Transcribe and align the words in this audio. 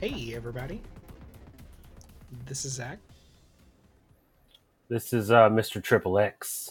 Hey, 0.00 0.32
everybody. 0.36 0.80
This 2.46 2.64
is 2.64 2.74
Zach. 2.74 3.00
This 4.88 5.12
is 5.12 5.32
uh, 5.32 5.48
Mr. 5.48 5.82
Triple 5.82 6.20
X. 6.20 6.70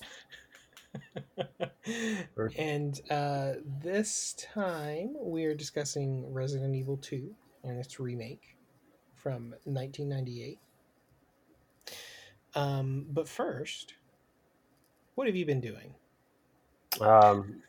and 2.58 3.02
uh, 3.12 3.56
this 3.84 4.34
time 4.54 5.14
we 5.20 5.44
are 5.44 5.54
discussing 5.54 6.32
Resident 6.32 6.74
Evil 6.74 6.96
2 6.96 7.36
and 7.66 7.78
its 7.78 8.00
remake 8.00 8.56
from 9.14 9.54
1998. 9.66 10.58
Um, 12.56 13.08
but 13.10 13.28
first, 13.28 13.96
what 15.16 15.28
have 15.28 15.36
you 15.36 15.46
been 15.46 15.60
doing? 15.60 15.94
Um, 17.02 17.62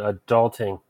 adulting. 0.00 0.80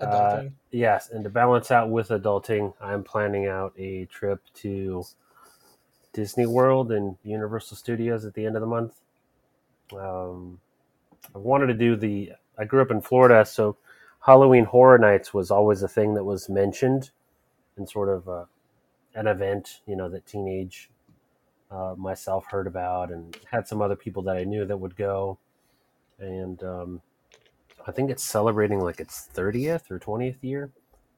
Uh, 0.00 0.06
Adulting? 0.06 0.52
Yes, 0.72 1.10
and 1.10 1.24
to 1.24 1.30
balance 1.30 1.70
out 1.70 1.90
with 1.90 2.08
adulting, 2.08 2.74
I'm 2.80 3.04
planning 3.04 3.46
out 3.46 3.74
a 3.78 4.06
trip 4.06 4.40
to 4.56 5.04
Disney 6.12 6.46
World 6.46 6.92
and 6.92 7.16
Universal 7.22 7.76
Studios 7.76 8.24
at 8.24 8.34
the 8.34 8.46
end 8.46 8.56
of 8.56 8.60
the 8.62 8.66
month. 8.66 9.00
Um, 9.96 10.60
I 11.34 11.38
wanted 11.38 11.68
to 11.68 11.74
do 11.74 11.96
the. 11.96 12.32
I 12.58 12.64
grew 12.64 12.82
up 12.82 12.90
in 12.90 13.00
Florida, 13.00 13.44
so 13.44 13.76
Halloween 14.20 14.64
Horror 14.64 14.98
Nights 14.98 15.32
was 15.32 15.50
always 15.50 15.82
a 15.82 15.88
thing 15.88 16.14
that 16.14 16.24
was 16.24 16.48
mentioned 16.48 17.10
and 17.76 17.88
sort 17.88 18.08
of 18.08 18.28
uh 18.28 18.44
an 19.14 19.26
event, 19.26 19.80
you 19.86 19.96
know, 19.96 20.08
that 20.08 20.26
teenage 20.26 20.90
uh, 21.70 21.94
myself 21.96 22.46
heard 22.46 22.66
about, 22.66 23.10
and 23.10 23.36
had 23.50 23.66
some 23.66 23.82
other 23.82 23.96
people 23.96 24.22
that 24.22 24.36
I 24.36 24.44
knew 24.44 24.64
that 24.64 24.76
would 24.76 24.96
go. 24.96 25.38
And 26.18 26.62
um, 26.62 27.02
I 27.86 27.92
think 27.92 28.10
it's 28.10 28.22
celebrating 28.24 28.80
like 28.80 29.00
its 29.00 29.28
30th 29.34 29.90
or 29.90 29.98
20th 29.98 30.42
year 30.42 30.70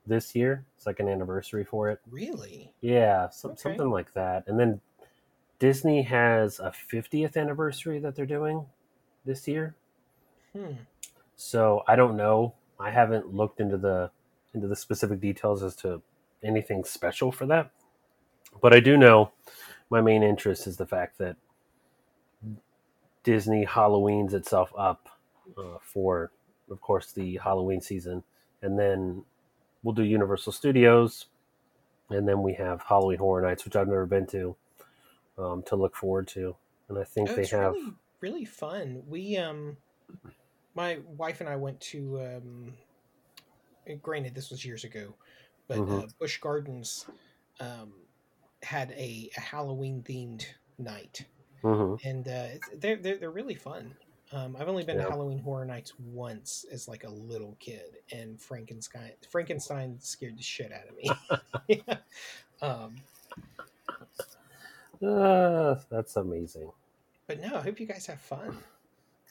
this 0.06 0.34
year. 0.34 0.64
It's 0.76 0.86
like 0.86 1.00
an 1.00 1.08
anniversary 1.08 1.64
for 1.64 1.90
it. 1.90 2.00
Really? 2.10 2.72
Yeah, 2.80 3.28
some, 3.28 3.52
Okay. 3.52 3.60
something 3.62 3.90
like 3.90 4.12
that. 4.14 4.44
And 4.46 4.58
then 4.58 4.80
Disney 5.58 6.02
has 6.02 6.58
a 6.60 6.72
50th 6.92 7.36
anniversary 7.36 7.98
that 8.00 8.14
they're 8.14 8.26
doing 8.26 8.66
this 9.24 9.46
year. 9.46 9.74
Hmm. 10.52 10.72
So 11.36 11.82
I 11.86 11.96
don't 11.96 12.16
know. 12.16 12.54
I 12.78 12.90
haven't 12.90 13.34
looked 13.34 13.60
into 13.60 13.76
the 13.76 14.10
into 14.52 14.68
the 14.68 14.76
specific 14.76 15.20
details 15.20 15.62
as 15.62 15.74
to 15.76 16.00
anything 16.42 16.84
special 16.84 17.32
for 17.32 17.46
that. 17.46 17.70
But 18.60 18.72
I 18.72 18.80
do 18.80 18.96
know 18.96 19.32
my 19.90 20.00
main 20.00 20.22
interest 20.22 20.66
is 20.66 20.76
the 20.76 20.86
fact 20.86 21.18
that 21.18 21.36
Disney 23.24 23.66
Halloweens 23.66 24.32
itself 24.32 24.72
up 24.76 25.08
uh, 25.58 25.78
for, 25.82 26.30
of 26.74 26.80
course, 26.82 27.12
the 27.12 27.38
Halloween 27.42 27.80
season, 27.80 28.22
and 28.60 28.78
then 28.78 29.24
we'll 29.82 29.94
do 29.94 30.02
Universal 30.02 30.52
Studios, 30.52 31.26
and 32.10 32.28
then 32.28 32.42
we 32.42 32.52
have 32.54 32.82
Halloween 32.82 33.18
Horror 33.18 33.42
Nights, 33.42 33.64
which 33.64 33.76
I've 33.76 33.88
never 33.88 34.06
been 34.06 34.26
to, 34.28 34.56
um, 35.38 35.62
to 35.64 35.76
look 35.76 35.96
forward 35.96 36.28
to. 36.28 36.56
And 36.88 36.98
I 36.98 37.04
think 37.04 37.30
Oh, 37.30 37.36
they 37.36 37.46
have. 37.46 37.72
really, 37.74 37.94
really 38.20 38.44
fun. 38.44 39.02
We, 39.06 39.36
um, 39.38 39.76
my 40.74 40.98
wife 41.06 41.40
and 41.40 41.48
I 41.48 41.56
went 41.56 41.80
to, 41.92 42.20
um, 42.20 42.74
granted, 44.02 44.34
this 44.34 44.50
was 44.50 44.64
years 44.64 44.84
ago, 44.84 45.14
but 45.68 45.76
uh, 45.78 45.80
Mhm. 45.80 46.12
Busch 46.18 46.38
Gardens 46.40 47.06
um, 47.60 47.92
had 48.62 48.90
a, 48.92 49.30
a 49.36 49.40
Halloween 49.40 50.02
themed 50.02 50.44
night. 50.78 51.26
Mhm. 51.62 51.98
and 52.04 52.28
uh, 52.28 52.48
they're, 52.76 52.96
they're 52.96 53.16
they're 53.16 53.30
really 53.30 53.54
fun. 53.54 53.96
Um, 54.34 54.56
I've 54.58 54.68
only 54.68 54.82
been 54.84 54.96
Yeah. 54.96 55.04
to 55.04 55.10
Halloween 55.10 55.38
Horror 55.38 55.64
Nights 55.64 55.92
once 55.98 56.64
as 56.72 56.88
like 56.88 57.04
a 57.04 57.08
little 57.10 57.56
kid, 57.60 57.98
and 58.12 58.40
Frankenstein 58.40 59.12
Frankenstein 59.30 59.98
scared 60.00 60.36
the 60.36 60.42
shit 60.42 60.72
out 60.72 60.88
of 60.88 60.96
me. 60.96 61.82
um, 62.62 62.96
Uh, 65.02 65.76
that's 65.90 66.16
amazing. 66.16 66.72
but 67.28 67.40
no, 67.40 67.56
I 67.56 67.60
hope 67.60 67.78
you 67.78 67.86
guys 67.86 68.06
have 68.06 68.20
fun. 68.20 68.56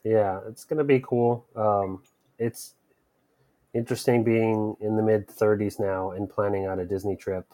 Yeah, 0.04 0.40
it's 0.48 0.64
gonna 0.66 0.84
be 0.86 1.00
cool. 1.02 1.46
Um, 1.56 2.04
it's 2.40 2.76
interesting 3.74 4.24
being 4.24 4.78
in 4.80 4.96
the 4.96 5.04
mid 5.04 5.28
30s 5.28 5.80
now 5.80 6.12
and 6.12 6.30
planning 6.30 6.66
out 6.66 6.80
a 6.80 6.86
Disney 6.86 7.16
trip. 7.18 7.46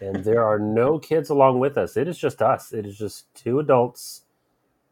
And 0.00 0.24
there 0.24 0.44
are 0.44 0.58
no 0.58 0.98
kids 0.98 1.30
along 1.30 1.60
with 1.60 1.78
us. 1.78 1.96
It 1.96 2.08
is 2.08 2.18
just 2.18 2.42
us. 2.42 2.72
It 2.72 2.86
is 2.86 2.98
just 2.98 3.32
two 3.34 3.60
adults, 3.60 4.22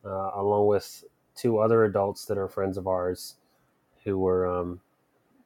uh, 0.04 0.30
along 0.34 0.68
with 0.68 1.04
two 1.40 1.58
other 1.58 1.84
adults 1.84 2.26
that 2.26 2.38
are 2.38 2.48
friends 2.48 2.76
of 2.78 2.86
ours, 2.88 3.36
who 4.04 4.18
were 4.18 4.46
um, 4.46 4.82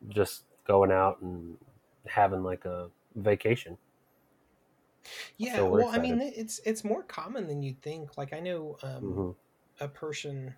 just 0.09 0.45
going 0.67 0.93
out 0.93 1.21
and 1.23 1.59
having 2.07 2.45
like 2.45 2.65
a 2.67 2.91
vacation. 3.17 3.79
Yeah, 5.37 5.63
So 5.63 5.69
well, 5.69 5.89
I 5.89 5.99
mean, 5.99 6.21
it's 6.21 6.59
it's 6.65 6.85
more 6.85 7.03
common 7.03 7.47
than 7.47 7.63
you'd 7.63 7.83
think. 7.83 8.17
Like 8.17 8.33
I 8.33 8.41
know 8.41 8.77
um, 8.83 9.25
hmm 9.25 9.35
a 9.81 9.89
person 9.89 10.55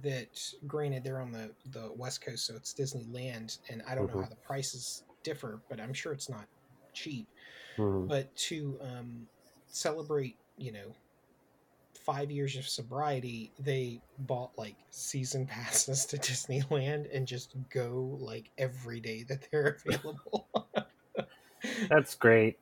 that, 0.00 0.38
granted, 0.66 1.04
they're 1.04 1.20
on 1.20 1.32
the 1.32 1.54
the 1.64 1.92
West 1.92 2.22
Coast, 2.22 2.46
so 2.46 2.56
it's 2.56 2.74
Disneyland, 2.74 3.58
and 3.68 3.82
I 3.82 3.94
don't 3.94 4.06
know 4.08 4.14
Mhm. 4.14 4.16
how 4.16 4.28
the 4.28 4.36
prices 4.36 5.04
differ, 5.22 5.62
but 5.68 5.80
I'm 5.80 5.94
sure 5.94 6.12
it's 6.12 6.28
not 6.28 6.48
cheap. 6.92 7.28
hmm 7.76 8.08
but 8.08 8.34
to 8.36 8.78
um, 8.82 9.28
celebrate, 9.66 10.40
you 10.56 10.72
know, 10.72 10.96
five 12.04 12.30
years 12.30 12.56
of 12.56 12.68
sobriety, 12.68 13.50
they 13.58 14.00
bought 14.20 14.50
like 14.56 14.76
season 14.90 15.46
passes 15.54 16.06
to 16.06 16.18
Disneyland 16.18 17.14
and 17.14 17.26
just 17.26 17.54
go 17.70 18.16
like 18.20 18.50
every 18.58 19.00
day 19.00 19.24
that 19.24 19.48
they're 19.50 19.78
available. 19.86 20.48
That's 21.88 22.14
great. 22.14 22.58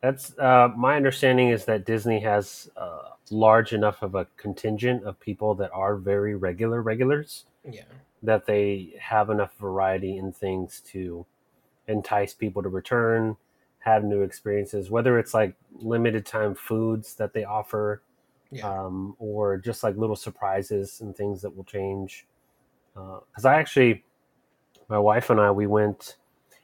That's 0.00 0.36
uh, 0.36 0.68
my 0.76 0.96
understanding 0.96 1.50
is 1.50 1.64
that 1.66 1.86
Disney 1.86 2.20
has 2.20 2.68
uh, 2.76 3.10
large 3.30 3.72
enough 3.72 4.02
of 4.02 4.16
a 4.16 4.26
contingent 4.36 5.04
of 5.04 5.20
people 5.20 5.54
that 5.54 5.70
are 5.72 5.94
very 5.94 6.34
regular 6.34 6.82
regulars 6.82 7.44
yeah, 7.70 7.84
that 8.22 8.46
they 8.46 8.94
have 8.98 9.30
enough 9.30 9.56
variety 9.58 10.16
in 10.16 10.32
things 10.32 10.82
to 10.86 11.24
entice 11.86 12.34
people 12.34 12.62
to 12.62 12.68
return, 12.68 13.36
have 13.84 14.04
new 14.04 14.22
experiences, 14.22 14.90
whether 14.90 15.18
it's 15.18 15.34
like 15.34 15.54
limited 15.72 16.24
time 16.24 16.54
foods 16.54 17.14
that 17.16 17.32
they 17.32 17.44
offer, 17.44 18.02
yeah, 18.50 18.68
um, 18.68 19.16
or 19.18 19.56
just 19.56 19.82
like 19.82 19.96
little 19.96 20.16
surprises 20.16 21.00
and 21.00 21.16
things 21.16 21.42
that 21.42 21.54
will 21.54 21.64
change. 21.64 22.26
Because 22.94 23.44
I 23.44 23.54
actually, 23.54 24.04
my 24.88 24.98
wife 24.98 25.30
and 25.30 25.40
I, 25.40 25.50
we 25.50 25.66
went 25.66 26.16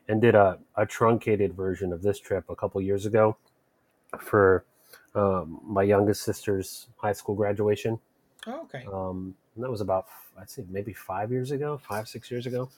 and 0.09 0.21
did 0.21 0.35
a, 0.35 0.59
a 0.77 0.87
truncated 0.87 1.55
version 1.55 1.93
of 1.93 2.03
this 2.03 2.21
trip 2.21 2.45
a 2.49 2.57
couple 2.57 2.81
years 2.81 3.05
ago 3.07 3.37
for 4.19 4.65
um, 5.15 5.61
my 5.65 5.83
youngest 5.83 6.23
sister's 6.23 6.89
high 6.97 7.13
school 7.13 7.35
graduation. 7.35 7.99
Oh, 8.49 8.63
okay, 8.63 8.85
Um, 8.93 9.35
that 9.57 9.71
was 9.71 9.81
about, 9.81 10.07
I'd 10.39 10.51
say 10.51 10.65
maybe 10.69 10.93
five 10.93 11.31
years 11.31 11.51
ago, 11.51 11.79
five, 11.79 12.09
six 12.09 12.31
years 12.31 12.47
ago. 12.47 12.71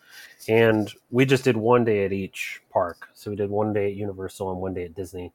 And 0.48 0.92
we 1.10 1.24
just 1.24 1.44
did 1.44 1.56
one 1.56 1.84
day 1.84 2.04
at 2.04 2.12
each 2.12 2.62
park. 2.70 3.08
So 3.14 3.30
we 3.30 3.36
did 3.36 3.50
one 3.50 3.72
day 3.72 3.86
at 3.86 3.94
Universal 3.94 4.52
and 4.52 4.60
one 4.60 4.74
day 4.74 4.84
at 4.84 4.94
Disney. 4.94 5.32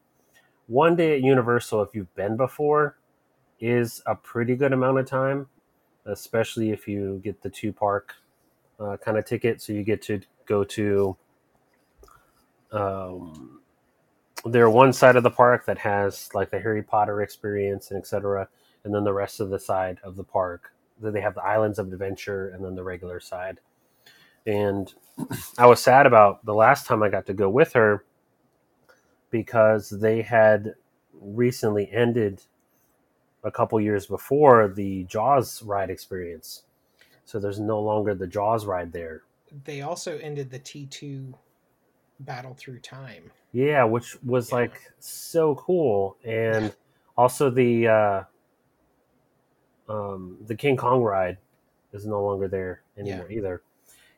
One 0.68 0.96
day 0.96 1.16
at 1.16 1.22
Universal, 1.22 1.84
if 1.84 1.94
you've 1.94 2.14
been 2.16 2.36
before, 2.38 2.98
is 3.60 4.02
a 4.06 4.16
pretty 4.16 4.56
good 4.56 4.74
amount 4.74 5.00
of 5.00 5.06
time, 5.06 5.48
especially 6.06 6.72
if 6.72 6.88
you 6.88 7.22
get 7.24 7.42
the 7.42 7.50
two 7.50 7.72
park 7.72 8.16
uh, 8.80 8.98
kind 8.98 9.18
of 9.18 9.26
ticket. 9.26 9.62
So 9.62 9.74
you 9.74 9.84
get 9.84 10.02
to 10.04 10.22
go 10.48 10.64
to 10.64 11.16
um, 12.72 13.62
there 14.46 14.70
one 14.70 14.94
side 14.94 15.16
of 15.16 15.24
the 15.24 15.32
park 15.32 15.66
that 15.66 15.78
has 15.80 16.30
like 16.34 16.52
the 16.52 16.60
Harry 16.60 16.84
Potter 16.84 17.22
experience 17.22 17.92
and 17.92 18.00
etc. 18.00 18.48
And 18.86 18.96
then 18.96 19.04
the 19.04 19.14
rest 19.14 19.42
of 19.42 19.50
the 19.50 19.60
side 19.60 20.00
of 20.06 20.16
the 20.16 20.24
park, 20.24 20.74
then 21.02 21.14
they 21.14 21.22
have 21.22 21.36
the 21.36 21.44
Islands 21.44 21.80
of 21.80 21.92
Adventure 21.92 22.50
and 22.50 22.64
then 22.64 22.76
the 22.76 22.84
regular 22.86 23.20
side. 23.20 23.60
And 24.48 24.94
I 25.58 25.66
was 25.66 25.84
sad 25.84 26.06
about 26.06 26.46
the 26.46 26.54
last 26.56 26.88
time 26.88 27.04
I 27.04 27.10
got 27.10 27.26
to 27.28 27.34
go 27.34 27.50
with 27.50 27.74
her 27.74 28.06
because 29.32 29.90
they 29.90 30.22
had 30.22 30.76
recently 31.20 31.92
ended 31.92 32.44
a 33.44 33.52
couple 33.52 33.80
years 33.82 34.06
before 34.08 34.68
the 34.68 35.04
Jaws 35.06 35.64
ride 35.64 35.90
experience. 35.90 36.64
So 37.26 37.40
there's 37.40 37.60
no 37.60 37.82
longer 37.82 38.14
the 38.16 38.28
Jaws 38.28 38.66
ride 38.66 38.94
there. 38.94 39.24
they 39.66 39.82
also 39.82 40.18
ended 40.20 40.52
the 40.52 40.60
T 40.60 40.86
two 40.88 41.34
battle 42.20 42.54
through 42.54 42.80
time. 42.80 43.32
Yeah, 43.52 43.84
which 43.86 44.18
was 44.24 44.52
Yeah. 44.52 44.58
like 44.60 44.82
so 45.00 45.56
cool, 45.56 46.18
and 46.24 46.74
also 47.18 47.50
the 47.50 47.88
uh, 47.88 48.24
um, 49.90 50.38
the 50.46 50.56
King 50.56 50.78
Kong 50.78 51.02
ride 51.02 51.38
is 51.94 52.06
no 52.06 52.24
longer 52.24 52.48
there 52.48 52.82
anymore 52.98 53.28
either. 53.32 53.62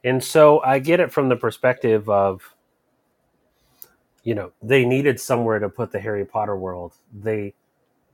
And 0.04 0.24
so 0.24 0.62
I 0.62 0.80
get 0.80 1.00
it 1.00 1.12
from 1.12 1.30
the 1.30 1.36
perspective 1.36 2.10
of, 2.10 2.56
you 4.24 4.36
know, 4.36 4.52
they 4.62 4.86
needed 4.86 5.20
somewhere 5.20 5.60
to 5.60 5.70
put 5.70 5.92
the 5.92 6.00
Harry 6.00 6.26
Potter 6.26 6.56
world. 6.58 6.94
They 7.14 7.54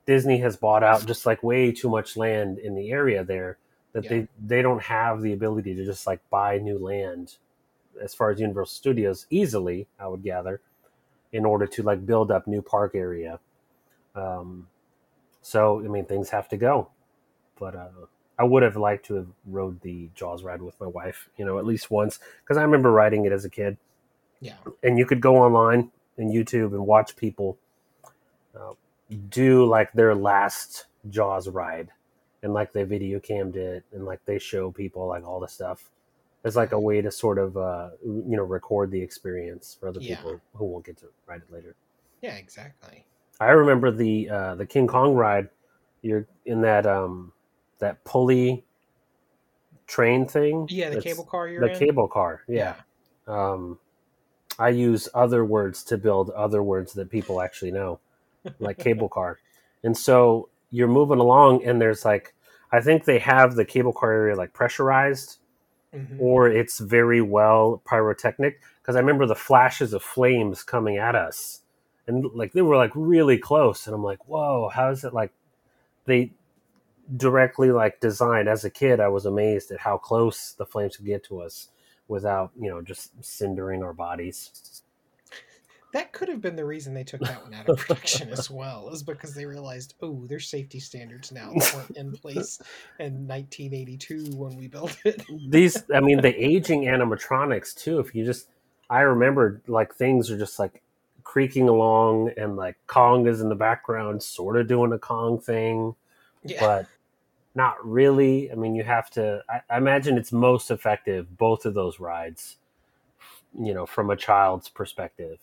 Disney 0.05 0.39
has 0.39 0.57
bought 0.57 0.83
out 0.83 1.05
just 1.05 1.25
like 1.25 1.44
way 1.44 1.71
too 1.71 1.89
much 1.89 2.17
land 2.17 2.59
in 2.59 2.75
the 2.75 2.91
area 2.91 3.23
there 3.23 3.57
that 3.94 4.03
Yeah. 4.05 4.09
they 4.09 4.27
they 4.45 4.61
don't 4.61 4.81
have 4.83 5.21
the 5.21 5.33
ability 5.33 5.75
to 5.75 5.85
just 5.85 6.07
like 6.07 6.19
buy 6.29 6.57
new 6.57 6.77
land 6.77 7.38
as 8.01 8.13
far 8.15 8.31
as 8.31 8.39
Universal 8.39 8.73
Studios 8.75 9.27
easily, 9.29 9.88
I 10.00 10.07
would 10.07 10.23
gather, 10.23 10.61
in 11.31 11.45
order 11.45 11.67
to 11.67 11.83
like 11.83 12.05
build 12.05 12.31
up 12.31 12.47
new 12.47 12.61
park 12.61 12.95
area. 12.95 13.39
Um, 14.15 14.67
so 15.41 15.79
I 15.79 15.88
mean, 15.88 16.05
things 16.05 16.29
have 16.31 16.50
to 16.50 16.57
go, 16.57 16.89
but 17.59 17.75
uh, 17.75 17.88
I 18.38 18.44
would 18.44 18.63
have 18.63 18.75
liked 18.75 19.05
to 19.07 19.15
have 19.15 19.27
rode 19.45 19.81
the 19.81 20.09
Jaws 20.15 20.44
ride 20.44 20.61
with 20.61 20.79
my 20.79 20.88
wife, 20.88 21.29
you 21.38 21.45
know, 21.45 21.57
at 21.59 21.65
least 21.65 21.91
once 21.91 22.19
because 22.44 22.57
I 22.57 22.63
remember 22.63 22.91
riding 22.91 23.25
it 23.25 23.31
as 23.31 23.45
a 23.45 23.50
kid. 23.50 23.77
Yeah, 24.41 24.55
and 24.81 24.97
you 24.97 25.05
could 25.05 25.21
go 25.21 25.38
online 25.38 25.91
and 26.17 26.31
YouTube 26.33 26.73
and 26.73 26.85
watch 26.85 27.15
people 27.15 27.57
uh, 28.59 28.73
do 29.29 29.65
like 29.65 29.91
their 29.94 30.13
last 30.15 30.85
Jaws 31.09 31.47
ride, 31.47 31.89
and 32.41 32.53
like 32.53 32.73
they 32.73 32.83
video 32.83 33.19
cammed 33.19 33.55
it, 33.55 33.83
and 33.94 34.05
like 34.05 34.19
they 34.25 34.39
show 34.39 34.71
people 34.71 35.07
like 35.07 35.25
all 35.25 35.39
the 35.39 35.47
stuff. 35.47 35.89
It's 36.45 36.57
like 36.57 36.73
a 36.73 36.79
way 36.79 37.01
to 37.01 37.09
sort 37.09 37.38
of 37.38 37.55
uh, 37.55 37.91
you 38.03 38.35
know 38.35 38.44
record 38.44 38.91
the 38.91 39.01
experience 39.01 39.77
for 39.79 39.88
other 39.88 40.01
Yeah. 40.01 40.17
people 40.17 40.41
who 40.55 40.65
won't 40.65 40.85
get 40.85 40.97
to 40.97 41.05
ride 41.25 41.41
it 41.41 41.51
later. 41.51 41.75
yeah, 42.21 42.35
exactly. 42.35 43.05
I 43.39 43.51
remember 43.51 43.91
the 43.91 44.29
uh, 44.29 44.55
the 44.55 44.65
King 44.65 44.88
Kong 44.88 45.13
ride. 45.15 45.50
You're 46.01 46.27
in 46.45 46.61
that 46.61 46.85
um, 46.85 47.31
that 47.83 48.03
pulley 48.03 48.63
train 49.88 50.25
thing. 50.25 50.68
Yeah, 50.69 50.89
the 50.89 50.97
It's- 50.97 51.13
cable 51.13 51.25
car 51.25 51.47
the 51.47 51.71
in. 51.71 51.77
cable 51.77 52.07
car. 52.07 52.41
Yeah. 52.47 52.75
Um, 53.27 53.80
I 54.57 54.69
use 54.69 55.09
other 55.13 55.44
words 55.45 55.83
to 55.85 55.97
build 55.97 56.30
other 56.31 56.62
words 56.63 56.94
that 56.94 57.09
people 57.09 57.41
actually 57.41 57.71
know, 57.71 58.00
like 58.59 58.77
cable 58.80 59.09
car. 59.09 59.39
And 59.83 59.97
so 59.97 60.50
you're 60.71 60.88
moving 60.88 61.19
along, 61.19 61.63
and 61.63 61.81
there's 61.81 62.06
like, 62.06 62.33
I 62.71 62.81
think 62.81 63.06
they 63.06 63.19
have 63.19 63.56
the 63.56 63.65
cable 63.65 63.94
car 63.94 64.12
area 64.12 64.36
like 64.36 64.53
pressurized, 64.53 65.38
Mhm. 65.94 66.18
or 66.19 66.47
it's 66.50 66.79
very 66.79 67.21
well 67.21 67.81
pyrotechnic. 67.86 68.59
Because 68.81 68.95
I 68.95 69.00
remember 69.00 69.25
the 69.25 69.36
flashes 69.36 69.94
of 69.94 70.01
flames 70.03 70.63
coming 70.63 70.97
at 70.97 71.15
us, 71.15 71.62
and 72.07 72.25
like 72.33 72.53
they 72.53 72.62
were 72.62 72.77
like 72.77 72.91
really 72.95 73.38
close, 73.38 73.86
and 73.88 73.95
I'm 73.95 74.03
like, 74.03 74.27
whoa, 74.27 74.69
how 74.69 74.89
is 74.89 75.03
it 75.03 75.13
like 75.13 75.31
they 76.06 76.31
directly 77.17 77.71
like 77.71 78.00
designed. 78.00 78.47
As 78.47 78.65
a 78.65 78.69
kid 78.69 79.00
i 79.00 79.07
was 79.07 79.25
amazed 79.25 79.71
at 79.71 79.79
how 79.79 79.97
close 79.97 80.53
the 80.53 80.65
flames 80.65 80.97
could 80.97 81.05
get 81.05 81.23
to 81.25 81.41
us 81.41 81.69
without 82.07 82.51
you 82.59 82.69
know 82.69 82.81
just 82.81 83.19
cindering 83.21 83.83
our 83.83 83.94
bodies. 83.94 84.81
That 85.94 86.11
could 86.11 86.27
have 86.27 86.41
been 86.41 86.55
the 86.55 86.65
reason 86.65 86.95
they 86.95 87.03
took 87.03 87.21
that 87.21 87.44
one 87.44 87.53
out 87.53 87.69
of 87.69 87.77
production 87.77 88.31
as 88.31 88.50
well, 88.51 88.89
is 88.89 89.03
because 89.03 89.35
they 89.35 89.45
realized, 89.45 89.94
oh, 90.01 90.25
there's 90.25 90.50
safety 90.50 90.79
standards 90.79 91.31
now 91.31 91.51
that 91.53 91.73
weren't 91.75 91.97
in 91.97 92.11
place 92.13 92.59
in 93.00 93.27
1982 93.27 94.35
when 94.35 94.57
we 94.57 94.67
built 94.67 94.97
it. 95.05 95.23
these 95.47 95.83
i 95.94 96.00
mean 96.00 96.19
the 96.19 96.33
aging 96.44 96.85
animatronics 96.85 97.75
too 97.75 98.00
if 98.00 98.15
you 98.15 98.25
just 98.25 98.47
i 98.89 99.01
remember 99.01 99.61
like 99.67 99.94
things 99.94 100.31
are 100.31 100.38
just 100.38 100.57
like 100.57 100.81
creaking 101.23 101.69
along 101.69 102.31
and 102.38 102.55
like 102.55 102.75
kong 102.88 103.27
is 103.27 103.39
in 103.39 103.50
the 103.50 103.55
background 103.55 104.21
sort 104.21 104.57
of 104.57 104.67
doing 104.67 104.91
a 104.91 105.00
kong 105.00 105.39
thing 105.39 105.95
Yeah, 106.44 106.60
but 106.60 106.88
not 107.56 107.86
really. 107.86 108.51
I 108.51 108.56
mean 108.56 108.75
you 108.75 108.84
have 108.84 109.10
to 109.12 109.44
I, 109.50 109.62
I 109.69 109.78
imagine 109.78 110.18
it's 110.18 110.31
most 110.31 110.72
effective 110.72 111.38
both 111.38 111.66
of 111.66 111.74
those 111.74 112.00
rides 112.00 112.57
you 113.60 113.74
know 113.74 113.86
from 113.86 114.10
a 114.10 114.16
child's 114.16 114.69
perspective 114.69 115.40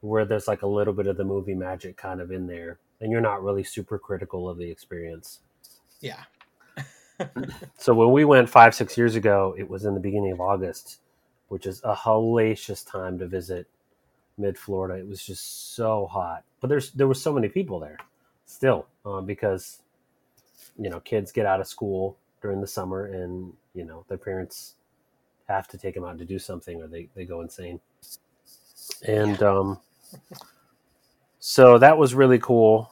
where 0.00 0.24
there's 0.24 0.48
like 0.48 0.62
a 0.62 0.66
little 0.66 0.94
bit 0.94 1.06
of 1.06 1.16
the 1.16 1.24
movie 1.24 1.54
magic 1.54 1.96
kind 1.96 2.20
of 2.20 2.32
in 2.32 2.46
there 2.46 2.78
and 3.00 3.12
you're 3.12 3.20
not 3.20 3.42
really 3.42 3.62
super 3.64 3.98
critical 3.98 4.48
of 4.48 4.58
the 4.58 4.70
experience. 4.70 5.40
Yeah, 6.00 6.24
so 7.78 7.94
when 7.94 8.12
we 8.12 8.24
went 8.24 8.48
five 8.48 8.74
six 8.74 8.96
years 8.96 9.14
ago 9.14 9.54
it 9.58 9.68
was 9.68 9.84
in 9.84 9.94
the 9.94 10.00
beginning 10.00 10.32
of 10.32 10.40
august 10.40 11.00
which 11.48 11.66
is 11.66 11.80
a 11.84 11.94
hellacious 11.94 12.88
time 12.88 13.18
to 13.18 13.26
visit 13.26 13.66
mid 14.38 14.56
florida 14.56 14.98
it 14.98 15.06
was 15.06 15.24
just 15.24 15.74
so 15.74 16.06
hot 16.06 16.44
but 16.60 16.68
there's 16.68 16.92
there 16.92 17.08
were 17.08 17.14
so 17.14 17.32
many 17.32 17.48
people 17.48 17.78
there 17.78 17.98
still 18.46 18.86
um, 19.04 19.26
because 19.26 19.82
you 20.80 20.88
know 20.88 20.98
kids 21.00 21.30
get 21.30 21.46
out 21.46 21.60
of 21.60 21.68
school 21.68 22.16
during 22.40 22.60
the 22.60 22.66
summer 22.66 23.04
and 23.04 23.52
you 23.74 23.84
know 23.84 24.04
their 24.08 24.18
parents 24.18 24.74
have 25.46 25.68
to 25.68 25.78
take 25.78 25.94
them 25.94 26.04
out 26.04 26.18
to 26.18 26.24
do 26.24 26.38
something 26.38 26.80
or 26.80 26.86
they, 26.86 27.08
they 27.14 27.24
go 27.24 27.42
insane. 27.42 27.80
And 29.06 29.40
um 29.42 29.78
so 31.38 31.78
that 31.78 31.98
was 31.98 32.14
really 32.14 32.38
cool 32.38 32.90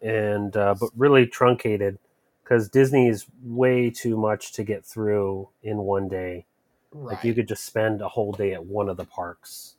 and 0.00 0.56
uh, 0.56 0.74
but 0.78 0.90
really 0.96 1.26
truncated 1.26 1.98
because 2.44 2.68
disney 2.68 3.08
is 3.08 3.26
way 3.42 3.90
too 3.90 4.16
much 4.16 4.52
to 4.52 4.62
get 4.62 4.86
through 4.86 5.48
in 5.62 5.78
one 5.78 6.08
day. 6.08 6.46
Right. 6.90 7.16
like 7.16 7.24
you 7.24 7.34
could 7.34 7.48
just 7.48 7.66
spend 7.66 8.00
a 8.00 8.08
whole 8.08 8.32
day 8.32 8.54
at 8.54 8.64
one 8.64 8.88
of 8.88 8.96
the 8.96 9.04
parks. 9.04 9.74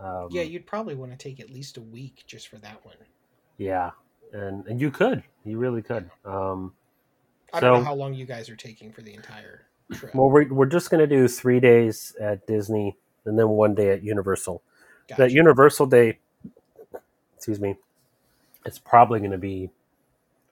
Um, 0.00 0.28
yeah, 0.30 0.42
you'd 0.42 0.64
probably 0.64 0.94
want 0.94 1.10
to 1.10 1.18
take 1.18 1.40
at 1.40 1.50
least 1.50 1.76
a 1.76 1.82
week 1.82 2.22
just 2.26 2.48
for 2.48 2.56
that 2.58 2.84
one. 2.86 2.96
yeah 3.58 3.90
and 4.32 4.66
and 4.66 4.80
you 4.80 4.90
could 4.90 5.22
you 5.44 5.58
really 5.58 5.82
could 5.82 6.10
um 6.24 6.72
I 7.52 7.60
don't 7.60 7.76
So- 7.76 7.78
know 7.80 7.84
how 7.84 7.94
long 7.94 8.14
you 8.14 8.26
guys 8.26 8.48
are 8.50 8.56
taking 8.56 8.92
for 8.92 9.02
the 9.02 9.14
entire 9.14 9.66
trip. 9.92 10.14
Well, 10.14 10.28
we're, 10.28 10.46
we're 10.52 10.66
just 10.66 10.90
going 10.90 11.00
to 11.00 11.06
do 11.06 11.26
three 11.28 11.60
days 11.60 12.14
at 12.20 12.46
Disney 12.46 12.94
and 13.24 13.38
then 13.38 13.48
one 13.48 13.74
day 13.74 13.88
at 13.90 14.02
Universal. 14.02 14.62
Gotcha. 15.08 15.22
That 15.22 15.30
Universal 15.32 15.86
day, 15.86 16.18
excuse 17.36 17.58
me, 17.58 17.76
it's 18.66 18.78
probably 18.78 19.20
going 19.20 19.30
to 19.30 19.38
be 19.38 19.70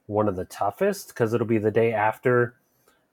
one 0.06 0.26
of 0.26 0.36
the 0.36 0.46
toughest 0.46 1.08
because 1.08 1.34
it'll 1.34 1.46
be 1.46 1.58
the 1.58 1.70
day 1.70 1.92
after 1.92 2.54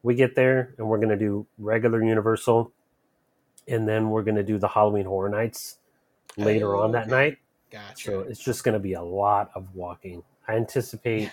we 0.01 0.15
get 0.15 0.33
there 0.35 0.75
and 0.77 0.87
we're 0.87 0.97
going 0.99 1.09
to 1.09 1.17
do 1.17 1.45
regular 1.57 2.01
Universal 2.01 2.71
and 3.67 3.85
then 3.87 4.09
we're 4.09 4.23
going 4.23 4.35
to 4.37 4.43
do 4.43 4.57
the 4.57 4.67
Halloween 4.69 5.05
Horror 5.05 5.27
Nights 5.29 5.77
later 6.37 6.75
Oh, 6.75 6.83
on 6.83 6.93
that 6.93 7.03
okay. 7.07 7.11
night. 7.11 7.37
gotcha. 7.69 7.95
So 8.11 8.19
it's 8.21 8.39
just 8.39 8.63
going 8.63 8.73
to 8.73 8.79
be 8.79 8.93
a 8.93 9.01
lot 9.03 9.51
of 9.55 9.73
walking. 9.75 10.23
I 10.47 10.55
anticipate 10.55 11.31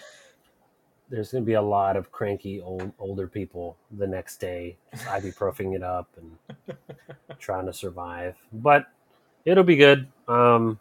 there's 1.09 1.33
going 1.33 1.43
to 1.43 1.47
be 1.47 1.55
a 1.55 1.63
lot 1.63 1.97
of 1.97 2.13
cranky 2.13 2.61
old 2.61 2.93
older 2.99 3.27
people 3.27 3.77
the 3.99 4.07
next 4.07 4.39
day, 4.39 4.77
just 4.93 5.07
ibuprofing 5.07 5.75
it 5.75 5.83
up 5.83 6.09
and 6.17 6.77
trying 7.39 7.67
to 7.67 7.73
survive. 7.73 8.37
But 8.53 8.87
it'll 9.45 9.65
be 9.65 9.77
good. 9.77 10.07
Um, 10.29 10.79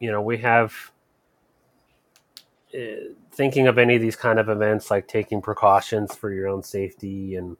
you 0.00 0.10
know, 0.10 0.20
we 0.20 0.38
have 0.38 0.74
uh, 2.74 3.12
thinking 3.30 3.68
of 3.68 3.78
any 3.78 3.94
of 3.94 4.02
these 4.02 4.16
kind 4.16 4.40
of 4.40 4.48
events, 4.48 4.90
like 4.90 5.06
taking 5.06 5.40
precautions 5.40 6.14
for 6.14 6.32
your 6.32 6.48
own 6.48 6.64
safety, 6.64 7.36
and 7.36 7.56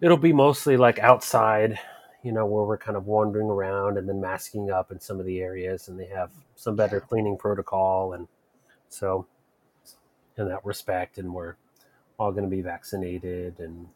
it'll 0.00 0.16
be 0.16 0.32
mostly 0.32 0.76
like 0.76 0.98
outside 0.98 1.78
you 2.24 2.32
know, 2.32 2.46
where 2.46 2.64
we're 2.64 2.78
kind 2.78 2.96
of 2.96 3.06
wandering 3.06 3.48
around 3.48 3.98
and 3.98 4.08
then 4.08 4.18
masking 4.18 4.70
up 4.70 4.90
in 4.90 4.98
some 4.98 5.20
of 5.20 5.26
the 5.26 5.40
areas, 5.40 5.88
and 5.88 6.00
they 6.00 6.06
have 6.06 6.30
some 6.56 6.74
better 6.74 6.98
cleaning 6.98 7.36
protocol, 7.36 8.14
and 8.14 8.26
so 8.94 9.26
in 10.38 10.48
that 10.48 10.64
respect, 10.64 11.18
and 11.18 11.34
we're 11.34 11.56
all 12.18 12.32
going 12.32 12.44
to 12.44 12.50
be 12.50 12.62
vaccinated, 12.62 13.58
and 13.58 13.88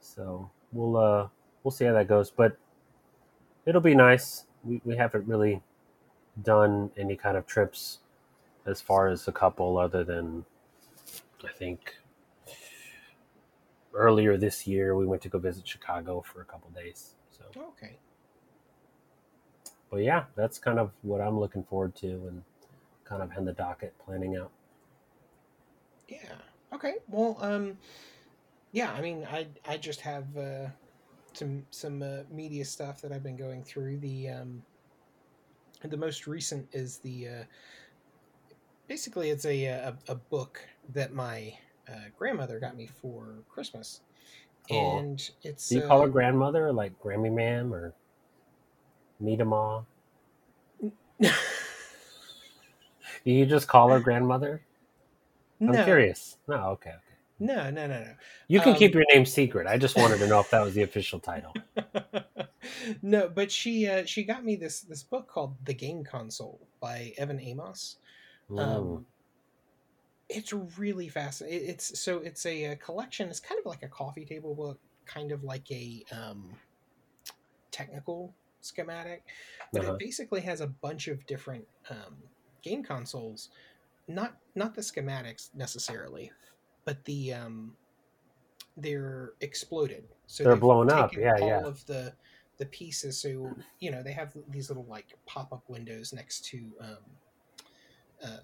so 0.00 0.50
we'll 0.72 0.96
uh 0.96 1.28
we'll 1.62 1.72
see 1.72 1.84
how 1.84 1.92
that 1.92 2.08
goes, 2.08 2.30
but 2.30 2.56
it'll 3.66 3.80
be 3.80 3.94
nice. 3.94 4.46
We 4.64 4.80
we 4.84 4.96
haven't 4.96 5.26
really 5.26 5.62
done 6.42 6.90
any 6.96 7.16
kind 7.16 7.36
of 7.36 7.46
trips 7.46 7.98
as 8.66 8.80
far 8.80 9.08
as 9.08 9.28
a 9.28 9.32
couple, 9.32 9.78
other 9.78 10.04
than 10.04 10.44
I 11.44 11.52
think 11.52 11.94
earlier 13.94 14.36
this 14.36 14.66
year 14.66 14.94
we 14.96 15.06
went 15.06 15.22
to 15.22 15.28
go 15.28 15.38
visit 15.38 15.66
Chicago 15.66 16.22
for 16.22 16.42
a 16.42 16.44
couple 16.44 16.70
days. 16.70 17.14
So 17.30 17.44
Okay. 17.56 17.96
but 19.90 19.98
yeah, 19.98 20.24
that's 20.34 20.58
kind 20.58 20.78
of 20.78 20.90
what 21.02 21.20
I'm 21.20 21.38
looking 21.38 21.64
forward 21.64 21.94
to 21.96 22.08
and 22.28 22.42
kind 23.08 23.22
of 23.22 23.30
in 23.36 23.44
the 23.44 23.52
docket 23.52 23.94
planning 24.04 24.36
out. 24.36 24.50
Yeah. 26.08 26.18
Okay. 26.72 26.94
Well, 27.08 27.38
um, 27.40 27.78
yeah. 28.72 28.92
I 28.92 29.00
mean, 29.00 29.26
I 29.30 29.46
I 29.66 29.76
just 29.76 30.00
have 30.00 30.24
uh, 30.36 30.66
some 31.32 31.64
some 31.70 32.02
uh, 32.02 32.22
media 32.30 32.64
stuff 32.64 33.00
that 33.02 33.12
I've 33.12 33.22
been 33.22 33.36
going 33.36 33.62
through. 33.62 33.98
The 33.98 34.28
um, 34.30 34.62
the 35.82 35.96
most 35.96 36.26
recent 36.26 36.68
is 36.72 36.98
the 36.98 37.28
uh, 37.28 37.44
basically 38.88 39.30
it's 39.30 39.44
a 39.44 39.64
a, 39.64 39.96
a 40.08 40.14
book 40.14 40.60
that 40.92 41.12
my 41.12 41.54
uh, 41.88 42.10
grandmother 42.16 42.60
got 42.60 42.76
me 42.76 42.88
for 43.00 43.34
Christmas, 43.48 44.00
Aw. 44.70 44.98
and 44.98 45.30
it's 45.42 45.68
Do 45.68 45.76
you 45.76 45.82
call 45.82 46.00
uh, 46.00 46.04
her 46.04 46.08
grandmother 46.08 46.66
or 46.66 46.72
like 46.72 46.98
Grammy 47.00 47.32
ma'am 47.32 47.72
or 47.72 47.94
You 53.26 53.44
just 53.44 53.66
call 53.66 53.90
her 53.90 53.98
grandmother? 53.98 54.62
I'm 55.60 55.72
no, 55.72 55.84
curious. 55.84 56.36
No, 56.46 56.54
okay, 56.70 56.90
okay. 56.90 57.18
no, 57.40 57.70
no, 57.70 57.86
no, 57.88 58.00
no. 58.04 58.14
You 58.46 58.60
can 58.60 58.74
keep 58.74 58.92
Um, 58.94 59.00
your 59.00 59.06
name 59.12 59.26
secret. 59.26 59.66
I 59.66 59.78
just 59.78 59.96
wanted 59.96 60.18
to 60.18 60.28
know 60.28 60.38
if 60.40 60.50
that 60.50 60.62
was 60.62 60.74
the 60.74 60.82
official 60.88 61.18
title. 61.18 61.52
no, 63.02 63.28
but 63.28 63.50
she 63.50 63.88
uh, 63.88 64.04
she 64.04 64.22
got 64.22 64.44
me 64.44 64.54
this 64.54 64.80
this 64.82 65.02
book 65.02 65.28
called 65.28 65.56
The 65.64 65.74
Game 65.74 66.04
Console 66.04 66.68
by 66.80 67.14
Evan 67.18 67.40
Amos. 67.40 67.96
Mm. 68.48 68.60
Um, 68.60 69.06
it's 70.28 70.52
really 70.52 71.08
fascinating. 71.08 71.68
It's 71.68 71.98
so 72.00 72.18
it's 72.18 72.46
a, 72.46 72.66
uh 72.66 72.76
collection. 72.76 73.28
It's 73.28 73.40
kind 73.40 73.58
of 73.58 73.66
like 73.66 73.82
a 73.82 73.88
coffee 73.88 74.24
table 74.24 74.54
book, 74.54 74.78
kind 75.04 75.32
of 75.32 75.42
like 75.42 75.68
a 75.72 76.04
um, 76.12 76.50
technical 77.72 78.34
schematic, 78.60 79.24
but 79.72 79.82
Uh-huh. 79.82 79.94
it 79.94 79.98
basically 79.98 80.40
has 80.42 80.60
a 80.60 80.66
bunch 80.66 81.08
of 81.08 81.24
different 81.26 81.66
um, 81.90 82.16
game 82.66 82.82
consoles. 82.82 83.50
Not 84.08 84.36
not 84.54 84.74
the 84.74 84.82
schematics 84.82 85.54
necessarily, 85.54 86.30
but 86.84 87.04
the 87.04 87.32
um, 87.32 87.72
they're 88.76 89.32
exploded. 89.40 90.04
So 90.26 90.44
They're 90.44 90.56
blown 90.56 90.90
up, 90.90 91.16
yeah, 91.16 91.34
all 91.40 91.48
yeah. 91.48 91.60
of 91.64 91.84
the 91.86 92.12
the 92.58 92.66
pieces. 92.66 93.20
So 93.20 93.50
you 93.80 93.90
know 93.90 94.02
they 94.02 94.12
have 94.12 94.32
these 94.50 94.70
little 94.70 94.86
like 94.88 95.06
pop 95.26 95.52
up 95.52 95.64
windows 95.68 96.12
next 96.12 96.44
to 96.46 96.58
um, 96.80 96.96
uh, 98.24 98.36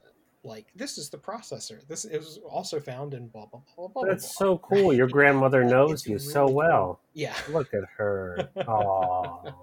like 0.45 0.67
this 0.75 0.99
is 0.99 1.09
the 1.11 1.19
processor. 1.19 1.87
This 1.87 2.05
is 2.05 2.41
also 2.49 2.81
found 2.81 3.14
in 3.14 3.29
blah 3.29 3.47
blah 3.47 3.61
blah 3.76 3.88
blah. 3.88 4.02
blah, 4.02 4.11
That's 4.11 4.37
blah, 4.37 4.47
so 4.47 4.59
cool. 4.59 4.93
Your 4.93 5.09
grandmother 5.09 5.64
knows 5.64 5.93
it's 5.93 6.09
you 6.09 6.19
so 6.19 6.41
really 6.41 6.47
cool. 6.49 6.55
well. 6.57 7.00
Yeah. 7.14 7.35
Look 7.50 7.73
at 7.75 7.85
her. 7.97 8.49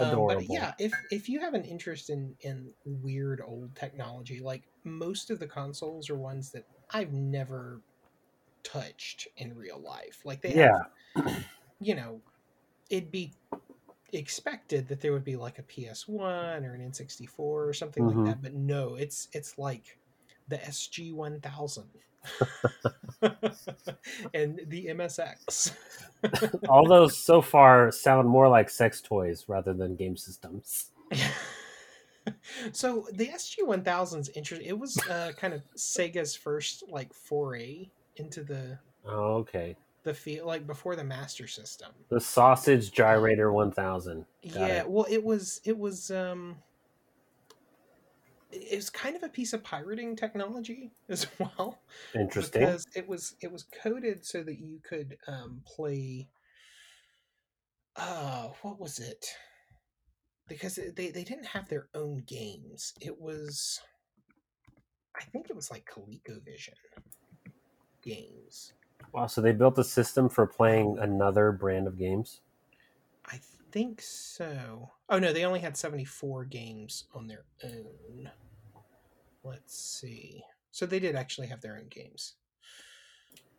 Aww. 0.00 0.06
Um, 0.06 0.24
but 0.26 0.40
yeah, 0.42 0.74
if 0.78 1.04
if 1.10 1.28
you 1.28 1.40
have 1.40 1.54
an 1.54 1.64
interest 1.64 2.10
in 2.10 2.36
in 2.40 2.74
weird 2.84 3.40
old 3.44 3.76
technology, 3.76 4.40
like 4.40 4.68
most 4.84 5.30
of 5.30 5.38
the 5.40 5.48
consoles 5.48 6.10
are 6.10 6.16
ones 6.18 6.52
that 6.52 6.66
I've 6.90 7.12
never 7.12 7.82
touched 8.64 9.28
in 9.36 9.54
real 9.56 9.80
life. 9.80 10.22
Like 10.24 10.42
they 10.42 10.52
Yeah. 10.54 10.76
have, 10.76 10.82
you 11.80 11.94
know, 11.94 12.22
it'd 12.90 13.10
be 13.12 13.36
expected 14.12 14.88
that 14.88 15.00
there 15.02 15.12
would 15.14 15.24
be 15.24 15.36
like 15.36 15.58
a 15.60 15.64
PS1 15.64 16.64
or 16.66 16.74
an 16.74 16.82
N64 16.82 17.68
or 17.68 17.74
something 17.74 18.04
Mhm. 18.04 18.06
like 18.06 18.22
that, 18.24 18.42
but 18.42 18.54
no, 18.54 18.96
it's 18.96 19.28
it's 19.34 19.58
like 19.58 19.99
the 20.50 20.58
SG 20.58 21.14
1000 21.14 21.84
and 24.34 24.60
the 24.66 24.86
MSX. 24.86 25.72
All 26.68 26.86
those 26.86 27.16
so 27.16 27.40
far 27.40 27.90
sound 27.90 28.28
more 28.28 28.48
like 28.48 28.68
sex 28.68 29.00
toys 29.00 29.46
rather 29.48 29.72
than 29.72 29.96
game 29.96 30.16
systems. 30.16 30.90
so 32.72 33.06
the 33.12 33.28
SG 33.28 33.60
1000's 33.66 34.28
interesting. 34.30 34.68
It 34.68 34.78
was 34.78 34.98
uh, 35.08 35.32
kind 35.36 35.54
of 35.54 35.62
Sega's 35.76 36.36
first 36.36 36.84
like 36.90 37.14
foray 37.14 37.88
into 38.16 38.42
the 38.42 38.78
Oh, 39.06 39.36
okay. 39.36 39.76
the 40.02 40.12
feel 40.12 40.46
like 40.46 40.66
before 40.66 40.94
the 40.94 41.04
Master 41.04 41.46
System. 41.46 41.90
The 42.10 42.20
Sausage 42.20 42.90
Gyrator 42.90 43.50
1000. 43.52 44.26
Got 44.52 44.60
yeah, 44.60 44.66
it. 44.80 44.90
well, 44.90 45.06
it 45.08 45.24
was 45.24 45.60
it 45.64 45.78
was 45.78 46.10
um, 46.10 46.56
it 48.52 48.76
was 48.76 48.90
kind 48.90 49.16
of 49.16 49.22
a 49.22 49.28
piece 49.28 49.52
of 49.52 49.62
pirating 49.62 50.16
technology 50.16 50.90
as 51.08 51.26
well. 51.38 51.78
Interesting. 52.14 52.62
because 52.62 52.86
it 52.94 53.08
was 53.08 53.36
it 53.40 53.50
was 53.50 53.66
coded 53.82 54.24
so 54.24 54.42
that 54.42 54.58
you 54.58 54.80
could 54.82 55.16
um, 55.26 55.62
play. 55.64 56.28
Uh, 57.96 58.48
what 58.62 58.80
was 58.80 58.98
it? 58.98 59.26
Because 60.48 60.76
they 60.96 61.10
they 61.10 61.24
didn't 61.24 61.46
have 61.46 61.68
their 61.68 61.88
own 61.94 62.22
games. 62.26 62.94
It 63.00 63.20
was, 63.20 63.80
I 65.16 65.22
think 65.24 65.48
it 65.48 65.56
was 65.56 65.70
like 65.70 65.88
ColecoVision 65.92 66.74
games. 68.02 68.72
Wow, 69.12 69.26
so 69.26 69.40
they 69.40 69.52
built 69.52 69.78
a 69.78 69.84
system 69.84 70.28
for 70.28 70.46
playing 70.46 70.98
another 71.00 71.52
brand 71.52 71.86
of 71.86 71.98
games? 71.98 72.40
I 73.26 73.38
think 73.70 74.00
so. 74.02 74.90
Oh 75.08 75.18
no, 75.18 75.32
they 75.32 75.44
only 75.44 75.60
had 75.60 75.76
seventy 75.76 76.04
four 76.04 76.44
games 76.44 77.04
on 77.14 77.26
their 77.26 77.44
own. 77.64 78.30
Let's 79.42 79.76
see. 79.76 80.42
So 80.70 80.86
they 80.86 80.98
did 80.98 81.16
actually 81.16 81.48
have 81.48 81.60
their 81.60 81.76
own 81.76 81.88
games. 81.88 82.34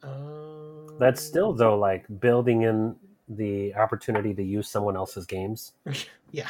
Um, 0.04 0.98
That's 1.00 1.22
still, 1.22 1.54
though, 1.54 1.78
like 1.78 2.06
building 2.20 2.64
in 2.64 2.96
the 3.28 3.74
opportunity 3.76 4.34
to 4.34 4.44
use 4.44 4.68
someone 4.68 4.96
else's 4.96 5.26
games. 5.26 5.74
Yeah. 6.34 6.48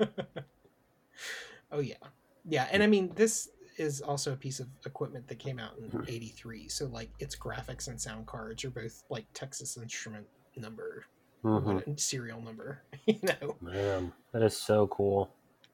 oh 1.70 1.80
yeah. 1.80 1.96
Yeah, 2.48 2.66
and 2.72 2.82
I 2.82 2.86
mean 2.86 3.12
this 3.16 3.50
is 3.76 4.00
also 4.00 4.32
a 4.32 4.36
piece 4.36 4.60
of 4.60 4.68
equipment 4.86 5.28
that 5.28 5.38
came 5.38 5.58
out 5.58 5.72
in 5.76 6.04
83. 6.08 6.68
So 6.68 6.86
like 6.86 7.10
its 7.18 7.36
graphics 7.36 7.88
and 7.88 8.00
sound 8.00 8.26
cards 8.26 8.64
are 8.64 8.70
both 8.70 9.04
like 9.10 9.26
Texas 9.34 9.76
Instrument 9.76 10.26
number 10.56 11.04
hmm 11.44 11.78
serial 11.96 12.40
number, 12.42 12.82
you 13.06 13.20
know. 13.22 13.58
Man, 13.60 14.12
that 14.32 14.42
is 14.42 14.56
so 14.56 14.86
cool. 14.88 15.30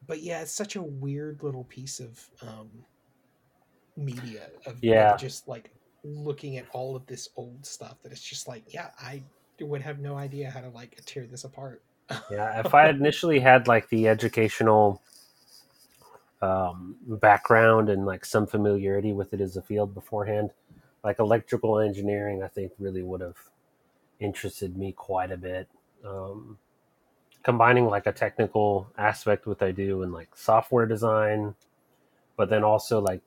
But 0.06 0.22
yeah, 0.22 0.42
it's 0.42 0.52
such 0.52 0.76
a 0.76 0.82
weird 0.82 1.42
little 1.42 1.64
piece 1.64 2.00
of 2.00 2.30
um 2.42 2.84
media 3.96 4.48
of, 4.66 4.82
of 4.94 5.14
Yeah. 5.14 5.16
just 5.16 5.48
like 5.48 5.72
looking 6.04 6.56
at 6.56 6.66
all 6.72 6.96
of 6.96 7.06
this 7.06 7.28
old 7.36 7.66
stuff 7.66 7.98
that 8.02 8.12
it's 8.12 8.22
just 8.22 8.48
like, 8.48 8.72
yeah, 8.72 8.90
I 8.98 9.24
would 9.60 9.82
have 9.82 9.98
no 10.00 10.16
idea 10.16 10.50
how 10.50 10.60
to 10.60 10.70
like 10.70 10.98
tear 11.06 11.26
this 11.26 11.44
apart. 11.44 11.84
Yeah, 12.30 12.60
if 12.60 12.74
I 12.74 12.88
initially 12.88 13.40
had 13.40 13.68
like 13.68 13.88
the 13.88 14.08
educational 14.08 15.02
um, 16.42 16.96
background 17.06 17.88
and 17.90 18.06
like 18.06 18.24
some 18.24 18.46
familiarity 18.46 19.12
with 19.12 19.32
it 19.34 19.40
as 19.40 19.56
a 19.56 19.62
field 19.62 19.94
beforehand, 19.94 20.50
like 21.04 21.18
electrical 21.18 21.78
engineering, 21.78 22.42
I 22.42 22.48
think 22.48 22.72
really 22.78 23.02
would 23.02 23.20
have 23.20 23.36
interested 24.20 24.76
me 24.76 24.92
quite 24.92 25.32
a 25.32 25.36
bit. 25.36 25.68
Um, 26.04 26.58
combining 27.42 27.86
like 27.86 28.06
a 28.06 28.12
technical 28.12 28.92
aspect 28.98 29.46
with 29.46 29.62
I 29.62 29.72
do 29.72 30.02
in 30.02 30.12
like 30.12 30.36
software 30.36 30.86
design, 30.86 31.54
but 32.36 32.50
then 32.50 32.64
also 32.64 33.00
like 33.00 33.22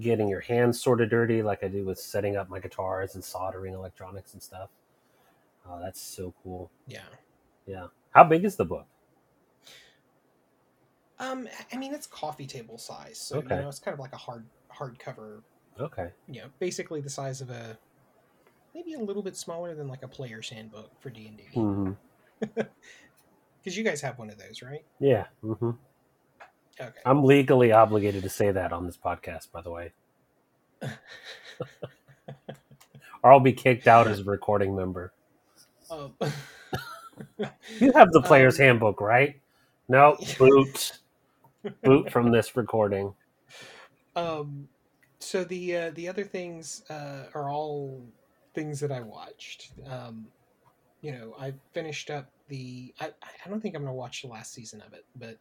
getting 0.00 0.28
your 0.28 0.40
hands 0.40 0.80
sort 0.80 1.00
of 1.00 1.10
dirty, 1.10 1.42
like 1.42 1.64
I 1.64 1.68
do 1.68 1.84
with 1.84 1.98
setting 1.98 2.36
up 2.36 2.50
my 2.50 2.60
guitars 2.60 3.14
and 3.14 3.24
soldering 3.24 3.74
electronics 3.74 4.34
and 4.34 4.42
stuff. 4.42 4.70
Oh, 5.68 5.80
that's 5.82 6.00
so 6.00 6.34
cool. 6.42 6.70
Yeah. 6.86 7.00
Yeah. 7.66 7.86
How 8.10 8.24
big 8.24 8.44
is 8.44 8.56
the 8.56 8.64
book? 8.64 8.86
Um, 11.18 11.48
I 11.72 11.76
mean, 11.76 11.94
it's 11.94 12.06
coffee 12.06 12.46
table 12.46 12.78
size, 12.78 13.18
so 13.18 13.38
Okay. 13.38 13.56
you 13.56 13.62
know 13.62 13.68
it's 13.68 13.78
kind 13.78 13.94
of 13.94 14.00
like 14.00 14.12
a 14.12 14.18
hard 14.18 14.44
hardcover. 14.70 15.42
Okay. 15.80 16.10
You 16.28 16.42
know, 16.42 16.48
basically 16.58 17.00
the 17.00 17.10
size 17.10 17.40
of 17.40 17.50
a 17.50 17.78
maybe 18.76 18.92
a 18.94 18.98
little 19.00 19.22
bit 19.22 19.36
smaller 19.36 19.74
than 19.74 19.88
like 19.88 20.02
a 20.02 20.08
player's 20.08 20.50
handbook 20.50 20.90
for 21.00 21.08
D 21.10 21.28
and 21.28 21.38
D. 21.38 21.44
Because 23.64 23.76
you 23.76 23.82
guys 23.82 24.00
have 24.02 24.16
one 24.20 24.30
of 24.30 24.38
those, 24.38 24.62
right? 24.62 24.84
Yeah. 25.00 25.24
hmm 25.42 25.70
Okay. 26.80 27.00
I'm 27.04 27.24
legally 27.24 27.72
obligated 27.72 28.22
to 28.22 28.28
say 28.28 28.52
that 28.52 28.72
on 28.72 28.86
this 28.86 28.96
podcast, 28.96 29.50
by 29.50 29.60
the 29.62 29.70
way. 29.70 29.92
or 33.22 33.32
I'll 33.32 33.40
be 33.40 33.54
kicked 33.54 33.88
out 33.88 34.06
as 34.06 34.20
a 34.20 34.24
recording 34.24 34.76
member. 34.76 35.12
Um, 35.90 36.14
You 37.80 37.92
have 37.94 38.12
the 38.12 38.20
player's 38.22 38.60
Um, 38.60 38.66
handbook, 38.66 39.00
right? 39.00 39.40
No, 39.88 40.16
boot. 40.38 40.92
boot 41.82 42.12
from 42.12 42.30
this 42.30 42.54
recording. 42.56 43.14
um, 44.14 44.68
so 45.18 45.42
the 45.44 45.76
uh, 45.76 45.90
the 45.94 46.08
other 46.08 46.24
things 46.24 46.84
uh, 46.90 47.24
are 47.34 47.50
all 47.50 48.02
things 48.56 48.80
that 48.80 48.90
I 48.90 49.02
watched. 49.02 49.70
Um, 49.88 50.26
you 51.02 51.12
know, 51.12 51.36
I 51.38 51.54
finished 51.72 52.10
up 52.10 52.32
the. 52.48 52.92
I, 52.98 53.12
I 53.22 53.48
don't 53.48 53.60
think 53.60 53.76
I'm 53.76 53.82
gonna 53.82 53.94
watch 53.94 54.22
the 54.22 54.28
last 54.28 54.52
season 54.52 54.82
of 54.84 54.92
it, 54.94 55.04
but 55.14 55.36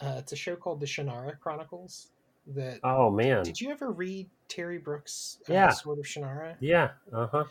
uh, 0.00 0.16
it's 0.18 0.32
a 0.32 0.36
show 0.36 0.56
called 0.56 0.80
the 0.80 0.86
Shannara 0.86 1.38
Chronicles. 1.38 2.08
That 2.54 2.80
Oh 2.84 3.10
man. 3.10 3.44
did 3.44 3.60
you 3.60 3.70
ever 3.70 3.90
read 3.90 4.28
Terry 4.48 4.78
Brooks' 4.78 5.38
uh, 5.48 5.52
Yeah. 5.52 5.70
Sword 5.70 5.98
of 5.98 6.04
Shannara? 6.04 6.56
Yeah. 6.60 6.90
Uh 7.12 7.26
huh. 7.30 7.44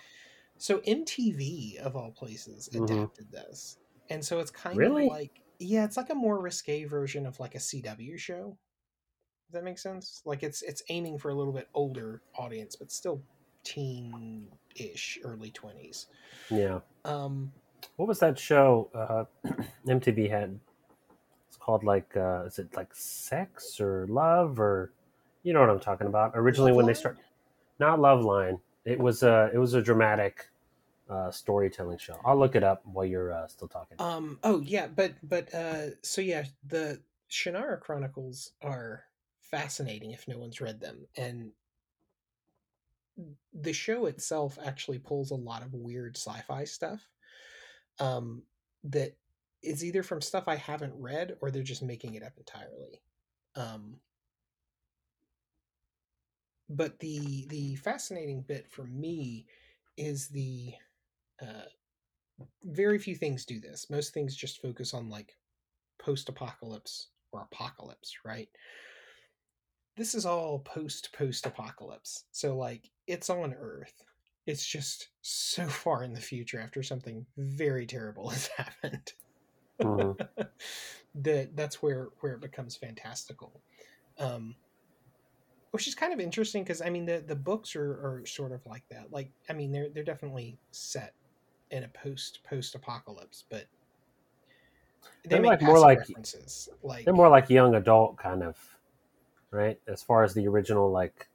So 0.58 0.80
MTV 0.80 1.78
of 1.80 1.96
all 1.96 2.12
places 2.12 2.70
Mhm. 2.74 2.86
adapted 2.86 3.32
this, 3.32 3.78
and 4.10 4.24
so 4.26 4.40
it's 4.40 4.52
kind 4.52 4.78
Really? 4.78 5.04
of 5.06 5.12
like 5.12 5.32
yeah, 5.60 5.86
it's 5.86 5.98
like 5.98 6.10
a 6.10 6.16
more 6.16 6.40
risque 6.40 6.84
version 6.86 7.26
of 7.26 7.40
like 7.40 7.56
a 7.56 7.60
CW 7.60 8.18
show. 8.18 8.58
Does 9.48 9.54
that 9.54 9.64
make 9.64 9.80
sense? 9.80 10.22
Like 10.26 10.44
it's 10.44 10.62
it's 10.62 10.82
aiming 10.90 11.20
for 11.20 11.30
a 11.30 11.36
little 11.36 11.54
bit 11.54 11.68
older 11.74 12.22
audience, 12.38 12.76
but 12.76 12.92
still 12.92 13.22
teen-ish, 14.76 15.20
early 15.24 15.52
twenties. 15.52 16.08
Yeah. 16.50 16.80
Um, 17.04 17.52
What 17.96 18.08
was 18.08 18.20
that 18.20 18.38
show 18.38 18.90
uh, 18.94 19.26
MTV 19.88 20.30
had? 20.30 20.60
It's 21.48 21.58
called 21.58 21.84
like, 21.84 22.16
uh, 22.18 22.44
is 22.46 22.60
it 22.60 22.76
like 22.76 22.94
Sex 22.94 23.80
or 23.80 24.08
Love 24.08 24.60
or, 24.60 24.92
you 25.44 25.54
know 25.54 25.62
what 25.62 25.70
I'm 25.70 25.80
talking 25.80 26.08
about? 26.08 26.32
Originally, 26.36 26.72
when 26.72 26.86
they 26.86 26.94
Loveline? 26.94 26.98
start, 26.98 27.18
not 27.80 28.00
Love 28.00 28.24
Line. 28.24 28.60
It 28.84 29.00
was 29.00 29.24
a 29.24 29.50
it 29.54 29.58
was 29.58 29.74
a 29.74 29.82
dramatic 29.82 30.48
uh, 31.10 31.32
storytelling 31.32 31.98
show. 31.98 32.20
I'll 32.24 32.38
look 32.38 32.56
it 32.56 32.64
up 32.64 32.82
while 32.86 33.06
you're 33.06 33.32
uh, 33.34 33.48
still 33.48 33.68
talking. 33.68 33.98
Um. 34.00 34.40
Oh 34.44 34.60
yeah, 34.62 34.88
but 34.88 35.14
but 35.24 35.52
uh. 35.54 35.88
So 36.04 36.22
yeah, 36.22 36.44
the 36.68 37.00
Shannara 37.32 37.80
Chronicles 37.80 38.52
are 38.62 39.04
fascinating 39.42 40.12
if 40.12 40.28
no 40.28 40.38
one's 40.38 40.62
read 40.62 40.80
them, 40.82 41.08
and 41.18 41.52
the 43.54 43.74
show 43.74 44.06
itself 44.06 44.58
actually 44.64 45.00
pulls 45.00 45.32
a 45.32 45.36
lot 45.36 45.64
of 45.64 45.74
weird 45.74 46.18
sci-fi 46.18 46.66
stuff. 46.66 47.08
Um, 48.00 48.44
that 48.84 49.16
is 49.64 49.84
either 49.84 50.04
from 50.04 50.22
stuff 50.22 50.48
I 50.48 50.56
haven't 50.56 50.94
read 50.96 51.38
or 51.42 51.50
they're 51.50 51.64
just 51.64 51.84
making 51.84 52.16
it 52.16 52.24
up 52.24 52.34
entirely. 52.38 53.02
Um. 53.56 53.96
But 56.68 57.00
the 57.00 57.46
the 57.50 57.76
fascinating 57.76 58.42
bit 58.42 58.68
for 58.72 58.86
me 58.86 59.46
is 59.98 60.28
the 60.30 60.74
uh, 61.42 61.70
very 62.64 62.98
few 62.98 63.16
things 63.16 63.46
do 63.46 63.60
this. 63.60 63.90
Most 63.90 64.14
things 64.14 64.36
just 64.36 64.62
focus 64.62 64.94
on 64.94 65.10
like 65.10 65.38
post 66.00 66.28
apocalypse 66.28 67.10
or 67.32 67.48
apocalypse, 67.52 68.16
right? 68.26 68.50
This 69.96 70.14
is 70.16 70.26
all 70.26 70.60
post 70.60 71.14
post 71.14 71.46
apocalypse. 71.46 72.26
So 72.32 72.56
like 72.58 72.90
it's 73.08 73.30
on 73.30 73.54
Earth. 73.54 74.04
It's 74.46 74.66
just 74.66 75.10
so 75.22 75.66
far 75.68 76.04
in 76.04 76.14
the 76.14 76.22
future 76.22 76.60
after 76.60 76.84
something 76.84 77.26
very 77.38 77.86
terrible 77.86 78.30
has 78.30 78.48
happened. 78.48 79.14
Mhm. 79.82 80.28
that 81.16 81.56
that's 81.56 81.82
where 81.82 82.10
where 82.20 82.34
it 82.34 82.42
becomes 82.42 82.76
fantastical. 82.76 83.62
Um 84.20 84.56
which 85.72 85.88
is 85.88 85.96
kind 85.96 86.14
of 86.14 86.22
interesting 86.22 86.64
because 86.64 86.82
I 86.82 86.90
mean 86.90 87.06
the 87.06 87.24
the 87.26 87.36
books 87.36 87.76
are, 87.76 87.92
are 87.92 88.24
sort 88.26 88.52
of 88.52 88.66
like 88.66 88.84
that. 88.90 89.12
Like 89.12 89.32
I 89.50 89.54
mean 89.54 89.72
they're 89.72 89.90
they're 89.90 90.04
definitely 90.04 90.58
set 90.72 91.14
in 91.72 91.84
a 91.84 91.88
post 91.90 92.40
post 92.48 92.76
apocalypse, 92.76 93.44
but 93.50 93.66
they 95.24 95.30
They're 95.30 95.42
make 95.42 95.50
like 95.52 95.62
more 95.62 95.80
like- 95.80 96.00
references. 96.00 96.70
Like 96.84 97.06
They're 97.06 97.14
more 97.14 97.30
like 97.30 97.50
young 97.50 97.76
adult 97.76 98.18
kind 98.18 98.44
of, 98.44 98.58
right? 99.56 99.80
As 99.88 100.04
far 100.04 100.24
as 100.24 100.34
the 100.34 100.48
original 100.48 100.92
like 100.92 101.28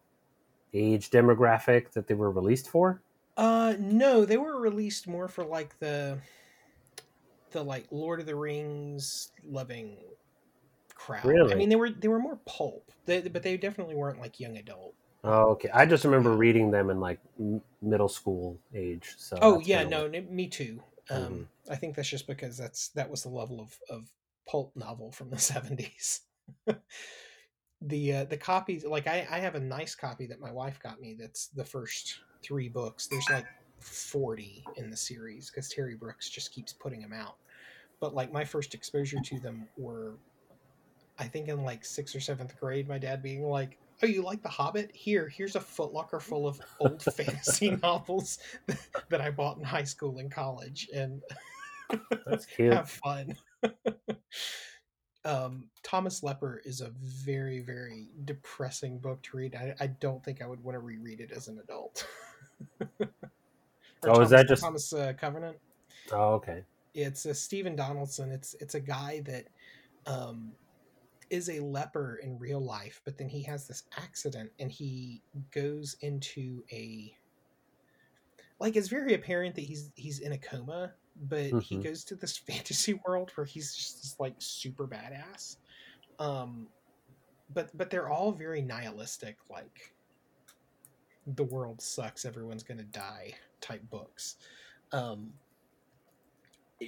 age 0.75 1.11
demographic 1.11 1.93
that 1.93 2.07
they 2.07 2.15
were 2.15 2.31
released 2.31 2.69
for. 2.69 3.03
uh 3.37 3.75
no, 3.79 4.25
they 4.25 4.37
were 4.37 4.61
released 4.61 5.07
more 5.09 5.29
for 5.29 5.45
like 5.45 5.79
the 5.79 6.19
the 7.53 7.63
like 7.63 7.87
Lord 7.91 8.21
of 8.21 8.27
the 8.27 8.37
Rings 8.37 9.31
loving 9.45 9.97
crowd. 10.95 11.25
Really? 11.27 11.53
I 11.53 11.57
mean 11.57 11.69
they 11.69 11.77
were 11.77 11.91
they 11.91 12.09
were 12.09 12.19
more 12.19 12.39
pulp, 12.47 12.91
they, 13.07 13.21
but 13.23 13.43
they 13.43 13.57
definitely 13.57 13.95
weren't 13.95 14.21
like 14.21 14.41
young 14.41 14.57
adult. 14.57 14.95
Oh, 15.23 15.51
okay. 15.51 15.69
I 15.71 15.85
just 15.87 16.05
remember 16.05 16.33
reading 16.33 16.71
them 16.71 16.91
in 16.91 17.01
like 17.01 17.21
m- 17.39 17.63
middle 17.83 18.09
school 18.09 18.59
age. 18.75 19.15
So 19.19 19.37
Oh 19.43 19.61
yeah, 19.61 19.85
no, 19.85 20.09
me 20.09 20.49
too. 20.49 20.83
Um, 21.11 21.33
Mhm. 21.33 21.47
I 21.71 21.77
think 21.77 21.97
that's 21.97 22.09
just 22.09 22.27
because 22.27 22.57
that's 22.57 22.89
that 22.91 23.11
was 23.11 23.23
the 23.23 23.29
level 23.29 23.61
of 23.61 23.79
of 23.91 24.11
pulp 24.49 24.75
novel 24.77 25.13
from 25.13 25.31
the 25.31 25.39
seventies. 25.53 26.21
the 27.83 28.13
uh, 28.15 28.25
the 28.25 28.37
copies, 28.37 28.85
like 28.85 29.07
I 29.07 29.27
I 29.31 29.39
have 29.39 29.55
a 29.55 29.61
nice 29.61 29.95
copy 29.95 30.27
that 30.27 30.41
my 30.41 30.53
wife 30.53 30.79
got 30.83 31.01
me. 31.01 31.17
That's 31.19 31.47
the 31.49 31.65
first 31.65 32.21
three 32.43 32.69
books. 32.69 33.07
There's 33.07 33.29
like 33.31 33.47
forty 33.79 34.65
in 34.77 34.91
the 34.91 34.97
series 34.97 35.51
because 35.51 35.69
Terry 35.69 35.95
Brooks 35.95 36.29
just 36.29 36.53
keeps 36.53 36.73
putting 36.73 37.01
them 37.01 37.13
out. 37.13 37.37
But 38.01 38.15
like 38.15 38.33
my 38.33 38.45
first 38.45 38.75
exposure 38.75 39.19
to 39.25 39.41
them 39.41 39.67
were, 39.77 40.15
I 41.19 41.25
think 41.25 41.49
in 41.49 41.65
like 41.65 41.85
sixth 41.85 42.15
or 42.15 42.21
seventh 42.21 42.59
grade. 42.59 42.89
My 42.89 42.99
dad 42.99 43.23
being 43.23 43.43
like. 43.45 43.79
Oh, 44.03 44.07
you 44.07 44.23
like 44.23 44.43
The 44.43 44.49
Hobbit? 44.49 44.91
Here, 44.95 45.29
here's 45.29 45.57
a 45.57 45.61
footlocker 45.61 46.23
full 46.23 46.49
of 46.49 46.59
old 46.81 47.03
fantasy 47.15 47.73
novels 47.83 48.39
that 49.11 49.21
I 49.21 49.31
bought 49.31 49.59
in 49.59 49.63
high 49.63 49.85
school 49.85 50.17
and 50.21 50.33
college 50.33 50.89
and 50.95 51.21
That's 52.25 52.47
cute. 52.57 52.73
have 52.73 52.89
fun. 52.89 53.37
Um, 55.25 55.65
Thomas 55.83 56.23
Leper 56.23 56.63
is 56.65 56.81
a 56.81 56.91
very, 57.03 57.61
very 57.61 58.09
depressing 58.25 58.99
book 58.99 59.23
to 59.23 59.37
read. 59.37 59.55
I, 59.55 59.75
I 59.81 59.87
don't 59.89 60.25
think 60.25 60.43
I 60.43 60.47
would 60.47 60.63
want 60.63 60.75
to 60.75 60.81
reread 60.81 61.21
it 61.21 61.33
as 61.33 61.49
an 61.49 61.59
adult. 61.63 62.07
Oh, 64.05 64.21
is 64.21 64.31
that 64.31 64.49
just- 64.49 64.63
Thomas 64.63 64.93
uh, 64.93 65.13
Covenant? 65.19 65.59
Oh, 66.13 66.35
okay. 66.35 66.65
It's 66.95 67.27
a 67.27 67.35
Stephen 67.35 67.77
Donaldson. 67.77 68.33
It's 68.33 68.55
it's 68.55 68.75
a 68.75 68.81
guy 68.81 69.23
that 69.27 69.47
um, 70.07 70.53
is 71.29 71.49
a 71.49 71.61
leper 71.61 72.19
in 72.23 72.39
real 72.39 72.61
life, 72.61 73.01
but 73.05 73.17
then 73.17 73.29
he 73.29 73.43
has 73.45 73.69
this 73.69 73.85
accident 73.97 74.51
and 74.59 74.73
he 74.73 75.23
goes 75.55 75.97
into 76.01 76.65
a 76.73 77.15
like 78.59 78.75
it's 78.75 78.89
very 78.89 79.15
apparent 79.15 79.55
that 79.55 79.63
he's 79.63 79.93
he's 79.95 80.19
in 80.19 80.33
a 80.33 80.39
coma, 80.39 80.93
but 81.21 81.57
he 81.59 81.79
Mhm. 81.79 81.81
goes 81.81 82.05
to 82.07 82.17
this 82.17 82.39
fantasy 82.49 82.95
world 83.07 83.33
where 83.35 83.47
he's 83.47 83.75
just 83.77 84.03
this 84.03 84.17
like 84.21 84.37
super 84.41 84.89
badass. 84.89 85.57
Um, 86.19 86.71
but 87.51 87.71
but 87.77 87.91
they're 87.91 88.11
all 88.11 88.33
very 88.33 88.63
nihilistic, 88.63 89.39
like 89.51 89.81
the 91.27 91.45
world 91.45 91.81
sucks, 91.83 92.25
everyone's 92.25 92.63
gonna 92.63 92.85
die 92.85 93.35
type 93.61 93.83
books. 93.89 94.37
Um, 94.93 95.35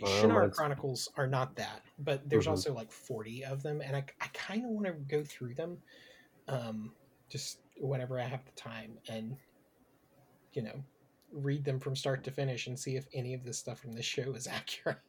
Well, 0.00 0.02
Shannara 0.04 0.50
Chronicles 0.50 1.08
are 1.16 1.26
not 1.26 1.56
that, 1.56 1.82
but 1.98 2.28
there's 2.28 2.46
Mhm. 2.46 2.46
also 2.46 2.72
like 2.74 2.90
40 2.92 3.44
of 3.44 3.62
them, 3.62 3.80
and 3.80 3.94
I, 3.96 4.04
I 4.20 4.28
kind 4.32 4.64
of 4.64 4.70
want 4.70 4.86
to 4.86 4.92
go 4.94 5.22
through 5.24 5.54
them 5.54 5.82
um, 6.48 6.96
just 7.30 7.62
whenever 7.78 8.20
I 8.20 8.24
have 8.24 8.44
the 8.46 8.52
time 8.52 8.98
and, 9.08 9.38
you 10.52 10.62
know, 10.62 10.84
read 11.32 11.64
them 11.64 11.80
from 11.80 11.96
start 11.96 12.24
to 12.24 12.30
finish 12.30 12.66
and 12.66 12.78
see 12.78 12.96
if 12.96 13.06
any 13.14 13.34
of 13.34 13.44
this 13.44 13.58
stuff 13.58 13.80
from 13.80 13.92
this 13.92 14.04
show 14.04 14.34
is 14.34 14.46
accurate. 14.46 15.00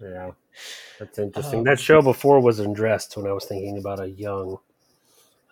Yeah. 0.00 0.32
That's 0.98 1.18
interesting. 1.18 1.60
Um, 1.60 1.64
that 1.64 1.80
show 1.80 2.02
before 2.02 2.40
was 2.40 2.58
undressed 2.60 3.16
when 3.16 3.26
I 3.26 3.32
was 3.32 3.44
thinking 3.44 3.78
about 3.78 4.00
a 4.00 4.08
young, 4.08 4.58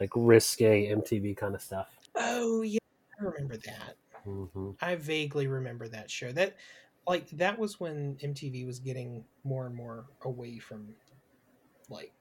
like 0.01 0.11
risque 0.15 0.89
MTV 0.91 1.37
kind 1.37 1.55
of 1.55 1.63
stuff. 1.63 1.89
oh, 2.17 2.63
yeah, 2.63 2.79
I 3.21 3.25
remember 3.25 3.57
that. 3.57 3.97
hmm 4.25 4.71
I 4.81 4.97
vaguely 4.97 5.47
remember 5.47 5.89
that 5.89 6.11
show. 6.11 6.33
That 6.33 6.57
like 7.07 7.29
that 7.31 7.59
was 7.59 7.79
when 7.81 8.17
MTV 8.23 8.67
was 8.67 8.79
getting 8.79 9.25
more 9.45 9.67
and 9.67 9.75
more 9.75 10.07
away 10.25 10.59
from 10.59 10.95
like 11.89 12.13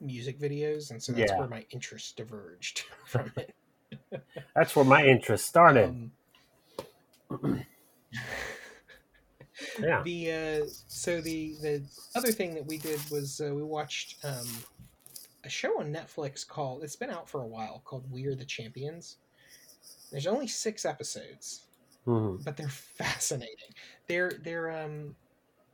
music 0.00 0.38
videos, 0.38 0.90
and 0.90 1.02
so 1.02 1.12
that's 1.12 1.32
Yeah. 1.32 1.38
where 1.38 1.48
my 1.48 1.64
interest 1.70 2.16
diverged 2.16 2.80
from 3.06 3.32
it. 3.36 3.54
That's 4.54 4.76
where 4.76 4.84
my 4.84 5.04
interest 5.04 5.46
started. 5.46 5.88
Um, 5.90 6.12
yeah. 9.78 10.02
the 10.04 10.32
uh, 10.32 10.66
so 10.86 11.20
the 11.20 11.54
the 11.62 11.82
other 12.14 12.32
thing 12.32 12.54
that 12.54 12.66
we 12.66 12.78
did 12.78 13.00
was 13.10 13.40
uh, 13.40 13.54
we 13.54 13.62
watched 13.62 14.24
um, 14.24 14.46
a 15.44 15.48
show 15.48 15.80
on 15.80 15.92
Netflix 15.92 16.46
called 16.46 16.82
it's 16.82 16.96
been 16.96 17.10
out 17.10 17.28
for 17.28 17.42
a 17.42 17.46
while 17.46 17.82
called 17.84 18.10
We 18.10 18.26
Are 18.26 18.34
the 18.34 18.44
Champions. 18.44 19.18
There's 20.10 20.26
only 20.26 20.46
six 20.46 20.84
episodes. 20.84 21.66
hmm 22.04 22.36
but 22.44 22.56
they're 22.56 22.68
fascinating. 22.98 23.74
They're 24.08 24.32
they're 24.42 24.70
um 24.84 25.14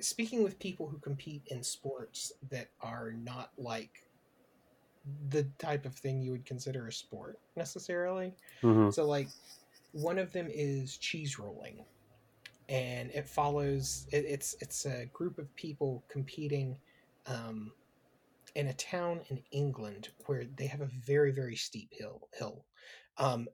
speaking 0.01 0.43
with 0.43 0.59
people 0.59 0.89
who 0.89 0.99
compete 0.99 1.43
in 1.49 1.63
sports 1.63 2.33
that 2.51 2.69
are 2.83 3.13
not 3.13 3.51
like 3.57 3.91
the 5.29 5.45
type 5.59 5.87
of 5.87 5.95
thing 5.95 6.21
you 6.21 6.33
would 6.33 6.45
consider 6.45 6.87
a 6.89 6.93
sport 6.93 7.39
necessarily. 7.57 8.35
hmm 8.61 8.91
So 8.91 9.07
like 9.07 9.29
one 10.03 10.19
of 10.19 10.33
them 10.33 10.49
is 10.51 10.97
cheese 10.97 11.39
rolling. 11.39 11.85
And 12.69 13.11
it 13.13 13.29
follows 13.29 14.07
it, 14.13 14.25
it's 14.27 14.57
it's 14.61 14.87
a 14.87 15.07
group 15.13 15.39
of 15.39 15.55
people 15.55 16.05
competing 16.09 16.77
um 17.27 17.73
in 18.57 18.69
a 18.69 18.75
town 18.75 19.21
in 19.29 19.41
England 19.53 20.09
where 20.27 20.45
they 20.57 20.67
have 20.67 20.81
a 20.81 20.91
very 21.07 21.31
very 21.31 21.57
steep 21.57 21.93
hill 21.93 22.29
hill. 22.37 22.65
Um 23.19 23.47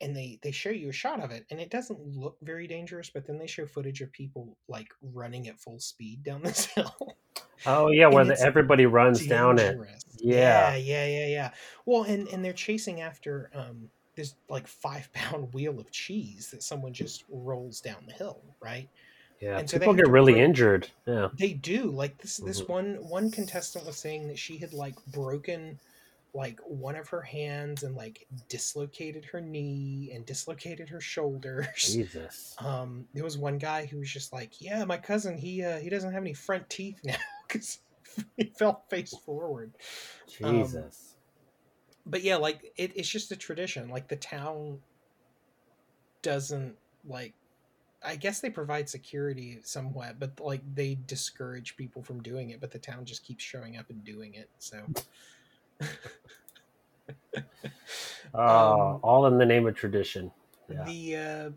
and 0.00 0.14
they 0.14 0.38
they 0.42 0.50
show 0.50 0.70
you 0.70 0.88
a 0.88 0.92
shot 0.92 1.22
of 1.22 1.30
it 1.30 1.46
and 1.50 1.60
it 1.60 1.70
doesn't 1.70 1.98
look 2.00 2.36
very 2.42 2.66
dangerous 2.66 3.08
but 3.08 3.26
then 3.26 3.38
they 3.38 3.46
show 3.46 3.66
footage 3.66 4.02
of 4.02 4.12
people 4.12 4.56
like 4.68 4.88
running 5.00 5.48
at 5.48 5.58
full 5.58 5.78
speed 5.78 6.22
down 6.22 6.42
this 6.44 6.66
hill 6.66 7.16
Oh 7.64 7.90
yeah, 7.90 8.08
where 8.08 8.24
the, 8.24 8.38
everybody 8.38 8.86
runs 8.86 9.26
down 9.26 9.58
it. 9.58 9.70
dangerous. 9.70 10.04
Yeah. 10.18 10.76
yeah 10.76 11.06
yeah 11.06 11.26
yeah 11.26 11.50
well 11.86 12.02
and 12.02 12.28
and 12.28 12.44
they're 12.44 12.52
chasing 12.52 13.00
after 13.00 13.50
um 13.54 13.88
this 14.16 14.34
like 14.48 14.66
five 14.66 15.12
pound 15.12 15.52
wheel 15.54 15.78
of 15.78 15.90
cheese 15.90 16.50
that 16.50 16.62
someone 16.62 16.92
just 16.92 17.24
rolls 17.28 17.80
down 17.80 18.04
the 18.06 18.12
hill 18.12 18.40
right 18.60 18.88
Yeah, 19.40 19.58
And 19.58 19.68
so 19.68 19.78
people 19.78 19.92
get 19.94 20.08
really 20.08 20.32
break- 20.32 20.44
injured. 20.44 20.88
Yeah. 21.06 21.28
they 21.38 21.52
do 21.52 21.90
like 21.90 22.16
this 22.18 22.38
this 22.38 22.62
Mhm. 22.62 22.68
one 22.68 22.94
one 23.08 23.30
contestant 23.30 23.84
was 23.86 23.96
saying 23.98 24.26
that 24.28 24.38
she 24.38 24.56
had 24.56 24.72
like 24.72 24.94
broken 25.08 25.78
like 26.34 26.58
one 26.66 26.96
of 26.96 27.08
her 27.08 27.22
hands 27.22 27.82
and 27.82 27.94
like 27.94 28.26
dislocated 28.48 29.24
her 29.24 29.40
knee 29.40 30.10
and 30.14 30.26
dislocated 30.26 30.88
her 30.88 31.00
shoulders 31.00 31.94
Jesus. 31.94 32.54
um 32.60 33.06
there 33.14 33.24
was 33.24 33.38
one 33.38 33.56
guy 33.58 33.86
who 33.86 33.98
was 33.98 34.10
just 34.10 34.32
like 34.32 34.60
yeah 34.60 34.84
my 34.84 34.96
cousin 34.98 35.36
he 35.38 35.62
uh 35.62 35.78
he 35.78 35.88
doesn't 35.90 36.12
have 36.12 36.22
any 36.22 36.34
front 36.34 36.68
teeth 36.70 37.00
now 37.04 37.16
because 37.48 37.78
he 38.36 38.44
fell 38.58 38.84
face 38.90 39.14
forward 39.24 39.72
um, 40.42 40.62
Jesus. 40.62 41.15
But 42.06 42.22
yeah 42.22 42.36
like 42.36 42.72
it, 42.76 42.92
it's 42.94 43.08
just 43.08 43.32
a 43.32 43.36
tradition 43.36 43.88
like 43.88 44.08
the 44.08 44.16
town 44.16 44.78
doesn't 46.22 46.76
like 47.04 47.34
i 48.04 48.16
guess 48.16 48.40
they 48.40 48.50
provide 48.50 48.88
security 48.88 49.58
somewhat 49.62 50.18
but 50.18 50.38
like 50.40 50.62
they 50.74 50.94
discourage 51.06 51.76
people 51.76 52.02
from 52.02 52.22
doing 52.22 52.50
it 52.50 52.60
but 52.60 52.70
the 52.70 52.78
town 52.78 53.04
just 53.04 53.24
keeps 53.24 53.42
showing 53.44 53.76
up 53.76 53.90
and 53.90 54.04
doing 54.04 54.34
it 54.34 54.48
so 54.58 54.78
Oh, 58.34 58.40
um, 58.94 59.00
all 59.02 59.26
in 59.26 59.38
the 59.38 59.46
name 59.46 59.66
of 59.66 59.74
tradition. 59.74 60.30
Yeah. 60.68 60.84
the 60.84 61.16
uh 61.16 61.50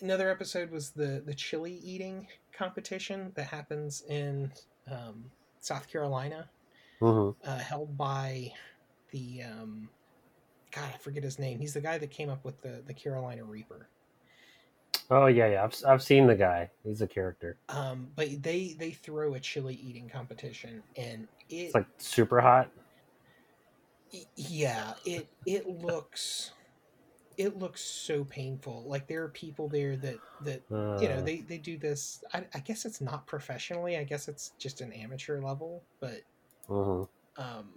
another 0.00 0.30
episode 0.30 0.70
was 0.70 0.90
the 0.90 1.22
the 1.26 1.34
chili 1.34 1.72
eating 1.72 2.26
competition 2.52 3.32
that 3.34 3.44
happens 3.44 4.02
in 4.08 4.52
um 4.90 5.24
south 5.60 5.88
carolina 5.90 6.48
hmm 7.00 7.30
uh, 7.44 7.58
held 7.58 7.96
by 7.96 8.52
the 9.10 9.42
um, 9.44 9.90
God, 10.74 10.90
I 10.94 10.98
forget 10.98 11.24
his 11.24 11.38
name. 11.38 11.60
He's 11.60 11.74
the 11.74 11.80
guy 11.80 11.98
that 11.98 12.10
came 12.10 12.30
up 12.30 12.44
with 12.44 12.60
the 12.62 12.82
the 12.86 12.94
Carolina 12.94 13.44
Reaper. 13.44 13.88
Oh 15.10 15.26
yeah, 15.26 15.48
yeah. 15.48 15.64
I've 15.64 15.74
I've 15.86 16.02
seen 16.02 16.26
the 16.26 16.36
guy. 16.36 16.70
He's 16.84 17.02
a 17.02 17.06
character. 17.08 17.58
Um, 17.68 18.08
but 18.16 18.42
they 18.42 18.74
they 18.78 18.92
throw 18.92 19.34
a 19.34 19.40
chili 19.40 19.74
eating 19.74 20.08
competition, 20.08 20.82
and 20.96 21.28
it 21.50 21.56
It's 21.66 21.74
like 21.74 21.86
super 21.98 22.40
hot. 22.40 22.70
yeah 24.36 24.94
it 25.04 25.28
it 25.46 25.68
looks 25.68 26.52
it 27.36 27.58
looks 27.58 27.82
so 27.82 28.24
painful. 28.24 28.84
Like 28.86 29.06
there 29.06 29.22
are 29.24 29.28
people 29.28 29.68
there 29.68 29.96
that 29.98 30.22
that 30.40 30.62
Uh, 30.70 30.98
you 31.00 31.08
know 31.08 31.20
they 31.22 31.42
they 31.42 31.58
do 31.58 31.78
this. 31.78 32.24
I, 32.34 32.44
I 32.54 32.60
guess 32.60 32.84
it's 32.84 33.00
not 33.00 33.26
professionally. 33.26 33.96
I 33.96 34.04
guess 34.04 34.28
it's 34.28 34.52
just 34.58 34.80
an 34.80 34.92
amateur 34.92 35.40
level, 35.40 35.84
but 36.00 36.22
mhm. 36.68 37.08
um 37.36 37.70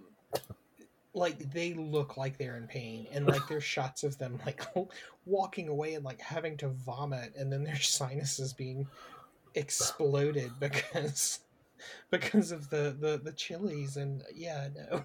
like 1.14 1.52
they 1.52 1.74
look 1.74 2.16
like 2.16 2.38
they're 2.38 2.56
in 2.56 2.66
pain 2.66 3.06
and 3.12 3.26
like 3.26 3.46
there's 3.48 3.64
shots 3.76 4.02
of 4.04 4.16
them 4.18 4.38
like 4.46 4.62
walking 5.26 5.68
away 5.68 5.94
and 5.94 6.04
like 6.04 6.20
having 6.20 6.56
to 6.56 6.68
vomit 6.68 7.32
and 7.36 7.52
then 7.52 7.64
their 7.64 7.76
sinuses 7.80 8.52
being 8.52 8.86
exploded 9.54 10.50
because 10.58 11.40
because 12.10 12.52
of 12.52 12.70
the 12.70 12.96
the 13.00 13.20
the 13.22 13.32
chilies 13.32 13.96
and 13.96 14.22
yeah 14.34 14.68
no 14.74 15.04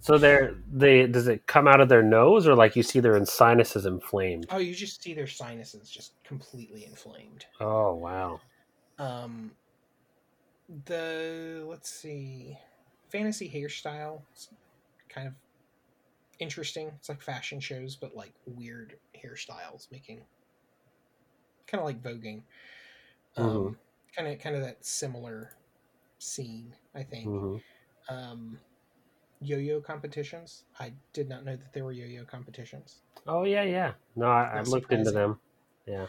So 0.00 0.18
they're 0.18 0.54
they 0.72 1.06
does 1.06 1.28
it 1.28 1.46
come 1.46 1.68
out 1.68 1.80
of 1.80 1.88
their 1.88 2.02
nose 2.02 2.46
or 2.46 2.54
like 2.54 2.76
you 2.76 2.82
see 2.82 3.00
their 3.00 3.22
sinuses 3.26 3.86
inflamed? 3.86 4.46
oh 4.50 4.58
you 4.58 4.74
just 4.74 5.02
see 5.02 5.14
their 5.14 5.26
sinuses 5.26 5.90
just 5.90 6.12
completely 6.24 6.84
inflamed 6.84 7.46
Oh 7.60 7.94
wow. 7.94 8.40
um 8.98 9.52
the 10.84 11.64
let's 11.66 11.90
see 11.90 12.56
fantasy 13.08 13.48
hairstyle 13.48 14.20
kind 15.08 15.28
of 15.28 15.34
interesting 16.38 16.88
it's 16.96 17.08
like 17.08 17.20
fashion 17.20 17.58
shows 17.58 17.96
but 17.96 18.14
like 18.14 18.32
weird 18.46 18.98
hairstyles 19.16 19.90
making 19.90 20.24
kind 21.66 21.80
of 21.80 21.86
like 21.86 22.02
voguing 22.02 22.42
um 23.36 23.76
kind 24.16 24.28
of 24.28 24.38
kind 24.40 24.56
of 24.56 24.62
that 24.62 24.84
similar 24.84 25.52
scene 26.18 26.74
i 26.94 27.02
think 27.02 27.32
Mhm. 27.32 27.62
um 28.08 28.58
yo-yo 29.40 29.80
competitions 29.80 30.64
i 30.80 30.92
did 31.12 31.28
not 31.28 31.44
know 31.44 31.56
that 31.56 31.72
there 31.72 31.84
were 31.84 31.92
yo-yo 31.92 32.24
competitions 32.24 33.02
Oh 33.28 33.44
yeah, 33.44 33.62
yeah. 33.62 33.94
No, 34.16 34.26
I, 34.26 34.58
I 34.58 34.60
Not 34.60 34.62
looked 34.62 34.90
into 34.92 35.10
surprising. 35.10 35.12
them. 35.12 35.40
Yeah, 35.86 36.08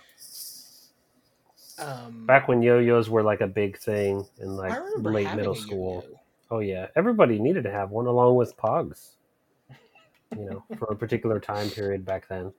um 1.77 2.15
back 2.27 2.47
when 2.47 2.61
yo-yos 2.61 3.09
were 3.09 3.23
like 3.23 3.41
a 3.41 3.47
big 3.47 3.77
thing 3.77 4.25
in 4.37 4.55
I 4.69 4.75
like 4.75 4.77
remember 4.77 5.11
late 5.11 5.33
having 5.33 5.33
middle 5.33 5.53
a 5.53 5.57
school. 5.57 6.07
yo-yo. 6.07 6.18
Oh 6.51 6.59
yeah, 6.59 6.87
everybody 6.95 7.39
needed 7.39 7.63
to 7.63 7.71
have 7.71 7.91
one 7.91 8.07
along 8.07 8.35
with 8.35 8.57
Pogs. 8.57 9.15
You 10.37 10.45
know, 10.45 10.63
for 10.77 10.85
a 10.91 10.95
particular 10.95 11.39
time 11.39 11.69
period 11.69 12.05
back 12.05 12.27
then. 12.27 12.53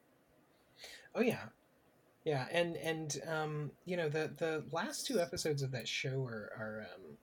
Oh 1.15 1.21
yeah, 1.21 1.45
yeah, 2.25 2.47
and 2.53 2.77
and 2.77 3.17
um, 3.29 3.71
you 3.85 3.97
know 3.97 4.09
the 4.09 4.33
the 4.37 4.65
last 4.73 5.07
two 5.07 5.21
episodes 5.21 5.63
of 5.63 5.71
that 5.73 5.89
show 5.89 6.23
are 6.25 6.53
are 6.59 6.87
um, 6.95 7.17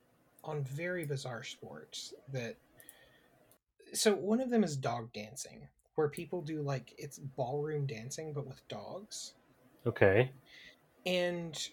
on 0.43 0.63
very 0.63 1.06
bizarre 1.06 1.43
sports. 1.43 2.13
That 2.32 2.56
so 3.93 4.13
one 4.13 4.41
of 4.41 4.49
them 4.49 4.63
is 4.63 4.75
dog 4.77 5.12
dancing, 5.13 5.67
where 5.95 6.10
people 6.10 6.41
do 6.41 6.62
like 6.62 6.93
it's 6.97 7.19
ballroom 7.19 7.86
dancing 7.86 8.34
but 8.34 8.47
with 8.47 8.65
dogs, 8.67 9.34
Okay. 9.86 10.32
and 11.06 11.69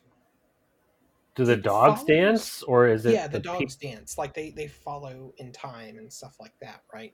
Do 1.35 1.45
the 1.45 1.57
dogs 1.57 2.01
follows- 2.03 2.07
dance 2.07 2.63
or 2.63 2.87
is 2.89 3.05
it 3.07 3.13
yeah, 3.15 3.27
the, 3.27 3.41
peop- 3.41 3.59
dogs 3.61 3.77
dance 3.77 4.17
like 4.19 4.35
they 4.35 4.51
they 4.51 4.69
follow 4.69 5.33
in 5.39 5.51
time 5.53 5.99
and 5.99 6.13
stuff 6.13 6.37
like 6.41 6.59
that, 6.61 6.83
right? 6.93 7.13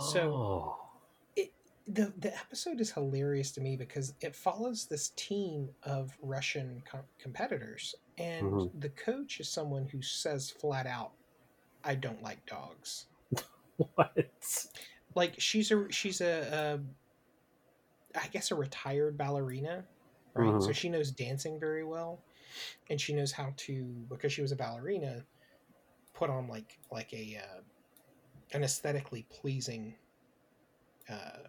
so- 0.00 0.32
Oh. 0.34 0.78
the 1.88 2.12
the 2.18 2.32
episode 2.36 2.80
is 2.80 2.92
hilarious 2.92 3.50
to 3.52 3.60
me 3.60 3.76
because 3.76 4.14
it 4.20 4.36
follows 4.36 4.86
this 4.86 5.08
team 5.16 5.68
of 5.82 6.16
Russian 6.22 6.80
co- 6.88 7.04
competitors, 7.18 7.94
and 8.18 8.46
Mhm. 8.52 8.80
the 8.80 8.88
coach 8.90 9.40
is 9.40 9.48
someone 9.48 9.86
who 9.88 10.00
says 10.00 10.48
flat 10.48 10.86
out, 10.86 11.10
"I 11.82 11.96
don't 11.96 12.22
like 12.22 12.44
dogs." 12.46 13.06
what? 13.96 14.28
Like 15.16 15.34
she's 15.40 15.72
a 15.72 15.90
she's 15.90 16.20
a, 16.20 16.78
a 18.14 18.18
I 18.18 18.28
guess 18.28 18.50
a 18.52 18.54
retired 18.54 19.18
ballerina, 19.18 19.84
right? 20.34 20.62
So 20.62 20.68
Mhm. 20.68 20.74
she 20.74 20.88
knows 20.88 21.10
dancing 21.10 21.58
very 21.58 21.82
well, 21.84 22.20
and 22.90 23.00
she 23.00 23.12
knows 23.14 23.32
how 23.32 23.52
to 23.56 23.84
because 24.08 24.32
she 24.32 24.42
was 24.42 24.52
a 24.52 24.56
ballerina, 24.56 25.24
put 26.14 26.30
on 26.30 26.48
like 26.48 26.78
like 26.90 27.12
a 27.12 27.38
uh, 27.42 27.60
an 28.52 28.64
aesthetically 28.64 29.26
pleasing 29.30 29.94
uh, 31.10 31.48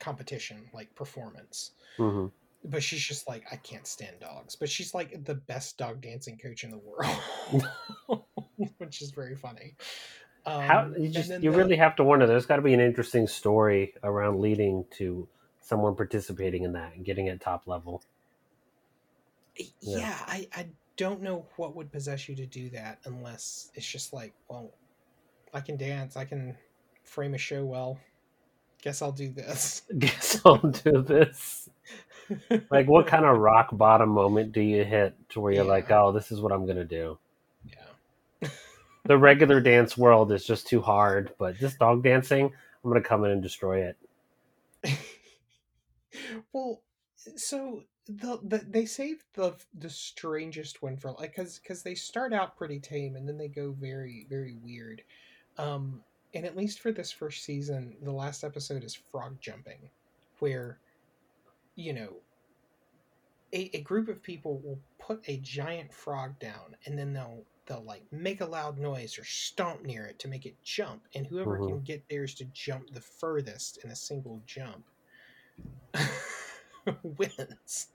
competition 0.00 0.68
like 0.72 0.94
performance. 0.94 1.72
hmm 1.96 2.26
but 2.64 2.82
she's 2.82 3.00
just 3.02 3.26
like 3.28 3.44
I 3.50 3.56
can't 3.56 3.86
stand 3.86 4.20
dogs. 4.20 4.56
But 4.56 4.68
she's 4.68 4.94
like 4.94 5.24
the 5.24 5.34
best 5.34 5.78
dog 5.78 6.00
dancing 6.02 6.38
coach 6.38 6.64
in 6.64 6.70
the 6.70 6.78
world, 6.78 8.24
which 8.78 9.00
is 9.02 9.12
very 9.12 9.34
funny. 9.34 9.76
Um, 10.46 10.62
How 10.62 10.90
you 10.98 11.08
just 11.08 11.30
you 11.30 11.50
the- 11.50 11.58
really 11.58 11.76
have 11.76 11.96
to 11.96 12.04
wonder. 12.04 12.26
There's 12.26 12.46
got 12.46 12.56
to 12.56 12.62
be 12.62 12.74
an 12.74 12.80
interesting 12.80 13.26
story 13.26 13.94
around 14.02 14.40
leading 14.40 14.84
to 14.98 15.28
someone 15.60 15.94
participating 15.94 16.64
in 16.64 16.72
that 16.72 16.94
and 16.94 17.04
getting 17.04 17.28
at 17.28 17.40
top 17.40 17.66
level. 17.66 18.02
Yeah, 19.56 19.66
yeah. 19.80 20.18
I 20.26 20.48
I 20.54 20.66
don't 20.96 21.22
know 21.22 21.46
what 21.56 21.74
would 21.76 21.90
possess 21.92 22.28
you 22.28 22.36
to 22.36 22.46
do 22.46 22.70
that 22.70 22.98
unless 23.04 23.70
it's 23.74 23.86
just 23.86 24.12
like 24.12 24.32
well, 24.48 24.70
I 25.52 25.60
can 25.60 25.76
dance, 25.76 26.16
I 26.16 26.24
can 26.24 26.56
frame 27.04 27.34
a 27.34 27.38
show 27.38 27.64
well. 27.64 27.98
Guess 28.82 29.02
I'll 29.02 29.12
do 29.12 29.30
this. 29.30 29.82
Guess 29.98 30.40
I'll 30.44 30.58
do 30.58 31.02
this. 31.02 31.68
Like, 32.70 32.86
what 32.86 33.08
kind 33.08 33.24
of 33.24 33.38
rock 33.38 33.70
bottom 33.72 34.10
moment 34.10 34.52
do 34.52 34.60
you 34.60 34.84
hit 34.84 35.16
to 35.30 35.40
where 35.40 35.52
you're 35.52 35.64
like, 35.64 35.90
oh, 35.90 36.12
this 36.12 36.30
is 36.30 36.40
what 36.40 36.52
I'm 36.52 36.64
gonna 36.64 36.84
do? 36.84 37.18
Yeah. 37.64 38.48
The 39.04 39.18
regular 39.18 39.60
dance 39.60 39.98
world 39.98 40.30
is 40.30 40.44
just 40.44 40.68
too 40.68 40.80
hard, 40.80 41.32
but 41.38 41.58
this 41.58 41.74
dog 41.74 42.04
dancing, 42.04 42.44
I'm 42.44 42.90
gonna 42.90 43.02
come 43.02 43.24
in 43.24 43.32
and 43.32 43.42
destroy 43.42 43.90
it. 44.84 44.96
well, 46.52 46.82
so 47.16 47.82
the, 48.16 48.40
the 48.42 48.58
they 48.68 48.86
saved 48.86 49.24
the 49.34 49.54
the 49.78 49.90
strangest 49.90 50.82
one 50.82 50.96
for 50.96 51.12
like 51.12 51.34
because 51.34 51.58
because 51.58 51.82
they 51.82 51.94
start 51.94 52.32
out 52.32 52.56
pretty 52.56 52.80
tame 52.80 53.16
and 53.16 53.28
then 53.28 53.38
they 53.38 53.48
go 53.48 53.72
very 53.72 54.26
very 54.28 54.56
weird. 54.62 55.02
Um, 55.58 56.02
and 56.34 56.46
at 56.46 56.56
least 56.56 56.80
for 56.80 56.92
this 56.92 57.10
first 57.12 57.44
season, 57.44 57.96
the 58.02 58.12
last 58.12 58.44
episode 58.44 58.84
is 58.84 58.94
frog 58.94 59.38
jumping, 59.40 59.90
where 60.38 60.80
you 61.76 61.92
know 61.92 62.22
a, 63.52 63.70
a 63.76 63.80
group 63.82 64.08
of 64.08 64.22
people 64.22 64.58
will 64.60 64.80
put 64.98 65.22
a 65.28 65.38
giant 65.38 65.92
frog 65.92 66.38
down 66.38 66.76
and 66.86 66.98
then 66.98 67.12
they'll 67.12 67.44
they'll 67.66 67.84
like 67.84 68.04
make 68.12 68.40
a 68.40 68.46
loud 68.46 68.78
noise 68.78 69.18
or 69.18 69.24
stomp 69.24 69.82
near 69.84 70.06
it 70.06 70.18
to 70.18 70.28
make 70.28 70.46
it 70.46 70.56
jump 70.62 71.06
and 71.14 71.26
whoever 71.26 71.58
Mhm. 71.58 71.66
can 71.66 71.80
get 71.82 72.08
theirs 72.08 72.34
to 72.34 72.44
jump 72.46 72.90
the 72.92 73.00
furthest 73.00 73.78
in 73.84 73.90
a 73.90 73.96
single 73.96 74.42
jump 74.46 74.84
wins 77.02 77.88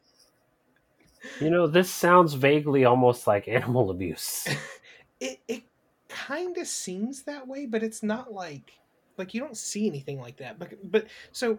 You 1.39 1.49
know, 1.49 1.67
this 1.67 1.89
sounds 1.89 2.33
vaguely 2.33 2.85
almost 2.85 3.27
like 3.27 3.47
animal 3.47 3.89
abuse. 3.91 4.47
it 5.19 5.39
it 5.47 5.63
kind 6.09 6.57
of 6.57 6.67
seems 6.67 7.23
that 7.23 7.47
way 7.47 7.65
but 7.65 7.83
it's 7.83 8.03
not 8.03 8.31
like 8.31 8.79
like 9.17 9.33
you 9.33 9.41
don't 9.41 9.57
see 9.57 9.87
anything 9.87 10.19
like 10.19 10.37
that 10.37 10.59
but 10.59 10.73
but 10.91 11.07
so 11.31 11.57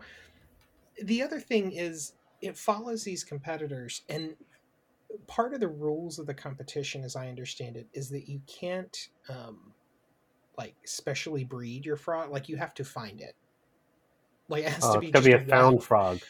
the 1.03 1.23
other 1.23 1.41
thing 1.41 1.73
is 1.73 2.15
it 2.41 2.57
follows 2.57 3.05
these 3.05 3.25
competitors 3.25 4.03
and 4.09 4.37
part 5.27 5.55
of 5.55 5.61
the 5.61 5.69
rules 5.69 6.19
of 6.19 6.27
the 6.27 6.35
competition 6.35 7.05
as 7.05 7.17
i 7.17 7.29
understand 7.29 7.77
it 7.77 7.87
is 7.93 8.09
that 8.11 8.29
you 8.29 8.41
can't 8.47 9.09
um 9.29 9.75
like 10.59 10.77
specially 10.85 11.45
breed 11.45 11.85
your 11.85 11.97
frog 11.97 12.31
like 12.31 12.49
you 12.49 12.57
have 12.57 12.75
to 12.75 12.85
find 12.85 13.21
it 13.21 13.35
like 14.49 14.65
it 14.65 14.73
has 14.73 14.83
Oh, 14.83 14.93
to 14.93 14.99
it's 14.99 15.11
be 15.11 15.13
be 15.25 15.33
a 15.33 15.39
found 15.39 15.83
frog. 15.83 16.23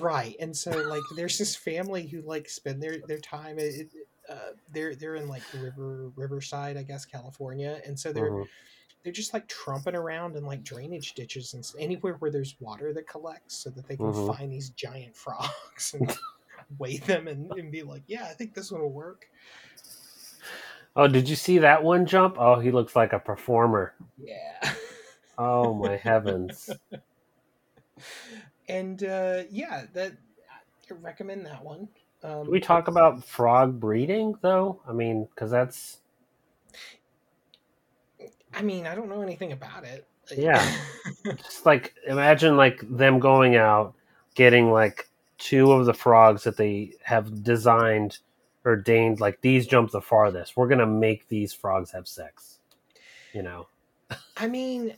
Right 0.00 0.36
and 0.40 0.56
so 0.56 0.70
like 0.86 1.04
there's 1.10 1.38
this 1.38 1.54
family 1.56 2.06
who 2.06 2.22
like 2.22 2.48
spend 2.48 2.82
their 2.82 2.98
their 3.06 3.18
time 3.18 3.58
it, 3.58 3.74
it, 3.74 3.88
uh, 4.28 4.52
they're 4.72 4.94
they're 4.94 5.16
in 5.16 5.28
like 5.28 5.44
river 5.52 6.10
riverside 6.16 6.76
i 6.76 6.82
guess 6.82 7.04
california 7.04 7.80
and 7.84 7.98
so 7.98 8.12
they're 8.12 8.30
Mhm. 8.30 8.48
they're 9.04 9.12
just 9.12 9.34
like 9.34 9.48
trumping 9.48 9.96
around 9.96 10.36
in 10.36 10.44
like 10.44 10.62
drainage 10.62 11.14
ditches 11.14 11.54
and 11.54 11.64
anywhere 11.78 12.14
where 12.20 12.30
there's 12.30 12.56
water 12.60 12.92
that 12.94 13.08
collects 13.08 13.56
so 13.62 13.70
that 13.70 13.86
they 13.88 13.96
can 13.96 14.12
Mhm. 14.12 14.36
find 14.36 14.52
these 14.52 14.70
giant 14.70 15.16
frogs 15.24 15.94
and 15.94 16.16
weigh 16.78 16.98
them 16.98 17.28
and, 17.28 17.50
and 17.52 17.72
be 17.72 17.82
like 17.82 18.02
yeah 18.06 18.24
i 18.30 18.32
think 18.34 18.54
this 18.54 18.70
one 18.70 18.80
will 18.80 18.92
work 18.92 19.26
Oh, 20.94 21.08
did 21.08 21.28
you 21.28 21.36
see 21.36 21.58
that 21.58 21.82
one 21.82 22.04
jump? 22.06 22.36
Oh, 22.38 22.60
he 22.60 22.70
looks 22.70 22.94
like 22.94 23.12
a 23.12 23.18
performer. 23.18 23.94
yeah 24.18 24.74
Oh 25.38 25.74
my 25.74 25.96
heavens! 26.02 26.70
And 28.72 29.04
uh 29.04 29.42
yeah 29.50 29.84
that 29.92 30.12
i 30.50 30.94
recommend 31.00 31.44
that 31.46 31.62
one 31.64 31.88
um 32.22 32.50
we 32.50 32.60
talk 32.60 32.88
about 32.88 33.24
frog 33.24 33.78
breeding 33.78 34.34
though? 34.42 34.80
I 34.88 34.92
mean, 34.92 35.26
because 35.34 35.50
that's 35.50 35.98
i 38.54 38.62
mean 38.62 38.86
i 38.86 38.94
don't 38.94 39.08
know 39.08 39.22
anything 39.22 39.52
about 39.52 39.84
it 39.84 40.06
Yeah. 40.36 40.76
just 41.36 41.66
like 41.66 41.94
imagine 42.06 42.56
like 42.56 42.80
them 42.88 43.18
going 43.18 43.56
out 43.56 43.94
getting 44.34 44.70
like 44.70 45.08
two 45.38 45.72
of 45.72 45.86
the 45.86 45.94
frogs 45.94 46.44
that 46.44 46.56
they 46.56 46.92
have 47.02 47.42
designed 47.42 48.18
or 48.64 48.76
deigned 48.76 49.20
like 49.20 49.40
these 49.40 49.66
jump 49.66 49.90
the 49.90 50.00
farthest. 50.00 50.56
We're 50.56 50.68
gonna 50.68 50.86
make 50.86 51.28
these 51.28 51.52
frogs 51.52 51.90
have 51.90 52.06
sex. 52.06 52.60
You 53.32 53.42
know. 53.42 53.66
I 54.36 54.46
mean, 54.46 54.94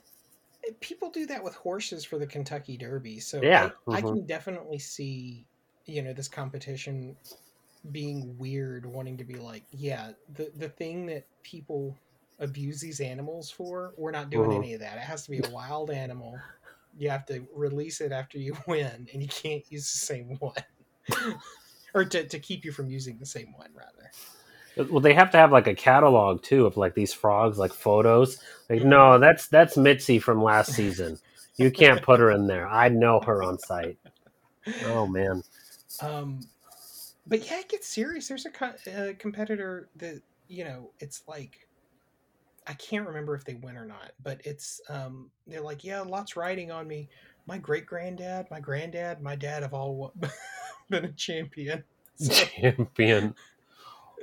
people 0.80 1.10
do 1.10 1.26
that 1.26 1.42
with 1.44 1.54
horses 1.54 2.04
for 2.04 2.18
the 2.18 2.26
Kentucky 2.26 2.76
Derby, 2.76 3.20
so 3.20 3.42
Yeah, 3.42 3.50
I, 3.54 3.72
I 3.90 4.02
mhm. 4.02 4.02
can 4.02 4.26
definitely 4.26 4.78
see, 4.78 5.48
you 5.86 6.02
know, 6.02 6.12
this 6.12 6.28
competition 6.28 7.16
being 7.92 8.38
weird, 8.38 8.86
wanting 8.86 9.18
to 9.18 9.24
be 9.24 9.38
like, 9.38 9.66
yeah, 9.70 10.12
the 10.28 10.52
the 10.56 10.68
thing 10.70 11.06
that 11.06 11.28
people 11.42 12.00
abuse 12.40 12.80
these 12.80 13.00
animals 13.00 13.50
for, 13.50 13.94
we're 13.98 14.10
not 14.10 14.30
doing 14.30 14.50
Mhm. 14.50 14.52
any 14.52 14.74
of 14.74 14.80
that. 14.80 14.98
It 14.98 15.02
has 15.02 15.24
to 15.24 15.30
be 15.30 15.40
a 15.40 15.46
wild 15.46 15.90
animal. 15.90 16.44
You 16.94 17.10
have 17.10 17.26
to 17.26 17.46
release 17.54 18.00
it 18.00 18.12
after 18.12 18.38
you 18.38 18.56
win, 18.68 19.08
and 19.12 19.22
you 19.22 19.28
can't 19.28 19.64
use 19.70 19.90
the 19.92 19.98
same 19.98 20.36
one, 20.38 20.54
or 21.94 22.04
to, 22.06 22.26
to 22.28 22.38
keep 22.40 22.64
you 22.64 22.72
from 22.72 22.90
using 22.90 23.18
the 23.18 23.26
same 23.26 23.52
one, 23.56 23.72
rather. 23.74 24.14
Well, 24.76 25.00
they 25.00 25.14
have 25.14 25.30
to 25.32 25.38
have 25.38 25.52
like 25.52 25.66
a 25.66 25.74
catalog 25.74 26.42
too 26.42 26.66
of 26.66 26.76
like 26.76 26.94
these 26.94 27.12
frogs, 27.12 27.58
like 27.58 27.72
photos. 27.72 28.38
Like, 28.68 28.82
no, 28.82 29.18
that's 29.18 29.46
that's 29.48 29.76
Mitzi 29.76 30.18
from 30.18 30.42
last 30.42 30.72
season. 30.72 31.18
You 31.56 31.70
can't 31.70 32.02
put 32.02 32.20
her 32.20 32.30
in 32.30 32.46
there. 32.46 32.66
I 32.66 32.88
know 32.88 33.20
her 33.20 33.42
on 33.42 33.58
sight. 33.58 33.98
Oh 34.86 35.06
man. 35.06 35.42
Um, 36.00 36.40
but 37.26 37.46
yeah, 37.46 37.60
it 37.60 37.68
gets 37.68 37.86
serious. 37.88 38.28
There's 38.28 38.46
a 38.46 38.50
co- 38.50 38.92
uh, 38.92 39.12
competitor 39.18 39.88
that 39.96 40.20
you 40.48 40.64
know, 40.64 40.90
it's 41.00 41.22
like 41.28 41.68
I 42.66 42.72
can't 42.74 43.06
remember 43.06 43.34
if 43.34 43.44
they 43.44 43.54
win 43.54 43.76
or 43.76 43.84
not, 43.84 44.12
but 44.22 44.40
it's 44.44 44.80
um, 44.88 45.30
they're 45.46 45.60
like, 45.60 45.84
yeah, 45.84 46.00
lots 46.00 46.36
riding 46.36 46.70
on 46.70 46.88
me. 46.88 47.08
My 47.46 47.58
great 47.58 47.86
granddad, 47.86 48.46
my 48.50 48.60
granddad, 48.60 49.20
my 49.20 49.36
dad 49.36 49.62
have 49.62 49.74
all 49.74 50.12
been 50.90 51.04
a 51.04 51.12
champion. 51.12 51.84
So, 52.16 52.32
Champion. 52.32 53.34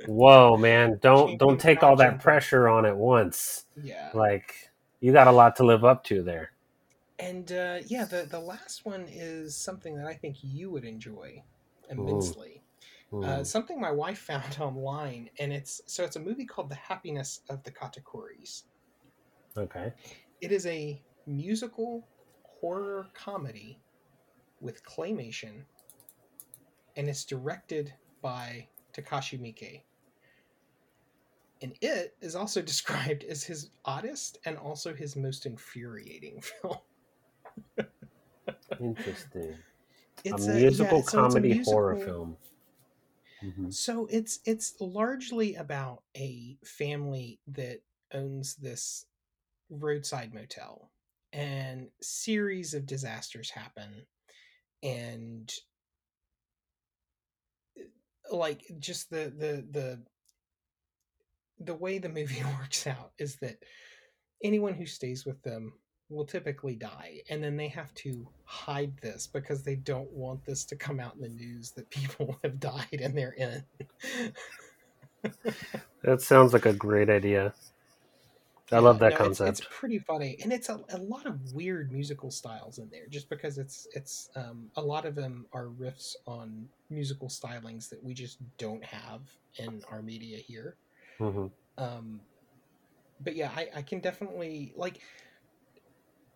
Whoa, 0.06 0.56
man! 0.56 0.98
Don't 1.00 1.38
don't 1.38 1.60
take 1.60 1.82
all 1.82 1.96
that 1.96 2.20
pressure 2.20 2.68
on 2.68 2.86
at 2.86 2.96
once. 2.96 3.66
yeah, 3.82 4.10
Like 4.14 4.70
you 5.00 5.12
got 5.12 5.26
a 5.28 5.32
lot 5.32 5.56
to 5.56 5.64
live 5.64 5.84
up 5.84 6.04
to 6.04 6.22
there. 6.22 6.52
and 7.18 7.52
uh, 7.52 7.78
yeah, 7.86 8.04
the 8.04 8.26
the 8.30 8.40
last 8.40 8.84
one 8.84 9.06
is 9.10 9.56
something 9.56 9.96
that 9.96 10.06
I 10.06 10.14
think 10.14 10.38
you 10.42 10.70
would 10.70 10.84
enjoy 10.84 11.42
immensely. 11.90 12.62
Uh, 13.12 13.40
Mm. 13.42 13.46
something 13.46 13.78
my 13.78 13.90
wife 13.90 14.18
found 14.32 14.58
online, 14.58 15.28
and 15.38 15.52
it's 15.52 15.82
so 15.86 16.02
it's 16.02 16.16
a 16.16 16.20
movie 16.20 16.46
called 16.46 16.70
The 16.70 16.74
Happiness 16.76 17.40
of 17.50 17.62
the 17.62 17.70
Katakuris. 17.70 18.62
Okay. 19.56 19.92
It 20.40 20.50
is 20.50 20.64
a 20.66 21.00
musical 21.26 22.08
horror 22.42 23.08
comedy 23.14 23.82
with 24.60 24.82
claymation, 24.84 25.64
and 26.96 27.08
it's 27.08 27.24
directed 27.24 27.92
by 28.22 28.68
Takashi 28.94 29.38
Miike. 29.40 29.82
And 31.62 31.74
it 31.80 32.16
is 32.20 32.34
also 32.34 32.60
described 32.72 33.24
as 33.24 33.42
his 33.44 33.70
oddest 33.84 34.38
and 34.44 34.56
also 34.56 34.94
his 34.94 35.16
most 35.16 35.46
infuriating 35.46 36.40
film. 36.62 36.76
Interesting. 38.80 39.56
It's 40.24 40.46
a 40.46 40.54
musical 40.54 40.98
yeah, 40.98 41.04
so 41.04 41.04
it's 41.04 41.14
a 41.14 41.16
comedy 41.16 41.62
horror 41.64 41.94
musical- 41.94 42.14
film. 42.14 42.36
Mhm. 43.42 43.72
So 43.74 44.06
it's 44.06 44.38
it's 44.44 44.74
largely 44.80 45.56
about 45.56 46.04
a 46.16 46.56
family 46.64 47.40
that 47.48 47.80
owns 48.14 48.54
this 48.54 49.06
roadside 49.68 50.32
motel 50.32 50.90
and 51.32 51.88
series 52.00 52.72
of 52.74 52.86
disasters 52.86 53.50
happen 53.50 54.06
and 54.84 55.52
like 58.30 58.62
just 58.78 59.10
the 59.10 59.32
the 59.36 59.64
the 59.70 59.98
the 61.60 61.74
way 61.74 61.98
the 61.98 62.08
movie 62.08 62.42
works 62.60 62.86
out 62.86 63.12
is 63.18 63.36
that 63.36 63.62
anyone 64.42 64.74
who 64.74 64.86
stays 64.86 65.24
with 65.24 65.42
them 65.42 65.72
will 66.08 66.26
typically 66.26 66.74
die 66.76 67.22
and 67.30 67.42
then 67.42 67.56
they 67.56 67.68
have 67.68 67.92
to 67.94 68.28
hide 68.44 68.92
this 68.98 69.26
because 69.26 69.62
they 69.62 69.76
don't 69.76 70.10
want 70.12 70.44
this 70.44 70.64
to 70.64 70.76
come 70.76 71.00
out 71.00 71.14
in 71.14 71.22
the 71.22 71.28
news 71.28 71.70
that 71.70 71.88
people 71.90 72.38
have 72.42 72.60
died 72.60 73.00
and 73.00 73.16
they're 73.16 73.32
in 73.32 73.64
That 76.02 76.20
sounds 76.20 76.52
like 76.52 76.66
a 76.66 76.72
great 76.72 77.08
idea. 77.08 77.54
I 78.72 78.78
love 78.78 78.98
that 79.00 79.12
no, 79.12 79.16
concept. 79.16 79.60
It's, 79.60 79.68
pretty 79.70 79.98
funny, 79.98 80.38
and 80.42 80.52
it's 80.52 80.68
a, 80.68 80.80
a 80.90 80.98
lot 80.98 81.26
of 81.26 81.52
weird 81.52 81.92
musical 81.92 82.30
styles 82.30 82.78
in 82.78 82.88
there. 82.90 83.06
Just 83.08 83.28
because 83.28 83.58
it's 83.58 83.86
it's 83.94 84.30
um, 84.34 84.70
a 84.76 84.82
lot 84.82 85.04
of 85.04 85.14
them 85.14 85.46
are 85.52 85.66
riffs 85.66 86.14
on 86.26 86.68
musical 86.88 87.28
stylings 87.28 87.88
that 87.90 88.02
we 88.02 88.14
just 88.14 88.38
don't 88.58 88.84
have 88.84 89.20
in 89.58 89.82
our 89.90 90.02
media 90.02 90.38
here. 90.38 90.76
hmm 91.18 91.46
Um, 91.76 92.20
but 93.20 93.36
yeah, 93.36 93.50
I, 93.54 93.68
I 93.76 93.82
can 93.82 94.00
definitely 94.00 94.72
like. 94.76 95.00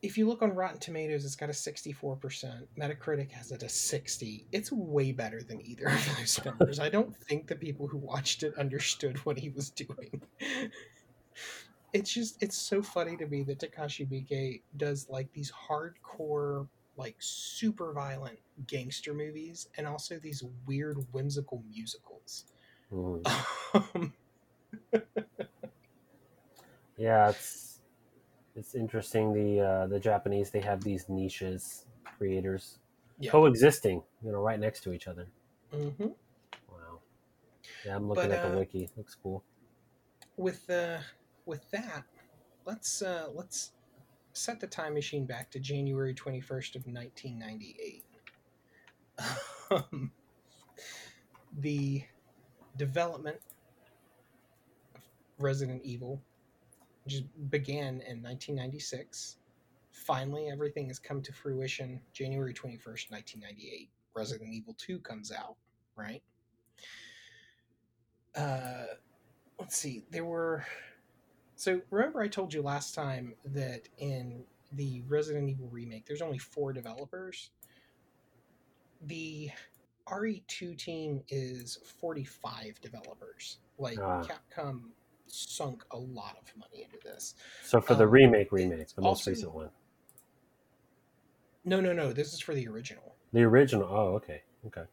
If 0.03 0.19
you 0.19 0.29
look 0.29 0.43
on 0.43 0.55
Rotten 0.55 0.79
Tomatoes, 0.79 1.25
it's 1.25 1.37
got 1.37 1.49
a 1.49 1.55
sixty-four 1.55 2.17
percent. 2.17 2.69
Metacritic 2.79 3.33
has 3.33 3.51
it 3.51 3.63
a 3.63 3.69
sixty. 3.69 4.47
It's 4.53 4.71
way 4.71 5.11
better 5.13 5.43
than 5.43 5.65
either 5.65 5.87
of 5.87 6.17
those 6.19 6.39
numbers. 6.45 6.79
I 6.79 6.91
don't 6.91 7.17
think 7.17 7.47
the 7.47 7.57
people 7.57 7.87
who 7.87 7.99
watched 7.99 8.43
it 8.43 8.53
understood 8.59 9.17
what 9.25 9.39
he 9.39 9.49
was 9.49 9.71
doing. 9.71 10.23
it's 11.97 12.13
just 12.13 12.43
it's 12.43 12.57
so 12.57 12.83
funny 12.83 13.17
to 13.17 13.27
me 13.27 13.43
that 13.45 13.59
Takashi 13.59 14.07
Miike 14.07 14.61
does 14.77 15.09
like 15.09 15.33
these 15.33 15.51
hardcore, 15.51 16.69
like 16.97 17.17
super 17.19 17.93
violent 17.93 18.39
gangster 18.67 19.15
movies, 19.15 19.69
and 19.79 19.87
also 19.87 20.19
these 20.19 20.45
weird 20.67 20.99
whimsical 21.13 21.63
musicals. 21.71 22.45
hmm 22.91 23.19
Um, 23.75 24.13
Yeah, 26.99 27.31
it's 27.31 27.81
it's 28.57 28.75
interesting. 28.75 29.33
The 29.33 29.61
uh, 29.61 29.87
the 29.87 30.01
Japanese 30.01 30.51
they 30.51 30.61
have 30.61 30.83
these 30.83 31.09
niches 31.09 31.85
creators 32.19 32.79
yeah. 33.21 33.31
coexisting, 33.31 34.03
you 34.23 34.33
know, 34.33 34.41
right 34.41 34.59
next 34.61 34.83
to 34.85 34.93
each 34.93 35.09
other. 35.09 35.27
hmm 35.73 36.09
Wow. 36.71 37.01
Yeah, 37.85 37.97
I'm 37.97 38.09
looking 38.09 38.31
But, 38.31 38.39
at 38.39 38.43
the 38.43 38.49
uh, 38.49 38.59
wiki. 38.59 38.91
Looks 38.97 39.17
cool. 39.23 39.43
With 40.37 40.69
uh, 40.71 40.99
with 41.47 41.71
that, 41.71 42.05
let's 42.65 43.03
uh, 43.03 43.29
let's 43.35 43.73
set 44.33 44.61
the 44.61 44.67
time 44.67 44.95
machine 44.95 45.25
back 45.25 45.51
to 45.53 45.59
January 45.59 46.15
twenty 46.15 46.41
first 46.41 46.77
of 46.77 46.87
nineteen 46.87 47.39
ninety 47.39 47.77
eight. 47.83 48.05
Um, 49.71 50.11
the 51.59 52.03
development 52.77 53.39
of 54.95 55.01
Resident 55.39 55.83
Evil 55.85 56.21
just 57.07 57.25
began 57.51 58.01
in 58.07 58.23
1996. 58.23 59.37
Finally, 59.91 60.49
everything 60.51 60.89
has 60.89 60.99
come 60.99 61.23
to 61.23 61.33
fruition. 61.33 62.01
January 62.13 62.53
21st, 62.53 63.11
1998. 63.11 63.89
Resident 64.15 64.53
Evil 64.53 64.75
2 64.79 64.99
comes 65.01 65.33
out, 65.33 65.57
right? 65.97 66.23
Uh, 68.35 68.87
let's 69.59 69.77
see. 69.77 70.05
There 70.11 70.25
were. 70.25 70.65
So, 71.57 71.81
remember, 71.91 72.21
I 72.21 72.29
told 72.29 72.53
you 72.53 72.61
last 72.63 72.95
time 72.95 73.35
that 73.47 73.89
in 73.99 74.45
the 74.73 75.03
Resident 75.09 75.49
Evil 75.49 75.69
remake, 75.71 76.05
there's 76.07 76.21
only 76.23 76.39
four 76.39 76.73
developers. 76.75 77.51
The 79.07 79.51
RE2 80.07 80.77
team 80.77 81.23
is 81.29 81.79
45 82.01 82.81
developers. 82.83 83.59
Like, 83.79 83.99
Ah. 83.99 84.23
Capcom 84.23 84.91
sunk 85.27 85.85
a 85.93 85.99
lot 85.99 86.37
of 86.41 86.55
money 86.57 86.85
into 86.85 86.99
this. 87.03 87.35
So 87.65 87.81
for 87.81 87.95
the 87.95 88.05
um, 88.05 88.11
remake, 88.11 88.53
remake, 88.53 88.89
the 88.95 89.01
most 89.03 89.21
also- 89.21 89.31
recent 89.31 89.55
one, 89.55 89.71
No, 91.65 91.81
no, 91.81 91.93
no. 91.93 92.13
This 92.13 92.33
is 92.33 92.41
for 92.41 92.55
the 92.55 92.69
original. 92.69 93.17
the 93.33 93.43
original. 93.43 93.89
Oh, 93.91 94.15
okay, 94.17 94.43
okay. 94.67 94.85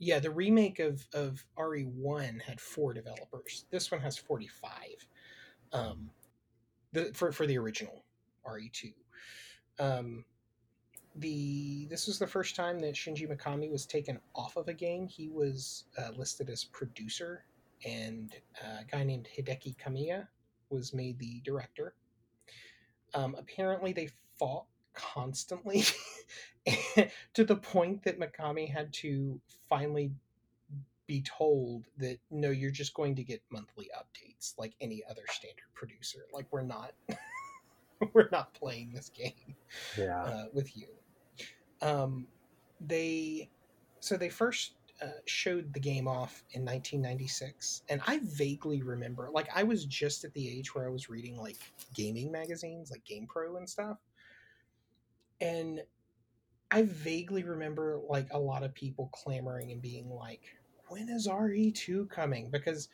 Yeah, 0.00 0.18
the 0.18 0.30
remake 0.30 0.78
of 0.80 1.06
of 1.12 1.44
RE1 1.56 2.40
had 2.42 2.60
four 2.60 2.92
developers. 2.92 3.64
This 3.70 3.90
one 3.90 4.00
has 4.00 4.16
45. 4.16 5.06
Um 5.72 6.10
the 6.92 7.12
for 7.14 7.32
for 7.32 7.46
the 7.46 7.58
original 7.58 8.04
RE2. 8.46 8.92
Um 9.78 10.24
the 11.16 11.86
this 11.86 12.06
was 12.06 12.18
the 12.18 12.26
first 12.26 12.54
time 12.54 12.78
that 12.80 12.94
Shinji 12.94 13.28
Mikami 13.28 13.70
was 13.70 13.86
taken 13.86 14.20
off 14.34 14.56
of 14.56 14.68
a 14.68 14.74
game. 14.74 15.06
He 15.06 15.28
was 15.28 15.84
uh, 15.98 16.10
listed 16.16 16.48
as 16.48 16.64
producer 16.64 17.44
and 17.84 18.34
uh, 18.62 18.80
a 18.82 18.84
guy 18.84 19.04
named 19.04 19.28
Hideki 19.36 19.76
Kamiya 19.76 20.26
was 20.70 20.92
made 20.92 21.18
the 21.18 21.40
director. 21.44 21.94
Um, 23.14 23.34
apparently 23.38 23.92
they 23.92 24.10
fought 24.38 24.66
constantly 24.94 25.84
to 27.34 27.44
the 27.44 27.56
point 27.56 28.02
that 28.04 28.18
Mikami 28.18 28.70
had 28.70 28.92
to 28.94 29.40
finally 29.68 30.10
be 31.08 31.22
told 31.22 31.86
that 31.98 32.18
no, 32.30 32.50
you're 32.50 32.70
just 32.70 32.94
going 32.94 33.16
to 33.16 33.24
get 33.24 33.42
monthly 33.50 33.90
updates 33.98 34.54
like 34.58 34.74
any 34.80 35.02
other 35.10 35.24
standard 35.28 35.66
producer. 35.74 36.20
Like 36.32 36.46
we're 36.52 36.62
not 36.62 36.92
we're 38.14 38.28
not 38.30 38.54
playing 38.54 38.92
this 38.94 39.08
game 39.10 39.56
Yeah. 39.96 40.22
uh, 40.24 40.44
with 40.52 40.76
you. 40.76 40.86
Um, 41.82 42.28
they 42.80 43.50
so 44.00 44.16
they 44.16 44.28
first 44.28 44.74
uh, 45.02 45.06
showed 45.26 45.72
the 45.74 45.80
game 45.80 46.08
off 46.08 46.42
in 46.52 46.64
1996 46.64 47.82
and 47.88 48.00
i 48.06 48.20
vaguely 48.22 48.82
remember 48.82 49.28
like 49.32 49.48
i 49.54 49.62
was 49.62 49.84
just 49.84 50.24
at 50.24 50.32
the 50.34 50.48
age 50.48 50.74
where 50.74 50.86
i 50.86 50.90
was 50.90 51.08
reading 51.08 51.36
like 51.36 51.56
gaming 51.94 52.32
magazines 52.32 52.90
like 52.90 53.04
GamePro 53.04 53.56
and 53.58 53.68
stuff 53.68 53.98
and 55.40 55.82
i 56.70 56.82
vaguely 56.82 57.44
remember 57.44 58.00
like 58.08 58.26
a 58.32 58.38
lot 58.38 58.64
of 58.64 58.74
people 58.74 59.08
clamoring 59.12 59.70
and 59.72 59.80
being 59.82 60.10
like 60.10 60.42
when 60.88 61.08
is 61.08 61.28
re2 61.28 62.08
coming 62.08 62.50
because 62.50 62.88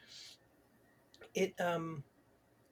it 1.35 1.55
um 1.61 2.03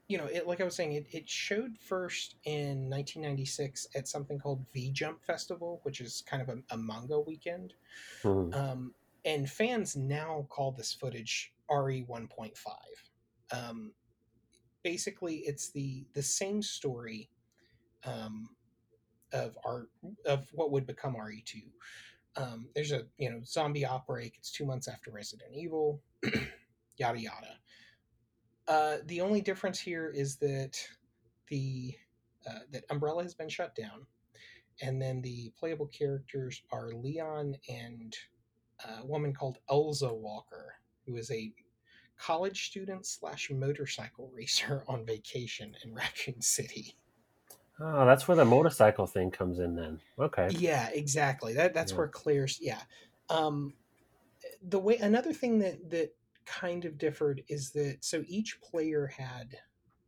you 0.08 0.18
know 0.18 0.26
it 0.26 0.46
like 0.46 0.60
i 0.60 0.64
was 0.64 0.74
saying 0.76 0.92
it, 0.92 1.06
it 1.10 1.28
showed 1.28 1.76
first 1.78 2.36
in 2.44 2.88
1996 2.90 3.88
at 3.94 4.08
something 4.08 4.38
called 4.38 4.64
v 4.72 4.90
jump 4.90 5.22
festival 5.24 5.80
which 5.84 6.00
is 6.00 6.22
kind 6.26 6.42
of 6.42 6.48
a, 6.48 6.74
a 6.74 6.76
manga 6.76 7.18
weekend 7.18 7.74
Mhm. 8.22 8.54
um, 8.54 8.94
and 9.24 9.48
fans 9.48 9.96
now 9.96 10.46
call 10.48 10.72
this 10.72 10.92
footage 10.92 11.52
RE 11.70 12.04
1.5. 12.08 12.52
Um, 13.52 13.92
basically, 14.82 15.36
it's 15.38 15.70
the 15.70 16.04
the 16.14 16.22
same 16.22 16.62
story 16.62 17.30
um, 18.04 18.48
of 19.32 19.56
our 19.64 19.88
of 20.26 20.48
what 20.52 20.70
would 20.72 20.86
become 20.86 21.14
RE2. 21.14 21.62
Um, 22.36 22.68
there's 22.74 22.92
a 22.92 23.02
you 23.18 23.30
know 23.30 23.40
zombie 23.44 23.84
outbreak. 23.84 24.34
It's 24.38 24.50
two 24.50 24.64
months 24.64 24.88
after 24.88 25.10
Resident 25.10 25.50
Evil. 25.54 26.00
yada 26.96 27.18
yada. 27.18 27.58
Uh, 28.68 28.96
the 29.06 29.20
only 29.20 29.40
difference 29.40 29.78
here 29.78 30.10
is 30.14 30.36
that 30.36 30.78
the 31.48 31.94
uh, 32.48 32.60
that 32.70 32.84
Umbrella 32.90 33.22
has 33.22 33.34
been 33.34 33.48
shut 33.48 33.74
down, 33.74 34.06
and 34.80 35.00
then 35.00 35.20
the 35.20 35.52
playable 35.58 35.86
characters 35.86 36.62
are 36.70 36.90
Leon 36.92 37.56
and 37.68 38.16
a 39.00 39.06
woman 39.06 39.32
called 39.32 39.58
Elza 39.70 40.12
Walker, 40.14 40.74
who 41.06 41.16
is 41.16 41.30
a 41.30 41.52
college 42.18 42.66
student 42.66 43.06
slash 43.06 43.50
motorcycle 43.50 44.30
racer 44.34 44.84
on 44.88 45.04
vacation 45.04 45.76
in 45.84 45.94
Raccoon 45.94 46.40
City. 46.40 46.96
Oh, 47.80 48.06
that's 48.06 48.28
where 48.28 48.36
the 48.36 48.44
motorcycle 48.44 49.06
thing 49.06 49.30
comes 49.30 49.58
in 49.58 49.74
then. 49.74 50.00
Okay. 50.18 50.48
Yeah, 50.50 50.88
exactly. 50.92 51.54
That 51.54 51.74
that's 51.74 51.92
Yeah. 51.92 51.98
where 51.98 52.08
Claire's 52.08 52.58
yeah. 52.60 52.80
Um 53.28 53.74
the 54.62 54.78
way 54.78 54.96
another 54.98 55.32
thing 55.32 55.58
that 55.60 55.90
that 55.90 56.14
kind 56.44 56.84
of 56.84 56.98
differed 56.98 57.42
is 57.48 57.70
that 57.70 57.98
so 58.00 58.24
each 58.26 58.60
player 58.60 59.06
had 59.06 59.56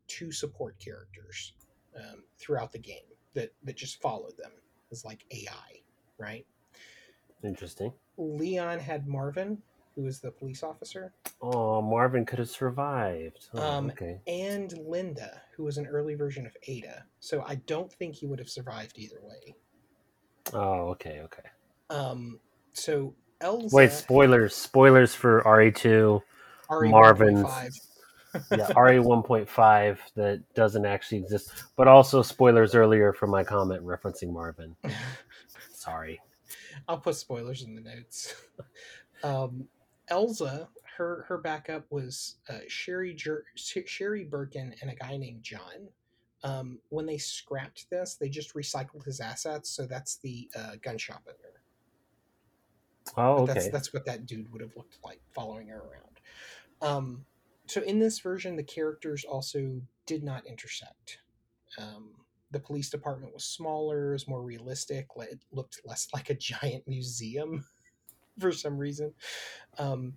two 0.08 0.30
support 0.32 0.78
characters 0.78 1.54
um, 1.96 2.24
throughout 2.38 2.72
the 2.72 2.78
game 2.78 3.04
that 3.34 3.52
that 3.62 3.76
just 3.76 4.00
followed 4.00 4.36
them 4.36 4.52
as 4.92 5.04
like 5.04 5.24
AI, 5.30 5.80
right? 6.18 6.46
Interesting. 7.42 7.92
Leon 8.16 8.78
had 8.78 9.06
Marvin, 9.06 9.62
who 9.94 10.02
was 10.02 10.20
the 10.20 10.30
police 10.30 10.62
officer, 10.62 11.12
Oh, 11.40 11.82
Marvin 11.82 12.24
could 12.24 12.38
have 12.38 12.48
survived. 12.48 13.48
Oh, 13.54 13.62
Um, 13.62 13.90
okay. 13.90 14.18
and 14.26 14.72
Linda, 14.78 15.42
who 15.56 15.64
was 15.64 15.76
an 15.76 15.86
early 15.86 16.14
version 16.14 16.46
of 16.46 16.56
Ada. 16.66 17.04
So 17.20 17.44
I 17.46 17.56
don't 17.66 17.92
think 17.92 18.14
he 18.14 18.26
would 18.26 18.38
have 18.38 18.48
survived 18.48 18.98
either 18.98 19.20
way. 19.22 19.54
Oh, 20.52 20.88
okay, 20.90 21.20
okay. 21.20 21.42
Um, 21.90 22.40
so 22.72 23.14
Elza, 23.40 23.72
Wait, 23.72 23.92
spoilers. 23.92 24.54
Spoilers 24.54 25.14
for 25.14 25.42
RE2. 25.42 26.22
RE 26.70 26.90
1.5. 26.90 27.70
Yeah, 28.50 28.68
RE 28.76 28.98
1.5 28.98 29.98
that 30.16 30.42
doesn't 30.54 30.86
actually 30.86 31.18
exist. 31.18 31.52
But 31.76 31.86
also 31.88 32.22
spoilers 32.22 32.74
earlier 32.74 33.12
from 33.12 33.30
my 33.30 33.44
comment 33.44 33.84
referencing 33.84 34.32
Marvin. 34.32 34.74
Sorry. 35.72 36.20
I'll 36.88 36.98
put 36.98 37.16
spoilers 37.16 37.62
in 37.62 37.74
the 37.74 37.82
notes. 37.82 38.34
um, 39.22 39.68
Elza, 40.10 40.68
her 40.96 41.24
her 41.28 41.38
backup 41.38 41.84
was 41.90 42.36
uh, 42.48 42.58
Sherry 42.68 43.14
Jer- 43.14 43.44
Sherry 43.56 44.24
Birkin 44.24 44.74
and 44.80 44.90
a 44.90 44.94
guy 44.94 45.16
named 45.16 45.42
John. 45.42 45.88
Um, 46.42 46.78
when 46.90 47.06
they 47.06 47.16
scrapped 47.16 47.88
this, 47.90 48.16
they 48.16 48.28
just 48.28 48.54
recycled 48.54 49.04
his 49.04 49.18
assets, 49.18 49.70
so 49.70 49.86
that's 49.86 50.16
the 50.16 50.50
uh, 50.56 50.72
gun 50.82 50.98
shop 50.98 51.22
owner. 51.26 51.54
Oh, 53.16 53.46
That's 53.46 53.64
okay. 53.66 53.70
that's 53.70 53.92
what 53.92 54.04
that 54.06 54.26
dude 54.26 54.50
would 54.52 54.60
have 54.62 54.76
looked 54.76 54.98
like 55.04 55.20
following 55.34 55.68
her 55.68 55.78
around. 55.80 56.20
Um, 56.82 57.24
so 57.66 57.82
in 57.82 57.98
this 57.98 58.18
version, 58.18 58.56
the 58.56 58.62
characters 58.62 59.24
also 59.24 59.80
did 60.06 60.22
not 60.22 60.46
intersect. 60.46 61.18
Um, 61.78 62.10
the 62.50 62.60
police 62.60 62.88
department 62.90 63.32
was 63.34 63.44
smaller, 63.44 64.10
it 64.10 64.12
was 64.12 64.28
more 64.28 64.42
realistic. 64.42 65.08
It 65.16 65.40
looked 65.52 65.80
less 65.84 66.08
like 66.14 66.30
a 66.30 66.34
giant 66.34 66.86
museum 66.86 67.64
for 68.38 68.52
some 68.52 68.78
reason. 68.78 69.12
Um, 69.78 70.14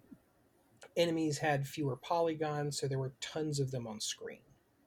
enemies 0.96 1.38
had 1.38 1.68
fewer 1.68 1.96
polygons, 1.96 2.80
so 2.80 2.88
there 2.88 3.00
were 3.00 3.14
tons 3.22 3.60
of 3.60 3.72
them 3.72 3.88
on 3.88 4.00
screen. 4.00 4.40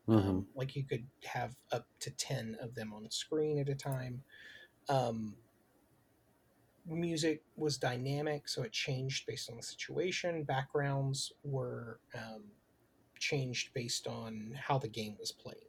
Um, 0.08 0.46
like 0.56 0.74
you 0.74 0.84
could 0.84 1.06
have 1.24 1.54
up 1.70 1.86
to 2.00 2.10
10 2.10 2.56
of 2.60 2.74
them 2.74 2.92
on 2.92 3.08
screen 3.10 3.60
at 3.60 3.68
a 3.68 3.76
time. 3.76 4.22
Um, 4.88 5.36
music 6.86 7.42
was 7.56 7.78
dynamic, 7.78 8.48
so 8.48 8.62
it 8.62 8.72
changed 8.72 9.26
based 9.26 9.50
on 9.50 9.56
the 9.56 9.62
situation. 9.62 10.42
Backgrounds 10.42 11.32
were 11.44 12.00
um, 12.14 12.44
changed 13.18 13.72
based 13.74 14.06
on 14.06 14.52
how 14.60 14.78
the 14.78 14.88
game 14.88 15.16
was 15.18 15.30
playing. 15.30 15.60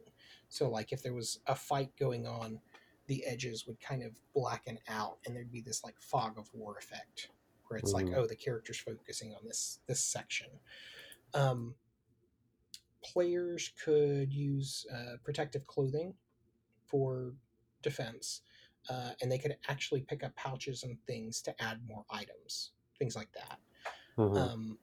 So, 0.48 0.68
like 0.68 0.92
if 0.92 1.02
there 1.02 1.14
was 1.14 1.40
a 1.46 1.54
fight 1.54 1.90
going 1.98 2.26
on, 2.26 2.60
the 3.06 3.24
edges 3.26 3.66
would 3.66 3.80
kind 3.80 4.02
of 4.02 4.18
blacken 4.34 4.78
out, 4.88 5.18
and 5.24 5.34
there'd 5.36 5.52
be 5.52 5.60
this 5.60 5.84
like 5.84 6.00
fog 6.00 6.38
of 6.38 6.48
war 6.52 6.76
effect, 6.78 7.28
where 7.72 7.78
it's 7.78 7.94
like, 7.94 8.04
Mhm. 8.04 8.16
oh, 8.18 8.26
the 8.26 8.36
character's 8.36 8.78
focusing 8.78 9.34
on 9.34 9.46
this 9.46 9.80
this 9.86 10.04
section. 10.04 10.60
Um, 11.32 11.74
players 13.02 13.70
could 13.82 14.30
use 14.32 14.86
uh, 14.92 15.16
protective 15.24 15.66
clothing 15.66 16.14
for 16.84 17.34
defense, 17.80 18.42
uh, 18.90 19.14
and 19.22 19.32
they 19.32 19.38
could 19.38 19.56
actually 19.68 20.02
pick 20.02 20.22
up 20.22 20.36
pouches 20.36 20.82
and 20.82 21.02
things 21.06 21.40
to 21.42 21.62
add 21.62 21.82
more 21.86 22.04
items, 22.10 22.72
things 22.98 23.16
like 23.16 23.32
that. 23.32 23.58
Mhm. 24.18 24.36
Um, 24.36 24.78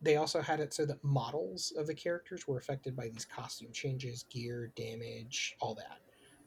they 0.00 0.14
also 0.14 0.40
had 0.40 0.60
it 0.60 0.72
so 0.72 0.86
that 0.86 1.02
models 1.02 1.72
of 1.72 1.88
the 1.88 1.94
characters 1.94 2.46
were 2.46 2.56
affected 2.56 2.94
by 2.94 3.08
these 3.08 3.24
costume 3.24 3.72
changes, 3.72 4.22
gear, 4.30 4.68
damage, 4.76 5.56
all 5.60 5.74
that. 5.74 6.00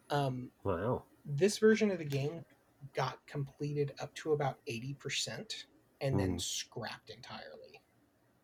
Um, 0.10 0.54
wow. 0.63 1.06
this 1.25 1.58
version 1.58 1.91
of 1.91 1.99
the 1.99 2.06
game 2.06 2.45
got 2.93 3.25
completed 3.27 3.93
up 3.99 4.13
to 4.15 4.32
about 4.32 4.60
80% 4.65 5.65
and 6.01 6.19
then 6.19 6.37
Mm. 6.37 6.41
scrapped 6.41 7.09
entirely, 7.09 7.81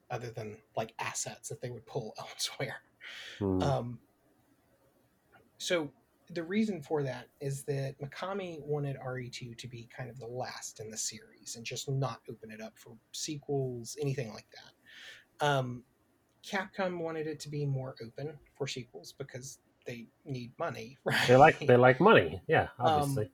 other 0.10 0.30
than 0.32 0.58
like 0.76 0.94
assets 1.00 1.50
that 1.50 1.60
they 1.62 1.70
would 1.70 1.86
pull 1.86 2.14
elsewhere. 2.20 2.82
Mhm. 3.40 3.62
Um, 3.64 4.00
so 5.58 5.92
the 6.30 6.44
reason 6.44 6.82
for 6.82 7.04
that 7.04 7.30
is 7.40 7.64
that 7.64 7.96
Mikami 8.00 8.62
wanted 8.62 8.98
RE2 8.98 9.58
to 9.58 9.68
be 9.68 9.88
kind 9.96 10.10
of 10.10 10.20
the 10.20 10.28
last 10.28 10.80
in 10.80 10.90
the 10.92 10.98
series 10.98 11.56
and 11.56 11.66
just 11.66 11.90
not 11.90 12.22
open 12.30 12.52
it 12.52 12.62
up 12.62 12.78
for 12.78 12.98
sequels, 13.14 13.98
anything 14.02 14.34
like 14.34 14.48
that. 14.52 15.46
Um, 15.46 15.84
Capcom 16.46 17.00
wanted 17.00 17.28
it 17.28 17.40
to 17.42 17.50
be 17.50 17.66
more 17.66 17.96
open 18.06 18.38
for 18.56 18.68
sequels 18.68 19.14
because 19.18 19.60
they 19.86 20.08
need 20.26 20.52
money, 20.60 20.98
right? 21.06 21.28
they 21.28 21.36
like 21.38 21.60
they 21.60 21.78
like 21.78 22.00
money. 22.00 22.42
Yeah, 22.48 22.68
Um, 22.80 22.88
obviously. 22.88 23.32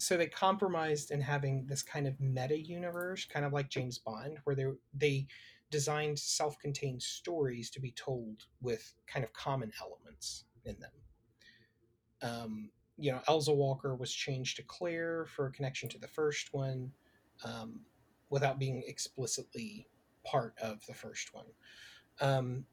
So 0.00 0.16
they 0.16 0.26
compromised 0.26 1.10
in 1.10 1.20
having 1.20 1.66
this 1.66 1.82
kind 1.82 2.06
of 2.06 2.18
meta 2.20 2.58
universe, 2.58 3.26
kind 3.26 3.44
of 3.44 3.52
like 3.52 3.68
James 3.68 3.98
Bond, 3.98 4.38
where 4.44 4.56
they 4.56 4.66
they 4.94 5.26
designed 5.70 6.18
self-contained 6.18 7.02
stories 7.02 7.70
to 7.70 7.80
be 7.80 7.92
told 7.92 8.44
with 8.62 8.94
kind 9.06 9.24
of 9.24 9.32
common 9.34 9.70
elements 9.80 10.44
in 10.64 10.76
them. 10.80 10.90
Um, 12.22 12.70
you 12.98 13.12
know, 13.12 13.20
Elza 13.28 13.54
Walker 13.54 13.94
was 13.94 14.12
changed 14.12 14.56
to 14.56 14.62
Claire 14.62 15.26
for 15.26 15.46
a 15.46 15.52
connection 15.52 15.88
to 15.90 15.98
the 15.98 16.08
first 16.08 16.52
one, 16.52 16.90
um, 17.44 17.80
without 18.30 18.58
being 18.58 18.82
explicitly 18.86 19.86
part 20.24 20.54
of 20.62 20.84
the 20.86 20.94
first 20.94 21.34
one. 21.34 21.46
Um, 22.20 22.64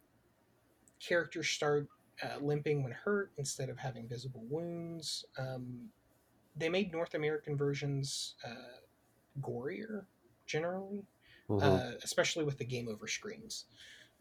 characters 1.00 1.50
start 1.50 1.88
uh, 2.24 2.40
limping 2.42 2.84
when 2.84 2.92
hurt 2.94 3.32
instead 3.38 3.70
of 3.70 3.78
having 3.78 4.08
visible 4.08 4.44
wounds. 4.50 5.26
Um, 5.38 5.90
they 6.58 6.70
made 6.70 6.92
North 6.92 7.14
American 7.14 7.56
versions 7.58 8.36
uh, 8.46 8.80
gorier 9.42 10.06
generally, 10.46 11.06
Mhm. 11.50 11.62
uh, 11.62 11.98
especially 12.04 12.44
with 12.44 12.58
the 12.58 12.66
game 12.66 12.88
over 12.88 13.08
screens. 13.08 13.66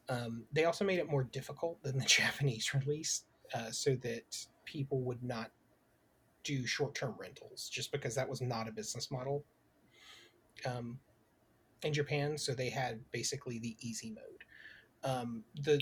Um, 0.09 0.47
they 0.53 0.64
also 0.64 0.84
made 0.84 0.99
it 0.99 1.09
more 1.09 1.24
difficult 1.24 1.82
than 1.82 1.99
the 1.99 2.05
Japanese 2.18 2.72
release, 2.74 3.24
uh, 3.55 3.70
so 3.70 3.97
that 3.97 4.47
people 4.64 5.01
would 5.03 5.22
not 5.22 5.51
do 6.45 6.66
short-term 6.66 7.14
rentals, 7.18 7.68
just 7.68 7.91
because 7.91 8.14
that 8.14 8.28
was 8.28 8.41
not 8.41 8.68
a 8.68 8.72
business 8.72 9.11
model 9.11 9.45
um, 10.64 10.99
in 11.82 11.93
Japan. 11.93 12.39
So 12.39 12.55
they 12.55 12.70
had 12.70 13.01
basically 13.11 13.59
the 13.59 13.76
easy 13.80 14.11
mode. 14.11 14.45
Um, 15.03 15.45
the 15.62 15.80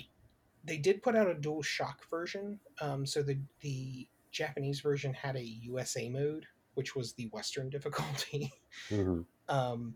they 0.66 0.78
did 0.78 1.02
put 1.02 1.14
out 1.14 1.28
a 1.28 1.34
dual 1.34 1.62
shock 1.62 2.08
version, 2.08 2.58
um, 2.80 3.04
so 3.04 3.22
the 3.22 3.38
the 3.60 4.08
Japanese 4.34 4.80
version 4.80 5.14
had 5.14 5.36
a 5.36 5.42
USA 5.44 6.08
mode, 6.08 6.44
which 6.74 6.94
was 6.94 7.12
the 7.14 7.28
Western 7.28 7.70
difficulty. 7.76 8.52
Mhm. 8.90 9.24
um, 9.48 9.94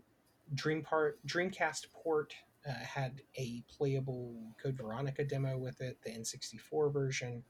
Dream 0.55 0.81
part 0.81 1.19
Dreamcast 1.27 1.91
port 1.93 2.33
uh, 2.67 2.71
had 2.73 3.21
a 3.35 3.63
playable 3.69 4.35
Code 4.61 4.75
Veronica 4.77 5.23
demo 5.23 5.59
with 5.59 5.79
it. 5.81 5.99
The 6.03 6.09
N64 6.09 6.91
version. 6.91 7.43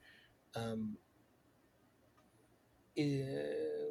Um, 0.53 0.97
uh, 2.97 3.03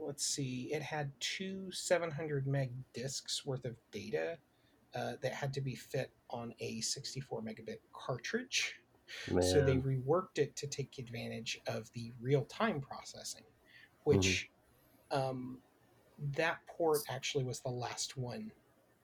let's 0.05 0.27
see. 0.27 0.69
It 0.73 0.83
had 0.83 1.11
two 1.21 1.73
700 1.73 2.47
meg 2.47 2.71
discs 2.93 3.47
worth 3.47 3.65
of 3.65 3.77
data 3.93 4.37
uh, 4.95 5.13
that 5.23 5.33
had 5.33 5.55
to 5.55 5.63
be 5.63 5.75
fit 5.75 6.11
on 6.29 6.53
a 6.61 6.83
64 6.83 7.41
megabit 7.43 7.79
cartridge. 7.95 8.78
Man. 9.31 9.43
So 9.43 9.61
they 9.61 9.77
reworked 9.77 10.39
it 10.39 10.57
to 10.57 10.67
take 10.67 10.99
advantage 10.99 11.61
of 11.67 11.91
the 11.95 12.13
real 12.21 12.45
time 12.45 12.81
processing, 12.81 13.45
which 14.05 14.51
um, 15.11 15.59
that 16.35 16.59
port 16.69 16.99
actually 17.09 17.45
was 17.45 17.61
the 17.61 17.71
last 17.71 18.17
one 18.17 18.51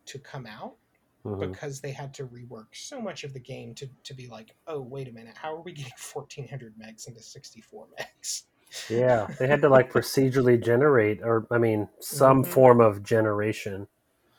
to 0.06 0.18
come 0.18 0.46
out 0.46 0.76
Mhm. 1.24 1.40
because 1.40 1.80
they 1.80 1.92
had 1.92 2.12
to 2.14 2.26
rework 2.26 2.66
so 2.74 3.00
much 3.00 3.24
of 3.24 3.32
the 3.32 3.40
game 3.40 3.74
to, 3.74 3.88
to 4.04 4.14
be 4.14 4.26
like, 4.26 4.54
oh, 4.66 4.80
wait 4.80 5.08
a 5.08 5.12
minute, 5.12 5.36
how 5.36 5.54
are 5.54 5.62
we 5.62 5.72
getting 5.72 5.92
1400 6.12 6.74
megs 6.78 7.08
into 7.08 7.22
64 7.22 7.86
megs? 7.98 8.42
Yeah, 8.90 9.28
they 9.38 9.46
had 9.48 9.62
to 9.62 9.68
like 9.68 9.90
procedurally 9.92 10.62
generate, 10.62 11.22
or 11.22 11.46
I 11.50 11.58
mean, 11.58 11.88
some 12.00 12.44
Mhm. 12.44 12.48
form 12.48 12.80
of 12.80 13.02
generation 13.02 13.88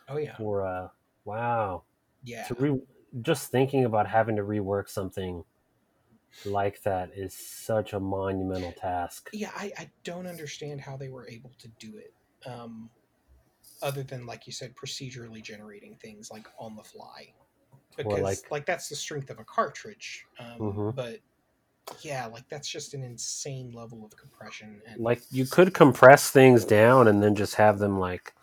Oh, 0.08 0.18
yeah. 0.18 0.38
for. 0.38 0.66
Uh, 0.66 0.90
wow, 1.24 1.84
Yeah. 2.24 2.48
to 2.48 2.54
re- 2.56 2.82
just 3.22 3.50
thinking 3.50 3.86
about 3.86 4.08
having 4.08 4.36
to 4.36 4.44
rework 4.44 4.90
something 4.90 5.44
like 6.44 6.82
that 6.84 7.12
is 7.16 7.34
such 7.34 7.94
a 7.94 8.00
monumental 8.00 8.74
task. 8.74 9.30
Yeah, 9.34 9.52
I, 9.56 9.72
I 9.78 9.90
don't 10.04 10.28
understand 10.28 10.82
how 10.82 10.98
they 10.98 11.10
were 11.10 11.28
able 11.28 11.52
to 11.60 11.68
do 11.80 11.98
it. 11.98 12.14
Um, 12.48 12.90
other 13.82 14.04
than, 14.04 14.26
like 14.26 14.48
you 14.48 14.54
said, 14.54 14.76
procedurally 14.76 15.42
generating 15.42 15.96
things 16.02 16.32
like 16.32 16.48
on 16.60 16.76
the 16.76 16.84
fly. 16.84 17.34
Because, 17.98 18.20
like- 18.22 18.52
like, 18.52 18.66
that's 18.66 18.90
the 18.90 18.96
strength 18.96 19.30
of 19.30 19.40
a 19.40 19.44
cartridge. 19.46 20.26
Um, 20.40 20.60
Mhm. 20.60 20.96
But 20.96 21.20
yeah, 22.02 22.26
like 22.26 22.48
that's 22.50 22.68
just 22.68 22.94
an 22.94 23.04
insane 23.04 23.72
level 23.72 24.04
of 24.04 24.16
compression. 24.18 24.82
And 24.88 25.02
Like 25.02 25.22
you 25.32 25.46
could 25.46 25.74
compress 25.74 26.32
things 26.32 26.66
down 26.66 27.08
and 27.08 27.22
then 27.22 27.36
just 27.36 27.56
have 27.56 27.80
them 27.80 28.00
like 28.00 28.34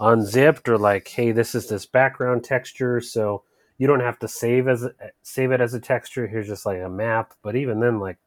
unzipped, 0.00 0.68
or 0.68 0.78
like, 0.78 1.08
hey, 1.08 1.32
this 1.32 1.54
is 1.54 1.68
this 1.68 1.86
background 1.86 2.44
texture, 2.44 3.00
so 3.00 3.44
you 3.78 3.86
don't 3.86 4.00
have 4.00 4.18
to 4.20 4.28
save 4.28 4.68
as 4.68 4.84
a, 4.84 4.92
save 5.22 5.52
it 5.52 5.60
as 5.60 5.74
a 5.74 5.80
texture. 5.80 6.26
Here's 6.26 6.48
just 6.48 6.66
like 6.66 6.80
a 6.82 6.88
map. 6.88 7.34
But 7.42 7.56
even 7.56 7.80
then, 7.80 8.00
like, 8.00 8.18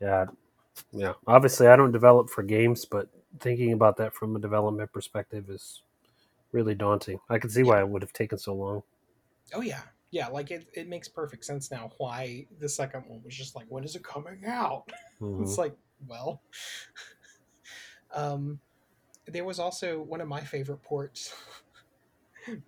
yeah, 0.00 0.26
yeah. 0.92 1.14
Obviously, 1.26 1.66
I 1.68 1.76
don't 1.76 1.92
develop 1.92 2.30
for 2.30 2.42
games, 2.42 2.84
but 2.84 3.08
thinking 3.40 3.72
about 3.72 3.96
that 3.96 4.14
from 4.14 4.36
a 4.36 4.38
development 4.38 4.92
perspective 4.92 5.48
is 5.50 5.82
really 6.52 6.74
daunting. 6.74 7.18
I 7.28 7.38
can 7.38 7.50
see 7.50 7.62
why 7.62 7.80
it 7.80 7.88
would 7.88 8.02
have 8.02 8.12
taken 8.12 8.38
so 8.38 8.54
long. 8.54 8.82
Oh 9.54 9.60
yeah, 9.60 9.82
yeah. 10.10 10.28
Like 10.28 10.50
it, 10.50 10.66
it 10.74 10.88
makes 10.88 11.08
perfect 11.08 11.44
sense 11.44 11.70
now 11.70 11.90
why 11.98 12.46
the 12.60 12.68
second 12.68 13.04
one 13.06 13.22
was 13.24 13.34
just 13.34 13.56
like, 13.56 13.66
when 13.68 13.84
is 13.84 13.96
it 13.96 14.04
coming 14.04 14.44
out? 14.46 14.84
Mhm. 15.20 15.40
It's 15.42 15.58
like, 15.58 15.74
well, 16.06 16.40
um, 18.14 18.60
there 19.26 19.44
was 19.44 19.58
also 19.58 20.00
one 20.02 20.20
of 20.20 20.28
my 20.28 20.40
favorite 20.40 20.82
ports 20.82 21.34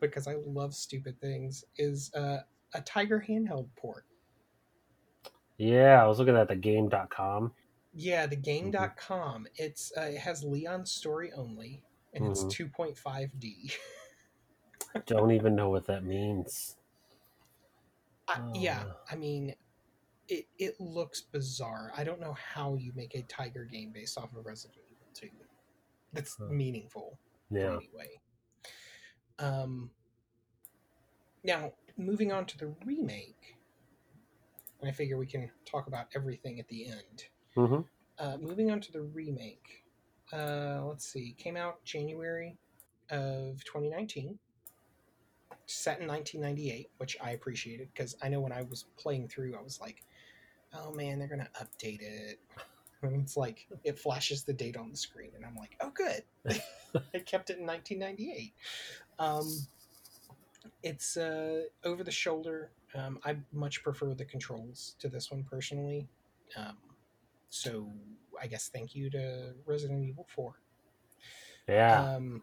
because 0.00 0.26
I 0.26 0.36
love 0.46 0.74
stupid 0.74 1.20
things 1.20 1.64
is 1.76 2.12
uh, 2.14 2.38
a 2.74 2.80
Tiger 2.82 3.24
handheld 3.26 3.68
port. 3.76 4.04
Yeah, 5.56 6.02
I 6.02 6.06
was 6.06 6.18
looking 6.18 6.36
at 6.36 6.48
the 6.48 6.56
game.com. 6.56 7.52
Yeah, 7.94 8.26
the 8.26 8.36
game.com. 8.36 9.46
It's 9.56 9.92
uh, 9.96 10.02
it 10.02 10.18
has 10.18 10.44
Leon's 10.44 10.92
story 10.92 11.32
only, 11.36 11.82
and 12.14 12.26
it's 12.26 12.44
Mhm. 12.44 12.70
2.5D. 12.72 13.72
Don't 15.06 15.32
even 15.32 15.54
know 15.56 15.68
what 15.70 15.86
that 15.86 16.04
means. 16.04 16.76
I, 18.28 18.40
yeah, 18.54 18.84
Oh. 18.86 18.94
I 19.10 19.16
mean, 19.16 19.54
it 20.28 20.46
it 20.58 20.78
looks 20.80 21.22
bizarre. 21.22 21.92
I 21.96 22.04
don't 22.04 22.20
know 22.20 22.34
how 22.34 22.74
you 22.76 22.92
make 22.94 23.14
a 23.14 23.22
Tiger 23.22 23.64
game 23.64 23.90
based 23.90 24.18
off 24.18 24.34
of 24.36 24.44
Resident 24.46 24.78
Evil 24.90 25.06
2. 25.14 25.30
That's 26.12 26.36
Huh. 26.36 26.46
meaningful 26.46 27.18
Yeah. 27.50 27.76
anyway. 27.76 28.20
Um, 29.38 29.90
now 31.44 31.72
moving 31.96 32.32
on 32.32 32.46
to 32.46 32.58
the 32.58 32.74
remake, 32.84 33.56
I 34.84 34.90
figure 34.92 35.16
we 35.18 35.26
can 35.26 35.50
talk 35.64 35.86
about 35.86 36.06
everything 36.14 36.60
at 36.60 36.68
the 36.68 36.86
end. 36.86 37.24
hmm 37.54 37.80
Uh, 38.18 38.36
moving 38.40 38.70
on 38.70 38.80
to 38.80 38.92
the 38.92 39.02
remake, 39.02 39.84
uh, 40.32 40.82
let's 40.84 41.06
see, 41.06 41.34
came 41.38 41.56
out 41.56 41.84
January 41.84 42.56
of 43.10 43.62
2019. 43.64 44.38
Set 45.66 46.00
in 46.00 46.08
1998, 46.08 46.90
which 46.96 47.16
I 47.22 47.30
appreciated 47.32 47.88
because 47.92 48.16
I 48.22 48.28
know 48.28 48.40
when 48.40 48.52
I 48.52 48.62
was 48.62 48.84
playing 48.96 49.28
through, 49.28 49.54
I 49.56 49.62
was 49.62 49.80
like, 49.80 50.02
"Oh 50.72 50.92
man, 50.92 51.18
they're 51.18 51.28
gonna 51.28 51.50
update 51.60 52.00
it." 52.00 52.40
And 53.02 53.22
it's 53.22 53.36
like 53.36 53.66
it 53.84 53.98
flashes 53.98 54.42
the 54.42 54.52
date 54.52 54.76
on 54.76 54.90
the 54.90 54.96
screen, 54.96 55.30
and 55.36 55.44
I'm 55.44 55.54
like, 55.54 55.76
"Oh, 55.80 55.90
good." 55.90 56.22
i 57.14 57.18
kept 57.18 57.50
it 57.50 57.58
in 57.58 57.66
1998. 57.66 58.52
Um, 59.18 59.46
it's 60.82 61.16
uh, 61.16 61.62
over 61.84 62.02
the 62.02 62.10
shoulder. 62.10 62.70
Um, 62.94 63.20
I 63.24 63.36
much 63.52 63.82
prefer 63.82 64.14
the 64.14 64.24
controls 64.24 64.96
to 64.98 65.08
this 65.08 65.30
one 65.30 65.44
personally. 65.44 66.08
Um, 66.56 66.76
so 67.50 67.88
I 68.40 68.46
guess 68.46 68.68
thank 68.68 68.94
you 68.94 69.10
to 69.10 69.52
Resident 69.66 70.04
Evil 70.04 70.26
4. 70.34 70.54
Yeah. 71.68 72.14
Um, 72.14 72.42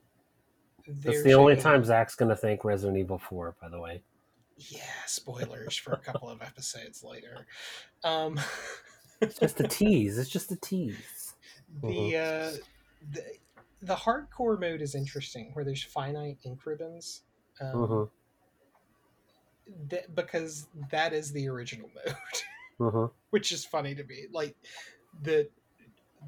That's 0.87 1.23
the 1.23 1.33
only 1.33 1.53
a- 1.53 1.61
time 1.61 1.83
Zach's 1.83 2.15
going 2.15 2.29
to 2.29 2.35
thank 2.35 2.63
Resident 2.63 2.97
Evil 2.97 3.17
4, 3.17 3.55
by 3.61 3.69
the 3.69 3.79
way. 3.79 4.01
Yeah, 4.57 4.79
spoilers 5.05 5.75
for 5.75 5.93
a 5.93 5.99
couple 5.99 6.29
of 6.29 6.41
episodes 6.41 7.03
later. 7.03 7.45
It's 9.21 9.39
just 9.39 9.59
a 9.59 9.67
tease. 9.67 10.17
It's 10.17 10.29
just 10.29 10.51
a 10.51 10.55
tease. 10.57 11.35
the, 11.81 12.15
uh, 12.17 12.51
the 13.11 13.23
the 13.81 13.95
hardcore 13.95 14.59
mode 14.59 14.81
is 14.81 14.95
interesting, 14.95 15.51
where 15.53 15.63
there's 15.65 15.83
finite 15.83 16.37
ink 16.43 16.65
ribbons. 16.65 17.23
Um, 17.61 17.75
Mhm. 17.75 18.09
that, 19.89 20.15
because 20.15 20.67
that 20.91 21.13
is 21.13 21.31
the 21.31 21.47
original 21.47 21.89
mode, 21.95 22.15
hmm 22.91 23.05
which 23.31 23.51
is 23.51 23.65
funny 23.65 23.95
to 23.95 24.03
me. 24.03 24.25
Like 24.31 24.55
the 25.23 25.49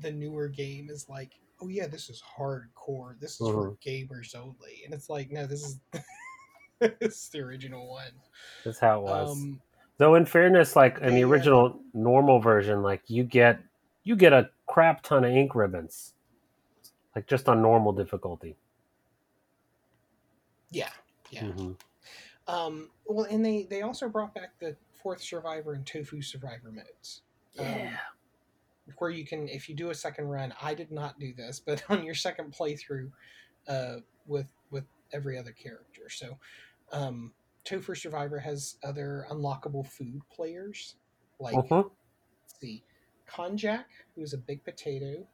the 0.01 0.11
newer 0.11 0.47
game 0.47 0.89
is 0.89 1.07
like, 1.09 1.31
oh 1.61 1.67
yeah, 1.67 1.87
this 1.87 2.09
is 2.09 2.21
hardcore. 2.37 3.19
This 3.19 3.39
is 3.41 3.47
for 3.47 3.75
gamers 3.85 4.35
only, 4.35 4.83
and 4.85 4.93
it's 4.93 5.09
like, 5.09 5.31
no, 5.31 5.45
this 5.47 5.63
is 5.63 5.79
this 6.79 7.15
is 7.15 7.29
the 7.29 7.39
original 7.39 7.87
one. 7.89 8.11
That's 8.65 8.79
how 8.79 8.99
it 8.99 9.03
was. 9.03 9.31
Um, 9.31 9.61
Though, 9.97 10.15
in 10.15 10.25
fairness, 10.25 10.75
like 10.75 10.99
in 10.99 11.15
the 11.15 11.23
original 11.23 11.79
normal 11.93 12.39
version, 12.39 12.83
like 12.83 13.01
you 13.07 13.23
get 13.23 13.59
you 14.03 14.15
get 14.15 14.33
a 14.33 14.49
crap 14.67 15.01
ton 15.03 15.23
of 15.25 15.31
ink 15.31 15.55
ribbons, 15.55 16.13
like 17.15 17.27
just 17.27 17.49
on 17.49 17.61
normal 17.61 17.93
difficulty. 17.93 18.55
yeah, 20.71 20.89
yeah. 21.29 21.43
Mhm. 21.43 21.77
Um, 22.47 22.89
well, 23.05 23.25
and 23.25 23.45
they 23.45 23.63
they 23.63 23.81
also 23.81 24.07
brought 24.07 24.33
back 24.35 24.57
the 24.59 24.75
fourth 24.93 25.21
survivor 25.21 25.73
and 25.73 25.85
tofu 25.85 26.21
survivor 26.21 26.71
modes. 26.71 27.21
Um, 27.59 27.89
where 28.99 29.09
you 29.09 29.25
can, 29.25 29.49
if 29.49 29.67
you 29.67 29.75
do 29.75 29.89
a 29.89 29.95
second 29.95 30.27
run, 30.27 30.53
I 30.61 30.73
did 30.73 30.91
not 30.91 31.19
do 31.19 31.33
this, 31.33 31.59
but 31.59 31.83
on 31.89 32.03
your 32.03 32.15
second 32.15 32.53
playthrough, 32.53 33.11
uh, 33.67 33.97
with 34.27 34.47
with 34.71 34.85
every 35.11 35.37
other 35.37 35.51
character. 35.51 36.09
So, 36.09 36.37
um, 36.91 37.33
Tofu 37.67 37.93
Survivor 37.95 38.39
has 38.39 38.77
other 38.81 39.27
unlockable 39.29 39.85
food 39.85 40.21
players, 40.31 40.95
like 41.37 41.55
Mhm. 41.55 41.83
let's 41.83 42.59
see, 42.61 42.85
Konjac, 43.27 43.83
who's 44.15 44.31
a 44.33 44.37
big 44.37 44.63
potato, 44.63 45.27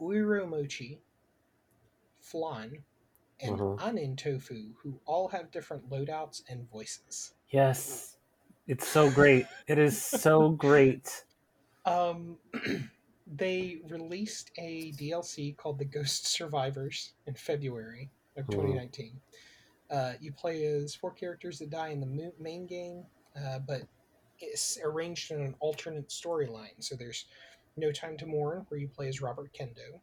Uiro 0.00 0.48
Mochi, 0.48 1.00
Flan, 2.20 2.84
and 3.38 3.56
Mhm. 3.58 3.80
Annin 3.80 4.16
Tofu, 4.16 4.74
who 4.82 5.00
all 5.04 5.28
have 5.28 5.52
different 5.52 5.88
loadouts 5.88 6.42
and 6.48 6.68
voices. 6.68 7.32
Yes, 7.50 8.18
it's 8.66 8.88
so 8.88 9.08
great. 9.08 9.46
It 9.68 9.78
is 9.78 10.04
so 10.04 10.50
great. 10.50 11.24
Um, 11.86 12.40
they 13.28 13.80
released 13.84 14.50
a 14.58 14.90
DLC 14.94 15.56
called 15.56 15.78
The 15.78 15.84
Ghost 15.84 16.26
Survivors 16.26 17.12
in 17.28 17.34
February 17.36 18.10
of 18.36 18.46
Mhm. 18.46 18.50
2019. 18.50 19.20
Uh, 19.90 20.14
you 20.20 20.32
play 20.32 20.64
as 20.64 20.94
four 20.94 21.12
characters 21.12 21.58
that 21.60 21.70
die 21.70 21.88
in 21.88 22.00
the 22.00 22.06
mo- 22.06 22.32
main 22.40 22.66
game, 22.66 23.04
uh, 23.40 23.58
but 23.60 23.82
it's 24.40 24.78
arranged 24.82 25.30
in 25.30 25.40
an 25.40 25.54
alternate 25.60 26.08
storyline. 26.08 26.74
So 26.82 26.96
there's 26.96 27.26
No 27.76 27.92
Time 27.92 28.16
to 28.18 28.26
Mourn, 28.26 28.66
where 28.68 28.80
you 28.80 28.88
play 28.88 29.08
as 29.08 29.20
Robert 29.20 29.52
Kendo, 29.52 30.00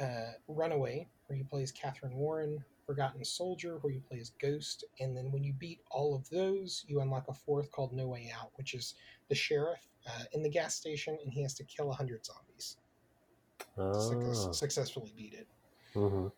uh, 0.00 0.32
Runaway, 0.48 1.08
where 1.26 1.38
you 1.38 1.44
play 1.44 1.62
as 1.62 1.70
Katherine 1.72 2.14
Warren, 2.16 2.64
Forgotten 2.86 3.24
Soldier, 3.24 3.78
where 3.82 3.92
you 3.92 4.00
play 4.00 4.18
as 4.18 4.30
Ghost, 4.40 4.84
and 4.98 5.16
then 5.16 5.30
when 5.30 5.44
you 5.44 5.52
beat 5.52 5.80
all 5.90 6.14
of 6.14 6.28
those, 6.30 6.84
you 6.88 7.00
unlock 7.00 7.28
a 7.28 7.34
fourth 7.34 7.70
called 7.70 7.92
No 7.92 8.06
Way 8.08 8.32
Out, 8.36 8.50
which 8.56 8.74
is 8.74 8.94
the 9.28 9.34
sheriff 9.34 9.86
uh, 10.06 10.24
in 10.32 10.42
the 10.42 10.48
gas 10.48 10.74
station, 10.74 11.18
and 11.22 11.32
he 11.32 11.42
has 11.42 11.52
to 11.54 11.64
kill 11.64 11.88
100 11.88 12.24
zombies 12.24 12.78
Oh. 13.76 13.92
success- 14.08 14.58
successfully 14.58 15.12
beat 15.16 15.34
it. 15.34 15.46
Mhm. 15.94 16.32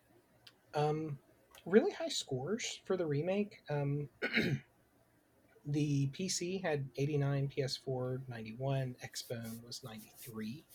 Um, 0.73 1.17
really 1.65 1.91
high 1.91 2.07
scores 2.09 2.81
for 2.85 2.97
the 2.97 3.05
remake. 3.05 3.61
Um, 3.69 4.09
the 5.65 6.09
PC 6.09 6.61
had 6.61 6.87
89, 6.97 7.51
PS4 7.55 8.21
91, 8.27 8.95
Xbone 9.05 9.63
was 9.63 9.83
93. 9.83 10.65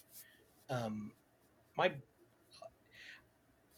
Um, 0.71 1.13
my, 1.77 1.93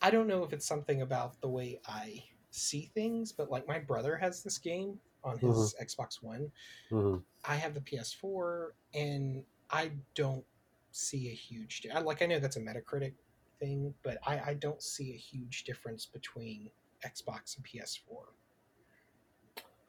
I 0.03 0.11
don't 0.11 0.27
know 0.29 0.45
if 0.45 0.53
it's 0.53 0.67
something 0.67 1.03
about 1.03 1.41
the 1.41 1.49
way 1.49 1.81
I 1.87 2.25
see 2.51 2.91
things, 2.95 3.33
but 3.33 3.51
like 3.51 3.67
my 3.67 3.79
brother 3.79 4.17
has 4.17 4.43
this 4.43 4.59
game 4.59 4.99
on 5.25 5.39
his 5.39 5.75
Mhm. 5.81 5.87
Xbox 5.87 6.23
One. 6.23 6.53
hmm 6.91 7.17
I 7.45 7.55
have 7.55 7.73
the 7.75 7.81
PS4, 7.81 8.75
and 8.95 9.45
I 9.71 9.93
don't 10.15 10.45
see 10.91 11.29
a 11.31 11.35
huge. 11.35 11.87
Like 12.03 12.21
I 12.21 12.27
know 12.27 12.41
that's 12.41 12.57
a 12.57 12.61
Metacritic 12.61 13.15
thing, 13.61 13.95
but 14.03 14.19
I, 14.27 14.41
I 14.51 14.55
don't 14.55 14.83
see 14.83 15.13
a 15.15 15.17
huge 15.17 15.63
difference 15.65 16.05
between 16.05 16.71
Xbox 17.05 17.57
and 17.57 17.65
PS4. 17.65 18.27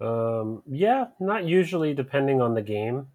Um, 0.01 0.64
yeah, 0.66 1.07
not 1.20 1.43
usually, 1.45 1.93
depending 1.93 2.41
on 2.41 2.53
the 2.53 2.62
game. 2.62 3.07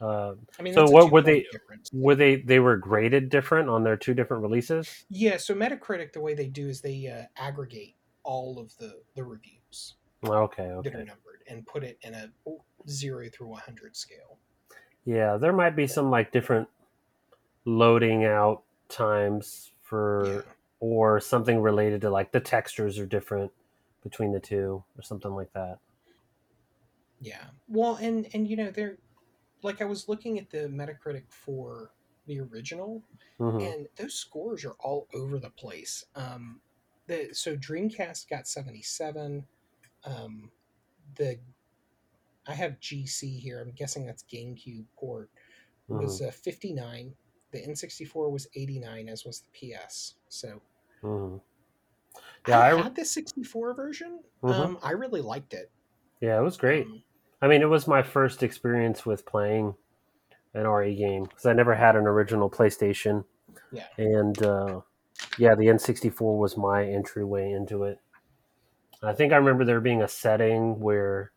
Uh, 0.00 0.34
I 0.58 0.62
mean, 0.62 0.74
So 0.74 0.86
what 0.88 1.10
were 1.10 1.22
they- 1.22 1.46
Difference. 1.52 1.90
were 1.92 2.14
they 2.14 2.36
they 2.36 2.58
were 2.60 2.76
graded 2.76 3.28
different 3.30 3.68
on 3.68 3.82
their 3.82 3.96
two 3.96 4.14
different 4.14 4.42
releases? 4.42 5.04
Yeah, 5.08 5.36
so 5.38 5.54
Metacritic, 5.54 6.12
the 6.12 6.20
way 6.20 6.34
they 6.34 6.48
do 6.48 6.68
is 6.68 6.80
they 6.80 7.06
uh, 7.06 7.24
aggregate 7.36 7.94
all 8.22 8.58
of 8.58 8.76
the 8.78 9.00
the 9.14 9.24
reviews 9.24 9.94
Okay, 10.24 10.64
that 10.82 10.94
are 10.94 10.98
numbered 11.04 11.42
and 11.48 11.66
put 11.66 11.82
it 11.84 11.98
in 12.02 12.14
a 12.14 12.30
zero 12.88 13.28
through 13.30 13.48
a 13.48 13.50
100 13.50 13.96
scale. 13.96 14.38
Yeah, 15.04 15.36
there 15.36 15.52
might 15.52 15.76
be 15.76 15.86
some 15.86 16.10
like 16.10 16.30
different 16.32 16.68
loading 17.64 18.24
out 18.24 18.62
times 18.88 19.72
for 19.82 20.26
Yeah. 20.26 20.52
Or 20.80 21.20
something 21.20 21.60
related 21.60 22.00
to 22.02 22.10
like 22.10 22.32
the 22.32 22.40
textures 22.40 22.98
are 22.98 23.06
different 23.06 23.52
between 24.02 24.32
the 24.32 24.40
two 24.40 24.84
or 24.96 25.02
something 25.02 25.32
like 25.34 25.52
that. 25.52 25.78
Yeah. 27.20 27.44
Well, 27.68 27.96
and 27.96 28.28
and 28.34 28.48
you 28.48 28.56
know, 28.56 28.70
they're 28.70 28.98
like 29.62 29.80
I 29.80 29.84
was 29.84 30.08
looking 30.08 30.38
at 30.38 30.50
the 30.50 30.68
Metacritic 30.68 31.24
for 31.28 31.92
the 32.26 32.40
original, 32.40 33.02
hmm 33.38 33.58
and 33.60 33.86
those 33.96 34.14
scores 34.14 34.64
are 34.64 34.76
all 34.80 35.08
over 35.14 35.38
the 35.38 35.50
place. 35.50 36.04
Um, 36.14 36.60
the 37.06 37.28
so 37.32 37.56
Dreamcast 37.56 38.28
got 38.28 38.46
seventy 38.46 38.82
seven. 38.82 39.46
Um, 40.04 40.50
the 41.16 41.38
I 42.46 42.54
have 42.54 42.78
GC 42.80 43.40
here. 43.40 43.60
I'm 43.60 43.72
guessing 43.72 44.06
that's 44.06 44.24
GameCube 44.24 44.84
port 44.96 45.30
was 45.88 46.20
uh, 46.20 46.30
fifty 46.30 46.72
nine. 46.72 47.14
The 47.56 47.64
N 47.64 47.74
sixty 47.74 48.04
four 48.04 48.28
was 48.30 48.46
eighty 48.54 48.78
nine, 48.78 49.08
as 49.08 49.24
was 49.24 49.40
the 49.42 49.72
PS. 49.72 50.14
So 50.28 50.60
hmm 51.00 51.36
Yeah, 52.46 52.58
I, 52.60 52.76
I- 52.78 52.82
had 52.82 52.94
the 52.94 53.04
sixty 53.04 53.42
four 53.42 53.72
version. 53.74 54.20
Mhm. 54.42 54.50
Um, 54.52 54.78
I 54.82 54.90
really 54.92 55.22
liked 55.22 55.54
it. 55.54 55.70
Yeah, 56.20 56.38
it 56.38 56.42
was 56.42 56.56
great. 56.56 56.86
Um, 56.86 57.02
I 57.42 57.48
mean, 57.48 57.62
it 57.62 57.68
was 57.68 57.86
my 57.86 58.02
first 58.02 58.42
experience 58.42 59.04
with 59.06 59.24
playing 59.26 59.74
an 60.54 60.66
RE 60.66 60.94
game 60.94 61.24
because 61.24 61.46
I 61.46 61.52
never 61.54 61.74
had 61.74 61.96
an 61.96 62.06
original 62.06 62.50
PlayStation. 62.50 63.24
Yeah. 63.72 63.86
And 63.98 64.42
uh, 64.42 64.80
yeah, 65.38 65.54
the 65.54 65.66
N64 65.66 66.38
was 66.38 66.56
my 66.56 66.84
entryway 66.84 67.52
into 67.52 67.84
it. 67.84 67.98
I 69.02 69.12
think 69.12 69.32
I 69.32 69.36
remember 69.36 69.64
there 69.64 69.80
being 69.80 70.02
a 70.02 70.08
setting 70.08 70.80
where 70.80 71.32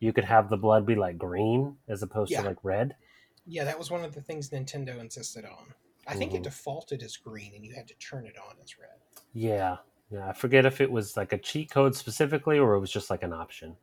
you 0.00 0.12
could 0.12 0.24
have 0.24 0.48
the 0.50 0.56
blood 0.56 0.84
be 0.86 0.94
like 0.96 1.16
green 1.18 1.76
as 1.88 2.02
opposed 2.02 2.30
Yeah. 2.32 2.42
to 2.42 2.48
like 2.48 2.58
red. 2.64 2.96
Yeah, 3.46 3.64
that 3.64 3.78
was 3.78 3.90
one 3.90 4.04
of 4.04 4.14
the 4.14 4.20
things 4.20 4.50
Nintendo 4.50 4.98
insisted 4.98 5.44
on. 5.44 5.72
I 6.06 6.14
think 6.14 6.34
it 6.34 6.40
Mhm. 6.40 6.44
defaulted 6.44 7.02
as 7.02 7.16
green, 7.16 7.54
and 7.54 7.64
you 7.64 7.74
had 7.74 7.88
to 7.88 7.94
turn 7.94 8.26
it 8.26 8.36
on 8.38 8.56
as 8.62 8.78
red. 8.78 9.00
Yeah. 9.32 9.78
Yeah. 10.10 10.28
I 10.28 10.32
forget 10.32 10.64
if 10.64 10.80
it 10.80 10.90
was 10.90 11.16
like 11.16 11.32
a 11.32 11.38
cheat 11.38 11.70
code 11.70 11.96
specifically 11.96 12.58
or 12.58 12.74
it 12.74 12.80
was 12.80 12.92
just 12.92 13.10
like 13.10 13.24
an 13.24 13.32
option. 13.32 13.76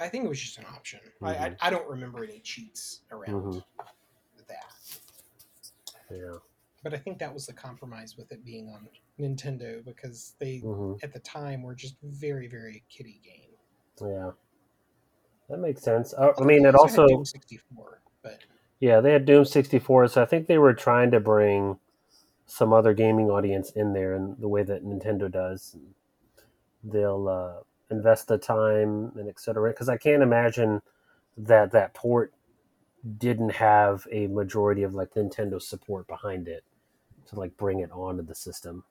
I 0.00 0.08
think 0.08 0.24
it 0.24 0.28
was 0.28 0.40
just 0.40 0.58
an 0.58 0.64
option. 0.66 1.00
I, 1.20 1.34
I. 1.34 1.56
I 1.60 1.70
don't 1.70 1.88
remember 1.88 2.24
any 2.24 2.40
cheats 2.40 3.00
around 3.10 3.42
Mhm. 3.54 3.64
that, 4.46 4.98
Yeah. 6.10 6.38
but 6.82 6.94
I 6.94 6.98
think 6.98 7.18
that 7.18 7.32
was 7.34 7.46
the 7.46 7.52
compromise 7.52 8.16
with 8.16 8.30
it 8.32 8.44
being 8.44 8.68
on 8.68 8.88
Nintendo 9.18 9.84
because 9.84 10.34
they 10.38 10.58
hmm 10.58 10.94
at 11.02 11.12
the 11.12 11.20
time 11.20 11.62
were 11.62 11.74
just 11.74 11.96
very 12.02 12.46
very 12.46 12.84
kiddie 12.88 13.20
game. 13.24 13.56
Yeah. 14.00 14.32
That 15.48 15.58
makes 15.58 15.82
sense. 15.82 16.14
Uh, 16.14 16.32
I 16.38 16.44
mean, 16.44 16.64
it 16.64 16.74
also. 16.74 17.24
64, 17.24 18.00
but 18.22 18.40
Yeah, 18.80 19.00
they 19.00 19.12
had 19.12 19.26
Doom 19.26 19.44
64, 19.44 20.08
so 20.08 20.22
I 20.22 20.26
think 20.26 20.46
they 20.46 20.58
were 20.58 20.74
trying 20.74 21.10
to 21.12 21.20
bring 21.20 21.78
some 22.46 22.72
other 22.72 22.94
gaming 22.94 23.30
audience 23.30 23.70
in 23.72 23.92
there 23.94 24.14
in 24.14 24.36
the 24.38 24.48
way 24.48 24.62
that 24.64 24.84
Nintendo 24.84 25.30
does. 25.30 25.76
They'll 26.84 27.28
uh, 27.28 27.62
invest 27.94 28.28
the 28.28 28.38
time 28.38 29.12
and 29.16 29.28
et 29.28 29.40
cetera. 29.40 29.70
Because 29.70 29.88
I 29.88 29.96
can't 29.96 30.22
imagine 30.22 30.82
that 31.36 31.72
that 31.72 31.94
port 31.94 32.34
didn't 33.18 33.50
have 33.52 34.06
a 34.12 34.26
majority 34.28 34.82
of 34.82 34.94
like 34.94 35.14
Nintendo 35.14 35.60
support 35.62 36.06
behind 36.06 36.48
it 36.48 36.64
to 37.28 37.38
like 37.38 37.56
bring 37.56 37.80
it 37.80 37.90
onto 37.92 38.22
the 38.22 38.34
system. 38.34 38.84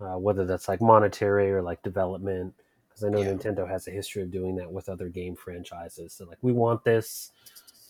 Uh, 0.00 0.18
whether 0.18 0.44
that's 0.44 0.68
like 0.68 0.80
monetary 0.82 1.50
or 1.52 1.62
like 1.62 1.82
development, 1.82 2.54
because 2.88 3.04
I 3.04 3.08
know 3.08 3.20
Yeah. 3.20 3.32
Nintendo 3.32 3.68
has 3.68 3.88
a 3.88 3.92
history 3.92 4.22
of 4.22 4.30
doing 4.30 4.56
that 4.56 4.70
with 4.70 4.88
other 4.90 5.08
game 5.08 5.36
franchises. 5.36 6.12
So 6.14 6.26
like, 6.26 6.38
we 6.42 6.52
want 6.52 6.84
this, 6.84 7.32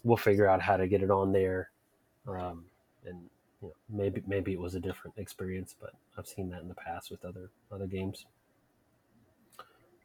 we'll 0.06 0.16
figure 0.16 0.48
out 0.48 0.62
how 0.62 0.76
to 0.76 0.86
get 0.86 1.02
it 1.02 1.10
on 1.10 1.32
there, 1.32 1.70
um, 2.28 2.64
and 3.04 3.18
you 3.60 3.68
know, 3.68 3.74
maybe 3.90 4.22
maybe 4.26 4.52
it 4.52 4.60
was 4.60 4.74
a 4.74 4.80
different 4.80 5.18
experience, 5.18 5.74
but 5.78 5.90
I've 6.16 6.26
seen 6.26 6.50
that 6.50 6.62
in 6.62 6.68
the 6.68 6.74
past 6.74 7.10
with 7.10 7.24
other 7.24 7.50
other 7.72 7.86
games. 7.86 8.26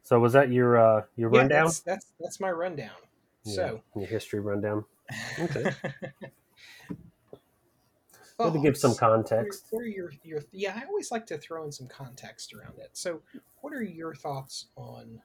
So 0.02 0.18
was 0.18 0.32
that 0.32 0.50
your 0.50 0.76
uh, 0.76 1.02
your 1.16 1.32
yeah, 1.32 1.40
rundown? 1.40 1.64
that's 1.66 1.80
that's 1.80 2.06
that's 2.20 2.40
my 2.40 2.50
rundown. 2.50 2.90
So 3.44 3.80
your 3.96 4.06
history 4.06 4.40
rundown. 4.40 4.84
Okay. 5.38 5.72
Good 8.38 8.52
to 8.54 8.58
give 8.58 8.76
some 8.76 8.94
context. 8.94 9.66
What 9.70 9.82
are 9.82 9.88
your, 9.88 10.12
your 10.24 10.40
yeah? 10.52 10.74
I 10.76 10.86
always 10.86 11.12
like 11.12 11.26
to 11.26 11.38
throw 11.38 11.64
in 11.64 11.72
some 11.72 11.86
context 11.86 12.52
around 12.54 12.78
it. 12.78 12.90
So, 12.92 13.20
what 13.60 13.72
are 13.72 13.82
your 13.82 14.14
thoughts 14.14 14.66
on? 14.74 15.20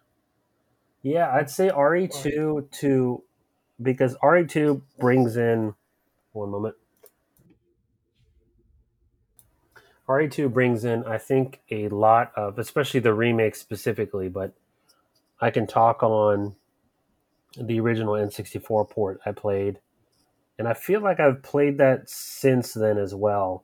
Yeah, 1.01 1.31
I'd 1.33 1.49
say 1.49 1.69
RE2 1.69 2.69
to 2.69 3.23
because 3.81 4.15
RE2 4.23 4.81
brings 4.99 5.37
in 5.37 5.73
one 6.33 6.49
moment. 6.49 6.75
RE2 10.07 10.51
brings 10.53 10.85
in, 10.85 11.03
I 11.03 11.17
think, 11.17 11.61
a 11.69 11.89
lot 11.89 12.31
of, 12.35 12.57
especially 12.59 13.01
the 13.01 13.13
remake 13.13 13.55
specifically, 13.55 14.29
but 14.29 14.53
I 15.41 15.51
can 15.51 15.67
talk 15.67 16.01
on 16.01 16.55
the 17.57 17.79
original 17.79 18.13
N64 18.13 18.89
port 18.89 19.19
I 19.25 19.31
played. 19.31 19.79
And 20.57 20.67
I 20.67 20.73
feel 20.73 21.01
like 21.01 21.19
I've 21.19 21.43
played 21.43 21.77
that 21.77 22.09
since 22.09 22.73
then 22.73 22.97
as 22.97 23.13
well. 23.13 23.63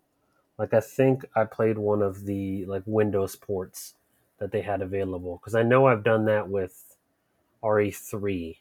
Like 0.58 0.74
I 0.74 0.80
think 0.80 1.26
I 1.36 1.46
played 1.46 1.78
one 1.78 2.02
of 2.02 2.26
the 2.26 2.66
like 2.66 2.84
Windows 2.86 3.36
ports 3.36 3.96
that 4.40 4.52
they 4.52 4.62
had 4.62 4.82
available 4.82 5.38
because 5.38 5.56
I 5.56 5.64
know 5.64 5.88
I've 5.88 6.04
done 6.04 6.26
that 6.26 6.50
with 6.50 6.96
RE3, 7.64 8.58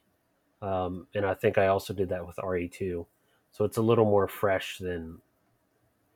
um, 0.63 1.09
and 1.15 1.27
I 1.27 1.35
think 1.35 1.59
I 1.59 1.69
also 1.69 1.95
did 1.95 2.11
that 2.11 2.27
with 2.27 2.39
RE2. 2.39 3.07
So 3.53 3.67
it's 3.67 3.79
a 3.79 3.83
little 3.83 4.07
more 4.07 4.29
fresh 4.29 4.79
than, 4.79 5.21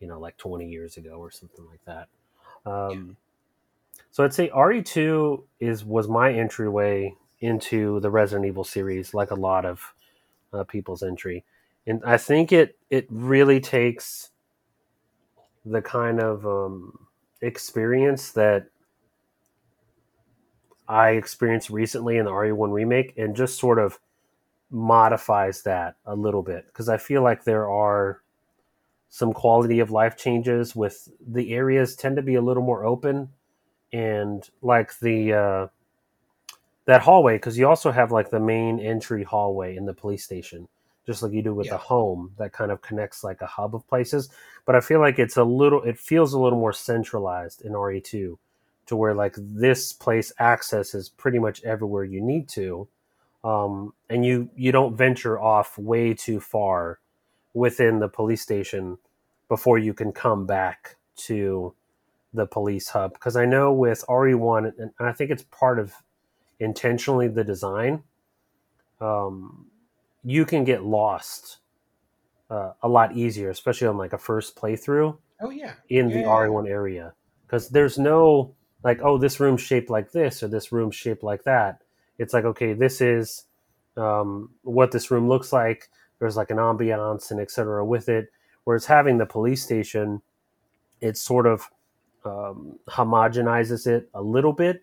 you 0.01 0.09
know, 0.09 0.21
like 0.21 0.39
20 0.39 0.69
years 0.69 0.99
ago 0.99 1.13
or 1.19 1.31
something 1.33 1.67
like 1.67 1.85
that. 1.87 2.09
Um, 2.71 3.17
So 4.11 4.25
I'd 4.25 4.35
say 4.35 4.51
RE2 4.51 5.45
is 5.61 5.85
was 5.85 6.09
my 6.09 6.33
entryway 6.33 7.15
into 7.41 8.01
the 8.01 8.11
Resident 8.11 8.47
Evil 8.47 8.65
series, 8.65 9.15
like 9.15 9.31
a 9.31 9.35
lot 9.37 9.65
of 9.65 9.95
uh, 10.53 10.65
people's 10.65 11.03
entry, 11.03 11.45
and 11.87 12.03
I 12.05 12.17
think 12.19 12.53
it 12.53 12.79
it 12.91 13.07
really 13.11 13.61
takes 13.61 14.31
the 15.65 15.83
kind 15.83 16.21
of 16.21 16.47
um, 16.47 17.09
experience 17.43 18.33
that 18.33 18.69
I 20.89 21.11
experienced 21.11 21.71
recently 21.71 22.17
in 22.19 22.25
the 22.25 22.33
RE1 22.33 22.73
remake 22.73 23.15
and 23.17 23.35
just 23.37 23.59
sort 23.59 23.79
of 23.79 23.99
modifies 24.71 25.63
that 25.63 25.97
a 26.07 26.15
little 26.15 26.43
bit 26.43 26.67
because 26.67 26.89
I 26.89 26.97
feel 26.97 27.23
like 27.23 27.45
there 27.45 27.71
are 27.71 28.23
some 29.09 29.33
quality 29.33 29.79
of 29.81 29.91
life 29.91 30.17
changes 30.17 30.75
with 30.75 31.09
the 31.27 31.55
areas 31.55 31.95
tend 31.97 32.17
to 32.17 32.23
be 32.23 32.35
a 32.35 32.43
little 32.43 32.63
more 32.63 32.85
open 32.85 33.29
and 33.93 34.49
like 34.63 34.99
the 34.99 35.33
uh, 35.33 35.67
that 36.87 37.03
hallway 37.03 37.37
because 37.37 37.59
you 37.59 37.67
also 37.69 37.91
have 37.91 38.13
like 38.13 38.31
the 38.31 38.41
main 38.41 38.79
entry 38.81 39.23
hallway 39.25 39.77
in 39.77 39.87
the 39.87 39.95
police 39.95 40.25
station 40.25 40.69
just 41.07 41.23
like 41.23 41.33
you 41.33 41.43
do 41.43 41.55
with 41.55 41.67
Yeah. 41.67 41.75
the 41.75 41.79
home 41.79 42.33
that 42.39 42.53
kind 42.53 42.71
of 42.73 42.83
connects 42.83 43.23
like 43.23 43.41
a 43.43 43.47
hub 43.47 43.75
of 43.75 43.87
places 43.89 44.29
but 44.65 44.75
i 44.75 44.81
feel 44.81 45.01
like 45.01 45.19
it's 45.19 45.37
a 45.37 45.45
little 45.45 45.83
it 45.83 45.99
feels 45.99 46.33
a 46.33 46.39
little 46.39 46.59
more 46.59 46.73
centralized 46.73 47.63
in 47.63 47.73
re2 47.73 48.37
to 48.87 48.97
where 48.97 49.15
like 49.15 49.35
this 49.39 49.93
place 49.93 50.33
accesses 50.41 51.09
pretty 51.09 51.39
much 51.39 51.63
everywhere 51.65 52.05
you 52.05 52.21
need 52.21 52.49
to 52.49 52.87
um, 53.47 53.95
and 54.11 54.27
you 54.27 54.51
you 54.57 54.73
don't 54.73 54.97
venture 54.97 55.41
off 55.41 55.79
way 55.79 56.15
too 56.15 56.41
far 56.41 57.01
within 57.55 58.01
the 58.01 58.09
police 58.09 58.43
station 58.43 58.99
before 59.49 59.79
you 59.79 59.95
can 59.95 60.13
come 60.13 60.47
back 60.47 60.97
to 61.17 61.75
the 62.35 62.47
police 62.47 62.91
hub 62.91 63.15
because 63.15 63.37
I 63.37 63.47
know 63.47 63.73
with 63.73 64.05
RE1, 64.09 64.73
and 64.79 64.93
I 65.01 65.13
think 65.13 65.31
it's 65.33 65.45
part 65.45 65.79
of 65.81 65.95
intentionally 66.61 67.29
the 67.29 67.45
design, 67.45 68.05
um, 69.01 69.67
you 70.25 70.45
can 70.47 70.65
get 70.65 70.85
lost 70.85 71.59
uh, 72.51 72.73
a 72.83 72.89
lot 72.89 73.17
easier, 73.17 73.51
especially 73.51 73.89
on 73.89 73.99
like 73.99 74.13
a 74.15 74.19
first 74.19 74.57
playthrough 74.57 75.19
Oh 75.41 75.51
yeah. 75.51 75.75
in 75.91 76.09
Yeah, 76.09 76.15
the 76.15 76.23
yeah, 76.23 76.25
RE1 76.25 76.69
area 76.69 77.15
because 77.47 77.71
there's 77.71 77.99
no 77.99 78.55
like, 78.85 79.01
oh, 79.03 79.19
this 79.19 79.41
room's 79.41 79.63
shaped 79.63 79.91
like 79.91 80.13
this 80.13 80.43
or 80.43 80.49
this 80.49 80.73
room's 80.73 80.97
shaped 80.97 81.25
like 81.25 81.45
that. 81.45 81.83
It's 82.19 82.33
like, 82.33 82.45
okay, 82.45 82.73
this 82.73 83.01
is 83.01 83.45
um, 83.97 84.51
what 84.63 84.93
this 84.93 85.11
room 85.11 85.29
looks 85.29 85.53
like. 85.53 85.91
There's 86.19 86.37
like 86.37 86.51
an 86.51 86.57
ambiance 86.59 87.31
and 87.31 87.41
etc. 87.41 87.85
with 87.85 88.09
it. 88.09 88.29
Whereas 88.65 88.87
having 88.87 89.19
the 89.19 89.27
police 89.27 89.63
station, 89.63 90.23
it 91.01 91.17
sort 91.17 91.47
of 91.47 91.71
um, 92.25 92.79
homogenizes 92.89 93.87
it 93.87 94.09
a 94.15 94.23
little 94.23 94.53
bit 94.53 94.83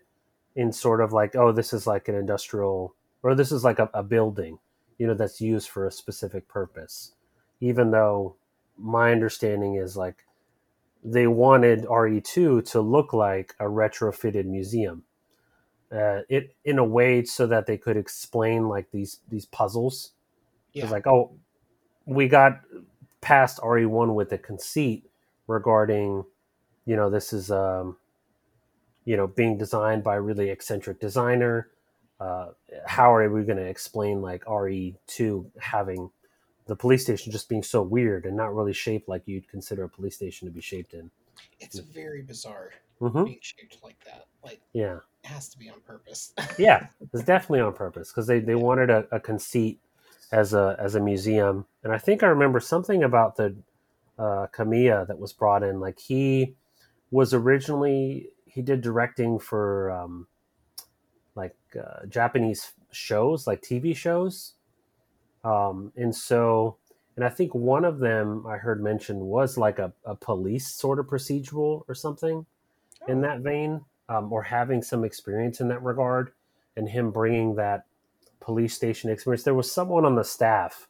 in 0.56 0.72
sort 0.72 1.00
of 1.00 1.12
like, 1.12 1.34
oh, 1.36 1.52
this 1.52 1.72
is 1.72 1.86
like 1.86 2.08
an 2.08 2.14
industrial 2.14 2.94
or 3.22 3.34
this 3.34 3.50
is 3.50 3.64
like 3.64 3.78
a, 3.78 3.90
a 3.94 4.02
building, 4.02 4.58
you 4.98 5.06
know, 5.06 5.14
that's 5.14 5.40
used 5.40 5.68
for 5.68 5.86
a 5.86 5.90
specific 5.90 6.46
purpose. 6.46 7.14
Even 7.60 7.90
though 7.90 8.36
my 8.78 9.12
understanding 9.12 9.76
is 9.76 9.96
like 9.96 10.24
they 11.02 11.26
wanted 11.26 11.84
RE2 11.84 12.70
to 12.70 12.80
look 12.80 13.12
like 13.12 13.54
a 13.60 13.64
retrofitted 13.64 14.46
museum. 14.46 15.02
Uh, 15.94 16.22
it 16.28 16.56
in 16.64 16.78
a 16.78 16.84
way 16.84 17.24
so 17.24 17.46
that 17.46 17.66
they 17.66 17.78
could 17.78 17.96
explain 17.96 18.68
like 18.68 18.90
these 18.90 19.20
these 19.28 19.46
puzzles. 19.46 20.12
Yeah. 20.72 20.84
It's 20.84 20.92
like, 20.92 21.06
oh, 21.06 21.32
we 22.06 22.28
got 22.28 22.60
past 23.20 23.58
RE1 23.60 24.14
with 24.14 24.30
the 24.30 24.38
conceit 24.38 25.08
regarding, 25.46 26.24
you 26.84 26.96
know, 26.96 27.10
this 27.10 27.32
is 27.32 27.50
um, 27.50 27.96
you 29.04 29.16
know, 29.16 29.26
being 29.26 29.58
designed 29.58 30.02
by 30.02 30.16
a 30.16 30.20
really 30.20 30.50
eccentric 30.50 31.00
designer. 31.00 31.68
Uh, 32.20 32.48
how 32.86 33.14
are 33.14 33.28
we 33.30 33.42
going 33.42 33.58
to 33.58 33.64
explain 33.64 34.22
like 34.22 34.44
RE2 34.44 35.46
having 35.60 36.10
the 36.66 36.76
police 36.76 37.02
station 37.02 37.32
just 37.32 37.48
being 37.48 37.62
so 37.62 37.82
weird 37.82 38.24
and 38.24 38.36
not 38.36 38.54
really 38.54 38.72
shaped 38.72 39.08
like 39.08 39.22
you'd 39.26 39.48
consider 39.48 39.84
a 39.84 39.88
police 39.88 40.14
station 40.16 40.48
to 40.48 40.52
be 40.52 40.60
shaped 40.60 40.94
in? 40.94 41.10
It's 41.60 41.78
very 41.78 42.22
bizarre 42.22 42.70
hmm 43.00 43.24
being 43.24 43.38
shaped 43.40 43.78
like 43.82 43.98
that. 44.04 44.26
Like 44.42 44.60
Yeah. 44.72 45.00
It 45.24 45.28
has 45.28 45.48
to 45.48 45.58
be 45.58 45.70
on 45.70 45.80
purpose. 45.80 46.32
yeah, 46.58 46.86
it's 47.12 47.24
definitely 47.24 47.60
on 47.60 47.72
purpose 47.72 48.10
because 48.10 48.26
they, 48.26 48.40
they 48.40 48.54
wanted 48.54 48.90
a, 48.90 49.06
a 49.10 49.18
conceit 49.18 49.80
as 50.32 50.52
a 50.52 50.76
as 50.78 50.94
a 50.94 51.00
museum, 51.00 51.66
and 51.82 51.92
I 51.92 51.98
think 51.98 52.22
I 52.22 52.26
remember 52.26 52.60
something 52.60 53.02
about 53.02 53.36
the 53.36 53.56
uh, 54.18 54.46
Kamiya 54.54 55.06
that 55.06 55.18
was 55.18 55.32
brought 55.32 55.62
in. 55.62 55.80
Like 55.80 55.98
he 55.98 56.54
was 57.10 57.32
originally 57.32 58.28
he 58.46 58.62
did 58.62 58.80
directing 58.82 59.38
for 59.38 59.90
um, 59.90 60.26
like 61.34 61.56
uh, 61.76 62.06
Japanese 62.06 62.72
shows, 62.92 63.46
like 63.46 63.62
TV 63.62 63.96
shows, 63.96 64.54
um, 65.42 65.92
and 65.96 66.14
so 66.14 66.76
and 67.16 67.24
I 67.24 67.28
think 67.28 67.54
one 67.54 67.84
of 67.84 67.98
them 67.98 68.44
I 68.46 68.56
heard 68.56 68.82
mentioned 68.82 69.20
was 69.20 69.56
like 69.56 69.78
a, 69.78 69.92
a 70.04 70.14
police 70.14 70.68
sort 70.68 70.98
of 70.98 71.06
procedural 71.06 71.82
or 71.88 71.94
something 71.94 72.44
in 73.06 73.18
Oh, 73.18 73.22
that 73.22 73.40
vein, 73.40 73.82
um, 74.08 74.32
or 74.32 74.42
having 74.42 74.82
some 74.82 75.04
experience 75.04 75.60
in 75.60 75.68
that 75.68 75.82
regard, 75.82 76.32
and 76.76 76.88
him 76.88 77.10
bringing 77.10 77.54
that 77.56 77.84
police 78.40 78.74
station 78.74 79.10
experience. 79.10 79.42
There 79.42 79.54
was 79.54 79.70
someone 79.70 80.04
on 80.04 80.16
the 80.16 80.24
staff 80.24 80.88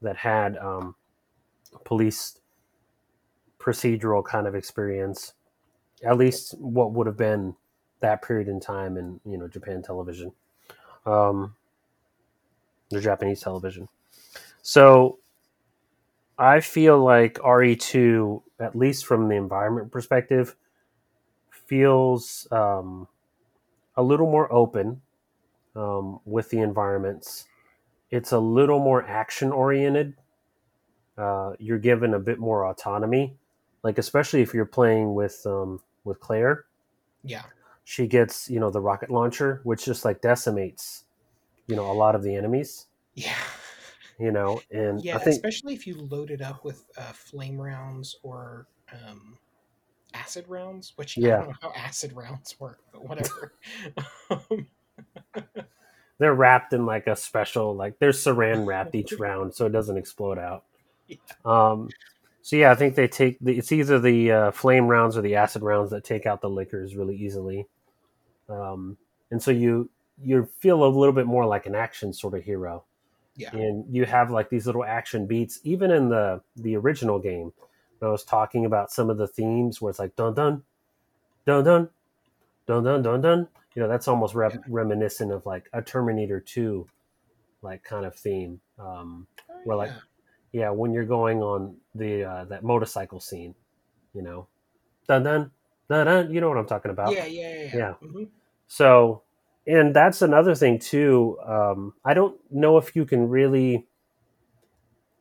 that 0.00 0.16
had 0.18 0.56
um, 0.58 0.94
police 1.84 2.38
procedural 3.58 4.24
kind 4.24 4.46
of 4.46 4.54
experience, 4.54 5.32
at 6.04 6.16
least 6.16 6.54
what 6.58 6.92
would 6.92 7.06
have 7.06 7.16
been 7.16 7.54
that 8.00 8.22
period 8.22 8.48
in 8.48 8.60
time 8.60 8.96
in 8.96 9.20
you 9.24 9.38
know 9.38 9.48
Japan 9.48 9.82
television, 9.82 10.32
um, 11.06 11.54
the 12.90 13.00
Japanese 13.00 13.40
television. 13.40 13.88
So 14.62 15.18
I 16.38 16.60
feel 16.60 17.02
like 17.02 17.34
RE2, 17.34 18.42
at 18.60 18.76
least 18.76 19.06
from 19.06 19.28
the 19.28 19.36
environment 19.36 19.90
perspective, 19.90 20.56
feels 21.72 22.46
um, 22.52 23.08
a 23.96 24.02
little 24.02 24.30
more 24.30 24.52
open 24.52 25.00
um, 25.74 26.20
with 26.26 26.50
the 26.50 26.58
environments. 26.58 27.46
It's 28.10 28.30
a 28.30 28.38
little 28.38 28.78
more 28.78 29.02
action 29.08 29.50
oriented. 29.50 30.12
Uh, 31.16 31.52
you're 31.58 31.78
given 31.78 32.12
a 32.12 32.18
bit 32.18 32.38
more 32.38 32.66
autonomy, 32.66 33.38
like 33.82 33.96
especially 33.96 34.42
if 34.42 34.52
you're 34.52 34.66
playing 34.66 35.14
with 35.14 35.40
um, 35.46 35.80
with 36.04 36.20
Claire. 36.20 36.66
yeah. 37.24 37.44
She 37.84 38.06
gets 38.06 38.50
you 38.50 38.60
know 38.60 38.68
the 38.68 38.80
rocket 38.80 39.10
launcher, 39.10 39.62
which 39.64 39.86
just 39.86 40.04
like 40.04 40.20
decimates 40.20 41.04
you 41.68 41.74
know 41.74 41.90
a 41.90 41.94
lot 41.94 42.14
of 42.14 42.22
the 42.22 42.34
enemies. 42.36 42.88
Yeah. 43.14 43.34
You 44.18 44.30
know, 44.30 44.60
and 44.70 45.02
Yeah, 45.02 45.16
I 45.16 45.20
think 45.20 45.36
especially 45.36 45.72
if 45.72 45.86
you 45.86 45.96
load 45.96 46.30
it 46.30 46.42
up 46.42 46.64
with 46.64 46.84
uh, 46.98 47.12
flame 47.12 47.58
rounds 47.58 48.18
or 48.22 48.66
um, 48.92 49.38
acid 50.14 50.44
rounds, 50.48 50.92
which 50.96 51.18
I 51.18 51.22
Yeah. 51.22 51.36
don't 51.38 51.48
know 51.48 51.54
how 51.60 51.72
acid 51.76 52.12
rounds 52.14 52.54
work, 52.60 52.80
but 52.92 53.04
whatever. 53.08 53.52
um, 54.30 54.66
they're 56.18 56.34
wrapped 56.34 56.72
in 56.72 56.86
like 56.86 57.06
a 57.06 57.16
special 57.16 57.74
like 57.74 57.98
they're 57.98 58.10
saran 58.10 58.66
wrapped 58.66 58.94
each 58.94 59.12
round 59.18 59.52
so 59.54 59.66
it 59.66 59.72
doesn't 59.72 59.96
explode 59.96 60.38
out 60.38 60.64
Yeah. 61.08 61.16
um 61.44 61.88
so 62.42 62.54
yeah 62.56 62.70
i 62.70 62.74
think 62.74 62.94
they 62.94 63.08
take 63.08 63.38
the, 63.40 63.56
it's 63.58 63.72
either 63.72 63.98
the 63.98 64.30
uh, 64.30 64.50
flame 64.52 64.86
rounds 64.86 65.16
or 65.16 65.22
the 65.22 65.34
acid 65.34 65.62
rounds 65.62 65.90
that 65.90 66.04
take 66.04 66.26
out 66.26 66.40
the 66.40 66.50
lickers 66.50 66.94
really 66.94 67.16
easily 67.16 67.66
um 68.48 68.96
and 69.30 69.42
so 69.42 69.50
you 69.50 69.90
you 70.22 70.48
feel 70.60 70.84
a 70.84 70.86
little 70.86 71.14
bit 71.14 71.26
more 71.26 71.46
like 71.46 71.66
an 71.66 71.74
action 71.74 72.12
sort 72.12 72.34
of 72.34 72.44
hero 72.44 72.84
yeah. 73.36 73.50
and 73.56 73.84
you 73.92 74.04
have 74.04 74.30
like 74.30 74.48
these 74.50 74.66
little 74.66 74.84
action 74.84 75.26
beats 75.26 75.58
even 75.64 75.90
in 75.90 76.08
the 76.08 76.40
the 76.56 76.76
original 76.76 77.18
game 77.18 77.52
I 78.02 78.10
was 78.10 78.24
talking 78.24 78.64
about 78.64 78.90
some 78.90 79.10
of 79.10 79.18
the 79.18 79.26
themes 79.26 79.80
where 79.80 79.90
it's 79.90 79.98
like 79.98 80.16
dun 80.16 80.34
dun, 80.34 80.62
dun 81.46 81.64
dun, 81.64 81.88
dun 82.66 82.84
dun 82.84 83.02
dun 83.02 83.20
dun. 83.20 83.48
You 83.74 83.82
know, 83.82 83.88
that's 83.88 84.08
almost 84.08 84.34
rep- 84.34 84.54
yeah. 84.54 84.60
reminiscent 84.68 85.32
of 85.32 85.46
like 85.46 85.68
a 85.72 85.82
Terminator 85.82 86.40
Two, 86.40 86.86
like 87.62 87.82
kind 87.84 88.04
of 88.04 88.14
theme. 88.14 88.60
Um, 88.78 89.26
oh, 89.50 89.54
where 89.64 89.76
like, 89.76 89.92
yeah. 90.52 90.70
when 90.70 90.92
you're 90.92 91.04
going 91.04 91.42
on 91.42 91.76
the 91.94 92.24
uh, 92.24 92.44
that 92.46 92.64
motorcycle 92.64 93.20
scene, 93.20 93.54
you 94.14 94.22
know, 94.22 94.46
dun 95.08 95.22
dun 95.22 95.50
dun 95.88 96.06
dun. 96.06 96.34
You 96.34 96.40
know 96.40 96.48
what 96.48 96.58
I'm 96.58 96.66
talking 96.66 96.90
about? 96.90 97.12
Yeah, 97.12 97.26
yeah, 97.26 97.48
yeah. 97.48 97.56
yeah. 97.62 97.76
yeah. 97.76 97.94
Mm-hmm. 98.02 98.24
So, 98.66 99.22
and 99.66 99.94
that's 99.94 100.22
another 100.22 100.54
thing 100.54 100.78
too. 100.78 101.38
Um, 101.44 101.94
I 102.04 102.14
don't 102.14 102.38
know 102.50 102.78
if 102.78 102.96
you 102.96 103.04
can 103.04 103.28
really 103.28 103.86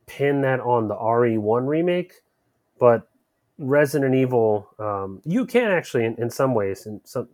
pin 0.07 0.41
that 0.41 0.59
on 0.59 0.87
the 0.87 0.95
RE1 0.95 1.67
remake 1.67 2.13
but 2.81 3.07
Resident 3.59 4.15
Evil, 4.15 4.67
um, 4.79 5.21
you 5.23 5.45
can 5.45 5.69
actually 5.69 6.03
in, 6.03 6.15
in 6.15 6.31
some 6.31 6.55
ways. 6.55 6.87
And 6.87 6.99
some, 7.03 7.29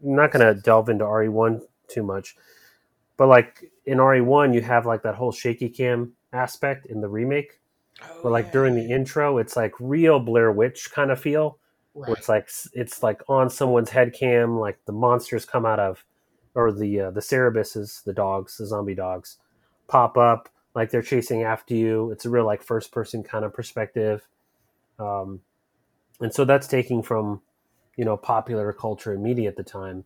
I'm 0.00 0.14
not 0.14 0.30
going 0.30 0.46
to 0.46 0.60
delve 0.60 0.88
into 0.88 1.04
RE1 1.04 1.60
too 1.88 2.04
much, 2.04 2.36
but 3.16 3.26
like 3.26 3.72
in 3.84 3.98
RE1, 3.98 4.54
you 4.54 4.60
have 4.60 4.86
like 4.86 5.02
that 5.02 5.16
whole 5.16 5.32
shaky 5.32 5.68
cam 5.68 6.12
aspect 6.32 6.86
in 6.86 7.00
the 7.00 7.08
remake, 7.08 7.60
Oh, 8.02 8.22
where 8.22 8.32
like 8.32 8.46
yeah, 8.46 8.52
during 8.52 8.76
the 8.76 8.94
intro, 8.94 9.38
it's 9.38 9.56
like 9.56 9.72
real 9.80 10.20
Blair 10.20 10.52
Witch 10.52 10.92
kind 10.92 11.10
of 11.10 11.20
feel 11.20 11.58
right. 11.94 12.08
where 12.08 12.16
it's 12.16 12.28
like 12.28 12.48
it's 12.72 13.02
like 13.02 13.22
on 13.28 13.50
someone's 13.50 13.90
head 13.90 14.12
cam 14.12 14.58
like 14.58 14.78
the 14.86 14.92
monsters 14.92 15.44
come 15.44 15.64
out 15.64 15.78
of 15.78 16.04
or 16.54 16.72
the 16.72 17.00
uh, 17.00 17.10
the 17.10 17.20
cerberuses 17.20 18.02
the 18.04 18.12
dogs 18.12 18.56
the 18.58 18.66
zombie 18.66 18.94
dogs 18.94 19.38
pop 19.86 20.16
up 20.16 20.48
like 20.74 20.90
they're 20.90 21.02
chasing 21.02 21.44
after 21.44 21.74
you 21.74 22.10
it's 22.10 22.24
a 22.24 22.30
real 22.30 22.44
like 22.44 22.62
first 22.62 22.90
person 22.90 23.22
kind 23.22 23.44
of 23.44 23.52
perspective 23.52 24.26
um, 24.98 25.40
and 26.20 26.32
so 26.32 26.44
that's 26.44 26.66
taking 26.66 27.02
from 27.02 27.40
you 27.96 28.04
know 28.04 28.16
popular 28.16 28.72
culture 28.72 29.12
and 29.12 29.22
media 29.22 29.48
at 29.48 29.56
the 29.56 29.64
time 29.64 30.04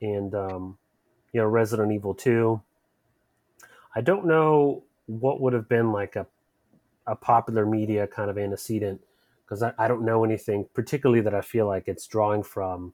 and 0.00 0.34
um, 0.34 0.78
you 1.32 1.40
know 1.40 1.46
resident 1.46 1.92
evil 1.92 2.14
2 2.14 2.60
i 3.94 4.00
don't 4.00 4.26
know 4.26 4.82
what 5.06 5.40
would 5.40 5.52
have 5.52 5.68
been 5.68 5.92
like 5.92 6.16
a, 6.16 6.26
a 7.06 7.16
popular 7.16 7.66
media 7.66 8.06
kind 8.06 8.30
of 8.30 8.38
antecedent 8.38 9.00
because 9.50 9.64
I, 9.64 9.72
I 9.78 9.88
don't 9.88 10.04
know 10.04 10.22
anything 10.22 10.68
particularly 10.74 11.20
that 11.22 11.34
I 11.34 11.40
feel 11.40 11.66
like 11.66 11.88
it's 11.88 12.06
drawing 12.06 12.44
from 12.44 12.92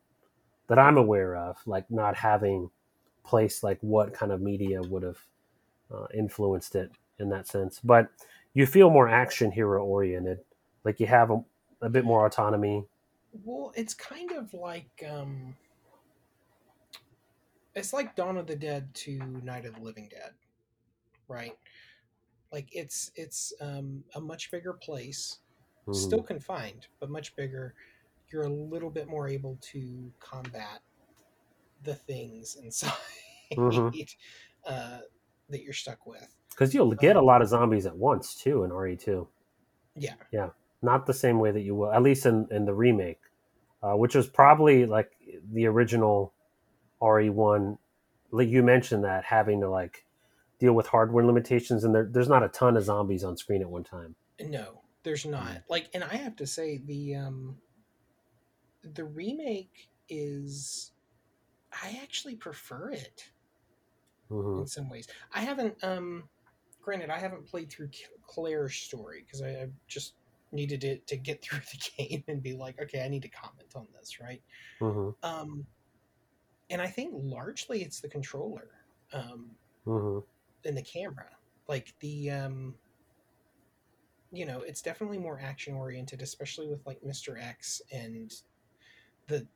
that 0.69 0.79
I'm 0.79 0.97
aware 0.97 1.37
of, 1.37 1.59
like 1.67 1.91
not 1.91 2.17
having 2.17 2.71
place 3.25 3.63
like 3.63 3.79
what 3.83 4.15
kind 4.15 4.33
of 4.33 4.41
media 4.41 4.81
would 4.83 5.03
have 5.03 5.19
uh, 5.93 6.07
influenced 6.15 6.75
it 6.75 6.91
in 7.19 7.29
that 7.29 7.47
sense. 7.47 7.79
But 7.85 8.09
you 8.55 8.67
feel 8.67 8.89
more 8.89 9.09
action 9.09 9.53
hero 9.53 9.85
oriented, 9.85 10.39
like 10.87 11.01
you 11.01 11.07
have 11.07 11.31
a, 11.33 11.45
a 11.83 11.91
bit 11.91 12.05
more 12.05 12.25
autonomy. 12.25 12.85
Well, 13.45 13.73
it's 13.77 13.93
kind 13.93 14.33
of 14.33 14.55
like 14.55 15.05
um 15.07 15.57
it's 17.75 17.93
like 17.93 18.17
Dawn 18.17 18.39
of 18.39 18.47
the 18.47 18.57
Dead 18.57 18.95
to 18.95 19.19
Night 19.45 19.67
of 19.67 19.75
the 19.75 19.81
Living 19.83 20.09
Dead, 20.09 20.33
right? 21.29 21.59
Like 22.53 22.69
it's 22.73 23.11
it's 23.17 23.53
um 23.61 24.05
a 24.15 24.21
much 24.21 24.51
bigger 24.51 24.73
place, 24.73 25.41
Mhm. 25.87 25.95
still 25.95 26.23
confined, 26.23 26.87
but 27.01 27.11
much 27.11 27.37
bigger. 27.37 27.75
you're 28.33 28.43
a 28.45 28.49
little 28.49 28.91
bit 28.91 29.09
more 29.09 29.29
able 29.29 29.57
to 29.63 30.13
combat 30.21 30.81
the 31.85 31.95
things 31.95 32.57
inside 32.57 32.93
Mhm. 33.57 34.07
uh, 34.67 34.99
that 35.49 35.63
you're 35.63 35.73
stuck 35.73 36.07
with. 36.07 36.35
Because 36.51 36.75
you'll 36.75 36.93
get 36.95 37.17
a 37.17 37.21
lot 37.23 37.43
of 37.43 37.49
zombies 37.49 37.87
at 37.87 37.97
once 37.97 38.35
too 38.35 38.65
in 38.65 38.71
RE2. 38.71 39.29
Yeah. 39.95 40.15
Yeah. 40.33 40.51
Not 40.83 41.07
the 41.07 41.15
same 41.15 41.39
way 41.39 41.51
that 41.51 41.63
you 41.63 41.75
will, 41.75 41.93
at 41.93 42.03
least 42.03 42.27
in, 42.27 42.47
in 42.51 42.65
the 42.65 42.75
remake, 42.75 43.21
uh, 43.83 43.97
which 43.97 44.15
was 44.15 44.27
probably 44.27 44.87
like 44.87 45.11
the 45.53 45.67
original 45.67 46.33
RE1. 47.01 47.79
Like 48.31 48.49
you 48.49 48.63
mentioned 48.63 49.05
that 49.05 49.25
having 49.25 49.61
to 49.61 49.71
like 49.71 50.05
deal 50.59 50.73
with 50.73 50.87
hardware 50.87 51.25
limitations, 51.25 51.85
and 51.85 51.95
there, 51.95 52.09
there's 52.11 52.29
not 52.29 52.43
a 52.43 52.49
ton 52.49 52.77
of 52.77 52.85
zombies 52.85 53.25
on 53.25 53.37
screen 53.37 53.63
at 53.63 53.69
one 53.69 53.85
time. 53.85 54.15
No, 54.41 54.81
there's 55.03 55.25
not. 55.25 55.47
Mm. 55.49 55.63
Like, 55.69 55.89
and 55.95 56.05
I 56.05 56.17
have 56.17 56.37
to 56.37 56.47
say 56.47 56.81
the 56.85 57.17
um, 57.17 57.57
the 58.83 59.05
remake 59.05 59.89
is. 60.09 60.93
I 61.73 61.99
actually 62.03 62.37
prefer 62.37 62.91
it 62.91 63.29
hmm 64.29 64.61
in 64.61 64.67
some 64.67 64.89
ways. 64.89 65.09
I 65.35 65.41
haven't. 65.41 65.83
Um, 65.83 66.25
granted, 66.83 67.11
I 67.11 67.19
haven't 67.19 67.47
played 67.47 67.71
through 67.71 67.91
Claire's 68.27 68.75
story 68.75 69.25
because 69.27 69.43
I, 69.43 69.49
I 69.49 69.69
just 69.89 70.15
needed 70.53 70.85
it 70.85 71.07
to 71.09 71.17
get 71.17 71.43
through 71.45 71.61
the 71.61 71.91
game 71.99 72.25
and 72.29 72.43
be 72.43 72.55
like, 72.55 72.81
okay, 72.81 73.05
I 73.05 73.09
need 73.09 73.23
to 73.23 73.29
comment 73.29 73.73
on 73.77 73.89
this, 73.93 74.21
right? 74.21 74.43
hmm 74.81 75.11
Um, 75.23 75.67
and 76.71 76.83
I 76.83 76.89
think 76.89 77.13
largely 77.15 77.83
it's 77.83 78.01
the 78.01 78.09
controller 78.09 78.85
um, 79.13 79.57
hmm 79.85 80.19
and 80.65 80.77
the 80.77 80.83
camera. 80.83 81.31
Like 81.69 81.95
the, 82.01 82.31
um, 82.31 82.79
you 84.33 84.45
know, 84.45 84.61
it's 84.63 84.83
definitely 84.83 85.19
more 85.19 85.41
action 85.41 85.75
oriented, 85.75 86.23
especially 86.23 86.67
with 86.69 86.85
like 86.87 87.03
Mr. 87.03 87.41
X 87.41 87.81
and 87.93 88.33
the 89.27 89.47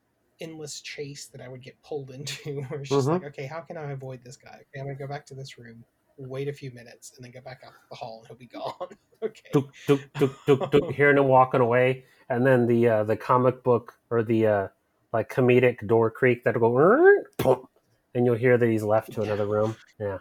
endless 0.40 0.80
chase 0.80 1.28
that 1.28 1.40
I 1.40 1.48
would 1.48 1.62
get 1.62 1.82
pulled 1.82 2.10
into. 2.12 2.62
Where 2.62 2.80
it's 2.80 2.94
just 2.94 3.08
Mhm. 3.08 3.10
like, 3.10 3.24
okay, 3.24 3.46
how 3.46 3.60
can 3.60 3.76
I 3.76 3.92
avoid 3.92 4.24
this 4.24 4.36
guy? 4.36 4.56
Okay, 4.62 4.80
I'm 4.80 4.86
gonna 4.86 4.96
go 4.98 5.08
back 5.08 5.26
to 5.26 5.34
this 5.34 5.58
room, 5.58 5.84
wait 6.28 6.48
a 6.48 6.52
few 6.52 6.70
minutes, 6.72 7.12
and 7.16 7.24
then 7.24 7.32
go 7.32 7.40
back 7.40 7.62
out 7.66 7.72
the 7.90 7.96
hall, 7.96 8.18
and 8.20 8.28
he'll 8.28 8.36
be 8.36 8.46
gone. 8.46 8.88
okay. 9.22 10.92
Hearing 10.94 11.18
him 11.18 11.28
walking 11.28 11.60
away, 11.60 12.04
and 12.28 12.46
then 12.46 12.66
the 12.66 12.88
uh, 12.88 13.04
the 13.04 13.16
comic 13.16 13.62
book 13.62 13.94
or 14.10 14.22
the 14.22 14.46
uh, 14.46 14.68
like 15.12 15.32
comedic 15.32 15.86
door 15.86 16.10
creak 16.10 16.44
that'll 16.44 16.60
go, 16.60 17.68
and 18.14 18.26
you'll 18.26 18.34
hear 18.36 18.58
that 18.58 18.68
he's 18.68 18.82
left 18.82 19.12
to 19.12 19.22
another 19.22 19.46
room. 19.46 19.76
Yeah, 19.98 20.18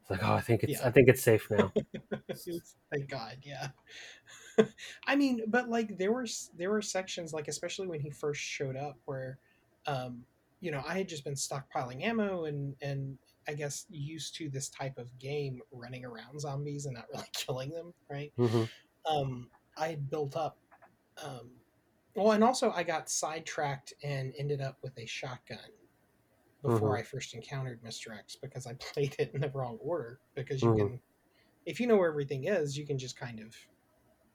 it's 0.00 0.10
like, 0.10 0.22
oh, 0.22 0.34
I 0.34 0.40
think 0.40 0.62
it's 0.64 0.72
Yeah. 0.72 0.86
I 0.86 0.90
think 0.90 1.08
it's 1.08 1.22
safe 1.22 1.48
now. 1.50 1.72
Thank 2.92 3.08
God, 3.08 3.38
yeah. 3.42 3.68
I 5.06 5.16
mean, 5.16 5.42
but 5.48 5.68
like 5.68 5.98
there 5.98 6.12
were 6.12 6.26
there 6.56 6.70
were 6.70 6.82
sections 6.82 7.32
like 7.32 7.48
especially 7.48 7.86
when 7.86 8.00
he 8.00 8.10
first 8.10 8.40
showed 8.40 8.76
up 8.76 8.98
where, 9.06 9.38
um, 9.86 10.24
you 10.60 10.70
know, 10.70 10.82
I 10.86 10.98
had 10.98 11.08
just 11.08 11.24
been 11.24 11.34
stockpiling 11.34 12.02
ammo 12.02 12.44
and 12.44 12.74
and 12.82 13.18
I 13.48 13.54
guess 13.54 13.86
used 13.88 14.34
to 14.36 14.50
this 14.50 14.68
type 14.70 14.98
of 14.98 15.18
game, 15.18 15.62
running 15.72 16.04
around 16.04 16.40
zombies 16.40 16.86
and 16.86 16.94
not 16.94 17.08
really 17.12 17.28
killing 17.32 17.70
them, 17.70 17.92
right? 18.10 18.32
hmm 18.36 18.64
Um, 19.08 19.50
I 19.76 19.88
had 19.88 20.10
built 20.10 20.36
up, 20.36 20.60
um, 21.22 21.60
well, 22.16 22.32
and 22.32 22.44
also 22.44 22.72
I 22.72 22.84
got 22.84 23.10
sidetracked 23.10 23.94
and 24.02 24.34
ended 24.38 24.60
up 24.62 24.78
with 24.82 24.98
a 24.98 25.06
shotgun 25.06 25.58
before 26.62 26.96
Mhm. 26.96 26.98
I 26.98 27.02
first 27.02 27.34
encountered 27.34 27.82
Mr. 27.82 28.12
X 28.12 28.36
because 28.36 28.66
I 28.66 28.74
played 28.80 29.16
it 29.18 29.32
in 29.34 29.40
the 29.42 29.50
wrong 29.50 29.78
order. 29.80 30.20
Because 30.34 30.62
you 30.64 30.70
Mhm. 30.70 30.88
can, 30.88 31.00
if 31.66 31.80
you 31.80 31.86
know 31.88 31.96
where 31.98 32.10
everything 32.10 32.44
is, 32.46 32.78
you 32.78 32.86
can 32.86 32.98
just 32.98 33.16
kind 33.18 33.40
of 33.40 33.56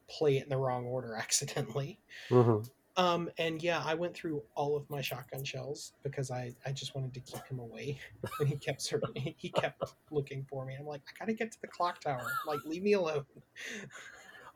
play 0.09 0.37
it 0.37 0.43
in 0.43 0.49
the 0.49 0.57
wrong 0.57 0.85
order 0.85 1.15
accidentally. 1.19 2.01
hmm 2.29 2.61
Um, 2.99 3.29
and 3.37 3.63
yeah, 3.63 3.81
I 3.85 3.93
went 3.93 4.13
through 4.13 4.43
all 4.55 4.75
of 4.75 4.89
my 4.89 4.99
shotgun 4.99 5.45
shells 5.45 5.93
because 6.03 6.31
I, 6.31 6.53
I 6.65 6.73
just 6.73 6.95
wanted 6.95 7.13
to 7.13 7.21
keep 7.21 7.45
him 7.47 7.59
away. 7.59 7.97
And 8.41 8.49
he 8.49 8.57
kept 8.57 8.81
searching, 8.81 9.33
he 9.37 9.49
kept 9.49 9.81
looking 10.11 10.45
for 10.49 10.65
me. 10.65 10.75
I'm 10.77 10.85
like, 10.85 11.01
I 11.07 11.11
gotta 11.17 11.33
get 11.33 11.49
to 11.53 11.61
the 11.61 11.67
clock 11.67 12.01
tower. 12.01 12.27
Like, 12.45 12.59
leave 12.65 12.83
me 12.83 12.93
alone. 12.93 13.23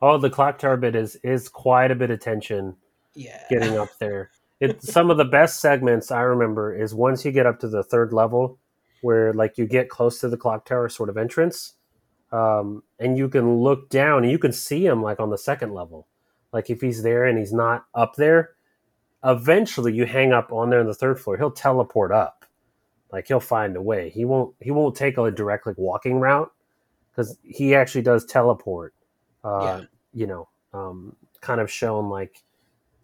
Oh, 0.02 0.18
the 0.18 0.28
clock 0.28 0.58
tower 0.58 0.76
bit 0.76 0.94
is 0.94 1.16
is 1.22 1.48
quite 1.48 1.90
a 1.90 1.94
bit 1.94 2.10
of 2.10 2.20
tension 2.20 2.76
Yeah. 3.14 3.42
getting 3.48 3.78
up 3.78 3.88
there. 3.98 4.30
It 4.60 4.82
some 4.82 5.10
of 5.10 5.16
the 5.16 5.24
best 5.24 5.60
segments 5.60 6.10
I 6.10 6.20
remember 6.20 6.76
is 6.76 6.94
once 6.94 7.24
you 7.24 7.32
get 7.32 7.46
up 7.46 7.60
to 7.60 7.68
the 7.68 7.82
third 7.82 8.12
level, 8.12 8.58
where 9.00 9.32
like 9.32 9.56
you 9.56 9.66
get 9.66 9.88
close 9.88 10.20
to 10.20 10.28
the 10.28 10.36
clock 10.36 10.66
tower 10.66 10.90
sort 10.90 11.08
of 11.08 11.16
entrance, 11.16 11.74
um, 12.30 12.82
and 12.98 13.16
you 13.16 13.30
can 13.30 13.56
look 13.56 13.88
down 13.88 14.22
and 14.22 14.30
you 14.30 14.38
can 14.38 14.52
see 14.52 14.84
him 14.84 15.02
like 15.02 15.18
on 15.18 15.30
the 15.30 15.38
second 15.38 15.72
level. 15.72 16.08
Like 16.54 16.70
if 16.70 16.80
he's 16.80 17.02
there 17.02 17.24
and 17.26 17.36
he's 17.38 17.52
not 17.52 17.84
up 17.94 18.14
there, 18.16 18.52
eventually 19.24 19.92
you 19.92 20.06
hang 20.06 20.32
up 20.32 20.52
on 20.52 20.70
there 20.70 20.80
on 20.80 20.86
the 20.86 20.94
third 20.94 21.18
floor, 21.20 21.36
he'll 21.36 21.50
teleport 21.50 22.12
up. 22.12 22.46
Like 23.12 23.26
he'll 23.28 23.40
find 23.40 23.76
a 23.76 23.82
way. 23.82 24.08
He 24.10 24.24
won't. 24.24 24.54
He 24.60 24.70
won't 24.70 24.96
take 24.96 25.18
a 25.18 25.30
direct 25.30 25.66
like 25.66 25.76
walking 25.78 26.20
route 26.20 26.50
because 27.10 27.36
he 27.42 27.74
actually 27.74 28.02
does 28.02 28.24
teleport. 28.24 28.94
Uh, 29.44 29.60
Yeah. 29.62 29.80
You 30.14 30.26
know, 30.28 30.48
um, 30.72 31.16
kind 31.40 31.60
of 31.60 31.70
shown 31.70 32.08
like 32.08 32.42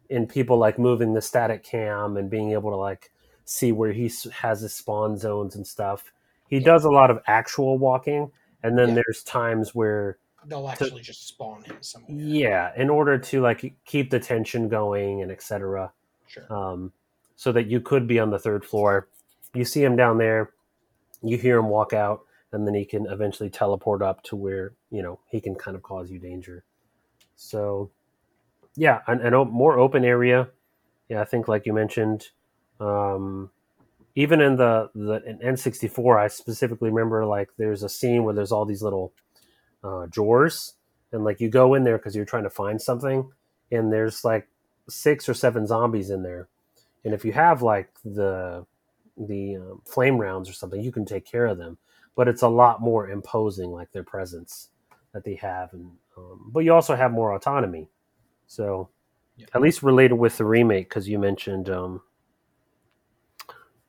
in 0.08 0.26
people 0.26 0.56
like 0.58 0.78
moving 0.78 1.12
the 1.12 1.20
static 1.20 1.62
cam 1.64 2.16
and 2.16 2.30
being 2.30 2.52
able 2.52 2.70
to 2.70 2.76
like 2.76 3.10
see 3.44 3.72
where 3.72 3.92
he 3.92 4.10
has 4.32 4.60
his 4.60 4.74
spawn 4.74 5.16
zones 5.16 5.56
and 5.56 5.66
stuff. 5.66 6.12
He 6.48 6.58
Yeah. 6.58 6.64
does 6.66 6.84
a 6.84 6.90
lot 6.90 7.10
of 7.10 7.18
actual 7.26 7.78
walking, 7.78 8.30
and 8.62 8.78
then 8.78 8.90
Yeah. 8.90 8.94
there's 8.96 9.22
times 9.24 9.74
where 9.74 10.18
They'll 10.46 10.68
actually 10.68 11.02
just 11.02 11.26
spawn 11.28 11.62
him 11.64 11.76
somewhere. 11.80 12.16
yeah, 12.16 12.72
in 12.76 12.88
order 12.90 13.18
to 13.18 13.40
like 13.40 13.74
keep 13.84 14.10
the 14.10 14.18
tension 14.20 14.68
going 14.68 15.22
and 15.22 15.30
etc. 15.30 15.92
Sure. 16.26 16.52
Um, 16.52 16.92
so 17.36 17.52
that 17.52 17.66
you 17.66 17.80
could 17.80 18.06
be 18.06 18.18
on 18.18 18.30
the 18.30 18.38
third 18.38 18.64
floor. 18.64 19.08
You 19.54 19.64
see 19.64 19.82
him 19.82 19.96
down 19.96 20.18
there, 20.18 20.50
you 21.22 21.36
hear 21.36 21.58
him 21.58 21.68
walk 21.68 21.92
out, 21.92 22.22
and 22.52 22.66
then 22.66 22.74
he 22.74 22.84
can 22.84 23.06
eventually 23.06 23.50
teleport 23.50 24.02
up 24.02 24.22
to 24.24 24.36
where 24.36 24.72
you 24.90 25.02
know 25.02 25.18
he 25.28 25.40
can 25.40 25.54
kind 25.54 25.76
of 25.76 25.82
cause 25.82 26.10
you 26.10 26.18
danger. 26.18 26.64
So, 27.36 27.90
yeah, 28.76 29.00
an, 29.06 29.20
an 29.22 29.34
o- 29.34 29.44
more 29.44 29.78
open 29.78 30.04
area. 30.04 30.48
Yeah, 31.08 31.20
I 31.20 31.24
think 31.24 31.48
like 31.48 31.66
you 31.66 31.72
mentioned, 31.72 32.28
um, 32.78 33.50
even 34.14 34.40
in 34.40 34.56
the 34.56 34.90
the 34.94 35.22
in 35.26 35.38
N64, 35.38 36.18
I 36.18 36.28
specifically 36.28 36.90
remember 36.90 37.24
like 37.26 37.48
there's 37.58 37.82
a 37.82 37.88
scene 37.88 38.24
where 38.24 38.34
there's 38.34 38.52
all 38.52 38.64
these 38.64 38.82
little 38.82 39.12
uh, 39.82 40.06
drawers, 40.10 40.74
and 41.12 41.24
like 41.24 41.40
you 41.40 41.48
go 41.48 41.74
in 41.74 41.84
there 41.84 41.98
because 41.98 42.14
you're 42.16 42.24
trying 42.24 42.44
to 42.44 42.50
find 42.50 42.80
something, 42.80 43.30
and 43.70 43.92
there's 43.92 44.24
like 44.24 44.48
six 44.88 45.28
or 45.28 45.34
seven 45.34 45.66
zombies 45.66 46.10
in 46.10 46.22
there, 46.22 46.48
and 47.04 47.14
if 47.14 47.24
you 47.24 47.32
have 47.32 47.62
like 47.62 47.90
the 48.04 48.66
the 49.16 49.56
um, 49.56 49.82
flame 49.84 50.18
rounds 50.18 50.48
or 50.48 50.52
something, 50.52 50.80
you 50.80 50.92
can 50.92 51.04
take 51.04 51.24
care 51.26 51.46
of 51.46 51.58
them. 51.58 51.78
But 52.16 52.28
it's 52.28 52.42
a 52.42 52.48
lot 52.48 52.80
more 52.80 53.08
imposing, 53.08 53.70
like 53.70 53.92
their 53.92 54.02
presence 54.02 54.68
that 55.12 55.24
they 55.24 55.36
have, 55.36 55.72
and 55.72 55.92
um, 56.16 56.50
but 56.52 56.60
you 56.60 56.74
also 56.74 56.96
have 56.96 57.12
more 57.12 57.32
autonomy. 57.34 57.88
So, 58.46 58.88
Yeah. 59.36 59.46
at 59.54 59.62
least 59.62 59.82
related 59.82 60.16
with 60.16 60.36
the 60.38 60.44
remake, 60.44 60.88
because 60.88 61.08
you 61.08 61.18
mentioned, 61.18 61.70
um, 61.70 62.02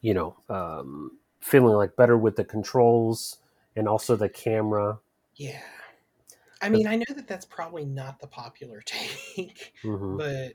you 0.02 0.14
know, 0.14 0.38
um, 0.50 1.18
feeling 1.42 1.76
like 1.76 1.96
better 1.96 2.18
with 2.18 2.36
the 2.36 2.44
controls 2.46 3.38
and 3.76 3.88
also 3.88 4.16
the 4.16 4.30
camera. 4.30 5.00
Yeah. 5.36 5.62
I 6.62 6.70
mean, 6.70 6.88
I 6.88 6.96
know 6.96 7.06
that 7.16 7.28
that's 7.28 7.46
probably 7.46 7.86
not 7.86 8.20
the 8.20 8.28
popular 8.28 8.82
take, 8.86 9.74
hmm 9.84 10.18
but 10.18 10.54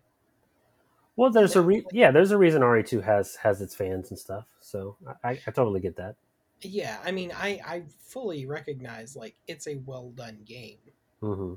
Well, 1.17 1.31
there's 1.31 1.57
a 1.57 1.61
Yeah, 1.61 1.63
re- 1.63 1.87
yeah, 1.91 2.11
there's 2.11 2.31
a 2.31 2.39
reason 2.39 2.63
RE2 2.63 3.01
has 3.01 3.37
has 3.37 3.61
its 3.61 3.75
fans 3.75 4.11
and 4.11 4.19
stuff. 4.19 4.47
So 4.61 4.97
I, 5.25 5.43
I 5.47 5.51
totally 5.51 5.81
get 5.81 5.97
that. 5.97 6.17
yeah, 6.63 7.01
I 7.05 7.13
mean, 7.13 7.33
I 7.33 7.61
I 7.65 7.85
fully 8.01 8.47
recognize 8.47 9.15
like 9.17 9.37
it's 9.47 9.67
a 9.67 9.77
well 9.77 10.11
done 10.11 10.43
game 10.45 10.81
Mm-hmm. 11.23 11.55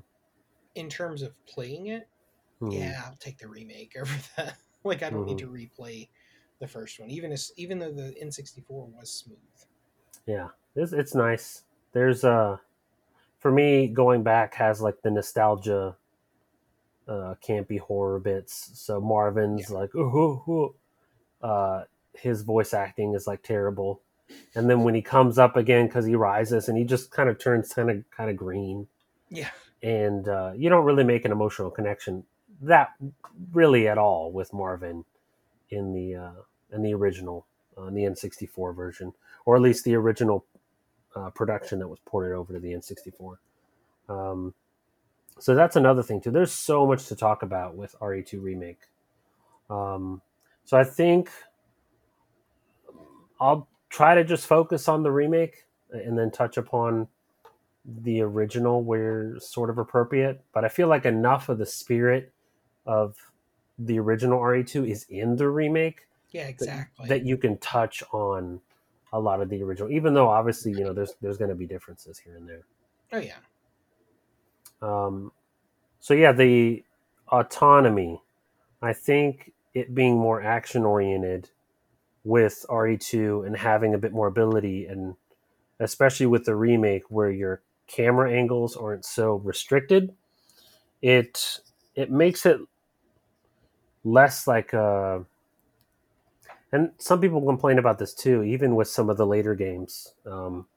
in 0.76 0.90
terms 0.90 1.22
of 1.22 1.34
playing 1.46 1.88
it. 1.88 2.10
hmm 2.60 2.92
Yeah, 2.92 3.04
I'll 3.06 3.18
take 3.18 3.40
the 3.40 3.50
remake 3.50 3.96
over 4.02 4.14
that. 4.38 4.60
Like, 4.84 5.04
I 5.04 5.10
don't 5.10 5.26
need 5.26 5.40
to 5.40 5.46
Mm-hmm. 5.46 5.52
replay 5.52 6.10
the 6.60 6.68
first 6.68 7.00
one, 7.00 7.12
even 7.12 7.32
as 7.32 7.52
even 7.58 7.80
though 7.80 7.94
the 7.94 8.16
N64 8.22 8.88
was 8.88 9.12
smooth. 9.12 9.40
Yeah, 10.26 10.50
it's, 10.76 10.94
it's 10.94 11.16
nice. 11.16 11.64
There's 11.92 12.24
uh, 12.24 12.58
for 13.40 13.52
me 13.52 13.88
going 13.88 14.24
back 14.24 14.54
has 14.56 14.82
like 14.82 15.02
the 15.02 15.12
nostalgia, 15.12 15.96
uh, 17.08 17.36
campy 17.46 17.80
horror 17.80 18.20
bits. 18.20 18.72
So 18.76 19.02
Marvin's 19.02 19.70
like 19.70 19.94
ooh, 19.96 20.44
ooh, 20.48 20.52
ooh. 20.52 20.76
uh, 21.42 21.84
his 22.14 22.44
voice 22.44 22.74
acting 22.74 23.14
is 23.14 23.26
like 23.26 23.42
terrible, 23.42 24.02
and 24.56 24.70
then 24.70 24.84
when 24.84 24.94
he 24.94 25.02
comes 25.02 25.38
up 25.38 25.56
again 25.56 25.88
because 25.88 26.06
he 26.06 26.16
rises 26.16 26.70
and 26.70 26.78
he 26.78 26.84
just 26.84 27.12
kind 27.12 27.30
of 27.30 27.40
turns 27.40 27.74
kind 27.74 27.90
of 27.90 28.04
kind 28.16 28.30
of 28.30 28.38
green. 28.38 28.88
Yeah, 29.30 29.50
and 29.82 30.28
uh, 30.28 30.52
you 30.56 30.70
don't 30.70 30.86
really 30.86 31.04
make 31.04 31.26
an 31.26 31.32
emotional 31.32 31.72
connection 31.72 32.24
that 32.62 32.90
really 33.54 33.88
at 33.88 33.98
all 33.98 34.32
with 34.32 34.54
Marvin 34.54 35.06
in 35.70 35.94
the 35.94 36.16
uh, 36.16 36.42
in 36.74 36.84
the 36.84 36.94
original 36.94 37.46
uh, 37.78 37.86
in 37.86 37.94
the 37.94 38.04
N64 38.04 38.76
version, 38.76 39.14
or 39.46 39.56
at 39.56 39.62
least 39.62 39.86
the 39.86 39.96
original 39.96 40.46
uh, 41.16 41.30
production 41.32 41.80
that 41.80 41.88
was 41.88 42.00
ported 42.06 42.34
over 42.34 42.54
to 42.54 42.60
the 42.60 42.72
N64. 42.72 43.38
Um, 44.10 44.54
so 45.40 45.56
that's 45.56 45.76
another 45.76 46.04
thing 46.04 46.22
too. 46.22 46.32
There's 46.32 46.52
so 46.52 46.86
much 46.86 47.08
to 47.08 47.16
talk 47.16 47.44
about 47.44 47.76
with 47.76 47.96
RE2 48.00 48.42
remake. 48.42 48.82
Um, 49.70 50.22
so 50.66 50.78
I 50.78 50.84
think 50.84 51.30
I'll 53.40 53.68
try 53.90 54.16
to 54.16 54.24
just 54.24 54.46
focus 54.46 54.88
on 54.88 55.04
the 55.04 55.12
remake 55.12 55.66
and 55.92 56.18
then 56.18 56.32
touch 56.32 56.58
upon 56.58 57.08
the 57.86 58.22
original 58.22 58.84
where 58.84 59.40
sort 59.40 59.70
of 59.70 59.78
appropriate. 59.78 60.44
But 60.54 60.66
I 60.66 60.70
feel 60.70 60.88
like 60.88 61.06
enough 61.06 61.50
of 61.50 61.58
the 61.58 61.66
spirit 61.66 62.34
of 62.86 63.16
the 63.78 64.00
original 64.00 64.40
RE2 64.40 64.90
is 64.90 65.06
in 65.10 65.38
the 65.38 65.50
remake. 65.50 66.08
Yeah, 66.32 66.48
exactly. 66.48 67.08
That, 67.08 67.20
that 67.20 67.26
you 67.26 67.38
can 67.38 67.58
touch 67.58 68.04
on 68.12 68.62
a 69.12 69.20
lot 69.20 69.42
of 69.42 69.50
the 69.50 69.64
original, 69.64 69.92
even 69.92 70.14
though 70.14 70.30
obviously 70.30 70.72
you 70.72 70.84
know 70.84 70.94
there's 70.94 71.16
there's 71.22 71.38
going 71.38 71.50
to 71.50 71.56
be 71.56 71.66
differences 71.66 72.20
here 72.20 72.36
and 72.36 72.48
there. 72.48 72.64
Oh 73.12 73.18
yeah. 73.18 73.38
Um, 74.82 75.32
so 76.00 76.14
yeah, 76.14 76.32
the 76.32 76.84
autonomy. 77.32 78.22
I 78.82 78.94
think 78.94 79.52
it 79.74 79.94
being 79.94 80.18
more 80.18 80.42
action 80.42 80.84
oriented 80.86 81.50
with 82.24 82.66
RE2 82.70 83.46
and 83.46 83.58
having 83.58 83.94
a 83.94 83.98
bit 83.98 84.14
more 84.14 84.28
ability, 84.28 84.86
and 84.86 85.16
especially 85.80 86.26
with 86.28 86.46
the 86.46 86.56
remake 86.56 87.04
where 87.10 87.32
your 87.32 87.62
camera 87.88 88.32
angles 88.32 88.78
aren't 88.78 89.06
so 89.06 89.36
restricted, 89.36 90.14
it 91.02 91.60
it 91.96 92.12
makes 92.12 92.46
it 92.46 92.60
less 94.04 94.48
like 94.48 94.74
a. 94.74 95.26
And 96.72 96.92
some 96.98 97.20
people 97.20 97.42
complain 97.46 97.80
about 97.80 97.98
this 97.98 98.14
too, 98.14 98.44
even 98.44 98.76
with 98.76 98.88
some 98.88 99.10
of 99.10 99.18
the 99.18 99.26
later 99.26 99.56
games, 99.56 100.14
um, 100.26 100.68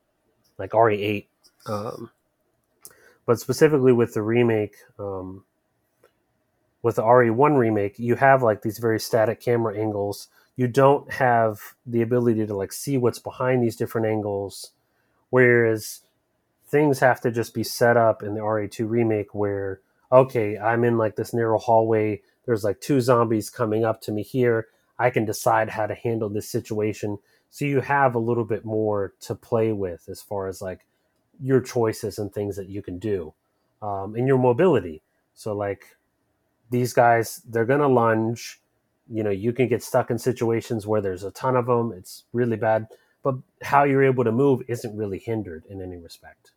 like 0.59 0.71
RE8. 0.71 1.27
Um, 1.67 2.11
but 3.27 3.39
specifically 3.39 3.93
with 3.93 4.15
the 4.15 4.23
remake, 4.23 4.77
um, 4.99 5.45
with 6.83 6.97
the 6.97 7.03
RE1 7.03 7.57
remake, 7.57 7.99
you 7.99 8.17
have 8.17 8.43
like 8.43 8.63
these 8.63 8.79
very 8.79 8.99
static 8.99 9.41
camera 9.41 9.79
angles. 9.79 10.29
You 10.57 10.67
don't 10.67 11.13
have 11.13 11.61
the 11.87 12.03
ability 12.03 12.47
to 12.47 12.57
like 12.57 12.73
see 12.73 12.97
what's 12.97 13.19
behind 13.19 13.63
these 13.63 13.77
different 13.77 14.07
angles, 14.07 14.73
whereas 15.31 16.01
things 16.67 16.99
have 17.01 17.21
to 17.21 17.31
just 17.31 17.55
be 17.55 17.63
set 17.63 17.97
up 17.97 18.23
in 18.23 18.35
the 18.35 18.41
RE2 18.41 18.89
remake 18.89 19.35
where 19.35 19.81
okay, 20.11 20.59
I'm 20.59 20.85
in 20.85 20.99
like 20.99 21.17
this 21.17 21.33
narrow 21.33 21.59
hallway. 21.59 22.21
There's 22.45 22.65
like 22.65 22.81
two 22.81 23.01
zombies 23.01 23.49
coming 23.49 23.85
up 23.85 24.03
to 24.03 24.13
me 24.13 24.23
here. 24.23 24.67
I 25.03 25.11
can 25.11 25.25
decide 25.25 25.69
how 25.71 25.87
to 25.87 25.95
handle 25.95 26.29
this 26.29 26.49
situation. 26.49 27.19
So 27.51 27.65
you 27.65 27.81
have 27.81 28.15
a 28.15 28.19
little 28.29 28.45
bit 28.45 28.65
more 28.65 29.15
to 29.27 29.35
play 29.35 29.73
with 29.73 30.09
as 30.09 30.23
far 30.23 30.49
as 30.49 30.63
like 30.63 30.87
your 31.43 31.61
choices 31.61 32.19
and 32.19 32.33
things 32.33 32.57
that 32.57 32.69
you 32.69 32.83
can 32.83 32.99
do 32.99 33.35
um, 33.83 34.15
and 34.15 34.27
your 34.27 34.39
mobility. 34.39 35.03
So 35.35 35.55
like 35.55 35.97
these 36.71 36.93
guys, 36.93 37.43
they're 37.49 37.65
going 37.73 37.81
to 37.81 37.89
lunge. 37.89 38.61
You 39.11 39.23
know, 39.25 39.31
you 39.31 39.53
can 39.53 39.69
get 39.69 39.83
stuck 39.83 40.11
in 40.11 40.19
situations 40.19 40.87
where 40.87 41.01
there's 41.01 41.25
a 41.25 41.31
ton 41.33 41.57
of 41.57 41.67
them. 41.67 41.93
It's 41.93 42.25
really 42.33 42.57
bad. 42.57 42.87
But 43.23 43.37
how 43.63 43.85
you're 43.85 44.05
able 44.05 44.25
to 44.25 44.33
move 44.33 44.63
isn't 44.69 44.97
really 44.97 45.19
hindered 45.19 45.65
in 45.69 45.83
any 45.83 45.97
respect. 45.97 46.53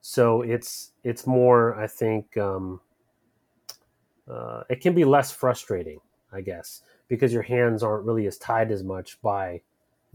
So 0.00 0.42
it's 0.42 0.92
it's 1.04 1.26
more, 1.26 1.78
I 1.78 1.86
think, 1.86 2.36
um, 2.36 2.80
uh, 4.28 4.62
it 4.68 4.80
can 4.80 4.94
be 4.94 5.04
less 5.04 5.30
frustrating, 5.30 6.00
I 6.32 6.40
guess, 6.40 6.82
because 7.08 7.32
your 7.32 7.42
hands 7.42 7.82
aren't 7.82 8.04
really 8.04 8.26
as 8.26 8.38
tied 8.38 8.70
as 8.70 8.84
much 8.84 9.20
by 9.22 9.62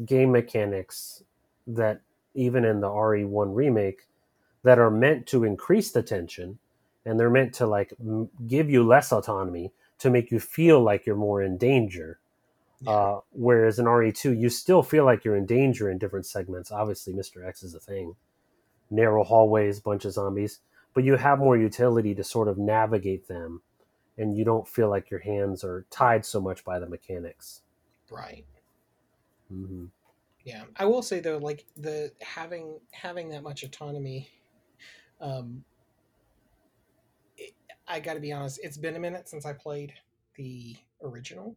game 0.05 0.31
mechanics 0.31 1.23
that 1.67 2.01
even 2.33 2.65
in 2.65 2.81
the 2.81 2.87
RE1 2.87 3.55
remake 3.55 4.07
that 4.63 4.79
are 4.79 4.91
meant 4.91 5.25
to 5.27 5.43
increase 5.43 5.91
the 5.91 6.03
tension 6.03 6.59
and 7.05 7.19
they're 7.19 7.29
meant 7.29 7.53
to 7.53 7.67
like 7.67 7.93
m- 7.99 8.29
give 8.47 8.69
you 8.69 8.83
less 8.83 9.11
autonomy 9.11 9.71
to 9.99 10.09
make 10.09 10.31
you 10.31 10.39
feel 10.39 10.81
like 10.81 11.05
you're 11.05 11.15
more 11.15 11.41
in 11.41 11.57
danger. 11.57 12.19
Yeah. 12.81 12.91
Uh, 12.91 13.19
whereas 13.31 13.79
in 13.79 13.85
RE2, 13.85 14.37
you 14.37 14.49
still 14.49 14.83
feel 14.83 15.05
like 15.05 15.23
you're 15.23 15.35
in 15.35 15.45
danger 15.45 15.89
in 15.89 15.97
different 15.97 16.25
segments. 16.25 16.71
Obviously, 16.71 17.13
Mr. 17.13 17.47
X 17.47 17.63
is 17.63 17.73
a 17.73 17.79
thing, 17.79 18.15
narrow 18.89 19.23
hallways, 19.23 19.79
bunch 19.79 20.03
of 20.03 20.11
zombies, 20.11 20.59
but 20.93 21.03
you 21.03 21.15
have 21.15 21.39
more 21.39 21.57
utility 21.57 22.13
to 22.15 22.23
sort 22.23 22.47
of 22.47 22.57
navigate 22.57 23.27
them, 23.27 23.61
and 24.17 24.37
you 24.37 24.45
don't 24.45 24.67
feel 24.67 24.89
like 24.89 25.09
your 25.09 25.19
hands 25.19 25.63
are 25.63 25.85
tied 25.89 26.25
so 26.25 26.39
much 26.39 26.63
by 26.63 26.79
the 26.79 26.87
mechanics. 26.87 27.61
Right. 28.09 28.45
Mm-hmm. 29.51 29.85
Yeah, 30.43 30.63
I 30.77 30.85
will 30.85 31.01
say 31.01 31.19
though, 31.19 31.37
like 31.37 31.65
the 31.75 32.11
having 32.21 32.79
having 32.91 33.29
that 33.29 33.41
much 33.41 33.63
autonomy, 33.63 34.29
um, 35.19 35.63
I 37.87 37.99
got 37.99 38.13
to 38.13 38.19
be 38.19 38.31
honest, 38.31 38.59
it's 38.63 38.77
been 38.77 38.95
a 38.95 38.99
minute 38.99 39.27
since 39.27 39.45
I 39.45 39.53
played 39.53 39.93
the 40.35 40.75
original. 41.03 41.55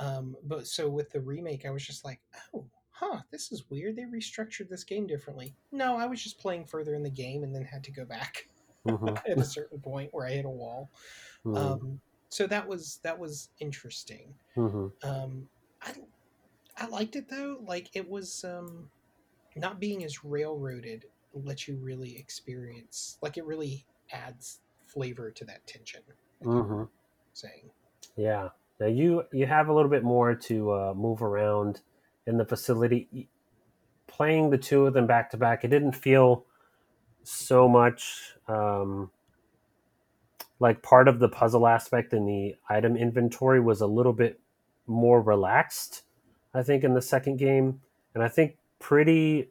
Um, 0.00 0.36
but 0.44 0.66
so 0.66 0.88
with 0.88 1.10
the 1.10 1.20
remake, 1.20 1.64
I 1.66 1.70
was 1.70 1.84
just 1.84 2.04
like, 2.04 2.20
oh, 2.54 2.66
huh, 2.90 3.20
this 3.30 3.50
is 3.52 3.64
weird. 3.70 3.96
They 3.96 4.02
restructured 4.02 4.68
this 4.68 4.84
game 4.84 5.06
differently. 5.06 5.54
No, 5.72 5.96
I 5.96 6.06
was 6.06 6.22
just 6.22 6.38
playing 6.38 6.66
further 6.66 6.94
in 6.94 7.02
the 7.02 7.10
game 7.10 7.42
and 7.42 7.54
then 7.54 7.64
had 7.64 7.84
to 7.84 7.92
go 7.92 8.04
back 8.04 8.48
mm-hmm. 8.86 9.08
at 9.30 9.38
a 9.38 9.44
certain 9.44 9.80
point 9.80 10.10
where 10.12 10.26
I 10.26 10.30
hit 10.30 10.44
a 10.44 10.50
wall. 10.50 10.90
Mm-hmm. 11.48 11.56
Um, 11.56 12.00
so 12.28 12.46
that 12.46 12.66
was 12.66 13.00
that 13.02 13.18
was 13.18 13.50
interesting. 13.60 14.34
Mm-hmm. 14.56 15.08
Um, 15.08 15.48
I 15.82 15.92
I 16.76 16.86
liked 16.86 17.16
it 17.16 17.28
though. 17.28 17.58
Like 17.64 17.90
it 17.94 18.08
was 18.08 18.44
um, 18.44 18.90
not 19.56 19.80
being 19.80 20.04
as 20.04 20.24
railroaded 20.24 21.06
lets 21.32 21.68
you 21.68 21.76
really 21.76 22.16
experience. 22.18 23.18
Like 23.22 23.36
it 23.36 23.44
really 23.44 23.84
adds 24.12 24.60
flavor 24.86 25.30
to 25.30 25.44
that 25.44 25.66
tension. 25.66 26.00
Mm-hmm. 26.42 26.84
Saying, 27.32 27.70
yeah. 28.16 28.48
Now 28.80 28.86
you 28.86 29.24
you 29.32 29.46
have 29.46 29.68
a 29.68 29.72
little 29.72 29.90
bit 29.90 30.04
more 30.04 30.34
to 30.34 30.72
uh, 30.72 30.94
move 30.94 31.22
around 31.22 31.80
in 32.26 32.36
the 32.36 32.44
facility. 32.44 33.28
Playing 34.06 34.50
the 34.50 34.58
two 34.58 34.86
of 34.86 34.94
them 34.94 35.06
back 35.06 35.30
to 35.30 35.36
back, 35.36 35.64
it 35.64 35.68
didn't 35.68 35.92
feel 35.92 36.44
so 37.22 37.68
much 37.68 38.34
um, 38.48 39.10
like 40.60 40.82
part 40.82 41.08
of 41.08 41.18
the 41.18 41.28
puzzle 41.28 41.66
aspect 41.66 42.12
in 42.12 42.26
the 42.26 42.56
item 42.68 42.96
inventory 42.96 43.60
was 43.60 43.80
a 43.80 43.86
little 43.86 44.12
bit 44.12 44.40
more 44.86 45.20
relaxed. 45.20 46.02
I 46.54 46.62
think 46.62 46.82
in 46.82 46.94
the 46.94 47.02
second 47.02 47.36
game, 47.36 47.80
and 48.14 48.22
I 48.22 48.28
think 48.28 48.56
pretty. 48.78 49.50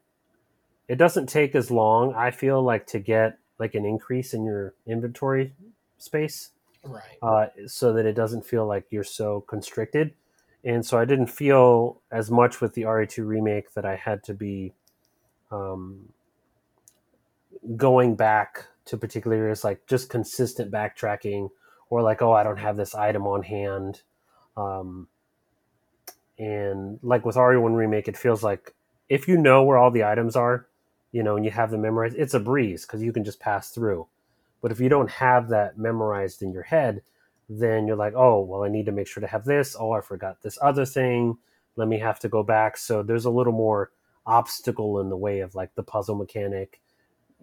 It 0.87 0.97
doesn't 0.97 1.27
take 1.27 1.53
as 1.53 1.69
long. 1.69 2.13
I 2.15 2.31
feel 2.31 2.61
like 2.61 2.87
to 2.87 2.99
get 2.99 3.39
like 3.59 3.75
an 3.75 3.85
increase 3.85 4.33
in 4.33 4.45
your 4.45 4.73
inventory 4.85 5.53
space, 5.97 6.51
right? 6.83 7.17
Uh, 7.21 7.47
so 7.67 7.91
that 7.93 8.05
it 8.05 8.13
doesn't 8.13 8.45
feel 8.45 8.65
like 8.65 8.85
you're 8.89 9.03
so 9.03 9.41
constricted. 9.41 10.13
And 10.63 10.85
so 10.85 10.97
I 10.97 11.05
didn't 11.05 11.27
feel 11.27 12.01
as 12.11 12.31
much 12.31 12.61
with 12.61 12.73
the 12.73 12.83
RE2 12.83 13.25
remake 13.25 13.73
that 13.73 13.85
I 13.85 13.95
had 13.95 14.23
to 14.23 14.33
be 14.33 14.73
um, 15.51 16.09
going 17.75 18.15
back 18.15 18.65
to 18.87 18.97
particular 18.97 19.37
areas, 19.37 19.63
like 19.63 19.85
just 19.87 20.09
consistent 20.09 20.71
backtracking, 20.71 21.49
or 21.89 22.01
like, 22.01 22.21
oh, 22.21 22.33
I 22.33 22.43
don't 22.43 22.57
have 22.57 22.77
this 22.77 22.95
item 22.95 23.25
on 23.27 23.43
hand. 23.43 24.01
Um, 24.55 25.07
and 26.37 26.99
like 27.01 27.25
with 27.25 27.35
RE1 27.35 27.75
remake, 27.75 28.07
it 28.07 28.17
feels 28.17 28.43
like 28.43 28.75
if 29.09 29.27
you 29.27 29.37
know 29.37 29.63
where 29.63 29.77
all 29.77 29.91
the 29.91 30.03
items 30.03 30.35
are, 30.35 30.67
you 31.11 31.23
know, 31.23 31.35
and 31.35 31.45
you 31.45 31.51
have 31.51 31.71
them 31.71 31.81
memorized, 31.81 32.15
it's 32.17 32.33
a 32.33 32.39
breeze 32.39 32.85
because 32.85 33.01
you 33.01 33.13
can 33.13 33.23
just 33.23 33.39
pass 33.39 33.69
through. 33.69 34.07
But 34.61 34.71
if 34.71 34.79
you 34.79 34.89
don't 34.89 35.09
have 35.09 35.49
that 35.49 35.77
memorized 35.77 36.41
in 36.41 36.51
your 36.51 36.63
head, 36.63 37.01
then 37.49 37.87
you're 37.87 37.95
like, 37.95 38.13
oh, 38.15 38.41
well, 38.41 38.63
I 38.63 38.69
need 38.69 38.85
to 38.87 38.91
make 38.91 39.07
sure 39.07 39.21
to 39.21 39.27
have 39.27 39.45
this. 39.45 39.75
Oh, 39.79 39.91
I 39.91 40.01
forgot 40.01 40.41
this 40.41 40.57
other 40.61 40.85
thing. 40.85 41.37
Let 41.75 41.87
me 41.87 41.99
have 41.99 42.19
to 42.19 42.29
go 42.29 42.43
back. 42.43 42.75
So 42.77 43.03
there's 43.03 43.25
a 43.25 43.29
little 43.29 43.53
more 43.53 43.91
obstacle 44.25 44.99
in 44.99 45.09
the 45.09 45.17
way 45.17 45.39
of 45.39 45.55
like 45.55 45.73
the 45.75 45.83
puzzle 45.83 46.15
mechanic 46.15 46.81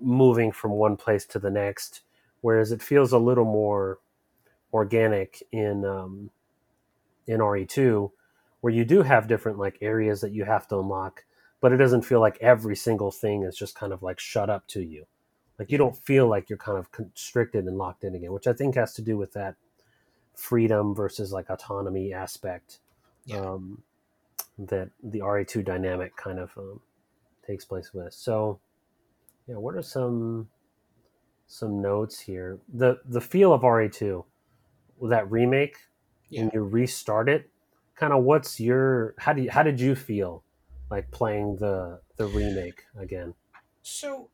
moving 0.01 0.53
from 0.53 0.72
one 0.72 0.97
place 0.97 1.24
to 1.26 1.38
the 1.38 1.51
next. 1.51 2.03
Whereas 2.40 2.72
it 2.72 2.82
feels 2.82 3.12
a 3.12 3.18
little 3.18 3.45
more 3.45 3.99
organic 4.72 5.42
in 5.53 5.84
um, 5.84 6.30
in 7.26 7.40
RE2, 7.40 8.11
where 8.61 8.72
you 8.72 8.84
do 8.84 9.03
have 9.03 9.28
different 9.28 9.59
like 9.59 9.78
areas 9.80 10.20
that 10.20 10.32
you 10.32 10.45
have 10.45 10.68
to 10.68 10.78
unlock 10.78 11.24
but 11.64 11.72
it 11.72 11.78
doesn't 11.78 12.03
feel 12.03 12.20
like 12.20 12.36
every 12.42 12.76
single 12.76 13.11
thing 13.11 13.42
is 13.42 13.57
just 13.57 13.74
kind 13.74 13.95
of 13.95 14.03
like 14.03 14.20
shut 14.20 14.51
up 14.51 14.68
to 14.68 14.82
you. 14.82 15.07
Like 15.59 15.70
you 15.70 15.78
don't 15.78 15.97
feel 15.97 16.28
like 16.28 16.51
you're 16.51 16.59
kind 16.59 16.76
of 16.76 16.92
constricted 16.92 17.64
and 17.64 17.78
locked 17.78 18.05
in 18.05 18.14
again, 18.14 18.32
which 18.32 18.47
I 18.47 18.53
think 18.53 18.74
has 18.74 18.92
to 18.97 19.03
do 19.03 19.16
with 19.16 19.32
that 19.32 19.55
freedom 20.34 20.95
versus 20.95 21.32
like 21.32 21.49
autonomy 21.49 22.12
aspect 22.12 22.80
yeah. 23.24 23.38
um, 23.38 23.82
that 24.59 24.90
the 25.03 25.20
RE2 25.20 25.64
dynamic 25.64 26.14
kind 26.16 26.38
of 26.38 26.53
um, 26.59 26.80
takes 27.47 27.64
place 27.64 27.95
with. 27.95 28.12
So, 28.12 28.61
yeah, 29.47 29.57
what 29.57 29.74
are 29.74 29.82
some 29.82 30.49
some 31.47 31.82
notes 31.82 32.20
here? 32.20 32.59
The 32.72 32.99
the 33.05 33.20
feel 33.20 33.53
of 33.53 33.62
RE2 33.62 34.24
with 34.99 35.11
that 35.11 35.30
remake 35.30 35.76
yeah. 36.28 36.42
and 36.42 36.53
you 36.53 36.62
restart 36.62 37.28
it. 37.28 37.51
Kind 37.95 38.12
of, 38.12 38.24
what's 38.24 38.59
your 38.59 39.14
how 39.18 39.32
do 39.32 39.42
you, 39.42 39.51
how 39.51 39.62
did 39.62 39.80
you 39.80 39.95
feel 39.95 40.42
like 40.90 41.11
playing 41.11 41.57
the 41.57 42.01
the 42.16 42.26
remake 42.26 42.82
again? 42.99 43.34
So 43.82 44.30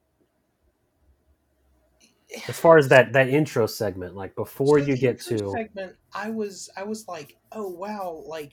as 2.49 2.59
far 2.59 2.79
as 2.79 2.89
that 2.89 3.13
that 3.13 3.29
intro 3.29 3.67
segment, 3.67 4.15
like 4.15 4.35
before 4.37 4.79
So 4.79 4.87
you 4.87 4.97
get 4.97 5.21
intro 5.31 5.39
to 5.39 5.51
segment, 5.53 5.97
I 6.15 6.31
was 6.31 6.71
I 6.77 6.85
was 6.85 7.07
like, 7.09 7.37
oh 7.53 7.69
wow, 7.69 8.23
like 8.27 8.53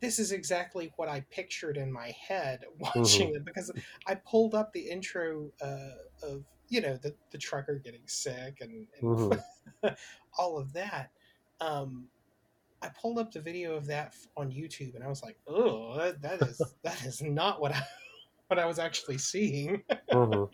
this 0.00 0.18
is 0.18 0.32
exactly 0.32 0.92
what 0.96 1.08
I 1.08 1.20
pictured 1.30 1.76
in 1.76 1.92
my 1.92 2.10
head 2.10 2.64
watching 2.78 3.34
it 3.34 3.44
because 3.44 3.70
I 4.06 4.14
pulled 4.16 4.54
up 4.54 4.72
the 4.72 4.88
intro 4.88 5.50
uh, 5.62 5.90
of 6.26 6.44
you 6.68 6.80
know 6.80 6.96
the 6.96 7.14
the 7.30 7.38
trucker 7.38 7.76
getting 7.76 8.06
sick 8.06 8.58
and, 8.60 8.86
and 9.00 9.02
Mhm. 9.02 9.44
all 10.38 10.58
of 10.58 10.72
that. 10.72 11.10
Um, 11.60 12.08
I 12.82 12.88
pulled 12.88 13.18
up 13.18 13.30
the 13.30 13.42
video 13.42 13.74
of 13.74 13.86
that 13.86 14.14
on 14.36 14.50
YouTube 14.50 14.94
and 14.94 15.04
I 15.04 15.08
was 15.08 15.22
like, 15.22 15.36
oh, 15.46 15.96
that, 15.98 16.22
that 16.22 16.42
is 16.42 16.60
that 16.82 17.04
is 17.04 17.20
not 17.22 17.60
what 17.60 17.72
I 17.72 17.82
what 18.48 18.58
I 18.58 18.66
was 18.66 18.78
actually 18.78 19.18
seeing. 19.18 19.82
Mhm. 20.10 20.50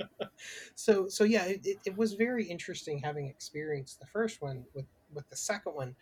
so 0.74 1.08
so 1.08 1.24
yeah, 1.24 1.44
it, 1.46 1.60
it, 1.64 1.78
it 1.86 1.96
was 1.96 2.14
very 2.14 2.44
interesting 2.44 2.98
having 2.98 3.26
experienced 3.28 4.00
the 4.00 4.06
first 4.06 4.42
one 4.42 4.64
with 4.74 4.86
with 5.12 5.28
the 5.30 5.36
second 5.36 5.74
one, 5.74 5.94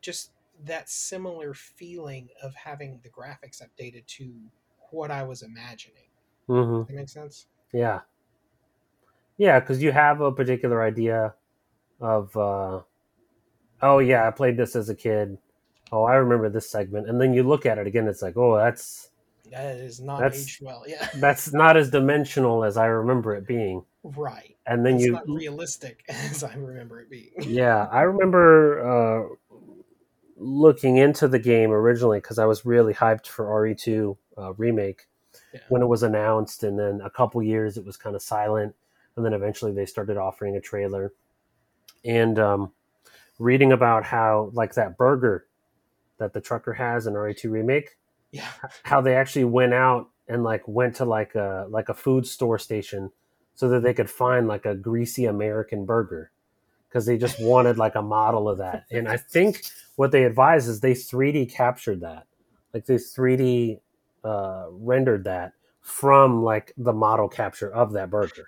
just 0.00 0.30
that 0.64 0.88
similar 0.88 1.54
feeling 1.54 2.28
of 2.42 2.54
having 2.54 3.00
the 3.02 3.08
graphics 3.08 3.62
updated 3.62 4.06
to 4.06 4.32
what 4.90 5.10
I 5.10 5.22
was 5.22 5.42
imagining. 5.42 6.08
Mhm. 6.48 6.86
That 6.86 6.94
makes 6.94 7.12
sense. 7.12 7.46
Yeah. 7.72 8.00
Yeah, 9.38 9.60
because 9.60 9.82
you 9.82 9.92
have 9.92 10.20
a 10.20 10.30
particular 10.30 10.82
idea 10.82 11.34
of, 12.00 12.36
uh, 12.36 12.80
oh 13.80 13.98
yeah, 13.98 14.26
I 14.26 14.30
played 14.30 14.56
this 14.56 14.76
as 14.76 14.88
a 14.88 14.94
kid. 14.94 15.38
Oh, 15.90 16.04
I 16.04 16.14
remember 16.14 16.48
this 16.48 16.70
segment, 16.70 17.08
and 17.08 17.20
then 17.20 17.34
you 17.34 17.42
look 17.42 17.66
at 17.66 17.78
it 17.78 17.86
again. 17.86 18.06
It's 18.08 18.22
like, 18.22 18.36
oh, 18.36 18.56
that's 18.56 19.10
That 19.50 19.76
is 19.76 20.00
not 20.00 20.20
That's- 20.20 20.42
aged 20.44 20.62
well. 20.62 20.84
Yeah, 20.86 21.08
that's 21.16 21.52
not 21.52 21.76
as 21.76 21.90
dimensional 21.90 22.64
as 22.64 22.76
I 22.78 22.86
remember 22.86 23.34
it 23.36 23.46
being. 23.46 23.84
right. 24.02 24.56
And 24.66 24.86
then 24.86 24.94
it's 24.94 25.04
you, 25.04 25.12
not 25.12 25.28
realistic 25.28 26.04
as 26.08 26.42
I 26.44 26.54
remember 26.54 27.00
it 27.00 27.10
being. 27.10 27.32
yeah, 27.40 27.86
I 27.90 28.02
remember 28.02 28.80
uh, 28.80 29.34
looking 30.42 30.96
into 30.96 31.28
the 31.28 31.38
game 31.38 31.70
originally 31.70 32.18
because 32.18 32.38
I 32.38 32.44
was 32.46 32.64
really 32.66 32.92
hyped 32.94 33.26
for 33.26 33.46
RE2 33.46 34.16
uh, 34.38 34.52
remake 34.54 35.06
Yeah. 35.52 35.60
when 35.68 35.82
it 35.82 35.86
was 35.86 36.02
announced, 36.02 36.64
and 36.64 36.78
then 36.78 37.00
a 37.02 37.10
couple 37.10 37.42
years 37.42 37.76
it 37.76 37.84
was 37.84 37.96
kind 37.96 38.16
of 38.16 38.22
silent, 38.22 38.74
and 39.16 39.24
then 39.24 39.32
eventually 39.32 39.72
they 39.72 39.86
started 39.86 40.16
offering 40.16 40.56
a 40.56 40.60
trailer, 40.60 41.12
and 42.04 42.38
um, 42.38 42.72
reading 43.38 43.72
about 43.72 44.04
how 44.04 44.50
like 44.52 44.74
that 44.74 44.96
burger 44.96 45.46
that 46.18 46.32
the 46.32 46.40
trucker 46.40 46.74
has 46.74 47.06
in 47.06 47.14
RE2 47.14 47.50
remake, 47.50 47.96
Yeah, 48.30 48.48
how 48.84 49.00
they 49.00 49.14
actually 49.16 49.44
went 49.44 49.74
out 49.74 50.08
and 50.28 50.42
like 50.44 50.66
went 50.66 50.96
to 50.96 51.04
like 51.04 51.34
a 51.34 51.66
like 51.68 51.88
a 51.88 51.94
food 51.94 52.26
store 52.26 52.58
station 52.58 53.10
so 53.54 53.68
that 53.68 53.82
they 53.82 53.92
could 53.94 54.08
find 54.10 54.46
like 54.48 54.64
a 54.66 54.74
greasy 54.74 55.24
American 55.26 55.84
burger 55.84 56.30
because 56.92 57.06
they 57.06 57.16
just 57.16 57.40
wanted 57.40 57.78
like 57.78 57.94
a 57.94 58.02
model 58.02 58.48
of 58.48 58.58
that. 58.58 58.84
And 58.90 59.08
I 59.08 59.16
think 59.16 59.62
what 59.96 60.12
they 60.12 60.24
advise 60.24 60.68
is 60.68 60.80
they 60.80 60.92
3D 60.92 61.50
captured 61.50 62.00
that, 62.02 62.26
like 62.74 62.84
they 62.84 62.96
3D 62.96 63.80
uh, 64.22 64.66
rendered 64.70 65.24
that 65.24 65.52
from 65.80 66.42
like 66.42 66.74
the 66.76 66.92
model 66.92 67.28
capture 67.28 67.72
of 67.72 67.92
that 67.92 68.10
burger, 68.10 68.46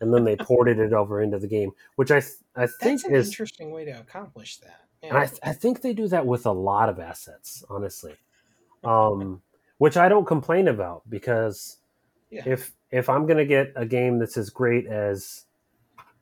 and 0.00 0.14
then 0.14 0.24
they 0.24 0.36
ported 0.40 0.78
it 0.78 0.94
over 0.94 1.20
into 1.22 1.38
the 1.38 1.46
game, 1.46 1.72
which 1.96 2.10
I 2.10 2.20
th- 2.20 2.32
I 2.56 2.66
think 2.66 3.02
that's 3.02 3.04
an 3.04 3.14
is 3.14 3.28
interesting 3.28 3.70
way 3.70 3.84
to 3.84 3.92
accomplish 3.92 4.58
that. 4.58 4.80
Yeah. 5.02 5.10
and 5.10 5.18
I, 5.18 5.26
th- 5.26 5.40
I 5.42 5.52
think 5.52 5.82
they 5.82 5.92
do 5.92 6.08
that 6.08 6.26
with 6.26 6.46
a 6.46 6.52
lot 6.52 6.88
of 6.88 6.98
assets, 6.98 7.62
honestly, 7.68 8.14
um, 8.84 9.42
which 9.76 9.96
I 9.96 10.08
don't 10.08 10.26
complain 10.26 10.68
about 10.68 11.02
because 11.08 11.76
yeah. 12.30 12.42
if 12.46 12.72
if 12.90 13.10
I'm 13.10 13.26
gonna 13.26 13.44
get 13.44 13.72
a 13.76 13.84
game 13.84 14.18
that's 14.18 14.38
as 14.38 14.48
great 14.48 14.86
as, 14.86 15.44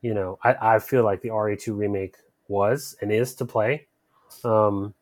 you 0.02 0.14
know, 0.14 0.38
I, 0.42 0.74
I 0.76 0.78
feel 0.78 1.04
like 1.04 1.22
the 1.22 1.30
RE2 1.30 1.76
remake 1.76 2.16
was 2.48 2.96
and 3.00 3.10
is 3.12 3.34
to 3.36 3.44
play, 3.44 3.86
um, 4.44 4.94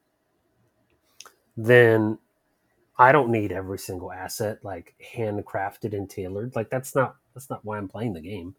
then 1.56 2.18
I 2.98 3.12
don't 3.12 3.30
need 3.30 3.52
every 3.52 3.78
single 3.78 4.12
asset 4.12 4.58
like 4.64 4.94
handcrafted 5.14 5.94
and 5.94 6.08
tailored. 6.08 6.54
Like 6.54 6.70
that's 6.70 6.94
not 6.94 7.16
that's 7.34 7.50
not 7.50 7.64
why 7.64 7.78
I'm 7.78 7.88
playing 7.88 8.12
the 8.14 8.20
game, 8.20 8.54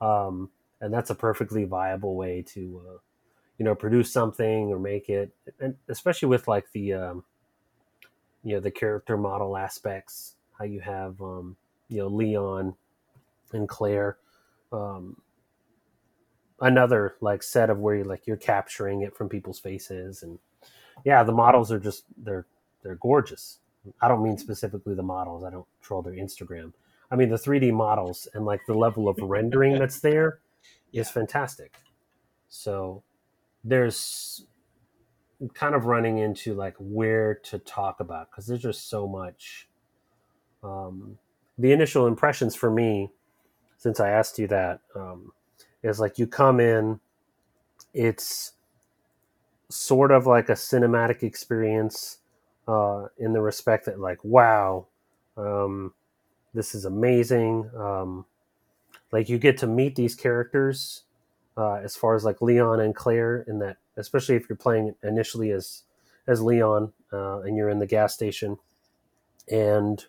um, 0.00 0.50
and 0.80 0.92
that's 0.92 1.10
a 1.10 1.14
perfectly 1.14 1.64
viable 1.64 2.16
way 2.16 2.42
to, 2.48 2.82
uh, 2.88 2.98
you 3.58 3.64
know, 3.64 3.74
produce 3.74 4.12
something 4.12 4.70
or 4.72 4.78
make 4.78 5.08
it, 5.08 5.32
and 5.60 5.76
especially 5.88 6.28
with 6.28 6.48
like 6.48 6.66
the, 6.72 6.94
um, 6.94 7.24
you 8.42 8.54
know, 8.54 8.60
the 8.60 8.70
character 8.70 9.16
model 9.16 9.56
aspects. 9.56 10.34
How 10.58 10.64
you 10.64 10.80
have, 10.80 11.20
um, 11.20 11.56
you 11.88 11.98
know, 11.98 12.08
Leon 12.08 12.74
and 13.52 13.68
Claire. 13.68 14.16
Um, 14.72 15.16
another 16.60 17.16
like 17.20 17.42
set 17.42 17.70
of 17.70 17.78
where 17.78 17.96
you 17.96 18.04
like 18.04 18.26
you're 18.26 18.36
capturing 18.36 19.02
it 19.02 19.16
from 19.16 19.28
people's 19.28 19.58
faces 19.58 20.22
and 20.22 20.38
yeah 21.04 21.22
the 21.22 21.32
models 21.32 21.70
are 21.70 21.78
just 21.78 22.04
they're 22.16 22.46
they're 22.82 22.96
gorgeous. 22.96 23.58
I 24.00 24.08
don't 24.08 24.22
mean 24.22 24.38
specifically 24.38 24.94
the 24.94 25.02
models 25.02 25.44
i 25.44 25.50
don't 25.50 25.66
troll 25.82 26.02
their 26.02 26.14
instagram. 26.14 26.72
I 27.10 27.16
mean 27.16 27.28
the 27.28 27.36
3d 27.36 27.72
models 27.72 28.26
and 28.34 28.44
like 28.46 28.60
the 28.66 28.74
level 28.74 29.08
of 29.08 29.18
rendering 29.20 29.74
that's 29.78 30.00
there 30.00 30.40
is 30.92 31.08
Yeah. 31.08 31.12
fantastic. 31.12 31.74
So 32.48 33.02
there's 33.64 34.46
kind 35.54 35.74
of 35.74 35.84
running 35.84 36.18
into 36.18 36.54
like 36.54 36.74
where 36.78 37.34
to 37.34 37.58
talk 37.58 38.00
about 38.00 38.30
because 38.30 38.46
there's 38.46 38.62
just 38.62 38.88
so 38.88 39.06
much 39.06 39.68
um, 40.62 41.18
the 41.58 41.72
initial 41.72 42.06
impressions 42.06 42.54
for 42.56 42.70
me 42.70 43.10
since 43.76 44.00
i 44.00 44.08
asked 44.08 44.38
you 44.38 44.46
that 44.48 44.80
um, 44.94 45.32
is 45.86 46.00
like 46.00 46.18
you 46.18 46.26
come 46.26 46.60
in 46.60 47.00
it's 47.94 48.52
sort 49.68 50.10
of 50.12 50.26
like 50.26 50.48
a 50.48 50.52
cinematic 50.52 51.22
experience 51.22 52.18
uh, 52.68 53.06
in 53.18 53.32
the 53.32 53.40
respect 53.40 53.86
that 53.86 53.98
like 54.00 54.22
wow 54.24 54.86
um, 55.36 55.92
this 56.54 56.74
is 56.74 56.84
amazing. 56.84 57.70
Um, 57.76 58.24
like 59.12 59.28
you 59.28 59.38
get 59.38 59.58
to 59.58 59.66
meet 59.66 59.94
these 59.94 60.14
characters 60.14 61.02
uh, 61.56 61.74
as 61.74 61.96
far 61.96 62.14
as 62.14 62.24
like 62.24 62.42
leon 62.42 62.80
and 62.80 62.94
claire 62.94 63.42
in 63.46 63.58
that 63.60 63.76
especially 63.96 64.36
if 64.36 64.48
you're 64.48 64.56
playing 64.56 64.94
initially 65.02 65.50
as 65.52 65.82
as 66.26 66.42
leon 66.42 66.92
uh, 67.12 67.40
and 67.40 67.56
you're 67.56 67.70
in 67.70 67.78
the 67.78 67.86
gas 67.86 68.14
station. 68.14 68.58
And 69.50 70.04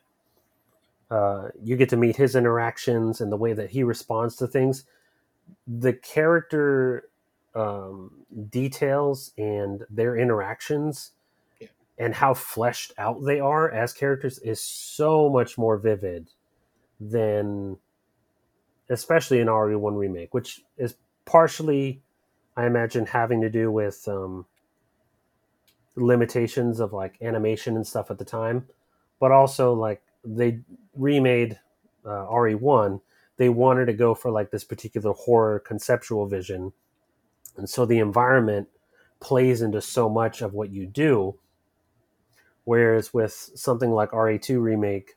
uh, 1.12 1.50
you 1.62 1.78
get 1.78 1.90
to 1.90 1.98
meet 1.98 2.16
his 2.16 2.36
interactions 2.36 3.22
and 3.22 3.32
the 3.32 3.38
way 3.38 3.54
that 3.54 3.70
he 3.70 3.84
responds 3.84 4.36
to 4.38 4.48
things 4.48 4.86
the 5.68 5.94
character 5.94 7.10
um, 7.56 8.12
details 8.50 9.34
and 9.38 9.84
their 9.90 10.16
interactions 10.16 11.12
Yeah. 11.60 11.68
and 11.98 12.16
how 12.16 12.34
fleshed 12.34 12.94
out 12.98 13.24
they 13.26 13.40
are 13.40 13.70
as 13.72 13.94
characters 13.94 14.40
is 14.40 14.62
so 14.62 15.30
much 15.30 15.58
more 15.58 15.78
vivid 15.78 16.30
than 17.00 17.78
especially 18.90 19.40
in 19.40 19.48
RE1 19.48 19.98
remake, 19.98 20.34
which 20.34 20.62
is 20.78 20.96
partially, 21.26 22.02
I 22.56 22.66
imagine, 22.66 23.06
having 23.06 23.42
to 23.42 23.50
do 23.50 23.72
with 23.72 24.08
um, 24.08 24.46
limitations 25.96 26.80
of 26.80 26.94
like 26.94 27.18
animation 27.22 27.76
and 27.76 27.86
stuff 27.86 28.10
at 28.12 28.18
the 28.18 28.26
time, 28.26 28.68
but 29.20 29.32
also 29.32 29.74
like 29.74 30.02
they 30.24 30.60
remade 30.96 31.60
uh, 32.06 32.26
RE1 32.28 33.02
they 33.38 33.50
wanted 33.50 33.86
to 33.86 33.94
go 33.94 34.14
for 34.14 34.32
like 34.32 34.52
this 34.52 34.64
particular 34.64 35.14
horror 35.14 35.60
conceptual 35.60 36.26
vision. 36.26 36.74
And 37.56 37.70
so 37.70 37.86
the 37.86 38.00
environment 38.00 38.68
plays 39.20 39.62
into 39.62 39.82
so 39.82 40.10
much 40.10 40.42
of 40.42 40.54
what 40.54 40.72
you 40.72 40.86
do. 40.86 41.40
Whereas 42.66 43.14
with 43.14 43.32
something 43.56 43.92
like 43.92 44.12
re2 44.12 44.62
remake 44.62 45.16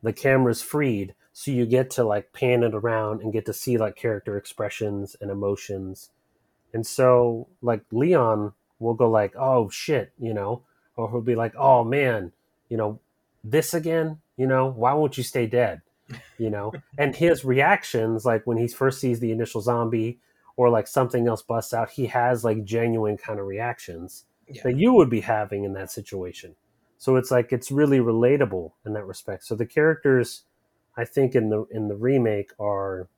the 0.00 0.12
camera's 0.12 0.62
freed 0.62 1.12
so 1.32 1.50
you 1.50 1.66
get 1.66 1.90
to 1.90 2.04
like 2.04 2.32
pan 2.32 2.62
it 2.62 2.72
around 2.72 3.20
and 3.20 3.32
get 3.32 3.46
to 3.46 3.52
see 3.52 3.76
like 3.76 3.96
character 3.96 4.36
expressions 4.36 5.16
and 5.20 5.30
emotions. 5.30 6.10
And 6.72 6.86
so 6.86 7.48
like 7.62 7.82
leon 7.90 8.52
will 8.78 8.94
go 8.94 9.08
like 9.08 9.34
oh 9.36 9.70
shit 9.70 10.12
you 10.18 10.34
know? 10.34 10.62
Or 10.96 11.10
he'll 11.10 11.20
be 11.20 11.36
like 11.36 11.54
oh 11.56 11.84
man 11.84 12.32
you 12.68 12.76
know 12.76 13.00
this 13.42 13.72
again? 13.72 14.18
You 14.36 14.46
know 14.46 14.66
why 14.66 14.92
won't 14.94 15.16
you 15.16 15.24
stay 15.24 15.46
dead 15.46 15.80
you 16.38 16.50
know? 16.50 16.72
And 16.96 17.14
his 17.14 17.44
reactions 17.44 18.24
like 18.24 18.46
when 18.46 18.56
he 18.58 18.68
first 18.68 19.00
sees 19.00 19.20
the 19.20 19.32
initial 19.32 19.60
zombie 19.60 20.18
or 20.56 20.70
like 20.70 20.86
something 20.86 21.28
else 21.28 21.42
busts 21.42 21.72
out 21.74 21.90
he 21.90 22.06
has 22.06 22.44
like 22.44 22.64
genuine 22.64 23.16
kind 23.16 23.38
of 23.40 23.46
reactions 23.46 24.24
Yeah. 24.48 24.62
that 24.64 24.76
you 24.76 24.92
would 24.94 25.10
be 25.10 25.20
having 25.20 25.64
in 25.64 25.72
that 25.74 25.90
situation. 25.90 26.56
So 26.98 27.16
it's 27.16 27.30
like 27.30 27.52
it's 27.52 27.70
really 27.70 27.98
relatable 28.00 28.72
in 28.84 28.92
that 28.94 29.04
respect. 29.06 29.44
So 29.44 29.54
the 29.54 29.66
characters 29.66 30.44
i 30.96 31.04
think 31.04 31.34
in 31.36 31.48
the 31.48 31.64
in 31.70 31.86
the 31.88 31.94
remake 31.94 32.50
are 32.58 33.08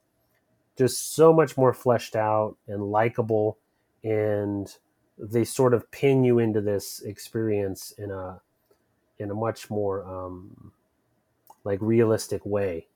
just 0.76 1.14
so 1.14 1.32
much 1.32 1.57
more 1.57 1.72
fleshed 1.72 2.14
out 2.14 2.57
and 2.68 2.91
likable 2.91 3.57
and 4.05 4.76
they 5.18 5.45
sort 5.45 5.72
of 5.74 5.91
pin 5.91 6.22
you 6.24 6.38
into 6.38 6.61
this 6.61 7.01
experience 7.03 7.93
in 7.99 8.11
a 8.11 8.41
in 9.18 9.30
a 9.30 9.34
much 9.34 9.70
more 9.70 10.05
um 10.05 10.72
like 11.64 11.78
realistic 11.82 12.44
way 12.46 12.86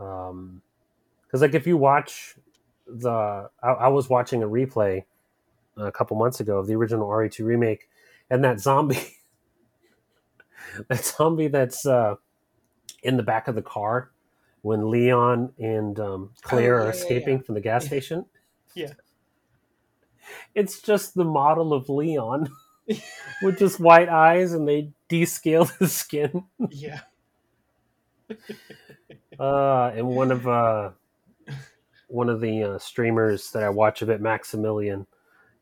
um 0.00 0.62
because 1.24 1.40
like 1.40 1.54
if 1.54 1.66
you 1.66 1.76
watch 1.76 2.36
the 2.86 3.48
I, 3.62 3.68
I 3.68 3.88
was 3.88 4.08
watching 4.08 4.42
a 4.42 4.46
replay 4.48 5.04
a 5.76 5.92
couple 5.92 6.16
months 6.16 6.40
ago 6.40 6.58
of 6.58 6.66
the 6.66 6.74
original 6.74 7.08
RE2 7.08 7.44
remake, 7.44 7.88
and 8.30 8.42
that 8.44 8.60
zombie, 8.60 9.16
that 10.88 11.04
zombie 11.04 11.48
that's 11.48 11.84
uh, 11.84 12.14
in 13.02 13.16
the 13.16 13.22
back 13.22 13.48
of 13.48 13.54
the 13.54 13.62
car 13.62 14.10
when 14.62 14.90
Leon 14.90 15.52
and 15.58 15.98
um, 16.00 16.30
Claire 16.42 16.76
Oh, 16.76 16.78
yeah, 16.78 16.82
are 16.82 16.84
yeah, 16.86 16.90
escaping 17.00 17.36
yeah. 17.38 17.42
from 17.42 17.54
the 17.56 17.60
gas 17.60 17.84
station. 17.86 18.26
Yeah. 18.74 18.92
It's 20.54 20.82
just 20.82 21.14
the 21.14 21.24
model 21.24 21.72
of 21.72 21.88
Leon 21.88 22.50
with 23.42 23.58
just 23.58 23.80
white 23.80 24.10
eyes, 24.10 24.52
and 24.52 24.68
they 24.68 24.92
descale 25.08 25.70
his 25.78 25.92
skin. 25.92 26.44
yeah. 26.70 27.00
Uh, 29.38 29.92
and 29.94 30.06
one 30.06 30.30
of 30.30 30.48
uh, 30.48 30.90
one 32.08 32.30
of 32.30 32.40
the 32.40 32.62
uh, 32.62 32.78
streamers 32.78 33.50
that 33.50 33.62
I 33.62 33.68
watch 33.68 34.00
a 34.00 34.06
bit, 34.06 34.22
Maximilian, 34.22 35.06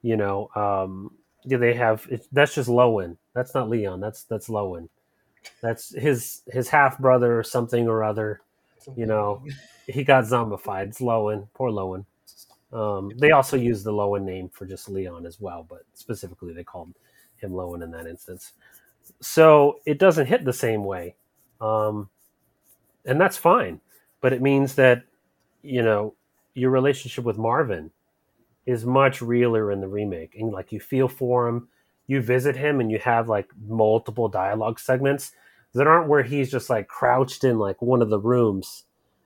you 0.00 0.16
know, 0.16 0.48
um, 0.54 1.10
yeah, 1.44 1.56
they 1.58 1.74
have 1.74 2.06
that's 2.30 2.54
just 2.54 2.68
Lowen. 2.68 3.16
That's 3.34 3.54
not 3.54 3.68
Leon. 3.68 4.00
That's 4.00 4.24
that's 4.24 4.48
Lowen. 4.48 4.88
That's 5.60 5.94
his 5.94 6.42
his 6.46 6.68
half 6.68 6.98
brother 6.98 7.38
or 7.38 7.42
something 7.42 7.88
or 7.88 8.04
other. 8.04 8.42
You 8.96 9.06
know, 9.06 9.44
he 9.86 10.04
got 10.04 10.24
zombified. 10.24 10.88
It's 10.88 11.00
Lowen. 11.00 11.48
Poor 11.54 11.70
Lowen. 11.70 12.04
Um, 12.72 13.12
they 13.18 13.30
also 13.30 13.56
use 13.56 13.82
the 13.82 13.92
Lowen 13.92 14.22
name 14.22 14.48
for 14.48 14.66
just 14.66 14.88
Leon 14.88 15.26
as 15.26 15.40
well, 15.40 15.66
but 15.68 15.82
specifically 15.94 16.52
they 16.52 16.64
called 16.64 16.94
him 17.36 17.52
Lowen 17.52 17.82
in 17.82 17.90
that 17.92 18.06
instance. 18.06 18.52
So 19.20 19.80
it 19.86 19.98
doesn't 19.98 20.26
hit 20.26 20.44
the 20.44 20.52
same 20.52 20.84
way. 20.84 21.14
Um, 21.60 22.08
and 23.04 23.20
that's 23.20 23.36
fine. 23.36 23.80
But 24.20 24.32
it 24.32 24.42
means 24.42 24.74
that, 24.76 25.02
you 25.62 25.82
know, 25.82 26.14
your 26.54 26.70
relationship 26.70 27.24
with 27.24 27.38
Marvin 27.38 27.90
is 28.66 28.86
much 28.86 29.20
realer 29.20 29.70
in 29.70 29.80
the 29.80 29.88
remake. 29.88 30.34
And 30.38 30.52
like 30.52 30.72
you 30.72 30.80
feel 30.80 31.08
for 31.08 31.48
him, 31.48 31.68
you 32.06 32.22
visit 32.22 32.56
him 32.56 32.80
and 32.80 32.90
you 32.90 32.98
have 32.98 33.28
like 33.28 33.50
multiple 33.66 34.28
dialogue 34.28 34.78
segments 34.78 35.32
that 35.74 35.86
aren't 35.86 36.08
where 36.08 36.22
he's 36.22 36.50
just 36.50 36.70
like 36.70 36.88
crouched 36.88 37.44
in 37.44 37.58
like 37.58 37.82
one 37.82 38.00
of 38.00 38.10
the 38.10 38.18
rooms 38.18 38.84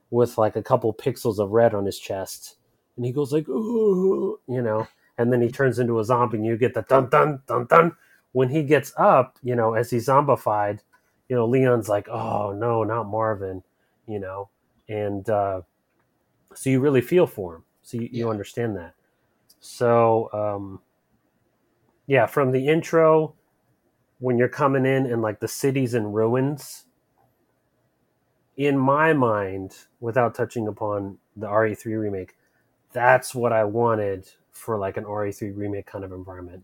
with 0.09 0.37
like 0.37 0.55
a 0.55 0.63
couple 0.63 0.93
pixels 0.93 1.39
of 1.39 1.51
red 1.51 1.73
on 1.73 1.85
his 1.85 1.99
chest. 1.99 2.55
And 2.97 3.05
he 3.05 3.11
goes 3.11 3.31
like, 3.31 3.47
ooh, 3.47 4.39
you 4.47 4.61
know, 4.61 4.87
and 5.17 5.31
then 5.31 5.41
he 5.41 5.49
turns 5.49 5.79
into 5.79 5.99
a 5.99 6.05
zombie 6.05 6.37
and 6.37 6.45
you 6.45 6.57
get 6.57 6.73
the 6.73 6.81
dun 6.81 7.09
dun 7.09 7.41
dun 7.47 7.65
dun. 7.65 7.95
When 8.31 8.49
he 8.49 8.63
gets 8.63 8.93
up, 8.97 9.37
you 9.43 9.55
know, 9.55 9.73
as 9.73 9.89
he's 9.89 10.07
zombified, 10.07 10.79
you 11.29 11.35
know, 11.35 11.45
Leon's 11.45 11.89
like, 11.89 12.09
oh 12.09 12.53
no, 12.53 12.83
not 12.83 13.07
Marvin, 13.07 13.63
you 14.09 14.19
know, 14.19 14.49
and 14.87 15.29
uh, 15.29 15.61
so 16.53 16.69
you 16.69 16.79
really 16.79 17.01
feel 17.01 17.27
for 17.27 17.55
him, 17.55 17.63
so 17.83 17.97
you, 17.97 18.09
you 18.11 18.29
understand 18.29 18.75
that. 18.75 18.95
So 19.59 20.29
um, 20.33 20.81
yeah, 22.07 22.25
from 22.25 22.51
the 22.51 22.67
intro, 22.67 23.35
when 24.19 24.37
you're 24.37 24.49
coming 24.49 24.85
in 24.85 25.05
and 25.05 25.21
like 25.21 25.39
the 25.39 25.47
city's 25.47 25.93
in 25.93 26.11
ruins, 26.11 26.85
in 28.57 28.77
my 28.77 29.13
mind, 29.13 29.77
without 29.99 30.35
touching 30.35 30.67
upon 30.67 31.19
the 31.37 31.47
RE3 31.47 31.85
remake, 31.99 32.35
that's 32.91 33.33
what 33.33 33.53
I 33.53 33.63
wanted 33.63 34.27
for 34.51 34.77
like 34.77 34.97
an 34.97 35.05
RE3 35.05 35.55
remake 35.55 35.85
kind 35.85 36.03
of 36.03 36.11
environment. 36.11 36.63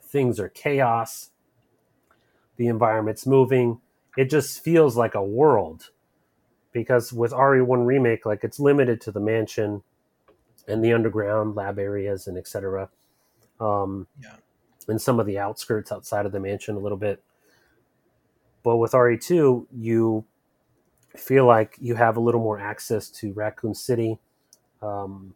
Things 0.00 0.38
are 0.38 0.48
chaos, 0.48 1.30
the 2.56 2.68
environment's 2.68 3.26
moving. 3.26 3.80
It 4.16 4.30
just 4.30 4.62
feels 4.62 4.96
like 4.96 5.14
a 5.14 5.22
world 5.22 5.90
because 6.72 7.12
with 7.12 7.32
RE1 7.32 7.86
remake, 7.86 8.26
like 8.26 8.44
it's 8.44 8.60
limited 8.60 9.00
to 9.02 9.12
the 9.12 9.20
mansion 9.20 9.82
and 10.66 10.84
the 10.84 10.92
underground 10.92 11.54
lab 11.56 11.78
areas 11.78 12.26
and 12.26 12.36
etc. 12.36 12.90
Um, 13.60 14.06
Yeah. 14.20 14.36
and 14.86 15.00
some 15.00 15.18
of 15.20 15.26
the 15.26 15.38
outskirts 15.38 15.90
outside 15.92 16.26
of 16.26 16.32
the 16.32 16.40
mansion 16.40 16.76
a 16.76 16.80
little 16.80 16.98
bit. 16.98 17.22
But 18.62 18.76
with 18.76 18.92
RE2, 18.92 19.66
you 19.72 20.24
feel 21.16 21.46
like 21.46 21.76
you 21.80 21.94
have 21.94 22.16
a 22.16 22.20
little 22.20 22.40
more 22.40 22.58
access 22.58 23.08
to 23.10 23.32
Raccoon 23.32 23.74
City. 23.74 24.18
Um, 24.82 25.34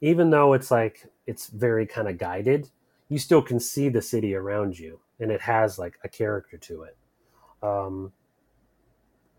even 0.00 0.30
though 0.30 0.52
it's 0.52 0.70
like 0.70 1.06
it's 1.26 1.46
very 1.46 1.86
kind 1.86 2.08
of 2.08 2.18
guided, 2.18 2.70
you 3.08 3.18
still 3.18 3.42
can 3.42 3.60
see 3.60 3.88
the 3.88 4.02
city 4.02 4.34
around 4.34 4.78
you, 4.78 5.00
and 5.20 5.30
it 5.30 5.42
has 5.42 5.78
like 5.78 5.98
a 6.02 6.08
character 6.08 6.56
to 6.58 6.82
it. 6.82 6.96
Um, 7.62 8.12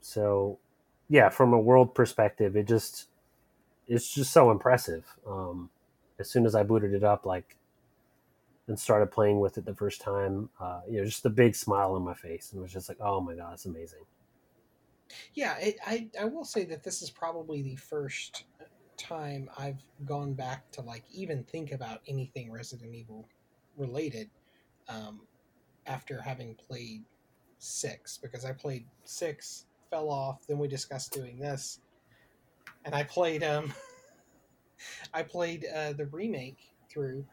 so, 0.02 0.60
yeah, 1.14 1.30
from 1.30 1.54
a 1.54 1.60
world 1.60 1.94
perspective, 1.94 2.56
it 2.56 2.68
just 2.68 3.06
it's 3.88 4.12
just 4.12 4.34
so 4.34 4.50
impressive. 4.50 5.06
Um, 5.28 5.70
as 6.18 6.28
soon 6.28 6.44
as 6.48 6.56
I 6.56 6.64
booted 6.64 6.92
it 6.92 7.04
up, 7.04 7.24
like 7.24 7.56
and 8.68 8.80
started 8.80 9.12
playing 9.12 9.40
with 9.40 9.60
it 9.60 9.66
the 9.66 9.76
first 9.76 10.02
time, 10.02 10.50
uh, 10.60 10.82
you 10.90 10.98
know, 10.98 11.06
just 11.06 11.24
a 11.28 11.30
big 11.30 11.54
smile 11.56 11.94
on 11.94 12.02
my 12.02 12.16
face, 12.16 12.52
and 12.52 12.60
was 12.60 12.74
just 12.74 12.90
like, 12.90 12.98
oh 13.00 13.22
my 13.22 13.36
god, 13.36 13.54
it's 13.54 13.66
amazing. 13.66 14.00
Yeah, 15.36 15.56
it, 15.60 15.76
I 15.86 16.08
I 16.20 16.26
will 16.26 16.46
say 16.46 16.66
that 16.66 16.84
this 16.84 17.04
is 17.04 17.12
probably 17.12 17.62
the 17.62 17.76
first 17.76 18.46
time 18.98 19.52
I've 19.56 19.84
gone 20.06 20.34
back 20.34 20.72
to 20.72 20.82
like 20.82 21.04
even 21.14 21.44
think 21.44 21.74
about 21.74 22.02
anything 22.08 22.52
Resident 22.52 22.96
Evil 22.96 23.30
related 23.78 24.32
um, 24.90 25.22
after 25.86 26.20
having 26.20 26.56
played 26.56 27.04
six 27.60 28.18
because 28.18 28.46
I 28.46 28.54
played 28.54 28.88
six, 29.04 29.66
fell 29.94 30.10
off, 30.10 30.40
then 30.48 30.58
we 30.58 30.68
discussed 30.68 31.12
doing 31.14 31.38
this, 31.38 31.80
and 32.86 32.96
I 32.96 33.04
played 33.04 33.44
um 33.44 33.72
I 35.14 35.22
played 35.24 35.66
uh, 35.74 35.94
the 35.94 36.08
remake 36.08 36.58
through. 36.92 37.26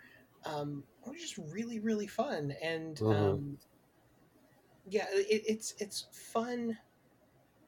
Um, 0.45 0.85
it 1.07 1.11
was 1.11 1.21
just 1.21 1.39
really 1.53 1.81
really 1.81 2.07
fun 2.07 2.53
and 2.63 2.97
Mhm. 2.99 3.13
um, 3.13 3.59
yeah, 4.89 5.07
it, 5.13 5.43
it's 5.47 5.75
it's 5.79 6.07
fun 6.33 6.77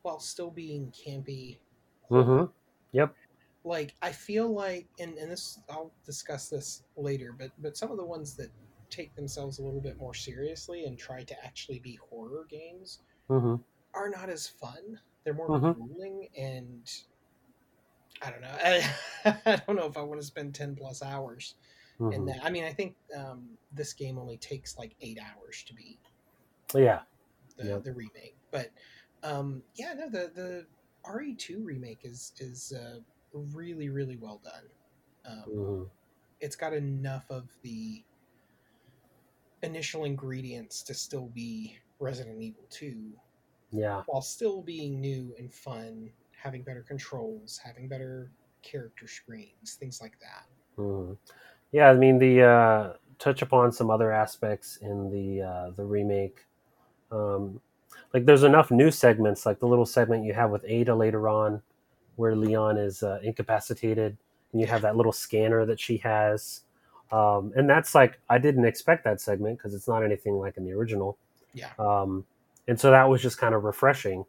while 0.03 0.21
still 0.21 0.51
being 0.51 0.93
campy 0.93 1.59
Mm-hmm. 2.11 2.45
Yep. 2.93 3.15
like 3.65 3.95
I 4.03 4.13
feel 4.13 4.53
like 4.53 4.87
and, 4.99 5.17
and 5.17 5.31
this 5.31 5.59
I'll 5.71 5.93
discuss 6.05 6.49
this 6.49 6.83
later, 6.97 7.35
but 7.39 7.51
but 7.63 7.77
some 7.77 7.91
of 7.91 7.97
the 7.97 8.05
ones 8.05 8.37
that 8.37 8.51
take 8.91 9.15
themselves 9.15 9.59
a 9.59 9.63
little 9.63 9.81
bit 9.81 9.99
more 9.99 10.13
seriously 10.15 10.85
and 10.85 10.99
try 10.99 11.23
to 11.23 11.45
actually 11.45 11.79
be 11.79 11.99
horror 12.11 12.47
games 12.51 12.99
Mm-hmm. 13.31 13.57
Are 13.95 14.11
not 14.11 14.31
as 14.31 14.49
fun. 14.49 15.01
They're 15.25 15.35
more 15.35 15.49
Mhm. 15.49 15.77
grueling 15.77 16.29
and 16.37 16.87
I 18.23 18.31
don't 18.31 18.41
know. 18.41 18.57
I, 18.65 18.91
I 19.47 19.57
don't 19.67 19.77
know 19.77 19.87
if 19.87 19.97
I 19.97 20.03
want 20.03 20.21
to 20.21 20.27
spend 20.27 20.55
ten 20.55 20.75
plus 20.77 21.03
hours 21.03 21.57
in 22.11 22.25
Mm-hmm. 22.25 22.27
that. 22.27 22.41
I 22.45 22.51
mean, 22.51 22.65
I 22.65 22.73
think 22.73 22.97
um, 23.17 23.59
this 23.73 23.93
game 23.95 24.19
only 24.19 24.39
takes 24.39 24.77
like 24.79 24.95
eight 25.01 25.19
hours 25.21 25.65
to 25.69 25.75
beat 25.75 26.01
Yeah. 26.75 27.01
the, 27.57 27.65
Yep. 27.65 27.85
the 27.85 27.93
remake. 27.95 28.37
But 28.51 28.71
um, 29.23 29.63
yeah, 29.75 29.95
no, 29.95 30.09
the 30.11 30.31
the 30.35 30.67
RE2 31.07 31.65
remake 31.65 32.01
is 32.05 32.33
is 32.39 32.73
uh, 32.73 33.01
really 33.33 33.89
really 33.89 34.17
well 34.17 34.41
done. 34.43 34.69
Um, 35.27 35.49
Mm-hmm. 35.49 35.85
it's 36.41 36.57
got 36.57 36.73
enough 36.75 37.25
of 37.31 37.49
the 37.63 38.05
initial 39.63 40.05
ingredients 40.05 40.83
to 40.85 40.95
still 40.95 41.29
be 41.29 41.79
Resident 42.01 42.43
Evil 42.43 42.67
2 42.71 43.13
Yeah. 43.73 44.03
while 44.07 44.21
still 44.23 44.63
being 44.63 45.01
new 45.01 45.35
and 45.39 45.53
fun, 45.53 46.11
having 46.33 46.63
better 46.63 46.83
controls, 46.83 47.59
having 47.65 47.89
better 47.89 48.31
character 48.63 49.09
screens, 49.09 49.75
things 49.75 50.01
like 50.01 50.19
that. 50.21 50.47
Mhm. 50.79 51.17
Yeah, 51.73 51.91
I 51.91 51.95
mean 51.95 52.19
the 52.19 52.43
uh, 52.43 52.93
touch 53.19 53.43
upon 53.43 53.73
some 53.73 53.91
other 53.91 54.13
aspects 54.13 54.77
in 54.79 55.11
the 55.11 55.43
uh, 55.43 55.71
the 55.71 55.85
remake. 55.85 56.45
Um, 57.11 57.61
like 58.13 58.27
there's 58.27 58.43
enough 58.43 58.71
new 58.71 58.91
segments, 58.91 59.47
like 59.47 59.59
the 59.59 59.67
little 59.67 59.87
segment 59.87 60.25
you 60.25 60.35
have 60.35 60.51
with 60.51 60.65
Ada 60.67 60.95
later 60.95 61.29
on, 61.29 61.63
where 62.17 62.35
Leon 62.37 62.79
is 62.79 63.03
uh, 63.03 63.21
incapacitated, 63.23 64.17
and 64.53 64.61
you 64.61 64.67
have 64.67 64.83
that 64.83 64.97
little 64.97 65.13
scanner 65.13 65.65
that 65.67 65.81
she 65.81 65.99
has, 65.99 66.63
um, 67.11 67.53
and 67.57 67.69
that's 67.69 67.95
like 67.95 68.19
I 68.29 68.39
didn't 68.39 68.65
expect 68.65 69.05
that 69.05 69.21
segment 69.21 69.59
because 69.59 69.75
it's 69.75 69.89
not 69.89 70.03
anything 70.05 70.35
like 70.35 70.57
in 70.57 70.65
the 70.65 70.73
original. 70.73 71.17
Yeah. 71.55 71.71
Um, 71.79 72.25
and 72.69 72.79
so 72.79 72.91
that 72.91 73.09
was 73.09 73.23
just 73.23 73.39
kind 73.39 73.55
of 73.55 73.65
refreshing. 73.65 74.25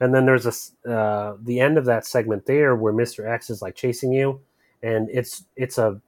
And 0.00 0.14
then 0.14 0.26
there's 0.26 0.46
a 0.46 0.90
uh, 0.90 1.36
the 1.42 1.60
end 1.60 1.78
of 1.78 1.86
that 1.86 2.04
segment 2.06 2.46
there 2.46 2.76
where 2.76 2.92
Mister 2.92 3.26
X 3.26 3.50
is 3.50 3.62
like 3.62 3.74
chasing 3.74 4.12
you, 4.12 4.40
and 4.82 5.08
it's 5.10 5.44
it's 5.56 5.78
a 5.78 6.00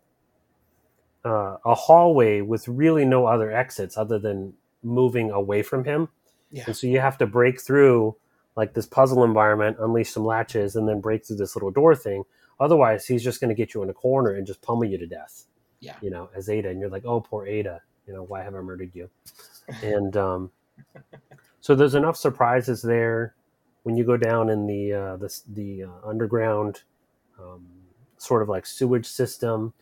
uh, 1.25 1.57
a 1.65 1.75
hallway 1.75 2.41
with 2.41 2.69
really 2.69 3.05
no 3.05 3.27
other 3.27 3.51
exits 3.51 3.97
other 3.97 4.19
than 4.19 4.55
moving 4.83 5.31
away 5.31 5.63
from 5.63 5.85
him. 5.85 6.09
Yeah. 6.51 6.65
And 6.67 6.77
so 6.77 6.87
you 6.87 7.01
have 7.01 7.19
to 7.19 7.27
break 7.27 7.61
through 7.61 8.17
like 8.57 8.75
this 8.75 8.87
puzzle 8.87 9.25
environment, 9.25 9.77
unleash 9.81 10.11
some 10.11 10.25
latches, 10.25 10.77
and 10.77 10.89
then 10.89 11.01
break 11.01 11.25
through 11.25 11.37
this 11.37 11.55
little 11.57 11.71
door 11.71 11.95
thing. 11.95 12.25
Otherwise, 12.61 13.07
he's 13.07 13.23
just 13.23 13.41
going 13.41 13.51
to 13.51 13.55
get 13.55 13.73
you 13.73 13.83
in 13.83 13.91
a 13.91 13.95
corner 13.95 14.35
and 14.35 14.47
just 14.47 14.61
pummel 14.63 14.85
you 14.85 14.99
to 14.99 15.07
death. 15.07 15.45
Yeah. 15.81 15.95
You 16.03 16.11
know, 16.11 16.29
as 16.35 16.49
Ada, 16.49 16.71
and 16.71 16.81
you're 16.81 16.91
like, 16.91 17.05
oh, 17.05 17.21
poor 17.21 17.47
Ada. 17.47 17.81
You 18.07 18.15
know, 18.15 18.25
why 18.25 18.43
have 18.43 18.55
I 18.55 18.61
murdered 18.61 18.91
you? 18.95 19.09
And 19.83 20.17
um, 20.17 20.51
so 21.61 21.75
there's 21.75 21.95
enough 21.95 22.17
surprises 22.17 22.83
there 22.83 23.35
when 23.85 23.97
you 23.97 24.05
go 24.05 24.17
down 24.17 24.51
in 24.51 24.67
the 24.67 24.93
uh, 24.93 25.17
the, 25.17 25.41
the 25.49 25.85
uh, 25.85 26.09
underground 26.09 26.83
um, 27.41 27.67
sort 28.19 28.43
of 28.43 28.49
like 28.49 28.67
sewage 28.67 29.07
system, 29.07 29.75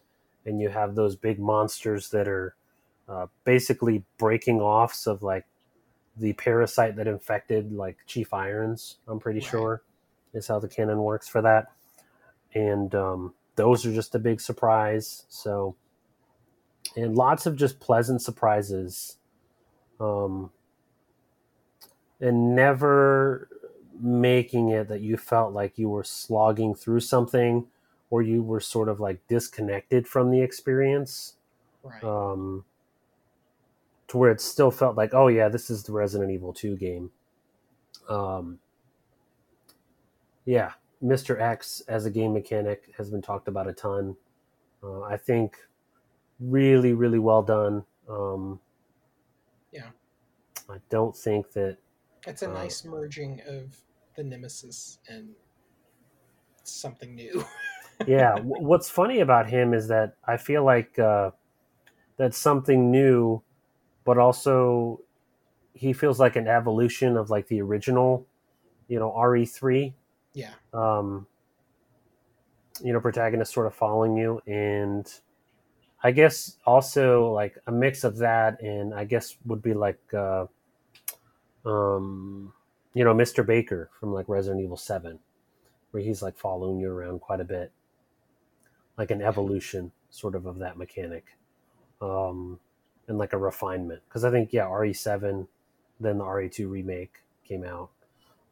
and 0.47 0.61
you 0.61 0.69
have 0.71 0.95
those 0.95 1.17
big 1.17 1.39
monsters 1.41 2.11
that 2.11 2.29
are 2.29 2.57
uh, 3.09 3.27
basically 3.45 4.05
breaking 4.19 4.61
offs 4.61 5.07
of 5.07 5.23
like 5.23 5.47
the 6.17 6.33
parasite 6.35 6.97
that 6.97 7.07
infected 7.09 7.73
like 7.73 7.99
Chief 8.07 8.33
Irons. 8.35 8.99
I'm 9.09 9.21
pretty 9.21 9.41
Right. 9.41 9.51
sure 9.51 9.83
is 10.35 10.49
how 10.49 10.59
the 10.61 10.69
canon 10.69 10.99
works 11.03 11.29
for 11.29 11.43
that, 11.43 11.69
and 12.55 12.95
um, 12.95 13.35
those 13.57 13.87
are 13.87 13.93
just 13.95 14.15
a 14.15 14.19
big 14.19 14.41
surprise. 14.41 15.27
So, 15.29 15.77
and 16.97 17.17
lots 17.17 17.47
of 17.47 17.57
just 17.57 17.81
pleasant 17.81 18.23
surprises, 18.23 19.19
um, 20.01 20.53
and 22.21 22.55
never 22.55 23.49
making 24.01 24.69
it 24.71 24.89
that 24.89 25.01
you 25.01 25.17
felt 25.17 25.53
like 25.53 25.79
you 25.79 25.89
were 25.89 26.05
slogging 26.05 26.75
through 26.75 27.01
something 27.01 27.67
or 28.11 28.23
you 28.23 28.43
were 28.43 28.61
sort 28.61 28.89
of 28.89 29.01
like 29.01 29.27
disconnected 29.29 30.07
from 30.07 30.31
the 30.31 30.41
experience 30.41 31.35
Right. 31.83 32.03
um, 32.05 32.65
to 34.09 34.17
where 34.19 34.31
it 34.31 34.41
still 34.41 34.71
felt 34.71 34.97
like, 34.97 35.15
oh 35.15 35.29
yeah, 35.29 35.49
this 35.49 35.71
is 35.71 35.83
the 35.85 35.93
Resident 35.93 36.31
Evil 36.31 36.53
2 36.53 36.77
game. 36.77 37.11
Um, 38.09 38.59
yeah, 40.45 40.73
Mr. 41.03 41.41
X 41.41 41.83
as 41.89 42.07
a 42.07 42.11
game 42.11 42.33
mechanic 42.33 42.93
has 42.97 43.11
been 43.11 43.23
talked 43.23 43.49
about 43.49 43.69
a 43.69 43.73
ton. 43.73 44.17
Uh, 44.83 45.03
I 45.03 45.17
think 45.17 45.57
really, 46.41 46.93
really 46.93 47.19
well 47.19 47.43
done. 47.43 47.85
Um, 48.09 48.61
Yeah. 49.73 49.91
I 50.69 50.79
don't 50.91 51.17
think 51.17 51.53
that. 51.53 51.79
It's 52.27 52.43
a 52.43 52.51
uh, 52.51 52.55
nice 52.55 52.85
merging 52.85 53.41
of 53.47 53.77
the 54.17 54.25
Nemesis 54.25 54.99
and 55.09 55.31
something 56.65 57.15
new. 57.15 57.45
Yeah, 58.07 58.41
what's 58.41 58.91
funny 58.91 59.21
about 59.21 59.49
him 59.49 59.73
is 59.73 59.89
that 59.89 60.17
I 60.27 60.37
feel 60.37 60.63
like 60.63 60.99
uh, 60.99 61.31
that's 62.19 62.37
something 62.37 62.91
new, 62.91 63.41
but 64.05 64.19
also 64.19 65.01
he 65.73 65.95
feels 65.95 66.21
like 66.21 66.37
an 66.37 66.47
evolution 66.47 67.17
of 67.17 67.31
like 67.31 67.49
the 67.49 67.63
original, 67.63 68.27
you 68.89 68.99
know, 68.99 69.11
RE3. 69.17 69.95
yeah. 70.35 70.51
um, 70.75 71.27
you 72.83 72.93
know, 72.93 73.01
protagonist 73.01 73.55
sort 73.55 73.67
of 73.67 73.75
following 73.75 74.15
you, 74.15 74.43
and 74.47 75.11
I 76.03 76.11
guess 76.11 76.59
also 76.67 77.33
like 77.33 77.57
a 77.67 77.73
mix 77.73 78.05
of 78.05 78.19
that, 78.19 78.61
and 78.61 78.95
I 78.95 79.05
guess 79.05 79.37
would 79.47 79.63
be 79.63 79.73
like, 79.73 80.01
uh, 80.13 80.47
um, 81.67 82.53
you 82.95 83.05
know, 83.05 83.15
Mr. 83.15 83.45
Baker 83.45 83.91
from 83.99 84.13
like 84.13 84.29
Resident 84.29 84.63
Evil 84.63 84.77
Seven, 84.77 85.19
where 85.91 86.03
he's 86.03 86.23
like 86.23 86.39
following 86.39 86.79
you 86.79 86.91
around 86.91 87.21
quite 87.21 87.41
a 87.41 87.45
bit, 87.45 87.73
like 88.97 89.11
an 89.11 89.23
evolution 89.23 89.93
sort 90.11 90.35
of 90.35 90.47
of 90.47 90.59
that 90.59 90.79
mechanic, 90.79 91.37
um, 92.01 92.59
and 93.09 93.19
like 93.19 93.33
a 93.33 93.39
refinement. 93.39 94.03
Because 94.09 94.25
I 94.25 94.31
think 94.31 94.53
yeah, 94.53 94.73
RE 94.73 94.93
Seven, 94.93 95.49
then 96.01 96.19
the 96.19 96.25
RE2 96.25 96.71
remake 96.71 97.23
came 97.45 97.65
out. 97.65 97.91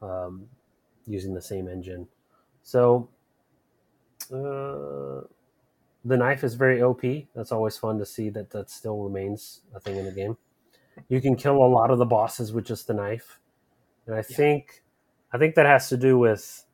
Um, 0.02 0.48
using 1.06 1.34
the 1.34 1.42
same 1.42 1.68
engine. 1.68 2.08
So 2.62 3.08
uh, 4.32 5.26
the 6.04 6.16
knife 6.16 6.44
is 6.44 6.54
very 6.54 6.82
OP. 6.82 7.02
That's 7.34 7.52
always 7.52 7.76
fun 7.76 7.98
to 7.98 8.06
see 8.06 8.30
that 8.30 8.50
that 8.50 8.70
still 8.70 8.98
remains 8.98 9.60
a 9.74 9.80
thing 9.80 9.96
in 9.96 10.04
the 10.04 10.12
game. 10.12 10.36
You 11.08 11.20
can 11.20 11.36
kill 11.36 11.56
a 11.56 11.66
lot 11.66 11.90
of 11.90 11.98
the 11.98 12.04
bosses 12.06 12.52
with 12.52 12.64
just 12.66 12.86
the 12.86 12.94
knife, 12.94 13.38
and 14.06 14.14
I 14.14 14.18
Yeah. 14.18 14.36
think 14.36 14.82
I 15.32 15.38
think 15.38 15.54
that 15.56 15.66
has 15.66 15.88
to 15.88 15.96
do 15.96 16.18
with 16.18 16.64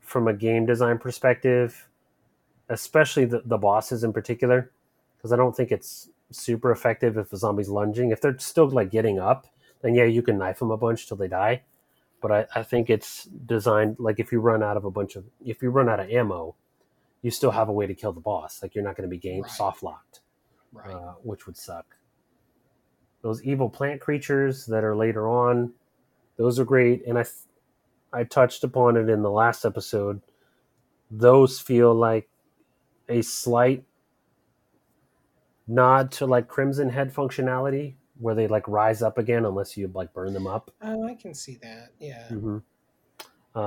from 0.00 0.26
a 0.28 0.32
game 0.32 0.64
design 0.66 0.98
perspective, 0.98 1.88
especially 2.68 3.24
the, 3.26 3.42
the 3.44 3.58
bosses 3.58 4.02
in 4.04 4.12
particular, 4.12 4.70
because 5.16 5.32
I 5.32 5.36
don't 5.36 5.54
think 5.56 5.70
it's 5.72 6.08
super 6.30 6.70
effective 6.70 7.16
if 7.18 7.32
a 7.32 7.36
zombie's 7.36 7.68
lunging. 7.68 8.10
If 8.10 8.20
they're 8.20 8.38
still 8.38 8.68
like 8.70 8.90
getting 8.90 9.18
up, 9.18 9.46
then 9.82 9.94
yeah, 9.94 10.04
you 10.04 10.22
can 10.22 10.38
knife 10.38 10.58
them 10.60 10.70
a 10.70 10.76
bunch 10.76 11.06
till 11.06 11.16
they 11.16 11.28
die 11.28 11.62
but 12.20 12.32
I, 12.32 12.46
I 12.56 12.62
think 12.64 12.90
it's 12.90 13.26
designed 13.26 13.96
like 14.00 14.18
if 14.18 14.32
you 14.32 14.40
run 14.40 14.60
out 14.62 14.76
of 14.76 14.84
a 14.84 14.90
bunch 14.90 15.14
of 15.14 15.24
if 15.44 15.62
you 15.62 15.70
run 15.70 15.88
out 15.88 16.00
of 16.00 16.10
ammo, 16.10 16.56
you 17.22 17.30
still 17.30 17.52
have 17.52 17.68
a 17.68 17.72
way 17.72 17.86
to 17.86 17.94
kill 17.94 18.12
the 18.12 18.20
boss. 18.20 18.60
Like 18.62 18.74
you're 18.74 18.82
not 18.82 18.96
going 18.96 19.08
to 19.08 19.10
be 19.10 19.18
game 19.18 19.42
Right. 19.42 19.50
soft 19.52 19.84
locked, 19.84 20.20
Right. 20.72 20.92
uh, 20.92 21.14
which 21.22 21.46
would 21.46 21.56
suck. 21.56 21.97
Those 23.22 23.42
evil 23.42 23.68
plant 23.68 24.00
creatures 24.00 24.66
that 24.66 24.84
are 24.84 24.96
later 24.96 25.28
on, 25.28 25.72
those 26.36 26.58
are 26.58 26.64
great, 26.64 27.04
and 27.06 27.18
I 27.18 27.24
I 28.12 28.24
touched 28.24 28.64
upon 28.64 28.96
it 28.96 29.08
in 29.08 29.22
the 29.22 29.30
last 29.30 29.64
episode. 29.64 30.20
Those 31.10 31.58
feel 31.60 31.94
like 31.94 32.28
a 33.08 33.22
slight 33.22 33.84
nod 35.66 36.10
to 36.12 36.26
like 36.26 36.48
Crimson 36.48 36.90
Head 36.90 37.12
functionality, 37.12 37.94
where 38.18 38.34
they 38.34 38.46
like 38.46 38.66
rise 38.68 39.02
up 39.02 39.18
again 39.18 39.44
unless 39.44 39.76
you 39.76 39.90
like 39.94 40.12
burn 40.12 40.32
them 40.32 40.46
up. 40.46 40.70
oh, 40.82 41.04
I 41.06 41.14
can 41.14 41.34
see 41.34 41.58
that. 41.62 41.90
Yeah. 41.98 42.26
Mm-hmm. 42.30 42.58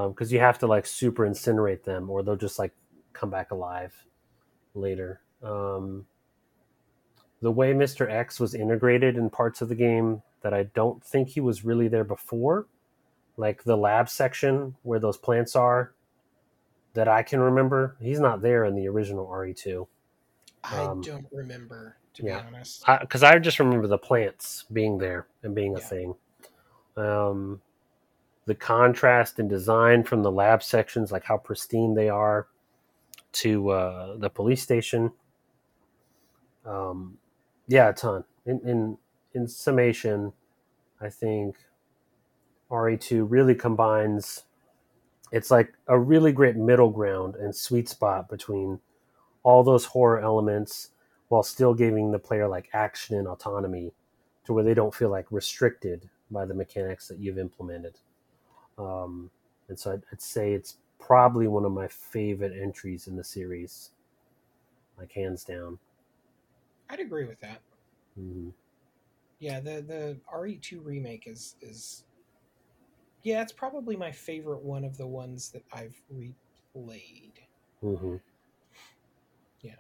Because 0.09 0.31
you 0.31 0.39
have 0.39 0.57
to 0.59 0.67
like 0.67 0.85
super 0.85 1.27
incinerate 1.27 1.83
them, 1.83 2.09
or 2.09 2.23
they'll 2.23 2.37
just 2.37 2.57
like 2.57 2.73
come 3.13 3.29
back 3.29 3.51
alive 3.51 3.93
later. 4.73 5.21
Um, 5.43 6.05
the 7.41 7.51
way 7.51 7.73
Mr. 7.73 8.09
X 8.09 8.39
was 8.39 8.53
integrated 8.53 9.17
in 9.17 9.29
parts 9.29 9.61
of 9.61 9.69
the 9.69 9.75
game 9.75 10.21
that 10.41 10.53
I 10.53 10.63
don't 10.63 11.03
think 11.03 11.29
he 11.29 11.39
was 11.41 11.65
really 11.65 11.87
there 11.87 12.03
before, 12.03 12.67
like 13.37 13.63
the 13.63 13.77
lab 13.77 14.09
section 14.09 14.75
where 14.83 14.99
those 14.99 15.17
plants 15.17 15.55
are, 15.55 15.93
that 16.93 17.07
I 17.07 17.23
can 17.23 17.39
remember, 17.39 17.95
he's 18.01 18.19
not 18.19 18.41
there 18.41 18.65
in 18.65 18.75
the 18.75 18.87
original 18.87 19.27
RE2. 19.27 19.87
I 20.63 20.83
Um, 20.83 21.01
don't 21.01 21.25
remember, 21.31 21.97
to 22.15 22.23
yeah. 22.23 22.41
be 22.41 22.47
honest. 22.47 22.83
because 23.01 23.23
I, 23.23 23.39
just 23.39 23.59
remember 23.59 23.87
the 23.87 23.97
plants 23.97 24.65
being 24.71 24.97
there 24.97 25.27
and 25.43 25.55
being 25.55 25.75
a 25.75 25.79
Yeah. 25.79 25.85
thing. 25.85 26.15
Um, 26.97 27.61
the 28.45 28.55
contrast 28.55 29.39
and 29.39 29.49
design 29.49 30.03
from 30.03 30.21
the 30.23 30.31
lab 30.31 30.61
sections, 30.61 31.11
like 31.11 31.23
how 31.23 31.37
pristine 31.37 31.93
they 31.95 32.09
are, 32.09 32.47
to 33.33 33.69
uh, 33.69 34.17
the 34.17 34.29
police 34.29 34.61
station. 34.61 35.11
Um, 36.65 37.17
yeah, 37.67 37.89
a 37.89 37.93
ton. 37.93 38.23
In, 38.45 38.59
in 38.61 38.97
in 39.33 39.47
summation, 39.47 40.33
I 40.99 41.09
think 41.09 41.57
RE2 42.69 43.25
really 43.29 43.55
combines. 43.55 44.43
It's 45.31 45.51
like 45.51 45.73
a 45.87 45.97
really 45.99 46.31
great 46.33 46.57
middle 46.57 46.89
ground 46.89 47.35
and 47.35 47.55
sweet 47.55 47.87
spot 47.89 48.29
between 48.29 48.79
all 49.43 49.63
those 49.63 49.85
horror 49.85 50.19
elements 50.19 50.89
while 51.29 51.43
still 51.43 51.73
giving 51.73 52.11
the 52.11 52.19
player 52.19 52.47
like 52.47 52.69
action 52.73 53.17
and 53.17 53.27
autonomy 53.27 53.93
to 54.45 54.53
where 54.53 54.63
they 54.63 54.73
don't 54.73 54.93
feel 54.93 55.09
like 55.09 55.25
restricted 55.31 56.09
by 56.29 56.45
the 56.45 56.53
mechanics 56.53 57.07
that 57.07 57.19
you've 57.19 57.39
implemented. 57.39 57.97
Um, 58.77 59.29
and 59.69 59.79
so 59.79 59.93
I'd, 59.93 60.03
I'd 60.11 60.21
say 60.21 60.53
it's 60.53 60.77
probably 60.99 61.47
one 61.47 61.65
of 61.65 61.71
my 61.71 61.87
favorite 61.87 62.53
entries 62.59 63.07
in 63.07 63.15
the 63.15 63.23
series, 63.23 63.91
like 64.97 65.11
hands 65.13 65.43
down. 65.43 65.79
I'd 66.91 66.99
agree 66.99 67.25
with 67.25 67.39
that. 67.41 67.61
hmm 68.15 68.49
Yeah, 69.39 69.59
the 69.59 69.81
the 69.81 70.21
RE2 70.31 70.81
remake 70.81 71.27
is 71.27 71.55
is 71.61 72.05
yeah, 73.23 73.41
it's 73.41 73.51
probably 73.53 73.95
my 73.95 74.11
favorite 74.11 74.63
one 74.63 74.83
of 74.83 74.97
the 74.97 75.07
ones 75.07 75.51
that 75.51 75.63
I've 75.71 75.95
replayed. 76.11 77.33
hmm 77.81 78.15
Yeah. 79.61 79.75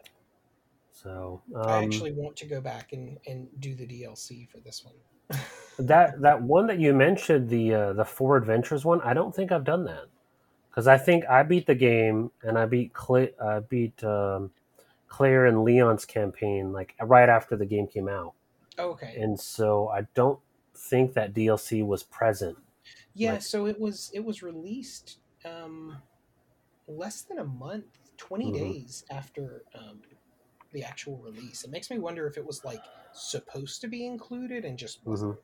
So 0.91 1.41
I 1.67 1.81
um, 1.83 1.83
actually 1.83 2.11
want 2.13 2.35
to 2.37 2.45
go 2.45 2.61
back 2.61 2.93
and 2.93 3.17
and 3.25 3.47
do 3.59 3.75
the 3.75 3.85
DLC 3.85 4.47
for 4.51 4.59
this 4.59 4.83
one. 4.83 4.95
that 5.79 6.21
that 6.21 6.41
one 6.41 6.67
that 6.67 6.79
you 6.79 6.93
mentioned 6.93 7.49
the 7.49 7.73
uh, 7.73 7.93
the 7.93 8.05
four 8.05 8.37
adventures 8.37 8.85
one 8.85 9.01
i 9.01 9.13
don't 9.13 9.33
think 9.35 9.51
i've 9.51 9.63
done 9.63 9.83
that 9.85 10.05
because 10.69 10.87
i 10.87 10.97
think 10.97 11.25
i 11.27 11.43
beat 11.43 11.65
the 11.67 11.75
game 11.75 12.31
and 12.43 12.57
i 12.57 12.65
beat 12.65 12.93
Cla- 12.93 13.29
i 13.43 13.59
beat 13.59 14.03
um, 14.03 14.51
claire 15.11 15.45
and 15.45 15.63
leon's 15.65 16.05
campaign 16.05 16.71
like 16.71 16.95
right 17.03 17.27
after 17.27 17.57
the 17.57 17.65
game 17.65 17.85
came 17.85 18.07
out 18.07 18.33
okay. 18.79 19.13
and 19.19 19.37
so 19.37 19.89
i 19.89 20.01
don't 20.15 20.39
think 20.73 21.13
that 21.13 21.33
dlc 21.33 21.85
was 21.85 22.03
present 22.03 22.57
Yeah, 23.13 23.33
like- 23.33 23.41
so 23.41 23.65
it 23.67 23.77
was 23.77 24.09
it 24.13 24.23
was 24.23 24.41
released 24.41 25.17
um 25.43 25.97
less 26.87 27.21
than 27.23 27.39
a 27.39 27.43
month, 27.45 27.85
20 28.17 28.51
Mhm. 28.51 28.53
days 28.53 29.03
after 29.11 29.63
um 29.75 30.01
the 30.73 30.83
actual 30.83 31.17
release. 31.17 31.65
It 31.65 31.71
makes 31.71 31.89
me 31.91 31.99
wonder 31.99 32.25
if 32.27 32.37
it 32.37 32.45
was 32.45 32.63
like 32.63 32.81
supposed 33.11 33.81
to 33.81 33.87
be 33.89 34.05
included 34.05 34.63
and 34.63 34.77
just 34.77 35.05
wasn't. 35.05 35.37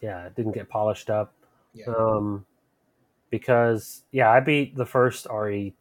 yeah 0.00 0.24
it 0.26 0.34
didn't 0.34 0.52
get 0.52 0.68
polished 0.70 1.10
up 1.10 1.34
Yeah. 1.74 1.90
um 1.92 2.46
because 3.30 4.04
yeah 4.12 4.30
i 4.30 4.40
beat 4.40 4.74
the 4.76 4.86
first 4.86 5.26
re 5.30 5.74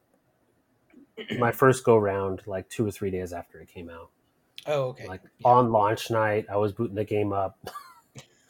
my 1.40 1.52
first 1.52 1.84
go 1.84 1.98
round 1.98 2.42
like 2.48 2.70
two 2.70 2.86
or 2.86 2.92
three 2.92 3.12
days 3.12 3.34
after 3.34 3.60
it 3.60 3.70
came 3.70 3.90
out 3.90 4.10
oh, 4.68 4.84
okay. 4.90 5.08
like 5.08 5.22
Yeah. 5.40 5.50
on 5.50 5.72
launch 5.72 6.12
night 6.12 6.46
i 6.52 6.58
was 6.58 6.74
booting 6.74 6.96
the 6.96 7.06
game 7.06 7.34
up 7.34 7.58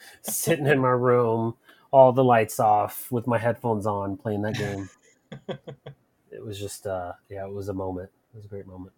sitting 0.22 0.68
in 0.68 0.80
my 0.80 0.89
room 0.89 1.56
all 1.91 2.14
the 2.14 2.23
lights 2.23 2.60
off 2.60 3.11
with 3.11 3.27
my 3.27 3.38
headphones 3.38 3.85
on 3.85 4.18
playing 4.18 4.41
that 4.43 4.56
game 4.56 4.89
it 6.31 6.43
was 6.45 6.60
just 6.60 6.88
uh 6.88 7.14
yeah 7.30 7.45
it 7.45 7.53
was 7.53 7.69
a 7.69 7.73
moment 7.73 8.10
It 8.34 8.38
was 8.38 8.45
a 8.45 8.49
great 8.49 8.68
moment. 8.68 8.93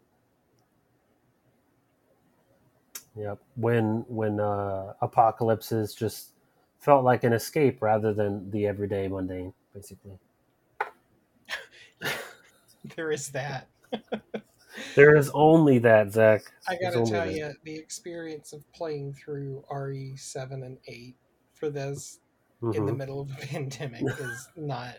Yep. 3.16 3.40
When 3.56 4.06
when 4.08 4.40
uh, 4.40 4.94
apocalypses 5.02 5.94
just 5.96 6.32
felt 6.80 7.04
like 7.04 7.24
an 7.24 7.34
escape 7.34 7.82
rather 7.82 8.14
than 8.14 8.50
the 8.52 8.68
everyday 8.68 9.08
mundane, 9.08 9.54
basically. 9.74 10.18
there 12.96 13.12
is 13.12 13.30
that. 13.30 13.68
there 14.96 15.16
is 15.16 15.30
only 15.34 15.80
that, 15.80 16.12
Zach. 16.12 16.42
I 16.68 16.78
gotta 16.82 17.06
tell 17.06 17.30
you, 17.30 17.54
the 17.64 17.76
experience 17.76 18.54
of 18.54 18.70
playing 18.74 19.14
through 19.14 19.64
RE 19.72 20.16
seven 20.16 20.64
and 20.64 20.78
eight 20.88 21.16
for 21.54 21.70
this 21.70 22.20
mm-hmm. 22.62 22.76
in 22.76 22.86
the 22.86 22.92
mm-hmm. 22.92 22.98
middle 22.98 23.22
of 23.22 23.32
a 23.32 23.36
pandemic 23.46 24.04
is 24.20 24.50
not 24.56 24.98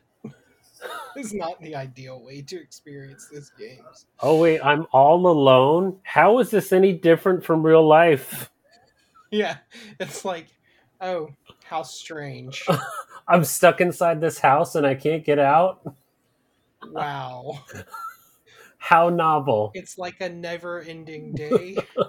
is 1.16 1.32
not 1.32 1.60
the 1.60 1.74
ideal 1.74 2.22
way 2.22 2.42
to 2.42 2.60
experience 2.60 3.28
this 3.32 3.50
game. 3.50 3.84
Oh 4.20 4.40
wait, 4.40 4.60
I'm 4.60 4.86
all 4.92 5.26
alone. 5.26 5.98
How 6.02 6.38
is 6.38 6.50
this 6.50 6.72
any 6.72 6.92
different 6.92 7.44
from 7.44 7.64
real 7.64 7.86
life? 7.86 8.50
Yeah, 9.30 9.56
it's 9.98 10.24
like, 10.24 10.46
oh, 11.00 11.30
how 11.64 11.82
strange. 11.82 12.64
I'm 13.26 13.44
stuck 13.44 13.80
inside 13.80 14.20
this 14.20 14.38
house 14.38 14.74
and 14.74 14.86
I 14.86 14.94
can't 14.94 15.24
get 15.24 15.38
out. 15.38 15.94
Wow. 16.90 17.60
how 18.78 19.08
novel. 19.08 19.70
It's 19.74 19.96
like 19.96 20.20
a 20.20 20.28
never-ending 20.28 21.32
day. 21.32 21.78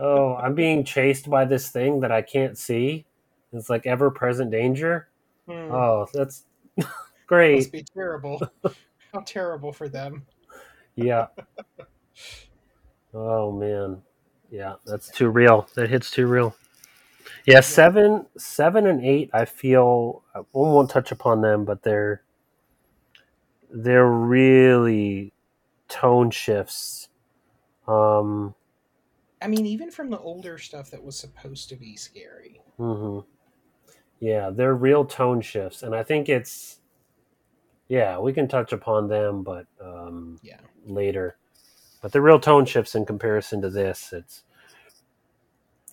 oh, 0.00 0.34
I'm 0.34 0.54
being 0.54 0.84
chased 0.84 1.30
by 1.30 1.46
this 1.46 1.70
thing 1.70 2.00
that 2.00 2.12
I 2.12 2.20
can't 2.20 2.58
see. 2.58 3.06
It's 3.52 3.70
like 3.70 3.86
ever-present 3.86 4.50
danger. 4.50 5.08
Hmm. 5.48 5.72
Oh, 5.72 6.06
that's 6.12 6.44
great. 7.26 7.56
Must 7.56 7.72
be 7.72 7.86
terrible. 7.94 8.42
How 9.14 9.20
terrible 9.24 9.72
for 9.72 9.88
them. 9.88 10.26
Yeah. 10.94 11.28
oh 13.14 13.50
man. 13.50 14.02
Yeah, 14.50 14.74
that's 14.84 15.08
too 15.08 15.30
real. 15.30 15.68
That 15.74 15.88
hits 15.88 16.10
too 16.10 16.26
real. 16.26 16.54
Yeah, 17.46 17.60
seven, 17.60 18.26
seven, 18.36 18.86
and 18.86 19.04
eight. 19.04 19.30
I 19.32 19.44
feel 19.44 20.22
I 20.34 20.40
won't 20.52 20.90
touch 20.90 21.12
upon 21.12 21.40
them, 21.40 21.64
but 21.64 21.82
they're 21.82 22.22
they're 23.70 24.10
really 24.10 25.32
tone 25.88 26.30
shifts. 26.30 27.08
Um, 27.86 28.54
I 29.42 29.48
mean, 29.48 29.66
even 29.66 29.90
from 29.90 30.10
the 30.10 30.18
older 30.18 30.58
stuff 30.58 30.90
that 30.90 31.02
was 31.02 31.18
supposed 31.18 31.68
to 31.68 31.76
be 31.76 31.96
scary. 31.96 32.60
Mm-hmm. 32.78 33.28
Yeah, 34.20 34.50
they're 34.50 34.74
real 34.74 35.04
tone 35.04 35.40
shifts, 35.40 35.82
and 35.82 35.94
I 35.94 36.02
think 36.02 36.28
it's 36.28 36.80
yeah 37.88 38.18
we 38.18 38.32
can 38.32 38.48
touch 38.48 38.72
upon 38.72 39.08
them, 39.08 39.42
but 39.42 39.66
um, 39.80 40.38
yeah 40.42 40.58
later. 40.86 41.36
But 42.00 42.12
the 42.12 42.20
real 42.20 42.38
tone 42.38 42.64
shifts 42.66 42.94
in 42.94 43.04
comparison 43.04 43.60
to 43.62 43.70
this, 43.70 44.12
it's 44.12 44.44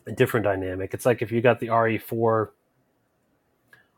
a 0.06 0.12
different 0.12 0.44
dynamic. 0.44 0.94
It's 0.94 1.06
like 1.06 1.22
if 1.22 1.32
you 1.32 1.42
got 1.42 1.60
the 1.60 1.68
RE4 1.68 2.50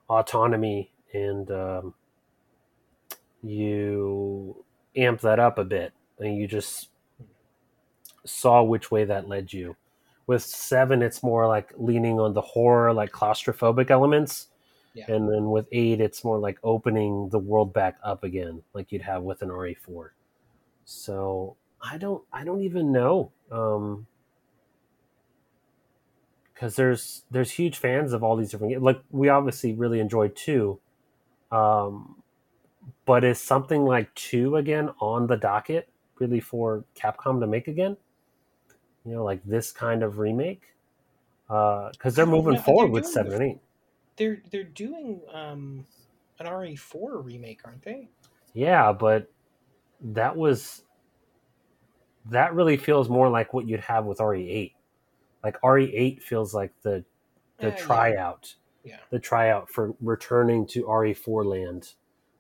autonomy 0.10 0.92
and 1.14 1.50
um, 1.52 1.94
you 3.44 4.64
amp 4.96 5.22
that 5.22 5.40
up 5.40 5.58
a 5.58 5.64
bit, 5.64 5.94
and 6.20 6.38
you 6.38 6.48
just 6.48 6.90
saw 8.26 8.64
which 8.64 8.92
way 8.92 9.06
that 9.06 9.28
led 9.28 9.54
you 9.54 9.76
with 10.28 10.42
seven 10.42 11.02
it's 11.02 11.22
more 11.22 11.48
like 11.48 11.72
leaning 11.78 12.20
on 12.20 12.34
the 12.34 12.42
horror 12.42 12.92
like 12.92 13.12
claustrophobic 13.12 13.92
elements 13.92 14.48
yeah. 14.94 15.06
and 15.08 15.32
then 15.32 15.50
with 15.50 15.68
eight 15.72 16.02
it's 16.02 16.24
more 16.24 16.40
like 16.40 16.58
opening 16.64 17.30
the 17.30 17.40
world 17.40 17.74
back 17.74 17.98
up 18.04 18.24
again 18.24 18.62
like 18.74 18.92
you'd 18.92 19.02
have 19.02 19.24
with 19.24 19.42
an 19.42 19.50
re4 19.50 20.10
so 20.86 21.56
i 21.82 21.98
don't 21.98 22.24
i 22.34 22.44
don't 22.44 22.62
even 22.62 22.92
know 22.92 23.32
um 23.52 24.06
because 26.56 26.76
there's 26.76 27.26
there's 27.30 27.52
huge 27.52 27.78
fans 27.78 28.14
of 28.14 28.24
all 28.24 28.36
these 28.36 28.50
different 28.50 28.72
games. 28.74 28.84
like 28.84 29.00
we 29.12 29.30
obviously 29.30 29.74
really 29.74 30.00
enjoyed 30.00 30.36
two 30.36 30.80
um 31.52 32.16
but 33.06 33.24
is 33.24 33.40
something 33.40 33.86
like 33.86 34.14
two 34.16 34.56
again 34.56 34.90
on 35.00 35.28
the 35.28 35.38
docket 35.38 35.88
really 36.20 36.40
for 36.40 36.84
capcom 36.96 37.40
to 37.40 37.46
make 37.46 37.68
again 37.68 37.96
you 39.06 39.14
know, 39.14 39.24
like 39.24 39.42
this 39.46 39.72
kind 39.72 40.04
of 40.04 40.18
remake, 40.18 40.64
because 41.48 41.92
uh, 42.04 42.10
they're 42.10 42.26
moving 42.26 42.58
forward 42.58 42.88
they're 42.88 42.94
with 42.94 43.06
seven 43.06 43.34
and 43.34 43.44
eight. 43.44 43.60
They're 44.18 44.42
they're 44.52 44.64
doing 44.64 45.22
um, 45.32 45.86
an 46.40 46.52
RE 46.52 46.76
four 46.76 47.22
remake, 47.22 47.62
aren't 47.64 47.84
they? 47.84 48.10
Yeah, 48.54 48.92
but 48.92 49.32
that 50.02 50.36
was 50.36 50.84
that 52.32 52.56
really 52.56 52.78
feels 52.78 53.08
more 53.08 53.30
like 53.30 53.54
what 53.54 53.68
you'd 53.68 53.82
have 53.82 54.06
with 54.06 54.20
RE 54.20 54.50
eight. 54.50 54.74
Like 55.46 55.64
RE 55.64 55.96
eight 55.96 56.24
feels 56.24 56.56
like 56.56 56.74
the 56.82 57.06
the 57.60 57.72
uh, 57.72 57.78
tryout, 57.78 58.56
yeah. 58.84 58.94
yeah, 58.94 59.00
the 59.12 59.20
tryout 59.20 59.70
for 59.70 59.94
returning 60.02 60.66
to 60.70 60.92
RE 60.92 61.14
four 61.14 61.46
land, 61.46 61.94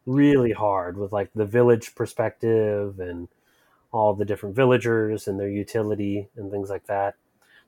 really 0.08 0.52
hard 0.52 0.98
with 0.98 1.14
like 1.14 1.30
the 1.36 1.46
village 1.46 1.94
perspective 1.94 3.00
and 3.00 3.28
all 3.92 4.16
the 4.16 4.26
different 4.26 4.56
villagers 4.56 5.28
and 5.28 5.40
their 5.40 5.50
utility 5.50 6.28
and 6.36 6.52
things 6.52 6.70
like 6.72 6.88
that. 6.88 7.16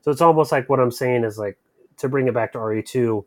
So 0.00 0.10
it's 0.10 0.20
almost 0.20 0.50
like 0.50 0.68
what 0.68 0.80
I'm 0.80 0.90
saying 0.90 1.22
is 1.22 1.38
like 1.38 1.56
to 1.98 2.08
bring 2.08 2.26
it 2.26 2.34
back 2.34 2.52
to 2.52 2.58
RE2, 2.58 3.24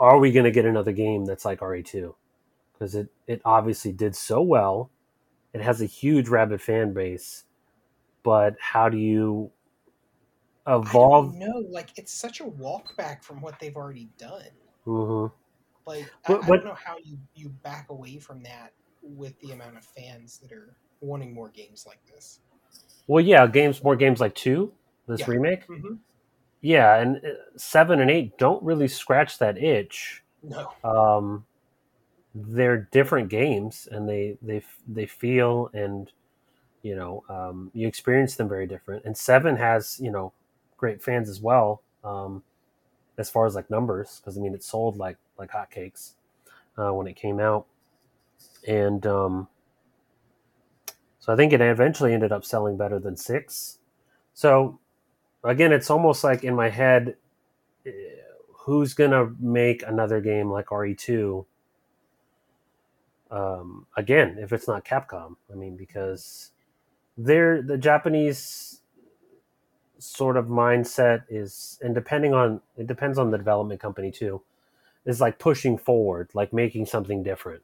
are 0.00 0.18
we 0.18 0.32
going 0.32 0.44
to 0.44 0.50
get 0.50 0.64
another 0.64 0.92
game 0.92 1.26
that's 1.26 1.44
like 1.44 1.60
RE2? 1.60 2.14
Because 2.72 2.94
it, 2.94 3.08
it 3.26 3.42
obviously 3.44 3.92
did 3.92 4.16
so 4.16 4.40
well. 4.40 4.90
It 5.52 5.60
has 5.60 5.82
a 5.82 5.86
huge 5.86 6.28
rabid 6.28 6.62
fan 6.62 6.94
base, 6.94 7.44
but 8.22 8.56
how 8.58 8.88
do 8.88 8.96
you 8.96 9.50
evolve? 10.66 11.34
No, 11.34 11.64
like 11.70 11.90
it's 11.96 12.12
such 12.12 12.40
a 12.40 12.46
walk 12.46 12.96
back 12.96 13.22
from 13.22 13.40
what 13.40 13.58
they've 13.60 13.76
already 13.76 14.08
done. 14.18 14.50
Mm-hmm. 14.86 15.34
Like 15.86 16.10
but, 16.26 16.42
I, 16.42 16.46
I 16.46 16.48
don't 16.48 16.64
know 16.64 16.76
how 16.82 16.96
you 17.02 17.18
you 17.34 17.48
back 17.62 17.90
away 17.90 18.18
from 18.18 18.42
that 18.42 18.72
with 19.02 19.38
the 19.40 19.52
amount 19.52 19.76
of 19.76 19.84
fans 19.84 20.38
that 20.38 20.52
are 20.52 20.76
wanting 21.00 21.34
more 21.34 21.50
games 21.50 21.84
like 21.86 22.00
this. 22.06 22.40
Well, 23.06 23.22
yeah, 23.22 23.46
games, 23.46 23.82
more 23.84 23.96
games 23.96 24.20
like 24.20 24.34
two, 24.34 24.72
this 25.06 25.20
yeah. 25.20 25.26
remake. 25.28 25.66
Mm-hmm. 25.68 25.94
Yeah, 26.62 26.96
and 26.96 27.16
uh, 27.18 27.28
seven 27.56 28.00
and 28.00 28.10
eight 28.10 28.38
don't 28.38 28.62
really 28.62 28.88
scratch 28.88 29.38
that 29.38 29.58
itch. 29.58 30.22
No. 30.42 30.72
Um, 30.82 31.44
they're 32.34 32.88
different 32.90 33.28
games, 33.28 33.86
and 33.90 34.08
they 34.08 34.38
they 34.40 34.62
they 34.88 35.06
feel 35.06 35.70
and 35.74 36.10
you 36.82 36.96
know 36.96 37.22
um, 37.28 37.70
you 37.74 37.86
experience 37.86 38.36
them 38.36 38.48
very 38.48 38.66
different. 38.66 39.04
And 39.04 39.16
seven 39.16 39.56
has 39.56 40.00
you 40.00 40.10
know 40.10 40.32
great 40.76 41.02
fans 41.02 41.28
as 41.28 41.40
well, 41.40 41.82
um, 42.02 42.42
as 43.18 43.30
far 43.30 43.46
as 43.46 43.54
like 43.54 43.70
numbers, 43.70 44.20
because 44.20 44.36
I 44.38 44.40
mean 44.40 44.54
it 44.54 44.62
sold 44.62 44.96
like 44.96 45.18
like 45.38 45.50
hotcakes 45.50 46.12
uh, 46.78 46.92
when 46.92 47.06
it 47.06 47.16
came 47.16 47.40
out, 47.40 47.66
and 48.66 49.06
um, 49.06 49.48
so 51.18 51.32
I 51.32 51.36
think 51.36 51.52
it 51.52 51.60
eventually 51.60 52.12
ended 52.12 52.32
up 52.32 52.44
selling 52.44 52.76
better 52.76 52.98
than 52.98 53.16
six. 53.16 53.78
So 54.34 54.78
again, 55.42 55.72
it's 55.72 55.90
almost 55.90 56.24
like 56.24 56.44
in 56.44 56.54
my 56.54 56.68
head, 56.68 57.16
eh, 57.86 57.90
who's 58.52 58.94
gonna 58.94 59.32
make 59.40 59.82
another 59.82 60.20
game 60.20 60.50
like 60.50 60.66
RE2? 60.66 61.46
Um, 63.30 63.86
again, 63.96 64.36
if 64.38 64.52
it's 64.52 64.68
not 64.68 64.84
Capcom, 64.84 65.36
I 65.50 65.56
mean, 65.56 65.76
because 65.76 66.52
they're 67.16 67.62
the 67.62 67.78
Japanese 67.78 68.82
sort 70.04 70.36
of 70.36 70.46
mindset 70.46 71.24
is, 71.28 71.78
and 71.82 71.94
depending 71.94 72.34
on 72.34 72.60
it 72.76 72.86
depends 72.86 73.18
on 73.18 73.30
the 73.30 73.38
development 73.38 73.80
company 73.80 74.10
too, 74.10 74.42
is 75.04 75.20
like 75.20 75.38
pushing 75.38 75.78
forward, 75.78 76.30
like 76.34 76.52
making 76.52 76.86
something 76.86 77.22
different, 77.22 77.62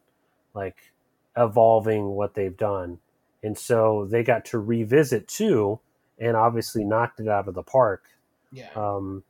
like 0.54 0.92
evolving 1.36 2.06
what 2.10 2.34
they've 2.34 2.56
done 2.56 2.98
and 3.42 3.56
so 3.56 4.06
they 4.10 4.22
got 4.22 4.44
to 4.46 4.58
revisit 4.58 5.26
too 5.28 5.80
and 6.18 6.36
obviously 6.36 6.84
knocked 6.84 7.20
it 7.20 7.28
out 7.28 7.48
of 7.48 7.54
the 7.54 7.62
park. 7.62 8.04
Yeah. 8.52 8.70
Um, 8.74 9.24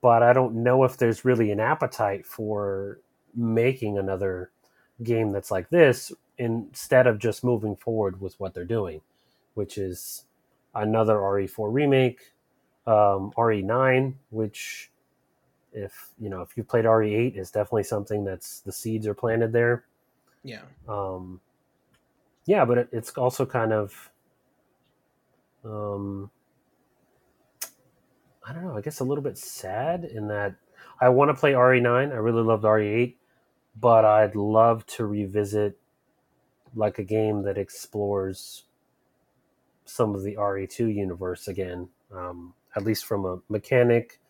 but 0.00 0.22
I 0.22 0.32
don't 0.32 0.62
know 0.62 0.84
if 0.84 0.96
there's 0.96 1.24
really 1.24 1.50
an 1.50 1.60
appetite 1.60 2.24
for 2.24 3.00
making 3.34 3.98
another 3.98 4.50
game 5.02 5.32
that's 5.32 5.50
like 5.50 5.68
this 5.68 6.12
instead 6.38 7.06
of 7.06 7.18
just 7.18 7.44
moving 7.44 7.76
forward 7.76 8.20
with 8.20 8.38
what 8.40 8.54
they're 8.54 8.64
doing, 8.64 9.02
which 9.52 9.76
is 9.76 10.24
another 10.74 11.16
RE4 11.16 11.72
remake, 11.72 12.32
um, 12.86 13.32
RE9, 13.36 14.14
which 14.30 14.90
if 15.72 16.10
you 16.18 16.28
know 16.28 16.42
if 16.42 16.56
you 16.56 16.64
played 16.64 16.84
RE8 16.84 17.38
is 17.38 17.50
definitely 17.50 17.84
something 17.84 18.24
that's 18.24 18.60
the 18.60 18.72
seeds 18.72 19.06
are 19.06 19.14
planted 19.14 19.52
there. 19.52 19.84
Yeah. 20.42 20.62
Um, 20.88 21.40
yeah, 22.46 22.64
but 22.64 22.78
it, 22.78 22.88
it's 22.92 23.10
also 23.10 23.46
kind 23.46 23.72
of, 23.72 24.10
um, 25.64 26.30
I 28.46 28.52
don't 28.52 28.64
know. 28.64 28.76
I 28.76 28.80
guess 28.80 29.00
a 29.00 29.04
little 29.04 29.22
bit 29.22 29.38
sad 29.38 30.04
in 30.04 30.28
that 30.28 30.54
I 31.00 31.10
want 31.10 31.28
to 31.28 31.34
play 31.34 31.52
RE9. 31.52 32.12
I 32.12 32.16
really 32.16 32.42
loved 32.42 32.64
RE8, 32.64 33.14
but 33.78 34.04
I'd 34.04 34.34
love 34.34 34.86
to 34.86 35.06
revisit 35.06 35.78
like 36.74 36.98
a 36.98 37.04
game 37.04 37.42
that 37.42 37.58
explores 37.58 38.64
some 39.90 40.14
of 40.14 40.22
the 40.22 40.36
RE2 40.36 40.94
universe 40.94 41.48
again, 41.48 41.88
um, 42.12 42.54
at 42.76 42.84
least 42.84 43.04
from 43.04 43.24
a 43.24 43.38
mechanic, 43.48 44.20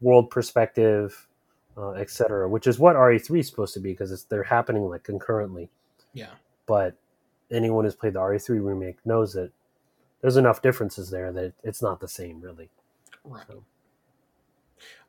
world 0.00 0.30
perspective, 0.30 1.26
uh, 1.76 1.92
etc., 1.92 2.48
which 2.48 2.66
is 2.66 2.78
what 2.78 2.96
RE3 2.96 3.40
is 3.40 3.48
supposed 3.48 3.74
to 3.74 3.80
be 3.80 3.90
because 3.92 4.24
they're 4.24 4.42
happening 4.44 4.88
like 4.88 5.04
concurrently. 5.04 5.70
Yeah. 6.12 6.32
But 6.66 6.96
anyone 7.50 7.84
who's 7.84 7.94
played 7.94 8.14
the 8.14 8.20
RE3 8.20 8.64
remake 8.64 9.04
knows 9.04 9.32
that 9.34 9.50
there's 10.20 10.36
enough 10.36 10.62
differences 10.62 11.10
there 11.10 11.32
that 11.32 11.52
it's 11.62 11.82
not 11.82 12.00
the 12.00 12.08
same, 12.08 12.40
really. 12.40 12.70
Right. 13.24 13.44
So. 13.48 13.64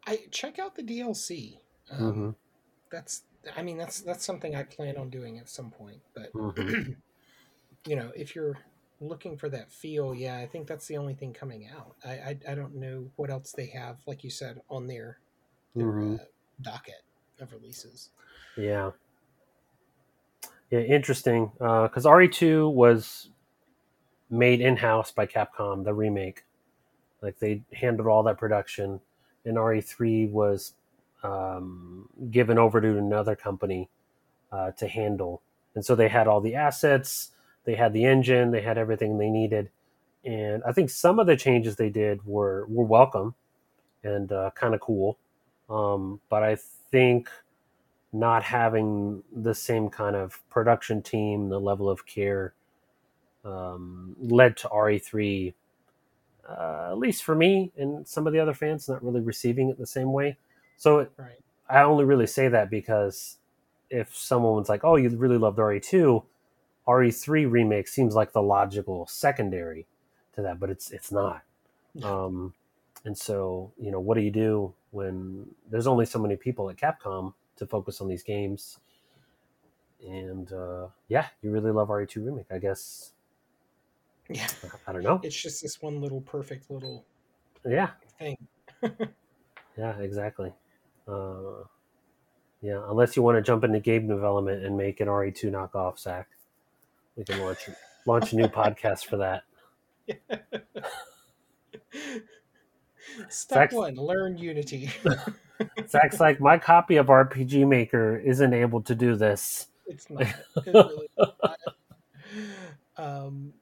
I 0.08 0.20
check 0.32 0.60
out 0.60 0.76
the 0.76 0.84
DLC. 0.84 1.58
Um, 1.92 2.00
Mm-hmm. 2.00 2.30
That's, 2.92 3.24
I 3.56 3.62
mean, 3.62 3.78
that's 3.78 4.02
that's 4.02 4.26
something 4.26 4.54
I 4.56 4.64
plan 4.64 4.98
on 4.98 5.10
doing 5.10 5.38
at 5.40 5.48
some 5.50 5.72
point. 5.72 6.02
But 6.14 6.34
Mhm. 6.34 6.98
you 7.88 7.96
know, 7.96 8.12
if 8.16 8.36
you're 8.36 8.58
looking 9.02 9.38
for 9.38 9.50
that 9.50 9.72
feel, 9.72 10.16
yeah, 10.16 10.38
I 10.38 10.48
think 10.48 10.68
that's 10.68 10.88
the 10.88 10.98
only 10.98 11.16
thing 11.16 11.34
coming 11.34 11.68
out. 11.68 11.96
I 12.06 12.12
I, 12.12 12.40
I 12.50 12.56
don't 12.56 12.76
know 12.76 13.12
what 13.18 13.30
else 13.30 13.52
they 13.52 13.68
have, 13.68 13.98
like 14.08 14.24
you 14.24 14.30
said, 14.30 14.62
on 14.70 14.88
their 14.88 15.20
their 15.76 15.88
Mhm. 15.88 16.22
uh, 16.22 16.26
docket 16.62 17.04
of 17.40 17.52
releases. 17.52 18.12
Yeah. 18.56 18.92
Yeah, 20.70 20.80
interesting. 20.82 21.52
Because 21.60 22.06
RE2 22.06 22.70
was 22.70 23.30
made 24.30 24.62
in 24.62 24.78
house 24.78 25.12
by 25.12 25.26
Capcom, 25.26 25.84
the 25.84 25.94
remake. 25.94 26.46
Like 27.22 27.40
they 27.40 27.64
handled 27.74 28.08
all 28.08 28.24
that 28.24 28.38
production, 28.38 29.02
and 29.46 29.58
RE3 29.58 30.32
was 30.32 30.74
um, 31.24 32.10
given 32.32 32.58
over 32.58 32.82
to 32.82 32.98
another 32.98 33.36
company 33.36 33.90
uh, 34.52 34.72
to 34.72 34.88
handle. 34.88 35.42
And 35.76 35.86
so 35.86 35.96
they 35.96 36.10
had 36.10 36.28
all 36.28 36.42
the 36.42 36.56
assets, 36.56 37.32
they 37.66 37.76
had 37.76 37.94
the 37.94 38.06
engine, 38.06 38.52
they 38.52 38.62
had 38.62 38.78
everything 38.78 39.18
they 39.18 39.30
needed. 39.30 39.70
And 40.26 40.64
I 40.66 40.72
think 40.74 40.90
some 40.90 41.20
of 41.20 41.28
the 41.28 41.36
changes 41.38 41.76
they 41.78 41.90
did 41.90 42.26
were 42.26 42.66
were 42.68 42.86
welcome 42.86 43.36
and 44.04 44.32
uh, 44.32 44.52
kind 44.56 44.74
of 44.76 44.82
cool. 44.82 45.18
Um, 45.70 46.22
but 46.30 46.44
I 46.44 46.58
think 46.92 47.30
not 48.14 48.44
having 48.44 49.24
the 49.36 49.56
same 49.56 49.90
kind 49.90 50.16
of 50.16 50.40
production 50.50 51.02
team, 51.02 51.50
the 51.50 51.60
level 51.60 51.90
of 51.90 52.06
care, 52.06 52.54
um, 53.46 54.16
led 54.20 54.58
to 54.58 54.70
RE3, 54.70 55.54
uh, 56.50 56.90
at 56.92 56.98
least 56.98 57.24
for 57.24 57.36
me 57.36 57.72
and 57.78 58.08
some 58.08 58.28
of 58.28 58.34
the 58.34 58.40
other 58.40 58.54
fans, 58.54 58.90
not 58.90 59.04
really 59.04 59.22
receiving 59.22 59.70
it 59.70 59.78
the 59.80 59.88
same 59.88 60.12
way. 60.14 60.38
So 60.78 61.00
it, 61.00 61.12
Right. 61.18 61.40
I 61.70 61.84
only 61.84 62.06
really 62.06 62.28
say 62.28 62.50
that 62.50 62.70
because 62.70 63.38
if 63.90 64.16
someone's 64.16 64.70
like, 64.70 64.84
"Oh, 64.84 64.96
you 64.98 65.10
really 65.10 65.38
loved 65.38 65.60
RE2," 65.60 66.26
RE3 66.88 67.50
remake 67.50 67.88
seems 67.88 68.16
like 68.16 68.34
the 68.34 68.42
logical 68.42 69.08
secondary 69.08 69.88
to 70.34 70.42
that, 70.42 70.60
but 70.60 70.70
it's 70.70 70.92
it's 70.92 71.12
not. 71.12 71.44
Um, 72.04 72.54
and 73.06 73.18
so, 73.18 73.74
you 73.80 73.92
know, 73.92 74.00
what 74.00 74.16
do 74.16 74.22
you 74.22 74.32
do 74.32 74.74
when 74.92 75.48
there's 75.70 75.88
only 75.88 76.06
so 76.06 76.20
many 76.20 76.36
people 76.36 76.70
at 76.70 76.78
Capcom 76.78 77.34
to 77.58 77.66
focus 77.66 78.02
on 78.02 78.08
these 78.08 78.24
games? 78.24 78.80
And 80.08 80.52
uh, 80.52 80.88
yeah, 81.10 81.28
you 81.42 81.52
really 81.52 81.72
love 81.72 81.90
RE2 81.90 82.26
remake, 82.26 82.48
I 82.52 82.60
guess. 82.60 83.14
Yeah. 84.30 84.48
I 84.88 84.94
don't 84.94 85.04
know. 85.04 85.24
It's 85.24 85.40
just 85.40 85.62
this 85.62 85.82
one 85.82 86.02
little 86.02 86.22
perfect 86.22 86.70
little 86.72 87.06
Yeah, 87.66 87.92
thing. 88.20 88.38
yeah, 89.78 89.98
exactly. 90.00 90.54
Uh, 91.08 91.64
yeah, 92.62 92.82
unless 92.90 93.16
you 93.16 93.24
want 93.24 93.38
to 93.38 93.42
jump 93.42 93.64
into 93.64 93.80
game 93.80 94.08
development 94.08 94.66
and 94.66 94.78
make 94.78 95.00
an 95.00 95.08
RE2 95.08 95.52
knockoff, 95.52 96.00
Zach, 96.00 96.30
we 97.16 97.24
can 97.24 97.40
launch 97.40 97.70
launch 98.06 98.34
a 98.34 98.36
new 98.36 98.48
podcast 98.48 99.06
for 99.06 99.18
that. 99.18 99.44
Step 103.30 103.58
Fact- 103.58 103.74
one: 103.74 103.96
learn 103.96 104.38
Unity. 104.38 104.90
Zach's 105.88 106.20
like, 106.20 106.40
my 106.40 106.58
copy 106.58 106.96
of 106.96 107.08
RPG 107.08 107.68
Maker 107.68 108.18
isn't 108.18 108.54
able 108.54 108.82
to 108.84 108.96
do 108.96 109.16
this. 109.16 109.68
It's 109.86 110.10
not. 110.10 110.22
It 110.24 110.74
really 110.74 111.10
not. 111.18 111.58
Um, 112.98 113.54